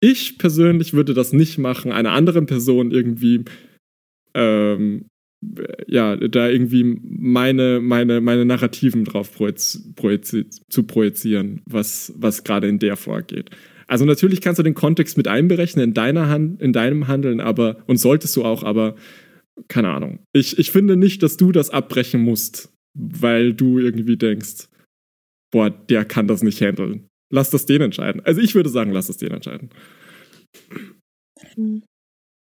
ich 0.00 0.38
persönlich 0.38 0.94
würde 0.94 1.12
das 1.12 1.32
nicht 1.32 1.58
machen, 1.58 1.92
einer 1.92 2.12
anderen 2.12 2.46
Person 2.46 2.90
irgendwie 2.92 3.44
ähm, 4.34 5.06
ja, 5.86 6.16
da 6.16 6.48
irgendwie 6.48 7.00
meine, 7.02 7.80
meine, 7.80 8.20
meine 8.20 8.44
Narrativen 8.44 9.04
drauf 9.04 9.32
projiz 9.32 9.92
projizi 9.96 10.46
zu 10.68 10.84
projizieren, 10.84 11.62
was, 11.66 12.12
was 12.16 12.44
gerade 12.44 12.68
in 12.68 12.78
der 12.78 12.96
vorgeht. 12.96 13.50
Also 13.88 14.04
natürlich 14.04 14.40
kannst 14.40 14.58
du 14.58 14.62
den 14.62 14.74
Kontext 14.74 15.16
mit 15.16 15.28
einberechnen 15.28 15.84
in 15.84 15.94
deiner 15.94 16.28
Hand, 16.28 16.62
in 16.62 16.72
deinem 16.72 17.08
Handeln, 17.08 17.40
aber, 17.40 17.82
und 17.86 17.98
solltest 17.98 18.36
du 18.36 18.44
auch, 18.44 18.62
aber 18.62 18.94
keine 19.68 19.90
Ahnung. 19.90 20.20
Ich, 20.32 20.58
ich 20.58 20.70
finde 20.70 20.96
nicht, 20.96 21.22
dass 21.22 21.36
du 21.36 21.52
das 21.52 21.70
abbrechen 21.70 22.22
musst, 22.22 22.72
weil 22.94 23.52
du 23.52 23.78
irgendwie 23.78 24.16
denkst, 24.16 24.68
boah, 25.50 25.70
der 25.70 26.04
kann 26.04 26.26
das 26.26 26.42
nicht 26.42 26.60
handeln. 26.60 27.08
Lass 27.30 27.50
das 27.50 27.66
den 27.66 27.82
entscheiden. 27.82 28.22
Also 28.24 28.40
ich 28.40 28.54
würde 28.54 28.70
sagen, 28.70 28.92
lass 28.92 29.08
das 29.08 29.18
den 29.18 29.32
entscheiden. 29.32 29.70
Hm. 31.54 31.82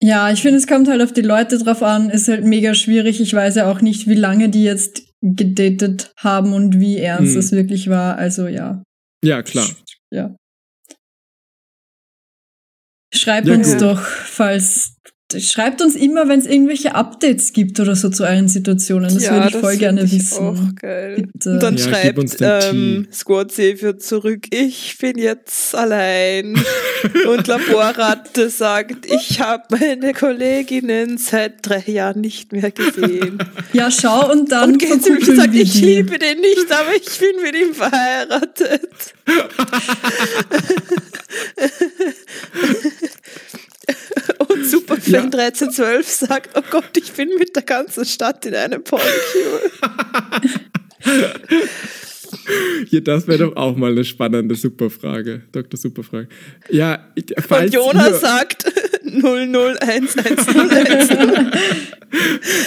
Ja, 0.04 0.30
ich 0.30 0.42
finde, 0.42 0.58
es 0.58 0.66
kommt 0.66 0.86
halt 0.86 1.00
auf 1.00 1.14
die 1.14 1.22
Leute 1.22 1.56
drauf 1.56 1.82
an, 1.82 2.10
ist 2.10 2.28
halt 2.28 2.44
mega 2.44 2.74
schwierig. 2.74 3.22
Ich 3.22 3.32
weiß 3.32 3.54
ja 3.54 3.70
auch 3.70 3.80
nicht, 3.80 4.06
wie 4.06 4.14
lange 4.14 4.50
die 4.50 4.62
jetzt 4.62 5.02
gedatet 5.22 6.12
haben 6.18 6.52
und 6.52 6.78
wie 6.78 6.98
ernst 6.98 7.32
Hm. 7.32 7.38
es 7.40 7.52
wirklich 7.52 7.88
war. 7.88 8.18
Also 8.18 8.46
ja. 8.46 8.82
Ja, 9.24 9.42
klar. 9.42 9.66
Ja. 10.12 10.36
Schreibt 13.14 13.46
Ja, 13.46 13.54
uns 13.54 13.72
gut. 13.72 13.80
doch, 13.80 14.00
falls. 14.02 14.96
Schreibt 15.36 15.82
uns 15.82 15.96
immer, 15.96 16.28
wenn 16.28 16.38
es 16.38 16.46
irgendwelche 16.46 16.94
Updates 16.94 17.52
gibt 17.52 17.80
oder 17.80 17.96
so 17.96 18.08
zu 18.08 18.22
euren 18.24 18.46
Situationen. 18.46 19.12
Das 19.12 19.28
würde 19.28 19.48
ich 19.48 19.56
voll 19.56 19.76
gerne 19.78 20.04
ich 20.04 20.12
wissen. 20.12 20.46
Auch 20.46 20.74
geil. 20.76 21.26
Bitte. 21.32 21.50
Und 21.52 21.60
dann 21.62 21.76
Ja, 21.76 21.88
schreibt 21.88 22.36
ähm, 22.40 23.08
Squad 23.12 23.50
Savior 23.50 23.98
zurück, 23.98 24.46
ich 24.54 24.96
bin 24.98 25.18
jetzt 25.18 25.74
allein. 25.74 26.54
Und 27.28 27.48
Laborratte 27.48 28.48
sagt, 28.48 29.06
ich 29.06 29.40
habe 29.40 29.64
meine 29.78 30.12
Kolleginnen 30.12 31.18
seit 31.18 31.66
drei 31.66 31.82
Jahren 31.86 32.20
nicht 32.20 32.52
mehr 32.52 32.70
gesehen. 32.70 33.38
Ja, 33.72 33.90
schau 33.90 34.30
und 34.30 34.52
dann 34.52 34.74
Und 34.74 34.82
verkuppeln 34.84 35.36
sagt, 35.36 35.54
ich 35.54 35.72
die. 35.72 35.84
liebe 35.96 36.16
den 36.18 36.38
nicht, 36.40 36.70
aber 36.70 36.94
ich 36.94 37.18
bin 37.18 37.42
mit 37.42 37.56
ihm 37.56 37.74
verheiratet. 37.74 38.88
Und 44.48 44.64
Superfan 44.66 45.12
Ja. 45.12 45.20
1312 45.22 46.08
sagt, 46.08 46.50
oh 46.56 46.62
Gott, 46.70 46.96
ich 46.96 47.12
bin 47.12 47.30
mit 47.38 47.54
der 47.56 47.62
ganzen 47.62 48.04
Stadt 48.04 48.44
in 48.46 48.54
einem 48.54 48.82
Polycule. 48.82 49.70
Ja, 52.90 53.00
das 53.00 53.26
wäre 53.26 53.38
doch 53.46 53.56
auch 53.56 53.76
mal 53.76 53.92
eine 53.92 54.04
spannende 54.04 54.54
Superfrage. 54.54 55.42
Dr. 55.52 55.78
Superfrage. 55.78 56.28
Ja, 56.68 57.06
ich- 57.14 57.34
Und 57.36 57.46
falls 57.46 57.72
Jonas 57.72 58.20
sagt 58.20 58.64
00110. 59.04 60.36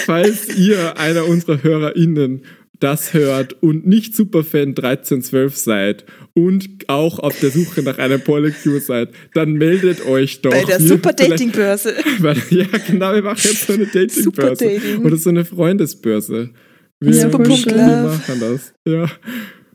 falls 0.05 0.55
ihr 0.57 0.97
einer 0.97 1.25
unserer 1.25 1.61
HörerInnen 1.61 2.43
das 2.79 3.13
hört 3.13 3.61
und 3.63 3.87
nicht 3.87 4.15
Superfan 4.15 4.69
1312 4.69 5.55
seid 5.57 6.05
und 6.33 6.67
auch 6.87 7.19
auf 7.19 7.39
der 7.39 7.49
Suche 7.49 7.81
nach 7.81 7.97
einem 7.97 8.21
Polycue 8.21 8.79
seid, 8.79 9.09
dann 9.33 9.53
meldet 9.53 10.05
euch 10.05 10.41
doch. 10.41 10.51
Bei 10.51 10.63
der 10.63 10.79
Super 10.79 11.13
Dating 11.13 11.51
Börse. 11.51 11.95
Weil, 12.19 12.37
ja, 12.51 12.65
genau, 12.87 13.13
wir 13.13 13.23
machen 13.23 13.39
jetzt 13.43 13.65
so 13.67 13.73
eine 13.73 13.85
Datingbörse. 13.85 14.21
Super 14.23 14.55
Dating. 14.55 15.05
Oder 15.05 15.17
so 15.17 15.29
eine 15.29 15.43
Freundesbörse. 15.45 16.49
Wir, 16.99 17.13
Ja, 17.13 17.21
schön. 17.31 17.33
wir 17.75 18.03
machen 18.03 18.39
das. 18.39 18.73
Ja. 18.87 19.09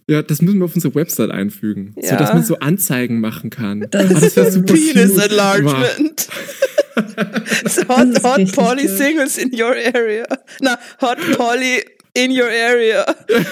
Ja, 0.09 0.20
das 0.22 0.42
müssen 0.42 0.59
wir 0.59 0.64
auf 0.64 0.74
unsere 0.74 0.94
Website 0.94 1.30
einfügen. 1.30 1.94
So 2.00 2.09
Ja. 2.09 2.16
dass 2.16 2.34
man 2.34 2.42
so 2.44 2.59
Anzeigen 2.59 3.20
machen 3.20 3.50
kann. 3.50 3.86
Das 3.90 4.11
Ah, 4.11 4.26
ist 4.26 4.36
wär 4.36 4.44
voll 4.44 4.53
super. 4.53 4.74
Penis 4.74 5.12
cute. 5.14 5.30
Enlargement. 5.30 6.20
so 7.66 7.82
Das 7.84 7.88
hot, 7.88 8.09
ist 8.09 8.24
hot 8.24 8.53
Poly. 8.53 8.88
Singles 8.88 9.38
in 9.38 9.50
your 9.55 9.74
area. 9.94 10.24
Na, 10.61 10.78
Hot 11.00 11.18
Poly 11.36 11.82
in 12.14 12.30
your 12.30 12.48
area. 12.48 13.04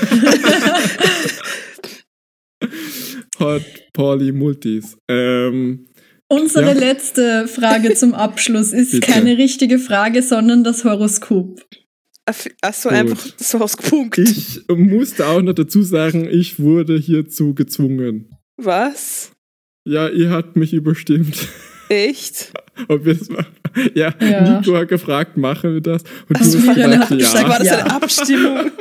Hot 3.38 3.62
Poly 3.92 4.32
Multis. 4.32 4.96
Ähm, 5.08 5.86
Unsere 6.28 6.66
Ja. 6.66 6.72
letzte 6.72 7.48
Frage 7.48 7.94
zum 7.94 8.14
Abschluss 8.14 8.72
ist 8.72 8.92
Bitte. 8.92 9.10
keine 9.12 9.38
richtige 9.38 9.78
Frage, 9.78 10.22
sondern 10.22 10.62
das 10.62 10.84
Horoskop. 10.84 11.60
Achso, 12.60 12.90
einfach 12.90 13.26
so 13.38 13.58
aus 13.58 13.76
Punkt. 13.76 14.18
ich 14.18 14.60
musste 14.68 15.26
auch 15.26 15.42
noch 15.42 15.54
dazu 15.54 15.82
sagen, 15.82 16.28
ich 16.30 16.60
wurde 16.60 16.96
hierzu 16.96 17.54
gezwungen. 17.54 18.36
Was? 18.56 19.32
Ja, 19.84 20.08
ihr 20.08 20.30
habt 20.30 20.54
mich 20.56 20.72
überstimmt, 20.72 21.48
Echt? 21.88 22.52
ob 22.88 23.04
wir 23.04 23.14
das 23.14 23.28
machen. 23.28 23.46
Ja, 23.94 24.12
Ja. 24.20 24.58
Nico 24.58 24.76
hat 24.76 24.88
gefragt, 24.88 25.36
machen 25.36 25.74
wir 25.74 25.80
das? 25.80 26.02
Und 26.28 26.38
Also 26.38 26.58
du 26.58 26.66
hast 26.66 26.76
gesagt, 26.76 27.18
gesagt, 27.18 27.48
War 27.48 27.58
das 27.58 27.66
Ja. 27.66 27.78
eine 27.78 27.92
Abstimmung? 27.92 28.70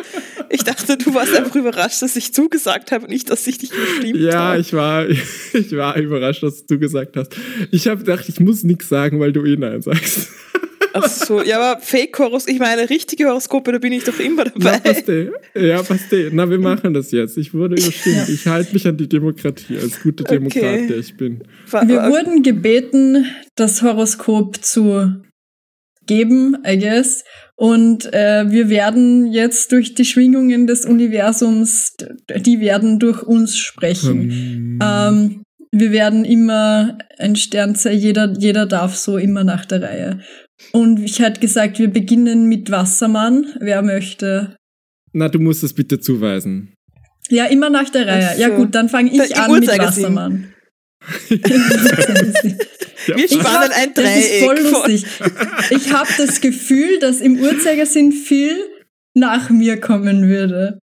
Ich 0.51 0.63
dachte, 0.63 0.97
du 0.97 1.13
warst 1.13 1.35
einfach 1.35 1.55
überrascht, 1.55 2.01
dass 2.01 2.15
ich 2.15 2.33
zugesagt 2.33 2.91
habe 2.91 3.03
und 3.05 3.11
nicht, 3.11 3.29
dass 3.29 3.45
ich 3.45 3.59
dich 3.59 3.69
Ja, 4.15 4.33
habe. 4.49 4.59
ich 4.59 4.73
war, 4.73 5.07
ich 5.53 5.71
war 5.77 5.95
überrascht, 5.95 6.41
dass 6.41 6.65
du 6.65 6.79
gesagt 6.79 7.15
hast. 7.17 7.35
Ich 7.69 7.87
habe 7.87 7.99
gedacht, 7.99 8.27
ich 8.27 8.39
muss 8.39 8.63
nichts 8.63 8.89
sagen, 8.89 9.19
weil 9.19 9.31
du 9.31 9.45
eh 9.45 9.57
Nein 9.57 9.83
sagst. 9.83 10.29
Ach 10.93 11.07
so, 11.07 11.41
ja, 11.41 11.59
aber 11.59 11.81
Fake-Horos, 11.81 12.47
ich 12.47 12.59
meine, 12.59 12.89
richtige 12.89 13.27
Horoskope, 13.27 13.71
da 13.71 13.77
bin 13.77 13.93
ich 13.93 14.03
doch 14.03 14.19
immer 14.19 14.45
Na, 14.55 14.77
dabei. 14.77 14.79
passt 14.79 15.09
eh. 15.09 15.29
Ja, 15.55 15.83
passt 15.83 16.11
eh. 16.13 16.29
Na, 16.31 16.49
wir 16.49 16.59
machen 16.59 16.93
das 16.93 17.11
jetzt. 17.11 17.37
Ich 17.37 17.53
wurde 17.53 17.75
überstimmt. 17.75 18.27
Ja. 18.27 18.33
Ich 18.33 18.47
halte 18.47 18.73
mich 18.73 18.87
an 18.87 18.97
die 18.97 19.07
Demokratie 19.07 19.77
als 19.77 20.01
guter 20.01 20.23
Okay. 20.23 20.35
Demokrat, 20.35 20.89
der 20.89 20.97
ich 20.97 21.15
bin. 21.15 21.43
Wir 21.71 22.03
wurden 22.09 22.43
gebeten, 22.43 23.25
das 23.55 23.81
Horoskop 23.81 24.63
zu 24.63 25.21
geben, 26.05 26.57
I 26.65 26.77
guess. 26.77 27.23
Und 27.55 28.11
äh, 28.13 28.49
wir 28.49 28.69
werden 28.69 29.27
jetzt 29.31 29.71
durch 29.71 29.93
die 29.93 30.05
Schwingungen 30.05 30.65
des 30.65 30.85
Universums, 30.85 31.95
die 32.37 32.59
werden 32.61 32.99
durch 32.99 33.21
uns 33.23 33.57
sprechen. 33.57 34.31
Hm. 34.31 34.79
Ähm, 34.81 35.43
wir 35.71 35.91
werden 35.91 36.25
immer 36.25 36.97
ein 37.19 37.35
Sternzeichen, 37.35 37.99
jeder, 37.99 38.33
jeder 38.37 38.65
darf 38.65 38.95
so 38.95 39.17
immer 39.17 39.43
nach 39.43 39.65
der 39.65 39.81
Reihe. 39.83 40.19
Und 40.71 40.99
ich 41.03 41.21
hatte 41.21 41.39
gesagt, 41.39 41.79
wir 41.79 41.89
beginnen 41.89 42.47
mit 42.47 42.69
Wassermann. 42.71 43.45
Wer 43.59 43.81
möchte? 43.81 44.55
Na, 45.13 45.29
du 45.29 45.39
musst 45.39 45.63
es 45.63 45.73
bitte 45.73 45.99
zuweisen. 45.99 46.73
Ja, 47.29 47.45
immer 47.45 47.69
nach 47.69 47.89
der 47.89 48.07
Reihe. 48.07 48.29
Ach 48.33 48.37
Ja 48.37 48.49
so. 48.49 48.55
gut, 48.55 48.75
dann 48.75 48.89
fange 48.89 49.15
Da- 49.15 49.23
ich 49.23 49.31
im 49.31 49.37
an 49.37 49.59
mit. 49.59 49.67
Wassermann. 49.67 50.53
Wir 53.07 53.27
spannen 53.27 53.71
ein 53.73 53.93
Das 53.93 54.17
ist 54.17 54.43
voll 54.43 54.55
Dreieck 54.55 54.71
lustig. 54.71 55.05
Ich 55.71 55.93
habe 55.93 56.09
das 56.17 56.41
Gefühl, 56.41 56.99
dass 56.99 57.21
im 57.21 57.39
Uhrzeigersinn 57.39 58.11
viel 58.11 58.55
nach 59.15 59.49
mir 59.49 59.79
kommen 59.79 60.27
würde. 60.27 60.79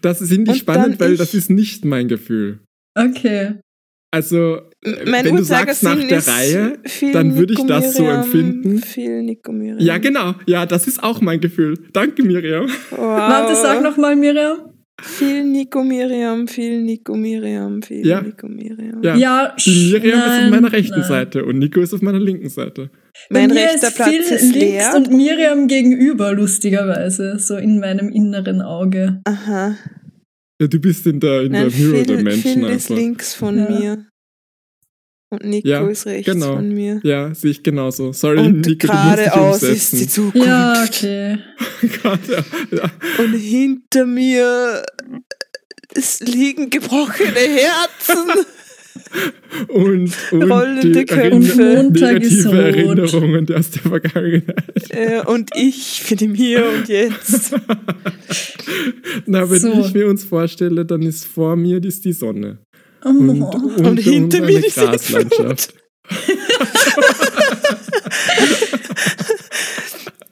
das 0.00 0.18
sind 0.20 0.48
Und 0.48 0.54
nicht 0.54 0.60
spannend, 0.62 0.98
weil 1.00 1.12
ich. 1.12 1.18
das 1.18 1.34
ist 1.34 1.50
nicht 1.50 1.84
mein 1.84 2.08
Gefühl. 2.08 2.60
Okay. 2.98 3.54
Also, 4.10 4.62
äh, 4.84 5.08
Mein 5.10 5.24
wenn 5.24 5.36
du 5.36 5.44
sagst 5.44 5.82
nach 5.82 5.98
der 5.98 6.26
Reihe, 6.26 6.78
dann 7.12 7.36
würde 7.36 7.52
ich 7.54 7.62
das 7.66 7.94
so 7.94 8.06
empfinden. 8.08 8.78
Viel 8.78 9.22
Nico 9.22 9.52
Miriam. 9.52 9.78
Ja, 9.80 9.98
genau. 9.98 10.34
Ja, 10.46 10.66
das 10.66 10.86
ist 10.86 11.02
auch 11.02 11.20
mein 11.20 11.40
Gefühl. 11.40 11.78
Danke, 11.92 12.22
Miriam. 12.24 12.66
Wow. 12.90 12.98
Warte, 12.98 13.54
sag 13.54 13.82
nochmal, 13.82 14.16
Miriam. 14.16 14.58
Viel 15.00 15.42
Nico 15.44 15.82
Miriam, 15.82 16.46
viel 16.46 16.82
Nico 16.82 17.16
Miriam, 17.16 17.82
viel 17.82 18.06
Ja. 18.06 18.20
Nico 18.20 18.46
Miriam. 18.46 19.02
Ja. 19.02 19.16
Ja, 19.16 19.56
Miriam 19.66 20.18
ist 20.18 20.24
auf 20.24 20.28
nein, 20.28 20.50
meiner 20.50 20.70
rechten 20.72 21.00
nein. 21.00 21.08
Seite 21.08 21.44
und 21.44 21.58
Nico 21.58 21.80
ist 21.80 21.92
auf 21.94 22.02
meiner 22.02 22.20
linken 22.20 22.48
Seite. 22.48 22.90
Mein 23.30 23.48
Bei 23.48 23.54
mir 23.54 23.60
rechter 23.64 23.88
ist 23.88 23.96
Platz 23.96 24.08
viel 24.10 24.20
ist 24.20 24.42
links 24.42 24.54
leer. 24.54 24.92
und 24.94 25.10
Miriam 25.10 25.66
gegenüber, 25.66 26.32
lustigerweise, 26.34 27.38
so 27.38 27.56
in 27.56 27.80
meinem 27.80 28.10
inneren 28.10 28.60
Auge. 28.62 29.20
Aha. 29.24 29.76
Ja, 30.60 30.66
du 30.68 30.78
bist 30.78 31.04
in 31.06 31.18
der, 31.18 31.42
in 31.42 31.52
Nein, 31.52 31.68
der 31.70 31.78
Mirror 31.80 32.04
Phil, 32.04 32.16
Dimension 32.16 32.52
Phil 32.54 32.64
ist 32.70 32.90
einfach. 32.90 32.94
links 33.02 33.34
von 33.34 33.58
Ja. 33.58 33.70
mir. 33.70 34.06
Und 35.32 35.44
Nico 35.46 35.66
Ja, 35.66 35.86
ist 35.88 36.04
rechts 36.04 36.30
genau. 36.30 36.56
von 36.56 36.68
mir. 36.74 37.00
Ja, 37.04 37.34
sehe 37.34 37.52
ich 37.52 37.62
genauso. 37.62 38.12
Sorry, 38.12 38.38
Und 38.38 38.66
Nico, 38.66 38.86
du 38.86 38.92
musst 38.92 39.18
dich 39.18 39.24
geradeaus 39.24 39.62
ist 39.62 39.92
die. 39.94 40.06
Zukunft. 40.06 40.46
Ja, 40.46 40.84
okay. 40.86 41.38
Gerade, 41.80 42.44
ja. 42.70 42.90
Und 43.18 43.32
hinter 43.32 44.04
mir 44.04 44.82
es 45.94 46.20
liegen 46.20 46.68
gebrochene 46.68 47.30
Herzen. 47.34 48.44
Und, 49.68 50.12
und 50.32 50.42
Rollende 50.50 51.04
Köpfe. 51.06 51.80
Und 51.80 51.92
negative. 52.00 52.62
Erinnerungen 52.62 53.46
aus 53.54 53.70
der 53.70 53.82
Vergangenheit. 53.82 54.90
äh, 54.90 55.20
und 55.26 55.50
ich 55.54 56.02
bin 56.08 56.18
im 56.18 56.34
Hier 56.34 56.66
und 56.66 56.88
Jetzt. 56.88 57.52
Na, 59.26 59.48
wenn 59.50 59.60
So. 59.60 59.72
ich 59.80 59.92
mir 59.94 60.06
uns 60.08 60.24
vorstelle, 60.24 60.84
dann 60.84 61.02
ist 61.02 61.26
vor 61.26 61.56
mir 61.56 61.80
die, 61.80 61.88
ist 61.88 62.04
die 62.04 62.12
Sonne. 62.12 62.58
Oh. 63.04 63.08
Und, 63.08 63.42
Und 63.54 63.86
unter 63.86 64.02
hinter 64.02 64.38
uns 64.42 64.46
mir 64.46 64.56
eine 64.58 64.66
die 64.66 64.70
Graslandschaft. 64.70 65.74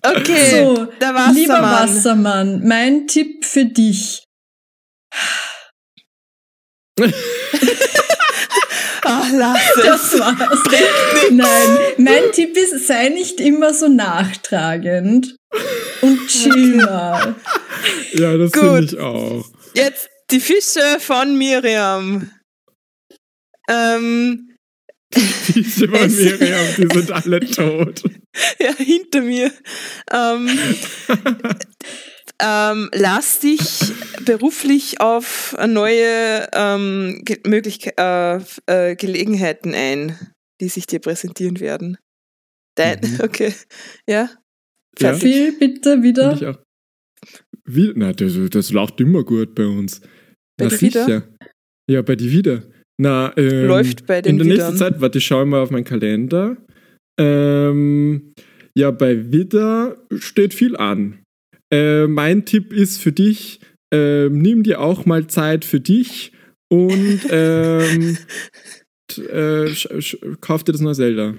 Okay, 0.03 0.65
So, 0.65 0.87
der 1.01 1.15
Wassermann. 1.15 1.35
Lieber 1.35 1.63
Wassermann, 1.63 2.67
mein 2.67 3.07
Tipp 3.07 3.45
für 3.45 3.67
dich. 3.67 4.25
Ach, 9.03 9.29
lass 9.33 9.59
es. 9.77 9.85
Das 9.85 10.19
war's. 10.19 10.59
Nein, 11.31 11.79
mein 11.99 12.33
Tipp 12.33 12.57
ist, 12.57 12.87
sei 12.87 13.09
nicht 13.11 13.41
immer 13.41 13.75
so 13.75 13.89
nachtragend 13.89 15.37
und 16.01 16.27
chill 16.29 16.77
mal. 16.77 17.35
Ja, 18.13 18.37
das 18.37 18.53
Gut. 18.53 18.63
finde 18.63 18.85
ich 18.85 18.99
auch. 18.99 19.45
Jetzt 19.75 20.09
die 20.31 20.41
Fische 20.41 20.99
von 20.99 21.37
Miriam. 21.37 22.31
Ähm, 23.71 24.57
Diese 25.55 25.87
Miriam, 25.89 26.67
die 26.77 26.89
sind 26.93 27.11
alle 27.11 27.41
tot. 27.41 28.03
ja, 28.61 28.75
hinter 28.77 29.23
mir. 29.23 29.53
Ähm, 30.13 30.49
ähm, 32.41 32.91
lass 32.93 33.41
dich 33.41 33.93
beruflich 34.25 35.01
auf 35.01 35.57
neue 35.67 36.49
ähm, 36.53 37.23
Ge 37.25 37.41
Möglichke 37.47 37.93
äh, 37.97 38.41
äh, 38.67 38.97
Gelegenheiten 38.97 39.75
ein, 39.75 40.17
die 40.61 40.69
sich 40.69 40.87
dir 40.87 41.01
präsentieren 41.01 41.61
werden. 41.61 41.99
Dein, 42.77 43.01
Mhm. 43.01 43.21
okay, 43.23 43.53
ja. 44.09 44.31
Ja. 44.99 45.15
Fertig. 45.15 45.23
Viel 45.23 45.53
bitte 45.59 46.03
wieder. 46.03 46.33
ich 46.35 46.47
auch. 46.47 46.59
Wie, 47.65 47.93
na, 47.95 48.13
das, 48.13 48.33
das 48.51 48.71
läuft 48.73 49.01
immer 49.01 49.25
gut 49.25 49.55
bei 49.55 49.67
uns. 49.67 50.01
Bei 50.57 50.65
na 50.65 50.69
dir 50.69 50.81
wieder? 50.81 51.05
sicher. 51.05 51.29
Ja, 51.89 52.03
bei 52.03 52.17
dir 52.17 52.31
wieder. 52.31 52.63
Na, 53.01 53.33
ähm, 53.39 53.67
Läuft 53.67 54.07
bei 54.07 54.21
den 54.21 54.39
In 54.39 54.47
der 54.47 54.57
nächsten. 54.59 54.77
Zeit, 54.77 55.01
warte, 55.01 55.17
ich 55.19 55.25
schaue 55.25 55.47
mal 55.47 55.61
auf 55.63 55.71
meinen 55.71 55.85
Kalender. 55.85 56.59
Ähm, 57.19 58.35
ja, 58.77 58.91
bei 58.91 59.33
Widder 59.33 59.97
steht 60.19 60.53
viel 60.53 60.77
an. 60.77 61.19
Äh, 61.73 62.07
mein 62.09 62.45
Tipp 62.45 62.75
ist 62.75 63.01
für 63.01 63.13
dich, 63.13 63.61
ähm, 63.91 64.43
nimm 64.43 64.65
dir 64.65 64.81
auch 64.83 65.07
mal 65.07 65.27
Zeit 65.29 65.65
für 65.65 65.81
dich 65.81 66.33
und 66.71 67.21
ähm, 67.31 68.19
t- 69.09 69.23
äh, 69.23 69.73
kauf 70.43 70.65
dir 70.65 70.73
das 70.73 70.83
neue 70.83 70.95
Zelda. 70.95 71.35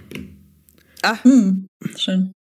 Hm, 1.22 1.68
schön. 1.96 2.32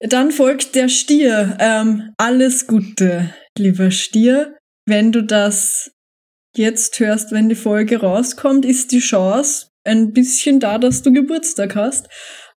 Dann 0.00 0.32
folgt 0.32 0.74
der 0.74 0.88
Stier. 0.90 1.56
Ähm, 1.60 2.10
alles 2.18 2.66
Gute, 2.66 3.32
lieber 3.58 3.90
Stier. 3.90 4.56
Wenn 4.86 5.12
du 5.12 5.22
das 5.22 5.92
jetzt 6.56 6.98
hörst, 7.00 7.32
wenn 7.32 7.48
die 7.48 7.54
Folge 7.54 8.00
rauskommt, 8.00 8.64
ist 8.64 8.92
die 8.92 9.00
Chance 9.00 9.68
ein 9.84 10.12
bisschen 10.12 10.60
da, 10.60 10.78
dass 10.78 11.02
du 11.02 11.12
Geburtstag 11.12 11.74
hast. 11.74 12.08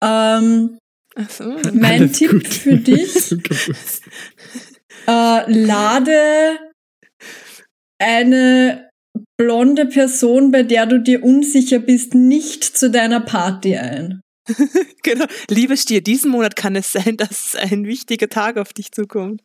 Ähm, 0.02 0.78
Ach 1.14 1.30
so. 1.30 1.44
Mein 1.72 2.02
Alles 2.02 2.18
Tipp 2.18 2.30
Gute. 2.30 2.50
für 2.50 2.76
dich? 2.76 3.32
Äh, 5.06 5.52
lade 5.52 6.58
eine 7.98 8.90
blonde 9.38 9.86
Person, 9.86 10.50
bei 10.50 10.62
der 10.62 10.86
du 10.86 11.00
dir 11.00 11.22
unsicher 11.22 11.78
bist, 11.78 12.14
nicht 12.14 12.64
zu 12.64 12.90
deiner 12.90 13.20
Party 13.20 13.76
ein. 13.76 14.20
genau. 15.02 15.26
Lieber 15.48 15.76
Stier, 15.76 16.02
diesen 16.02 16.30
Monat 16.30 16.56
kann 16.56 16.74
es 16.74 16.92
sein, 16.92 17.16
dass 17.16 17.54
ein 17.54 17.86
wichtiger 17.86 18.28
Tag 18.28 18.56
auf 18.56 18.72
dich 18.72 18.90
zukommt. 18.90 19.42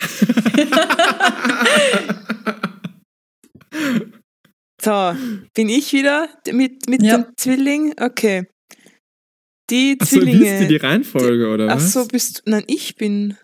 so, 4.80 5.14
bin 5.54 5.68
ich 5.68 5.92
wieder 5.92 6.28
mit, 6.52 6.88
mit 6.88 7.02
Ja. 7.02 7.18
dem 7.18 7.26
Zwilling? 7.36 7.94
Okay. 8.00 8.46
Die 9.70 9.96
Achso, 10.00 10.16
Zwillinge. 10.16 10.40
wisst 10.40 10.60
ihr 10.62 10.68
die 10.68 10.76
Reihenfolge, 10.76 11.48
oder 11.48 11.68
Ach 11.70 11.76
was? 11.76 11.92
so, 11.92 12.06
bist 12.06 12.38
du. 12.38 12.50
Nein, 12.50 12.64
ich 12.66 12.96
bin. 12.96 13.36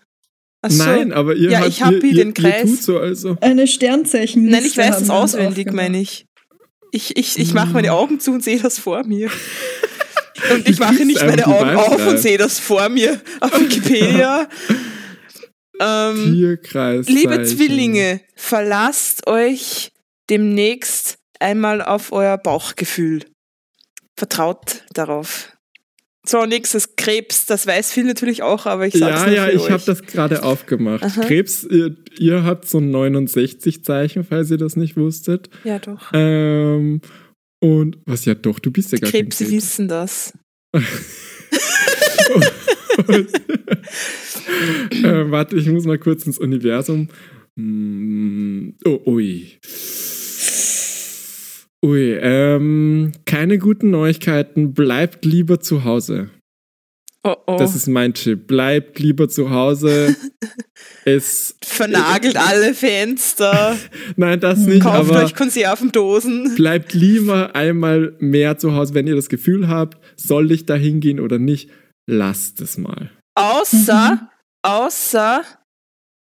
Ach 0.61 0.71
so. 0.71 0.83
Nein, 0.83 1.13
aber 1.13 1.35
ihr 1.35 1.51
Ja, 1.51 1.59
habt, 1.59 1.69
ich 1.69 1.83
hab 1.83 2.03
ihr, 2.03 2.13
den 2.13 2.33
Kreis. 2.33 2.63
Ihr 2.69 2.75
tut 2.75 2.83
so, 2.83 2.99
also. 2.99 3.37
Eine 3.41 3.67
Sternzeichen. 3.67 4.45
Nein, 4.45 4.65
ich 4.65 4.77
weiß 4.77 4.99
das 4.99 5.09
auswendig, 5.09 5.71
meine 5.71 6.01
ich. 6.01 6.25
Ich, 6.91 7.15
ich, 7.17 7.37
ich 7.37 7.53
mache 7.53 7.73
meine 7.73 7.93
Augen 7.93 8.19
zu 8.19 8.31
und 8.31 8.43
sehe 8.43 8.59
das 8.59 8.79
vor 8.79 9.03
mir. 9.05 9.29
Und 10.53 10.69
ich 10.69 10.77
Du 10.77 10.83
mache 10.83 11.03
nicht 11.03 11.19
meine 11.19 11.37
die 11.37 11.43
Augen 11.45 11.75
auf 11.75 12.07
und 12.07 12.19
sehe 12.19 12.37
das 12.37 12.59
vor 12.59 12.89
mir 12.89 13.19
auf 13.39 13.59
Wikipedia. 13.59 14.47
ähm, 15.81 16.33
Tierkreis. 16.35 17.09
liebe 17.09 17.43
Zwillinge, 17.43 18.21
verlasst 18.35 19.25
euch 19.25 19.89
demnächst 20.29 21.17
einmal 21.39 21.81
auf 21.81 22.11
euer 22.11 22.37
Bauchgefühl. 22.37 23.23
Vertraut 24.17 24.83
darauf. 24.93 25.53
So, 26.25 26.45
nächstes 26.45 26.97
Krebs, 26.97 27.45
das 27.45 27.65
weiß 27.67 27.93
viel 27.93 28.03
natürlich 28.03 28.43
auch, 28.43 28.65
aber 28.65 28.85
ich 28.85 28.95
sag's 28.95 29.21
Ja, 29.27 29.31
ja, 29.31 29.45
für 29.45 29.51
ich 29.53 29.69
habe 29.69 29.83
das 29.85 30.01
gerade 30.03 30.43
aufgemacht. 30.43 31.03
Aha. 31.03 31.21
Krebs, 31.21 31.63
ihr, 31.63 31.95
ihr 32.19 32.43
habt 32.43 32.67
so 32.67 32.79
ein 32.79 32.93
69-Zeichen, 32.93 34.25
falls 34.25 34.51
ihr 34.51 34.57
das 34.57 34.75
nicht 34.75 34.97
wusstet. 34.97 35.49
Ja, 35.63 35.79
doch. 35.79 36.11
Ähm, 36.13 36.99
und 37.61 37.99
was 38.05 38.25
ja 38.25 38.35
doch, 38.35 38.59
du 38.59 38.71
bist 38.71 38.91
ja 38.91 38.97
gar 38.97 39.09
Krebse 39.09 39.45
kein 39.45 39.51
Krebs. 39.51 39.63
wissen 39.63 39.87
das. 39.87 40.33
äh, 44.91 45.31
warte, 45.31 45.55
ich 45.55 45.67
muss 45.67 45.85
mal 45.85 45.97
kurz 45.99 46.25
ins 46.25 46.37
Universum. 46.39 47.07
Mm, 47.55 48.71
Oh, 48.85 49.01
ui. 49.05 49.57
Ui, 51.85 52.13
ähm, 52.21 53.11
keine 53.25 53.57
guten 53.59 53.91
Neuigkeiten. 53.91 54.73
Bleibt 54.73 55.25
lieber 55.25 55.59
zu 55.59 55.83
Hause. 55.83 56.29
Oh 57.23 57.35
oh. 57.45 57.57
Das 57.59 57.75
ist 57.75 57.87
mein 57.87 58.13
Tipp. 58.13 58.47
Bleibt 58.47 58.99
lieber 58.99 59.27
zu 59.29 59.49
Hause. 59.51 60.15
es, 61.05 61.55
Vernagelt 61.63 62.37
alle 62.37 62.73
Fenster. 62.73 63.75
nein, 64.15 64.39
das 64.39 64.59
nicht, 64.59 64.83
Kauft 64.83 65.11
aber 65.11 65.23
euch 65.25 65.35
Konservendosen. 65.35 66.55
bleibt 66.55 66.93
lieber 66.93 67.55
einmal 67.55 68.15
mehr 68.19 68.57
zu 68.57 68.73
Hause, 68.73 68.93
wenn 68.93 69.07
ihr 69.07 69.15
das 69.15 69.29
Gefühl 69.29 69.67
habt, 69.67 69.97
soll 70.15 70.51
ich 70.51 70.65
da 70.65 70.75
hingehen 70.75 71.19
oder 71.19 71.37
nicht. 71.37 71.69
Lasst 72.09 72.61
es 72.61 72.77
mal. 72.77 73.11
Außer, 73.35 74.11
Mhm. 74.21 74.27
außer, 74.63 75.43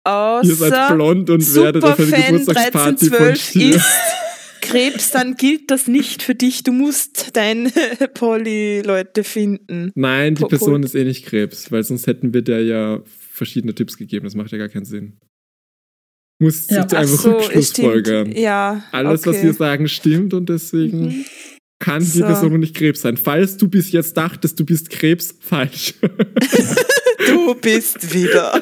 Ihr 0.08 0.56
seid 0.56 0.72
außer 0.74 0.96
blond 0.96 1.30
und 1.30 1.56
werdet 1.56 1.84
auf 1.84 2.00
eine 2.00 2.08
Geburtstagsparty 2.08 3.06
von 3.08 3.18
1312 3.18 3.42
Stier. 3.42 3.76
ist 3.76 3.86
Krebs, 4.70 5.12
dann 5.12 5.36
gilt 5.36 5.70
das 5.72 5.88
nicht 5.88 6.22
für 6.24 6.36
dich. 6.36 6.64
Du 6.64 6.72
musst 6.72 7.36
deine 7.36 7.72
Poly-Leute 8.14 9.24
finden. 9.24 9.92
Nein, 9.96 10.36
die 10.36 10.42
Po- 10.42 10.48
Person 10.48 10.84
ist 10.84 10.96
eh 10.96 11.04
nicht 11.04 11.26
Krebs, 11.26 11.72
weil 11.72 11.84
sonst 11.84 12.08
hätten 12.08 12.34
wir 12.34 12.42
der 12.42 12.64
ja 12.64 13.02
verschiedene 13.06 13.74
Tipps 13.76 13.98
gegeben. 13.98 14.26
Das 14.26 14.36
macht 14.36 14.52
ja 14.52 14.58
gar 14.58 14.70
keinen 14.70 14.86
Sinn. 14.86 15.18
Muss 16.40 16.70
Ja. 16.70 16.82
einfach 16.84 17.06
so, 17.08 17.32
rückschlussfolgern. 17.38 18.32
Ja. 18.34 18.84
Alles, 18.92 19.26
was 19.26 19.36
okay. 19.38 19.46
wir 19.46 19.54
sagen, 19.54 19.88
stimmt 19.88 20.34
und 20.34 20.50
deswegen 20.50 21.06
Mhm. 21.08 21.26
kann 21.80 22.02
die 22.04 22.06
So. 22.20 22.26
Person 22.26 22.60
nicht 22.60 22.76
Krebs 22.76 23.02
sein. 23.02 23.18
Falls 23.18 23.58
du 23.58 23.68
bis 23.68 23.92
jetzt 23.92 24.16
dachtest, 24.18 24.60
du 24.60 24.66
bist 24.66 24.90
Krebs, 24.90 25.36
falsch. 25.40 25.94
Du 27.28 27.56
bist 27.56 28.14
wieder. 28.14 28.62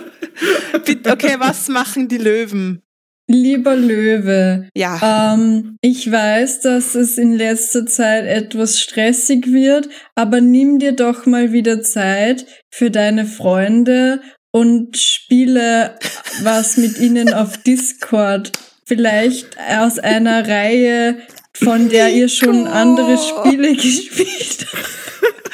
Okay, 1.08 1.36
was 1.38 1.68
machen 1.70 2.08
die 2.08 2.18
Löwen? 2.18 2.82
Lieber 3.28 3.76
Löwe, 3.76 4.70
Ja. 4.76 5.34
ähm, 5.34 5.78
ich 5.82 6.12
weiß, 6.12 6.62
dass 6.62 6.94
es 6.94 7.18
in 7.18 7.34
letzter 7.34 7.86
Zeit 7.88 8.26
etwas 8.26 8.80
stressig 8.80 9.48
wird, 9.52 9.90
aber 10.14 10.42
nimm 10.42 10.78
dir 10.78 10.92
doch 10.92 11.26
mal 11.26 11.52
wieder 11.52 11.82
Zeit 11.82 12.46
für 12.70 12.92
deine 12.92 13.26
Freunde 13.26 14.22
und 14.52 14.96
spiele 14.98 15.96
was 16.44 16.78
mit 16.78 17.00
ihnen 17.00 17.34
auf 17.34 17.58
Discord. 17.64 18.52
Vielleicht 18.86 19.58
aus 19.80 19.98
einer 19.98 20.48
Reihe, 20.48 21.18
von 21.54 21.90
der 21.90 22.10
ihr 22.14 22.30
schon 22.30 22.68
andere 22.68 23.18
Spiele 23.18 23.74
gespielt 23.76 24.68
habt. 24.72 25.05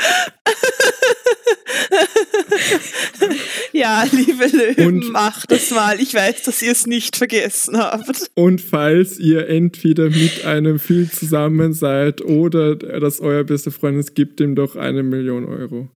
Ja, 3.74 4.04
liebe 4.12 4.46
Löwen, 4.48 4.86
Und- 4.88 5.12
macht 5.12 5.52
das 5.52 5.72
mal. 5.72 6.00
Ich 6.00 6.14
weiß, 6.14 6.44
dass 6.44 6.62
ihr 6.62 6.72
es 6.74 6.86
nicht 6.88 7.16
vergessen 7.16 7.78
habt. 7.78 8.30
Und 8.36 8.60
falls 8.62 9.18
ihr 9.20 9.48
entweder 9.48 10.10
mit 10.10 10.44
einem 10.46 10.78
viel 10.80 11.10
zusammen 11.10 11.74
seid 11.74 12.22
oder 12.22 12.76
dass 12.76 13.20
euer 13.22 13.44
bester 13.44 13.72
Freund 13.72 13.98
ist, 13.98 14.14
gebt 14.16 14.40
ihm 14.40 14.56
doch 14.56 14.76
eine 14.76 15.04
Million 15.04 15.46
Euro. 15.46 15.90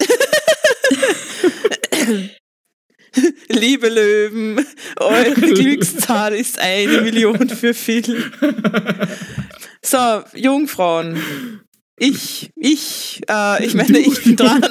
Liebe 3.48 3.88
Löwen, 3.88 4.64
eure 4.96 5.32
Glückszahl 5.34 6.34
ist 6.34 6.58
eine 6.58 7.02
Million 7.02 7.48
für 7.48 7.74
Phil. 7.74 8.30
So, 9.84 10.22
Jungfrauen. 10.34 11.18
Ich, 11.98 12.50
ich, 12.56 13.20
äh, 13.28 13.64
ich 13.64 13.74
meine, 13.74 13.98
ich 13.98 14.22
bin 14.24 14.36
dran. 14.36 14.62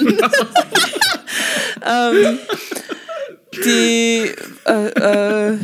ähm, 1.85 2.39
die, 3.63 4.31
äh, 4.65 5.53
äh, 5.53 5.57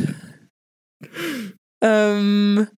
ähm, 1.82 2.68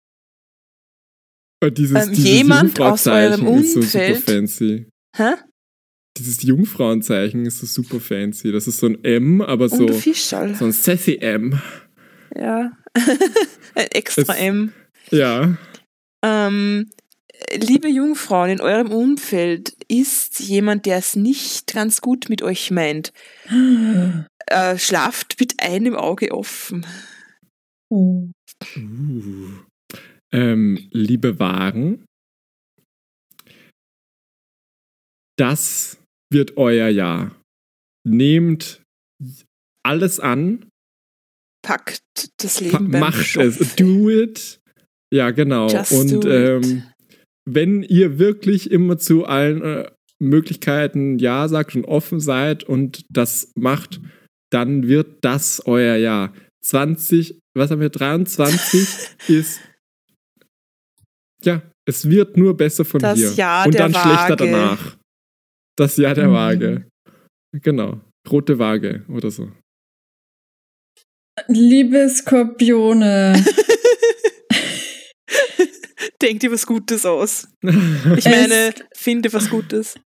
dieses, 1.76 2.06
Ähm, 2.06 2.12
dieses 2.14 2.24
jemand 2.24 2.80
aus 2.80 3.06
eurem 3.06 3.46
ist 3.58 3.74
so 3.74 3.82
super 3.82 3.98
Umfeld- 3.98 4.22
fancy. 4.24 4.86
hä? 5.16 5.32
Dieses 6.18 6.42
Jungfrauenzeichen 6.42 7.46
ist 7.46 7.58
so 7.60 7.66
super 7.66 8.00
fancy. 8.00 8.50
Das 8.50 8.66
ist 8.66 8.78
so 8.78 8.86
ein 8.86 9.04
M, 9.04 9.40
aber 9.42 9.68
so, 9.68 9.86
so 9.92 10.64
ein 10.64 10.72
sassy 10.72 11.16
M. 11.20 11.60
Ja. 12.34 12.72
Ein 13.76 13.86
extra 13.92 14.22
Es- 14.22 14.28
M. 14.40 14.72
Ja. 15.10 15.56
Ähm, 16.24 16.90
liebe 17.54 17.88
Jungfrauen, 17.88 18.50
in 18.50 18.60
eurem 18.60 18.90
Umfeld 18.90 19.76
ist 19.88 20.40
jemand, 20.40 20.86
der 20.86 20.98
es 20.98 21.16
nicht 21.16 21.72
ganz 21.72 22.00
gut 22.00 22.28
mit 22.28 22.42
euch 22.42 22.70
meint. 22.70 23.12
Äh, 24.46 24.78
schlaft 24.78 25.38
mit 25.38 25.62
einem 25.62 25.94
Auge 25.94 26.32
offen. 26.32 26.84
Uh. 27.88 28.32
Ähm, 30.32 30.88
liebe 30.90 31.38
Waren, 31.38 32.04
das 35.38 36.02
wird 36.32 36.56
euer 36.56 36.88
Jahr. 36.88 37.40
Nehmt 38.04 38.82
alles 39.86 40.18
an, 40.18 40.68
Packt 41.62 42.00
das 42.38 42.56
pa- 42.58 42.64
Leben 42.64 42.90
beim 42.90 43.00
macht 43.00 43.36
es, 43.36 43.76
do 43.76 44.10
it. 44.10 44.58
Ja, 45.12 45.30
genau. 45.30 45.68
Just 45.68 45.92
Und 45.92 46.24
ähm, 46.24 46.89
wenn 47.54 47.82
ihr 47.82 48.18
wirklich 48.18 48.70
immer 48.70 48.98
zu 48.98 49.24
allen 49.24 49.62
äh, 49.62 49.90
Möglichkeiten 50.18 51.18
Ja 51.18 51.48
sagt 51.48 51.74
und 51.76 51.84
offen 51.84 52.20
seid 52.20 52.64
und 52.64 53.04
das 53.10 53.52
macht, 53.56 54.00
dann 54.52 54.86
wird 54.88 55.24
das 55.24 55.62
euer 55.66 55.96
Jahr. 55.96 56.34
20, 56.64 57.38
was 57.56 57.70
haben 57.70 57.80
wir, 57.80 57.88
23 57.88 59.08
ist, 59.28 59.60
ja, 61.42 61.62
es 61.88 62.10
wird 62.10 62.36
nur 62.36 62.54
besser 62.56 62.84
von 62.84 63.00
Das 63.00 63.18
dir. 63.18 63.32
Jahr 63.32 63.64
und 63.66 63.72
der 63.74 63.88
dann 63.88 63.92
schlechter 63.94 64.38
Waage. 64.38 64.50
danach. 64.50 64.96
Das 65.78 65.96
Jahr 65.96 66.14
der 66.14 66.28
Mhm. 66.28 66.32
Waage. 66.32 66.86
Genau. 67.62 68.00
Rote 68.30 68.58
Waage 68.58 69.04
oder 69.08 69.30
so. 69.30 69.50
Liebe 71.48 72.06
Skorpione, 72.10 73.32
Denkt 76.22 76.42
dir 76.42 76.52
was 76.52 76.66
Gutes 76.66 77.06
aus. 77.06 77.48
Ich 77.62 78.24
meine, 78.24 78.74
finde 78.94 79.32
was 79.32 79.48
Gutes. 79.48 79.96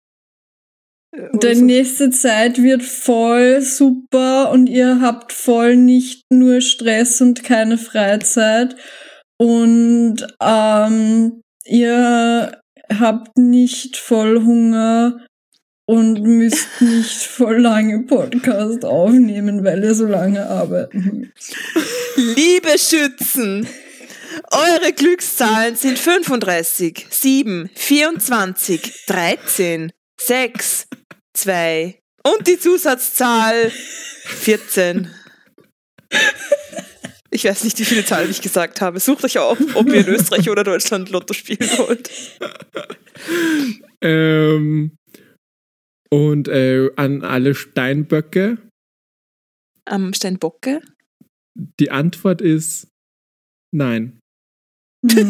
Äh, 1.15 1.39
die 1.43 1.55
so. 1.55 1.65
nächste 1.65 2.11
Zeit 2.11 2.63
wird 2.63 2.83
voll 2.83 3.61
super 3.61 4.51
und 4.51 4.69
ihr 4.69 5.01
habt 5.01 5.33
voll 5.33 5.77
nicht 5.77 6.23
nur 6.33 6.61
Stress 6.61 7.21
und 7.21 7.43
keine 7.43 7.79
Freizeit 7.79 8.77
und 9.39 10.27
ähm, 10.41 11.43
ihr 11.65 12.61
habt 12.93 13.37
nicht 13.39 13.97
voll 13.97 14.43
Hunger 14.45 15.25
und 15.87 16.23
müsst 16.23 16.69
nicht 16.81 17.23
voll 17.23 17.61
lange 17.61 18.01
Podcast 18.05 18.85
aufnehmen, 18.85 19.65
weil 19.65 19.83
ihr 19.83 19.95
so 19.95 20.07
lange 20.07 20.49
arbeiten 20.49 21.31
müsst. 21.35 21.57
Liebe 22.17 22.79
Schützen, 22.79 23.67
Eure 24.51 24.93
Glückszahlen 24.93 25.77
sind 25.77 25.99
35, 25.99 27.07
7, 27.11 27.71
24, 27.75 29.05
13, 29.07 29.93
6, 30.21 30.87
2 31.35 31.99
und 32.25 32.47
die 32.47 32.59
Zusatzzahl 32.59 33.71
14. 33.71 35.11
Ich 37.31 37.45
weiß 37.45 37.65
nicht, 37.65 37.79
wie 37.81 37.85
viele 37.85 38.05
Zahlen 38.05 38.31
ich 38.31 38.41
gesagt 38.43 38.81
habe. 38.81 39.01
Sucht 39.01 39.25
euch 39.25 39.39
auf, 39.39 39.59
ob 39.75 39.89
ihr 39.89 40.07
in 40.07 40.15
Österreich 40.15 40.49
oder 40.49 40.63
Deutschland 40.65 41.11
Lotto 41.11 41.35
spielen 41.35 41.69
wollt. 41.79 42.11
Ähm, 44.01 44.97
und 46.11 46.49
äh, 46.49 46.91
an 46.97 47.23
alle 47.23 47.55
Steinböcke, 47.55 48.59
Am 49.85 50.15
Steinbocke? 50.15 50.81
die 51.57 51.91
Antwort 51.91 52.41
ist 52.41 52.89
nein. 53.73 54.21
Hm, 55.11 55.29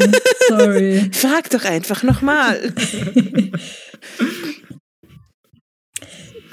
sorry. 0.49 1.11
Frag 1.13 1.51
doch 1.51 1.65
einfach 1.65 2.03
nochmal. 2.03 2.73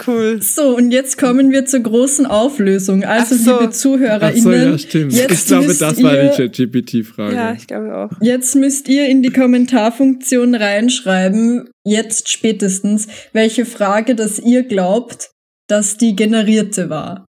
Cool. 0.08 0.42
So, 0.42 0.76
und 0.76 0.90
jetzt 0.92 1.20
kommen 1.20 1.52
wir 1.52 1.66
zur 1.66 1.82
großen 1.82 2.26
Auflösung. 2.26 3.04
Also, 3.04 3.36
Ach 3.36 3.40
so. 3.40 3.52
liebe 3.52 3.66
Ach 3.70 3.74
so, 3.74 3.98
ZuhörerInnen, 3.98 4.72
ja, 4.72 4.78
stimmt. 4.80 5.14
jetzt 5.14 5.32
Ich 5.32 5.46
glaube, 5.46 5.68
müsst 5.68 5.82
das 5.82 6.02
war 6.02 6.16
ihr- 6.16 6.32
die 6.32 6.38
ChatGPT-Frage. 6.38 7.36
Ja, 7.36 7.54
ich 7.54 7.68
glaube 7.68 7.96
auch. 7.96 8.10
Jetzt 8.20 8.56
müsst 8.56 8.88
ihr 8.88 9.08
in 9.08 9.22
die 9.22 9.30
Kommentarfunktion 9.30 10.56
reinschreiben, 10.56 11.70
jetzt 11.86 12.30
spätestens, 12.30 13.08
welche 13.34 13.66
Frage, 13.66 14.16
dass 14.16 14.40
ihr 14.40 14.64
glaubt, 14.64 15.30
dass 15.68 15.98
die 15.98 16.16
generierte 16.16 16.90
war. 16.90 17.26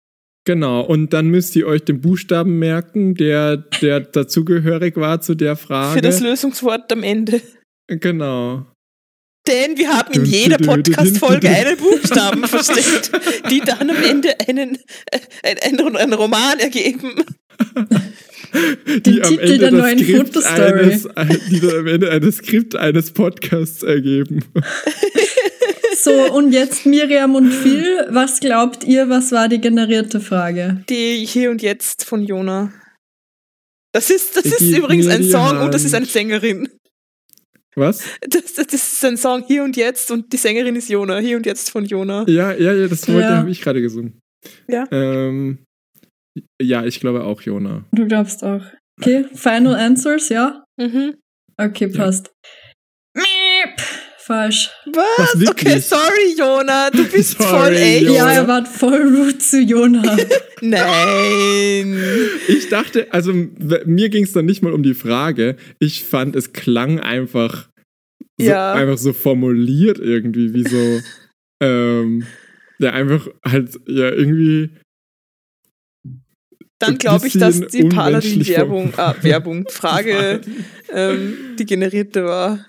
Genau, 0.48 0.80
und 0.80 1.12
dann 1.12 1.28
müsst 1.28 1.58
ihr 1.58 1.68
euch 1.68 1.84
den 1.84 2.00
Buchstaben 2.00 2.58
merken, 2.58 3.16
der, 3.16 3.58
der 3.58 4.00
dazugehörig 4.00 4.96
war 4.96 5.20
zu 5.20 5.36
der 5.36 5.58
Frage. 5.58 5.96
Für 5.96 6.02
das 6.02 6.22
Lösungswort 6.22 6.90
am 6.94 7.04
Ende. 7.04 7.42
genau. 7.88 8.66
Denn 9.46 9.78
wir 9.78 9.90
haben 9.90 10.14
in 10.14 10.24
jeder 10.24 10.58
Podcast-Folge 10.58 11.50
einen 11.50 11.76
Buchstaben 11.76 12.48
versteckt, 12.48 13.12
die 13.52 13.60
dann 13.60 13.90
am 13.90 14.02
Ende 14.02 14.40
einen, 14.48 14.78
äh, 15.12 15.56
einen, 15.66 15.98
einen 15.98 16.14
Roman 16.14 16.60
ergeben. 16.60 17.26
Die 19.06 19.22
am 19.22 19.32
Titel 19.32 19.40
Ende 19.42 19.58
der 19.58 19.72
das 19.72 19.80
neuen 19.82 20.00
Skript 20.00 20.34
Fotostory. 20.34 20.80
eines, 20.80 21.10
die 21.50 21.60
dann 21.60 21.80
am 21.80 21.88
Ende 21.88 22.10
eines 22.10 22.38
Skript 22.38 22.76
eines 22.78 23.12
Podcasts 23.12 23.84
ergeben. 23.84 24.46
So, 26.08 26.34
und 26.36 26.52
jetzt 26.54 26.86
Miriam 26.86 27.36
und 27.36 27.52
Phil, 27.52 28.06
was 28.10 28.40
glaubt 28.40 28.84
ihr, 28.84 29.10
was 29.10 29.32
war 29.32 29.50
die 29.50 29.60
generierte 29.60 30.20
Frage? 30.22 30.84
Die 30.90 31.26
Hier 31.26 31.52
und 31.52 31.62
Jetzt 31.62 32.06
von 32.06 32.24
Jona. 32.24 32.72
Das 33.94 34.10
ist, 34.10 34.36
das 34.38 34.46
ist 34.46 34.60
Gib 34.60 34.78
übrigens 34.80 35.08
ein 35.08 35.24
Song 35.24 35.58
und 35.60 35.74
das 35.74 35.84
ist 35.84 35.94
eine 35.96 36.06
Sängerin. 36.06 36.70
Was? 37.76 38.04
Das, 38.22 38.54
das 38.54 38.74
ist 38.74 39.06
ein 39.06 39.18
Song 39.18 39.44
Hier 39.48 39.64
und 39.64 39.76
Jetzt 39.78 40.10
und 40.12 40.32
die 40.32 40.38
Sängerin 40.38 40.76
ist 40.76 40.90
Jona. 40.90 41.18
Hier 41.20 41.38
und 41.38 41.46
Jetzt 41.46 41.70
von 41.70 41.86
Jona. 41.86 42.26
Ja, 42.28 42.52
ja, 42.54 42.74
ja, 42.74 42.88
das 42.88 43.08
wollte, 43.08 43.22
Ja. 43.22 43.38
habe 43.38 43.52
ich 43.52 43.62
gerade 43.62 43.82
gesungen. 43.82 44.20
Ja. 44.68 44.88
Ähm, 44.92 45.60
ja, 46.62 46.86
ich 46.86 47.00
glaube 47.00 47.24
auch 47.24 47.42
Jona. 47.42 47.86
Du 47.92 48.08
glaubst 48.08 48.44
auch. 48.44 48.64
Okay, 49.00 49.26
Final 49.34 49.76
Answers, 49.76 50.30
ja? 50.30 50.64
Mhm. 50.80 51.16
Okay, 51.58 51.88
Ja. 51.92 51.98
passt. 52.04 52.28
Miep. 52.28 52.67
Falsch. 54.28 54.72
Was? 54.88 55.40
Was, 55.40 55.50
okay, 55.50 55.80
sorry, 55.80 56.36
Jona. 56.38 56.90
Du 56.92 57.06
bist 57.12 57.38
Sorry, 57.38 57.50
voll 57.50 57.76
echt. 57.76 58.02
Jona. 58.08 58.16
Ja, 58.18 58.32
er 58.32 58.48
war 58.50 58.66
voll 58.66 59.02
rude 59.16 59.38
zu 59.38 59.62
Jonah. 59.62 60.18
Nein. 60.62 61.98
Ich 62.50 62.68
dachte, 62.68 63.08
also 63.14 63.32
mir 63.32 64.10
ging 64.10 64.26
es 64.26 64.34
dann 64.34 64.46
nicht 64.46 64.62
mal 64.62 64.74
um 64.74 64.84
die 64.84 64.96
Frage. 64.96 65.56
Ich 65.80 66.04
fand, 66.04 66.36
es 66.36 66.52
klang 66.52 67.00
einfach 67.00 67.70
so, 68.38 68.46
Ja. 68.48 68.74
einfach 68.74 68.98
so 68.98 69.14
formuliert 69.14 69.98
irgendwie, 69.98 70.54
wie 70.54 70.64
so, 70.68 71.02
ähm, 71.64 72.26
ja, 72.80 72.92
einfach 72.92 73.30
halt, 73.46 73.80
ja, 73.88 74.12
irgendwie. 74.12 74.72
Dann 76.80 76.98
glaube 76.98 77.28
ich, 77.28 77.34
dass 77.34 77.62
die 77.62 77.86
Paladin-Werbung, 77.86 78.94
ah, 78.98 79.16
Werbung, 79.22 79.66
Frage, 79.70 80.42
ähm, 80.94 81.56
die 81.58 81.66
generierte 81.66 82.26
war. 82.26 82.66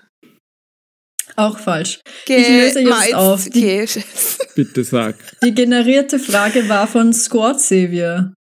Auch 1.35 1.59
falsch. 1.59 2.01
Ich 2.27 2.49
löse 2.49 2.81
jetzt 2.81 3.13
auf. 3.15 3.49
Die-. 3.49 3.85
Bitte 4.55 4.83
sag. 4.83 5.15
Die 5.43 5.53
generierte 5.53 6.19
Frage 6.19 6.67
war 6.69 6.87
von 6.87 7.13
Squad 7.13 7.61
Savior. 7.61 8.33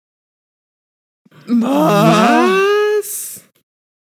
Was? 1.47 2.67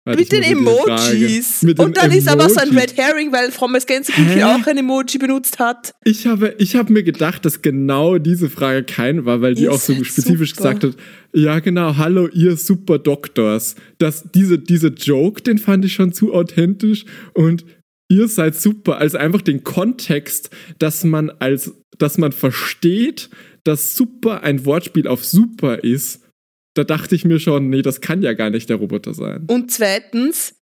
Warte, 0.07 0.21
Mit 0.21 0.33
den 0.33 0.43
Emojis. 0.43 1.63
Mit 1.63 1.79
Und 1.79 1.97
dann 1.97 2.13
ist 2.13 2.29
aber 2.29 2.51
so 2.51 2.61
ein. 2.61 2.77
Red 2.77 2.95
Herring, 2.99 3.33
weil 3.33 3.51
Frommes? 3.51 3.87
Gänseblümchen 3.87 4.43
auch 4.43 4.67
ein 4.67 4.77
Emoji 4.77 5.17
benutzt 5.19 5.59
hat. 5.59 5.95
Ich 6.05 6.27
habe, 6.27 6.55
ich 6.59 6.77
habe 6.77 6.93
mir 6.93 7.03
gedacht, 7.03 7.47
dass 7.47 7.63
genau 7.63 8.19
diese 8.19 8.51
Frage 8.51 8.85
kein 8.85 9.25
war, 9.25 9.41
weil 9.41 9.55
die 9.55 9.63
Ihr 9.63 9.73
auch 9.73 9.81
so 9.81 9.95
spezifisch 10.05 10.51
super. 10.51 10.75
gesagt 10.75 10.85
hat, 10.85 10.97
ja 11.33 11.59
genau, 11.61 11.97
hallo 11.97 12.29
ihr 12.29 12.59
Super 12.59 12.99
Doktors. 12.99 13.77
Das, 13.97 14.25
diese, 14.35 14.59
diese 14.59 14.89
Joke, 14.89 15.41
den 15.41 15.57
fand 15.57 15.87
ich 15.87 15.95
schon 15.95 16.13
zu 16.13 16.35
authentisch 16.35 17.07
und 17.33 17.65
ihr 18.09 18.29
seid 18.29 18.55
super. 18.55 18.99
Also 18.99 19.19
einfach 19.19 19.43
den 19.43 19.65
Kontext, 19.65 20.51
dass 20.79 21.05
man 21.05 21.31
als, 21.31 21.73
dass 21.99 22.19
man 22.19 22.33
versteht, 22.33 23.31
dass 23.65 23.97
super 23.97 24.43
ein 24.43 24.65
Wortspiel 24.67 25.09
auf 25.09 25.25
super 25.25 25.83
ist. 25.85 26.21
Da 26.75 26.85
dachte 26.85 27.15
ich 27.15 27.25
mir 27.25 27.39
schon, 27.41 27.71
nee, 27.71 27.83
das 27.83 28.01
kann 28.01 28.23
ja 28.23 28.33
gar 28.33 28.51
nicht 28.51 28.69
der 28.69 28.77
Roboter 28.77 29.15
sein. 29.15 29.45
Und 29.49 29.71
zweitens 29.71 30.55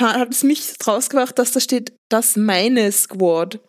hat 0.00 0.32
es 0.32 0.42
mich 0.44 0.62
rausgebracht, 0.86 1.38
dass 1.38 1.52
da 1.52 1.60
steht, 1.60 1.92
das 2.08 2.36
meine 2.36 2.90
Squad. 2.92 3.60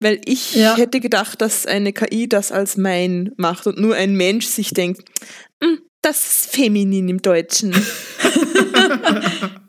Weil 0.00 0.20
ich 0.24 0.54
Ja. 0.54 0.76
hätte 0.76 1.00
gedacht, 1.00 1.40
dass 1.40 1.64
eine 1.64 1.92
KI 1.92 2.28
das 2.28 2.50
als 2.52 2.76
mein 2.76 3.30
macht 3.36 3.66
und 3.66 3.78
nur 3.78 3.94
ein 3.94 4.16
Mensch 4.16 4.46
sich 4.46 4.70
denkt, 4.74 5.02
"Hm, 5.62 5.78
das 6.02 6.18
ist 6.44 6.54
feminin 6.56 7.08
im 7.08 7.22
Deutschen. 7.22 7.72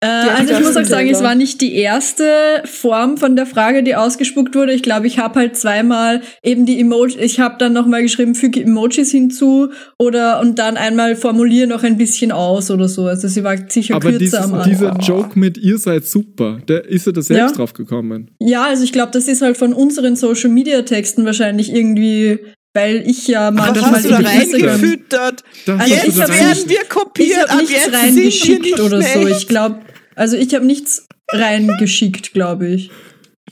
Äh, 0.00 0.06
also 0.08 0.52
ich 0.52 0.60
muss 0.60 0.76
auch 0.76 0.84
sagen, 0.84 1.08
es 1.08 1.22
war 1.22 1.34
nicht 1.34 1.62
die 1.62 1.74
erste 1.74 2.62
Form 2.66 3.16
von 3.16 3.34
der 3.34 3.46
Frage, 3.46 3.82
die 3.82 3.94
ausgespuckt 3.96 4.54
wurde. 4.54 4.74
Ich 4.74 4.82
glaube, 4.82 5.06
ich 5.06 5.18
habe 5.18 5.40
halt 5.40 5.56
zweimal 5.56 6.20
eben 6.42 6.66
die 6.66 6.78
Emojis, 6.78 7.16
ich 7.18 7.40
habe 7.40 7.54
dann 7.58 7.72
nochmal 7.72 8.02
geschrieben, 8.02 8.34
füge 8.34 8.62
Emojis 8.62 9.10
hinzu 9.10 9.70
oder 9.98 10.40
und 10.40 10.58
dann 10.58 10.76
einmal 10.76 11.16
formuliere 11.16 11.66
noch 11.66 11.82
ein 11.82 11.96
bisschen 11.96 12.30
aus 12.30 12.70
oder 12.70 12.88
so. 12.88 13.06
Also 13.06 13.26
sie 13.28 13.42
war 13.42 13.56
sicher 13.70 13.94
Aber 13.94 14.10
kürzer 14.10 14.18
dieses, 14.18 14.38
am 14.38 14.54
Anfang. 14.54 14.70
dieser 14.70 14.96
Joke 14.98 15.38
mit 15.38 15.56
ihr 15.56 15.78
seid 15.78 16.04
super, 16.04 16.58
der 16.68 16.84
ist 16.84 17.06
ja 17.06 17.12
da 17.12 17.22
selbst 17.22 17.52
Ja. 17.52 17.56
drauf 17.56 17.72
gekommen. 17.72 18.32
Ja, 18.38 18.64
also 18.64 18.84
ich 18.84 18.92
glaube, 18.92 19.12
das 19.12 19.28
ist 19.28 19.40
halt 19.40 19.56
von 19.56 19.72
unseren 19.72 20.14
Social 20.16 20.50
Media 20.50 20.82
Texten 20.82 21.24
wahrscheinlich 21.24 21.72
irgendwie, 21.72 22.38
weil 22.74 23.02
ich 23.08 23.26
ja 23.28 23.50
manchmal 23.50 23.92
hast 23.92 24.04
du 24.04 24.10
da 24.10 24.16
reingefüttert? 24.18 25.42
Also 25.66 25.94
Jetzt 25.94 26.18
werden 26.18 26.68
wir 26.68 26.84
kopiert, 26.86 27.28
Ich 27.30 27.38
habe 27.38 27.50
ab 27.50 27.58
nichts 27.60 27.72
jetzt 27.86 27.94
reingeschickt 27.94 28.80
oder 28.80 29.00
so. 29.00 29.26
Ich 29.26 29.48
glaube, 29.48 29.80
also 30.16 30.36
ich 30.36 30.54
habe 30.54 30.66
nichts 30.66 31.06
reingeschickt, 31.30 32.32
glaube 32.32 32.66
ich. 32.68 32.90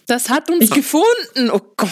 Das 0.06 0.28
hat 0.28 0.50
uns 0.50 0.64
Ich- 0.64 0.70
gefunden. 0.70 1.50
Oh 1.52 1.60
Gott. 1.76 1.90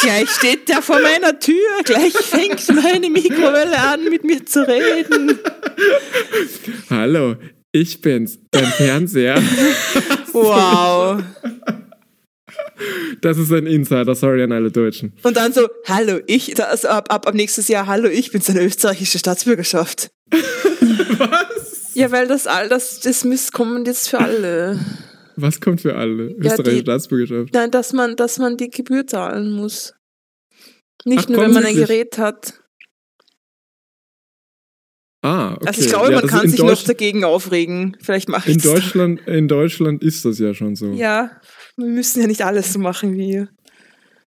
gleich 0.00 0.30
steht 0.30 0.68
der 0.68 0.80
vor 0.82 1.00
meiner 1.00 1.38
Tür. 1.38 1.54
Gleich 1.84 2.12
fängt 2.14 2.66
meine 2.82 3.10
Mikrowelle 3.10 3.78
an, 3.78 4.04
mit 4.04 4.24
mir 4.24 4.44
zu 4.46 4.66
reden. 4.66 5.38
Hallo, 6.88 7.36
ich 7.72 8.00
bin's, 8.00 8.38
dein 8.50 8.66
Fernseher. 8.66 9.42
Wow. 10.32 11.22
Das 13.20 13.36
ist 13.36 13.52
ein 13.52 13.66
Insider, 13.66 14.14
sorry 14.14 14.42
an 14.42 14.52
alle 14.52 14.70
Deutschen. 14.70 15.12
Und 15.22 15.36
dann 15.36 15.52
so, 15.52 15.68
hallo, 15.86 16.20
ich, 16.26 16.54
das, 16.54 16.86
ab, 16.86 17.12
ab, 17.12 17.26
ab 17.26 17.34
nächstes 17.34 17.68
Jahr, 17.68 17.86
hallo, 17.86 18.08
ich 18.08 18.32
bin 18.32 18.40
seine 18.40 18.62
österreichische 18.64 19.18
Staatsbürgerschaft. 19.18 20.10
Was? 20.30 21.46
Ja, 21.94 22.10
weil 22.10 22.28
das 22.28 22.46
all 22.46 22.68
das, 22.68 23.00
das 23.00 23.24
muss 23.24 23.52
kommen 23.52 23.84
jetzt 23.84 24.08
für 24.08 24.18
alle. 24.18 24.78
Was 25.36 25.60
kommt 25.60 25.80
für 25.80 25.96
alle? 25.96 26.30
Ja, 26.32 26.52
Österreichische 26.52 26.80
Staatsbürgerschaft. 26.82 27.54
Nein, 27.54 27.70
dass 27.70 27.92
man, 27.92 28.16
dass 28.16 28.38
man 28.38 28.56
die 28.56 28.70
Gebühr 28.70 29.06
zahlen 29.06 29.52
muss. 29.52 29.94
Nicht 31.04 31.24
Ach, 31.24 31.28
nur, 31.28 31.40
wenn 31.42 31.52
man 31.52 31.64
ein? 31.64 31.74
Gerät 31.74 32.18
hat. 32.18 32.60
Ah, 35.22 35.54
okay. 35.54 35.66
Also 35.66 35.80
ich 35.82 35.88
glaube, 35.88 36.06
Ja, 36.06 36.12
man 36.12 36.22
das 36.22 36.30
kann 36.30 36.48
sich 36.48 36.60
noch 36.60 36.82
dagegen 36.82 37.24
aufregen. 37.24 37.96
Vielleicht 38.00 38.28
mache 38.28 38.50
ich 38.50 38.56
in 38.56 38.62
Deutschland, 38.62 39.20
in 39.26 39.48
Deutschland 39.48 40.02
ist 40.02 40.24
das 40.24 40.38
ja 40.38 40.54
schon 40.54 40.76
so. 40.76 40.92
Ja, 40.92 41.40
wir 41.76 41.86
müssen 41.86 42.20
ja 42.20 42.26
nicht 42.26 42.44
alles 42.44 42.72
so 42.72 42.78
machen 42.78 43.14
wie 43.14 43.32
ihr. 43.32 43.48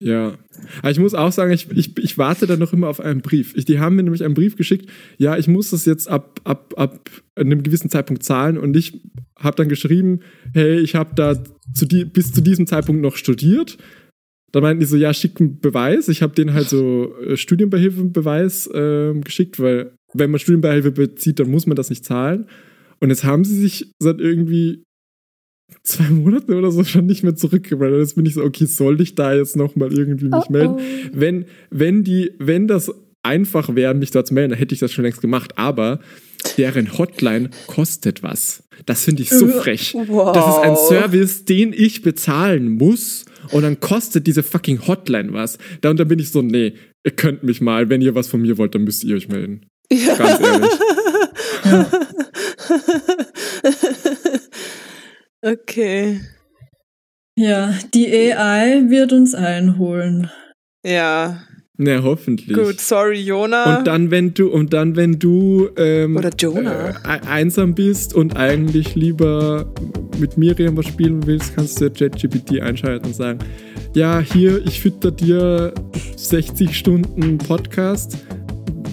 Ja. 0.03 0.39
Aber 0.79 0.91
ich 0.91 0.99
muss 0.99 1.15
auch 1.15 1.31
sagen, 1.31 1.53
ich, 1.53 1.71
ich, 1.71 1.97
ich 1.99 2.17
warte 2.17 2.47
da 2.47 2.57
noch 2.57 2.73
immer 2.73 2.89
auf 2.89 3.01
einen 3.01 3.21
Brief. 3.21 3.55
Ich, 3.55 3.67
die 3.67 3.79
haben 3.79 3.97
mir 3.97 4.03
nämlich 4.03 4.25
einen 4.25 4.35
Brief 4.35 4.57
geschickt, 4.57 4.91
ja, 5.19 5.37
ich 5.37 5.47
muss 5.47 5.71
das 5.71 5.85
jetzt 5.85 6.09
ab, 6.09 6.41
ab, 6.45 6.75
ab 6.77 7.11
einem 7.35 7.63
gewissen 7.63 7.91
Zeitpunkt 7.91 8.23
zahlen 8.23 8.57
und 8.57 8.77
ich 8.77 9.03
habe 9.39 9.57
dann 9.57 9.69
geschrieben, 9.69 10.21
hey, 10.55 10.81
ich 10.81 10.95
habe 10.95 11.15
da 11.15 11.43
zu 11.75 11.85
die, 11.87 12.07
bis 12.07 12.33
zu 12.33 12.41
diesem 12.41 12.67
Zeitpunkt 12.67 13.03
noch 13.03 13.17
studiert. 13.17 13.77
Da 14.53 14.61
meinten 14.61 14.81
die 14.81 14.87
so, 14.87 14.97
ja, 14.97 15.13
schick 15.15 15.41
einen 15.41 15.61
Beweis. 15.61 16.09
Ich 16.09 16.23
habe 16.23 16.35
denen 16.35 16.55
halt 16.55 16.69
so 16.69 17.15
äh, 17.21 17.37
Studienbeihilfenbeweis 17.37 18.71
ähm, 18.75 19.23
geschickt, 19.23 19.61
weil 19.61 19.95
wenn 20.13 20.31
man 20.31 20.41
Studienbeihilfe 20.41 20.93
bezieht, 20.93 21.39
dann 21.39 21.51
muss 21.51 21.67
man 21.67 21.77
das 21.77 21.91
nicht 21.91 22.05
zahlen. 22.05 22.47
Und 23.01 23.11
jetzt 23.11 23.25
haben 23.25 23.45
sie 23.45 23.59
sich 23.61 23.93
seit 23.99 24.21
irgendwie 24.21 24.83
zwei 25.83 26.09
Monaten 26.11 26.53
oder 26.55 26.71
so 26.71 26.85
schon 26.85 27.07
nicht 27.07 27.23
mehr 27.23 27.35
zurückgemeldet. 27.37 28.01
Jetzt 28.01 28.17
bin 28.17 28.27
ich 28.27 28.35
so, 28.35 28.43
okay, 28.45 28.67
soll 28.67 29.01
ich 29.01 29.15
da 29.15 29.35
jetzt 29.35 29.57
nochmal 29.57 29.93
irgendwie 29.93 30.27
mich 30.27 30.45
Oh, 30.49 30.53
melden? 30.53 30.75
oh. 30.77 30.81
Wenn, 31.13 31.45
wenn 31.71 32.05
die, 32.05 32.33
wenn 32.39 32.69
das 32.69 32.93
einfach 33.23 33.75
wäre, 33.75 33.95
mich 33.95 34.11
da 34.11 34.25
zu 34.25 34.33
melden, 34.35 34.51
dann 34.51 34.59
hätte 34.59 34.75
ich 34.75 34.81
das 34.81 34.93
schon 34.93 35.05
längst 35.05 35.21
gemacht. 35.21 35.59
Aber 35.59 36.01
deren 36.57 36.97
Hotline 36.97 37.51
kostet 37.67 38.23
was. 38.23 38.63
Das 38.87 39.05
finde 39.05 39.23
ich 39.23 39.31
so 39.31 39.47
Äh, 39.47 39.51
frech. 39.51 39.95
wow. 40.07 40.33
Das 40.33 40.47
ist 40.47 40.63
ein 40.63 40.77
Service, 40.77 41.45
den 41.45 41.73
ich 41.75 42.01
bezahlen 42.03 42.71
muss 42.79 43.27
und 43.53 43.63
dann 43.63 43.79
kostet 43.81 44.27
diese 44.27 44.43
fucking 44.43 44.87
Hotline 44.87 45.33
was. 45.35 45.59
Da 45.83 45.91
und 45.91 46.01
dann 46.01 46.09
bin 46.09 46.19
ich 46.19 46.31
so, 46.31 46.41
nee, 46.41 46.73
ihr 47.05 47.11
könnt 47.13 47.43
mich 47.43 47.61
mal, 47.61 47.91
wenn 47.91 48.01
ihr 48.01 48.15
was 48.15 48.29
von 48.29 48.41
mir 48.41 48.57
wollt, 48.57 48.75
dann 48.75 48.85
müsst 48.85 49.05
ihr 49.05 49.17
euch 49.17 49.29
melden. 49.29 49.67
Ja. 49.93 50.15
Ganz 50.17 50.41
ehrlich. 50.41 50.71
okay. 55.43 56.21
Ja, 57.37 57.75
die 57.95 58.13
AI 58.13 58.83
wird 58.89 59.13
uns 59.13 59.35
einholen. 59.35 60.31
Ja. 60.85 61.43
Na, 61.79 62.03
hoffentlich. 62.03 62.55
Gut, 62.55 62.79
sorry, 62.79 63.21
Jona. 63.21 63.79
Und 63.79 63.87
dann, 63.87 64.11
wenn 64.11 64.35
du, 64.35 64.49
und 64.49 64.75
dann, 64.75 64.97
wenn 64.97 65.19
du 65.19 65.71
ähm, 65.79 66.17
Oder 66.17 66.31
Jonah. 66.39 66.91
äh, 66.91 67.27
einsam 67.27 67.75
bist 67.75 68.15
und 68.15 68.37
eigentlich 68.37 68.95
lieber 68.95 69.73
mit 70.19 70.37
Miriam 70.37 70.77
was 70.77 70.87
spielen 70.87 71.27
willst, 71.27 71.57
kannst 71.57 71.81
du 71.81 71.85
ja 71.87 71.91
ChatGPT 71.91 72.61
einschalten 72.61 73.07
und 73.07 73.15
sagen, 73.15 73.39
ja, 73.95 74.21
hier, 74.21 74.63
ich 74.67 74.83
fütter 74.83 75.11
dir 75.11 75.73
60 76.17 76.77
Stunden 76.77 77.39
Podcast, 77.39 78.19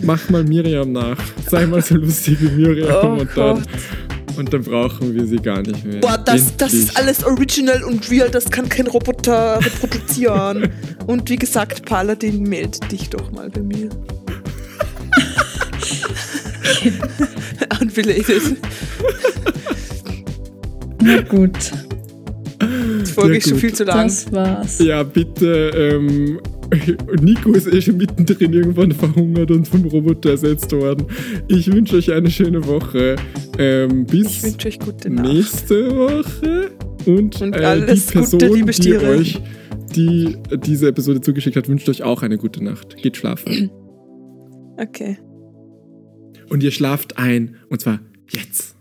mach 0.03 0.29
mal 0.29 0.45
Miriam 0.45 0.93
nach. 0.93 1.19
Sei 1.49 1.65
mal 1.65 1.81
so 1.81 1.95
lustig 1.95 2.37
wie 2.39 2.49
Miriam 2.51 2.95
Oh 3.03 3.07
und 3.21 3.29
dann, 3.35 3.55
Gott. 3.57 3.63
Und 4.37 4.53
dann 4.53 4.63
brauchen 4.63 5.15
wir 5.15 5.25
sie 5.25 5.37
gar 5.37 5.61
nicht 5.61 5.83
mehr. 5.85 5.99
Boah, 6.01 6.17
das, 6.17 6.55
das 6.57 6.73
ist 6.73 6.97
alles 6.97 7.23
original 7.23 7.83
und 7.83 8.09
real, 8.11 8.29
das 8.29 8.49
kann 8.49 8.67
kein 8.69 8.87
Roboter 8.87 9.59
reproduzieren. 9.63 10.69
und 11.07 11.29
wie 11.29 11.37
gesagt, 11.37 11.85
Paladin, 11.85 12.43
meld 12.43 12.91
dich 12.91 13.09
doch 13.09 13.31
mal 13.31 13.49
bei 13.49 13.61
mir. 13.61 13.89
Unrelated. 17.81 18.41
Na 21.01 21.21
gut, 21.21 21.53
Die 22.61 23.11
Folge 23.11 23.33
Ja, 23.33 23.37
ist 23.37 23.49
schon 23.49 23.57
viel 23.59 23.73
zu 23.73 23.83
lang. 23.83 24.07
das 24.07 24.31
war's. 24.31 24.79
Ja, 24.79 25.03
bitte, 25.03 25.69
ähm, 25.75 26.39
Nico 27.21 27.51
ist 27.53 27.67
eh 27.67 27.81
schon 27.81 27.97
mittendrin 27.97 28.53
irgendwann 28.53 28.91
verhungert 28.91 29.51
und 29.51 29.67
vom 29.67 29.85
Roboter 29.85 30.31
ersetzt 30.31 30.71
worden. 30.71 31.05
Ich 31.47 31.71
wünsche 31.71 31.97
euch 31.97 32.11
eine 32.11 32.29
schöne 32.29 32.65
Woche. 32.65 33.15
Ähm, 33.57 34.05
bis 34.05 34.57
gute 34.79 35.09
nächste 35.09 35.95
Woche. 35.95 36.71
Und, 37.05 37.41
Und 37.41 37.53
äh, 37.53 37.63
alles 37.63 38.07
die 38.07 38.19
Gute, 38.19 38.37
Person, 38.37 38.53
liebe 38.53 38.71
die 38.71 38.97
euch 38.97 39.41
die 39.95 40.37
diese 40.65 40.89
Episode 40.89 41.21
zugeschickt 41.21 41.55
hat, 41.55 41.67
wünscht 41.69 41.87
euch 41.89 42.03
auch 42.03 42.21
eine 42.21 42.37
gute 42.37 42.63
Nacht. 42.63 42.97
Geht 42.97 43.17
schlafen. 43.17 43.71
Okay. 44.77 45.17
und 46.49 46.61
ihr 46.61 46.71
schlaft 46.71 47.17
ein. 47.17 47.55
Und 47.69 47.81
zwar 47.81 47.99
jetzt. 48.29 48.76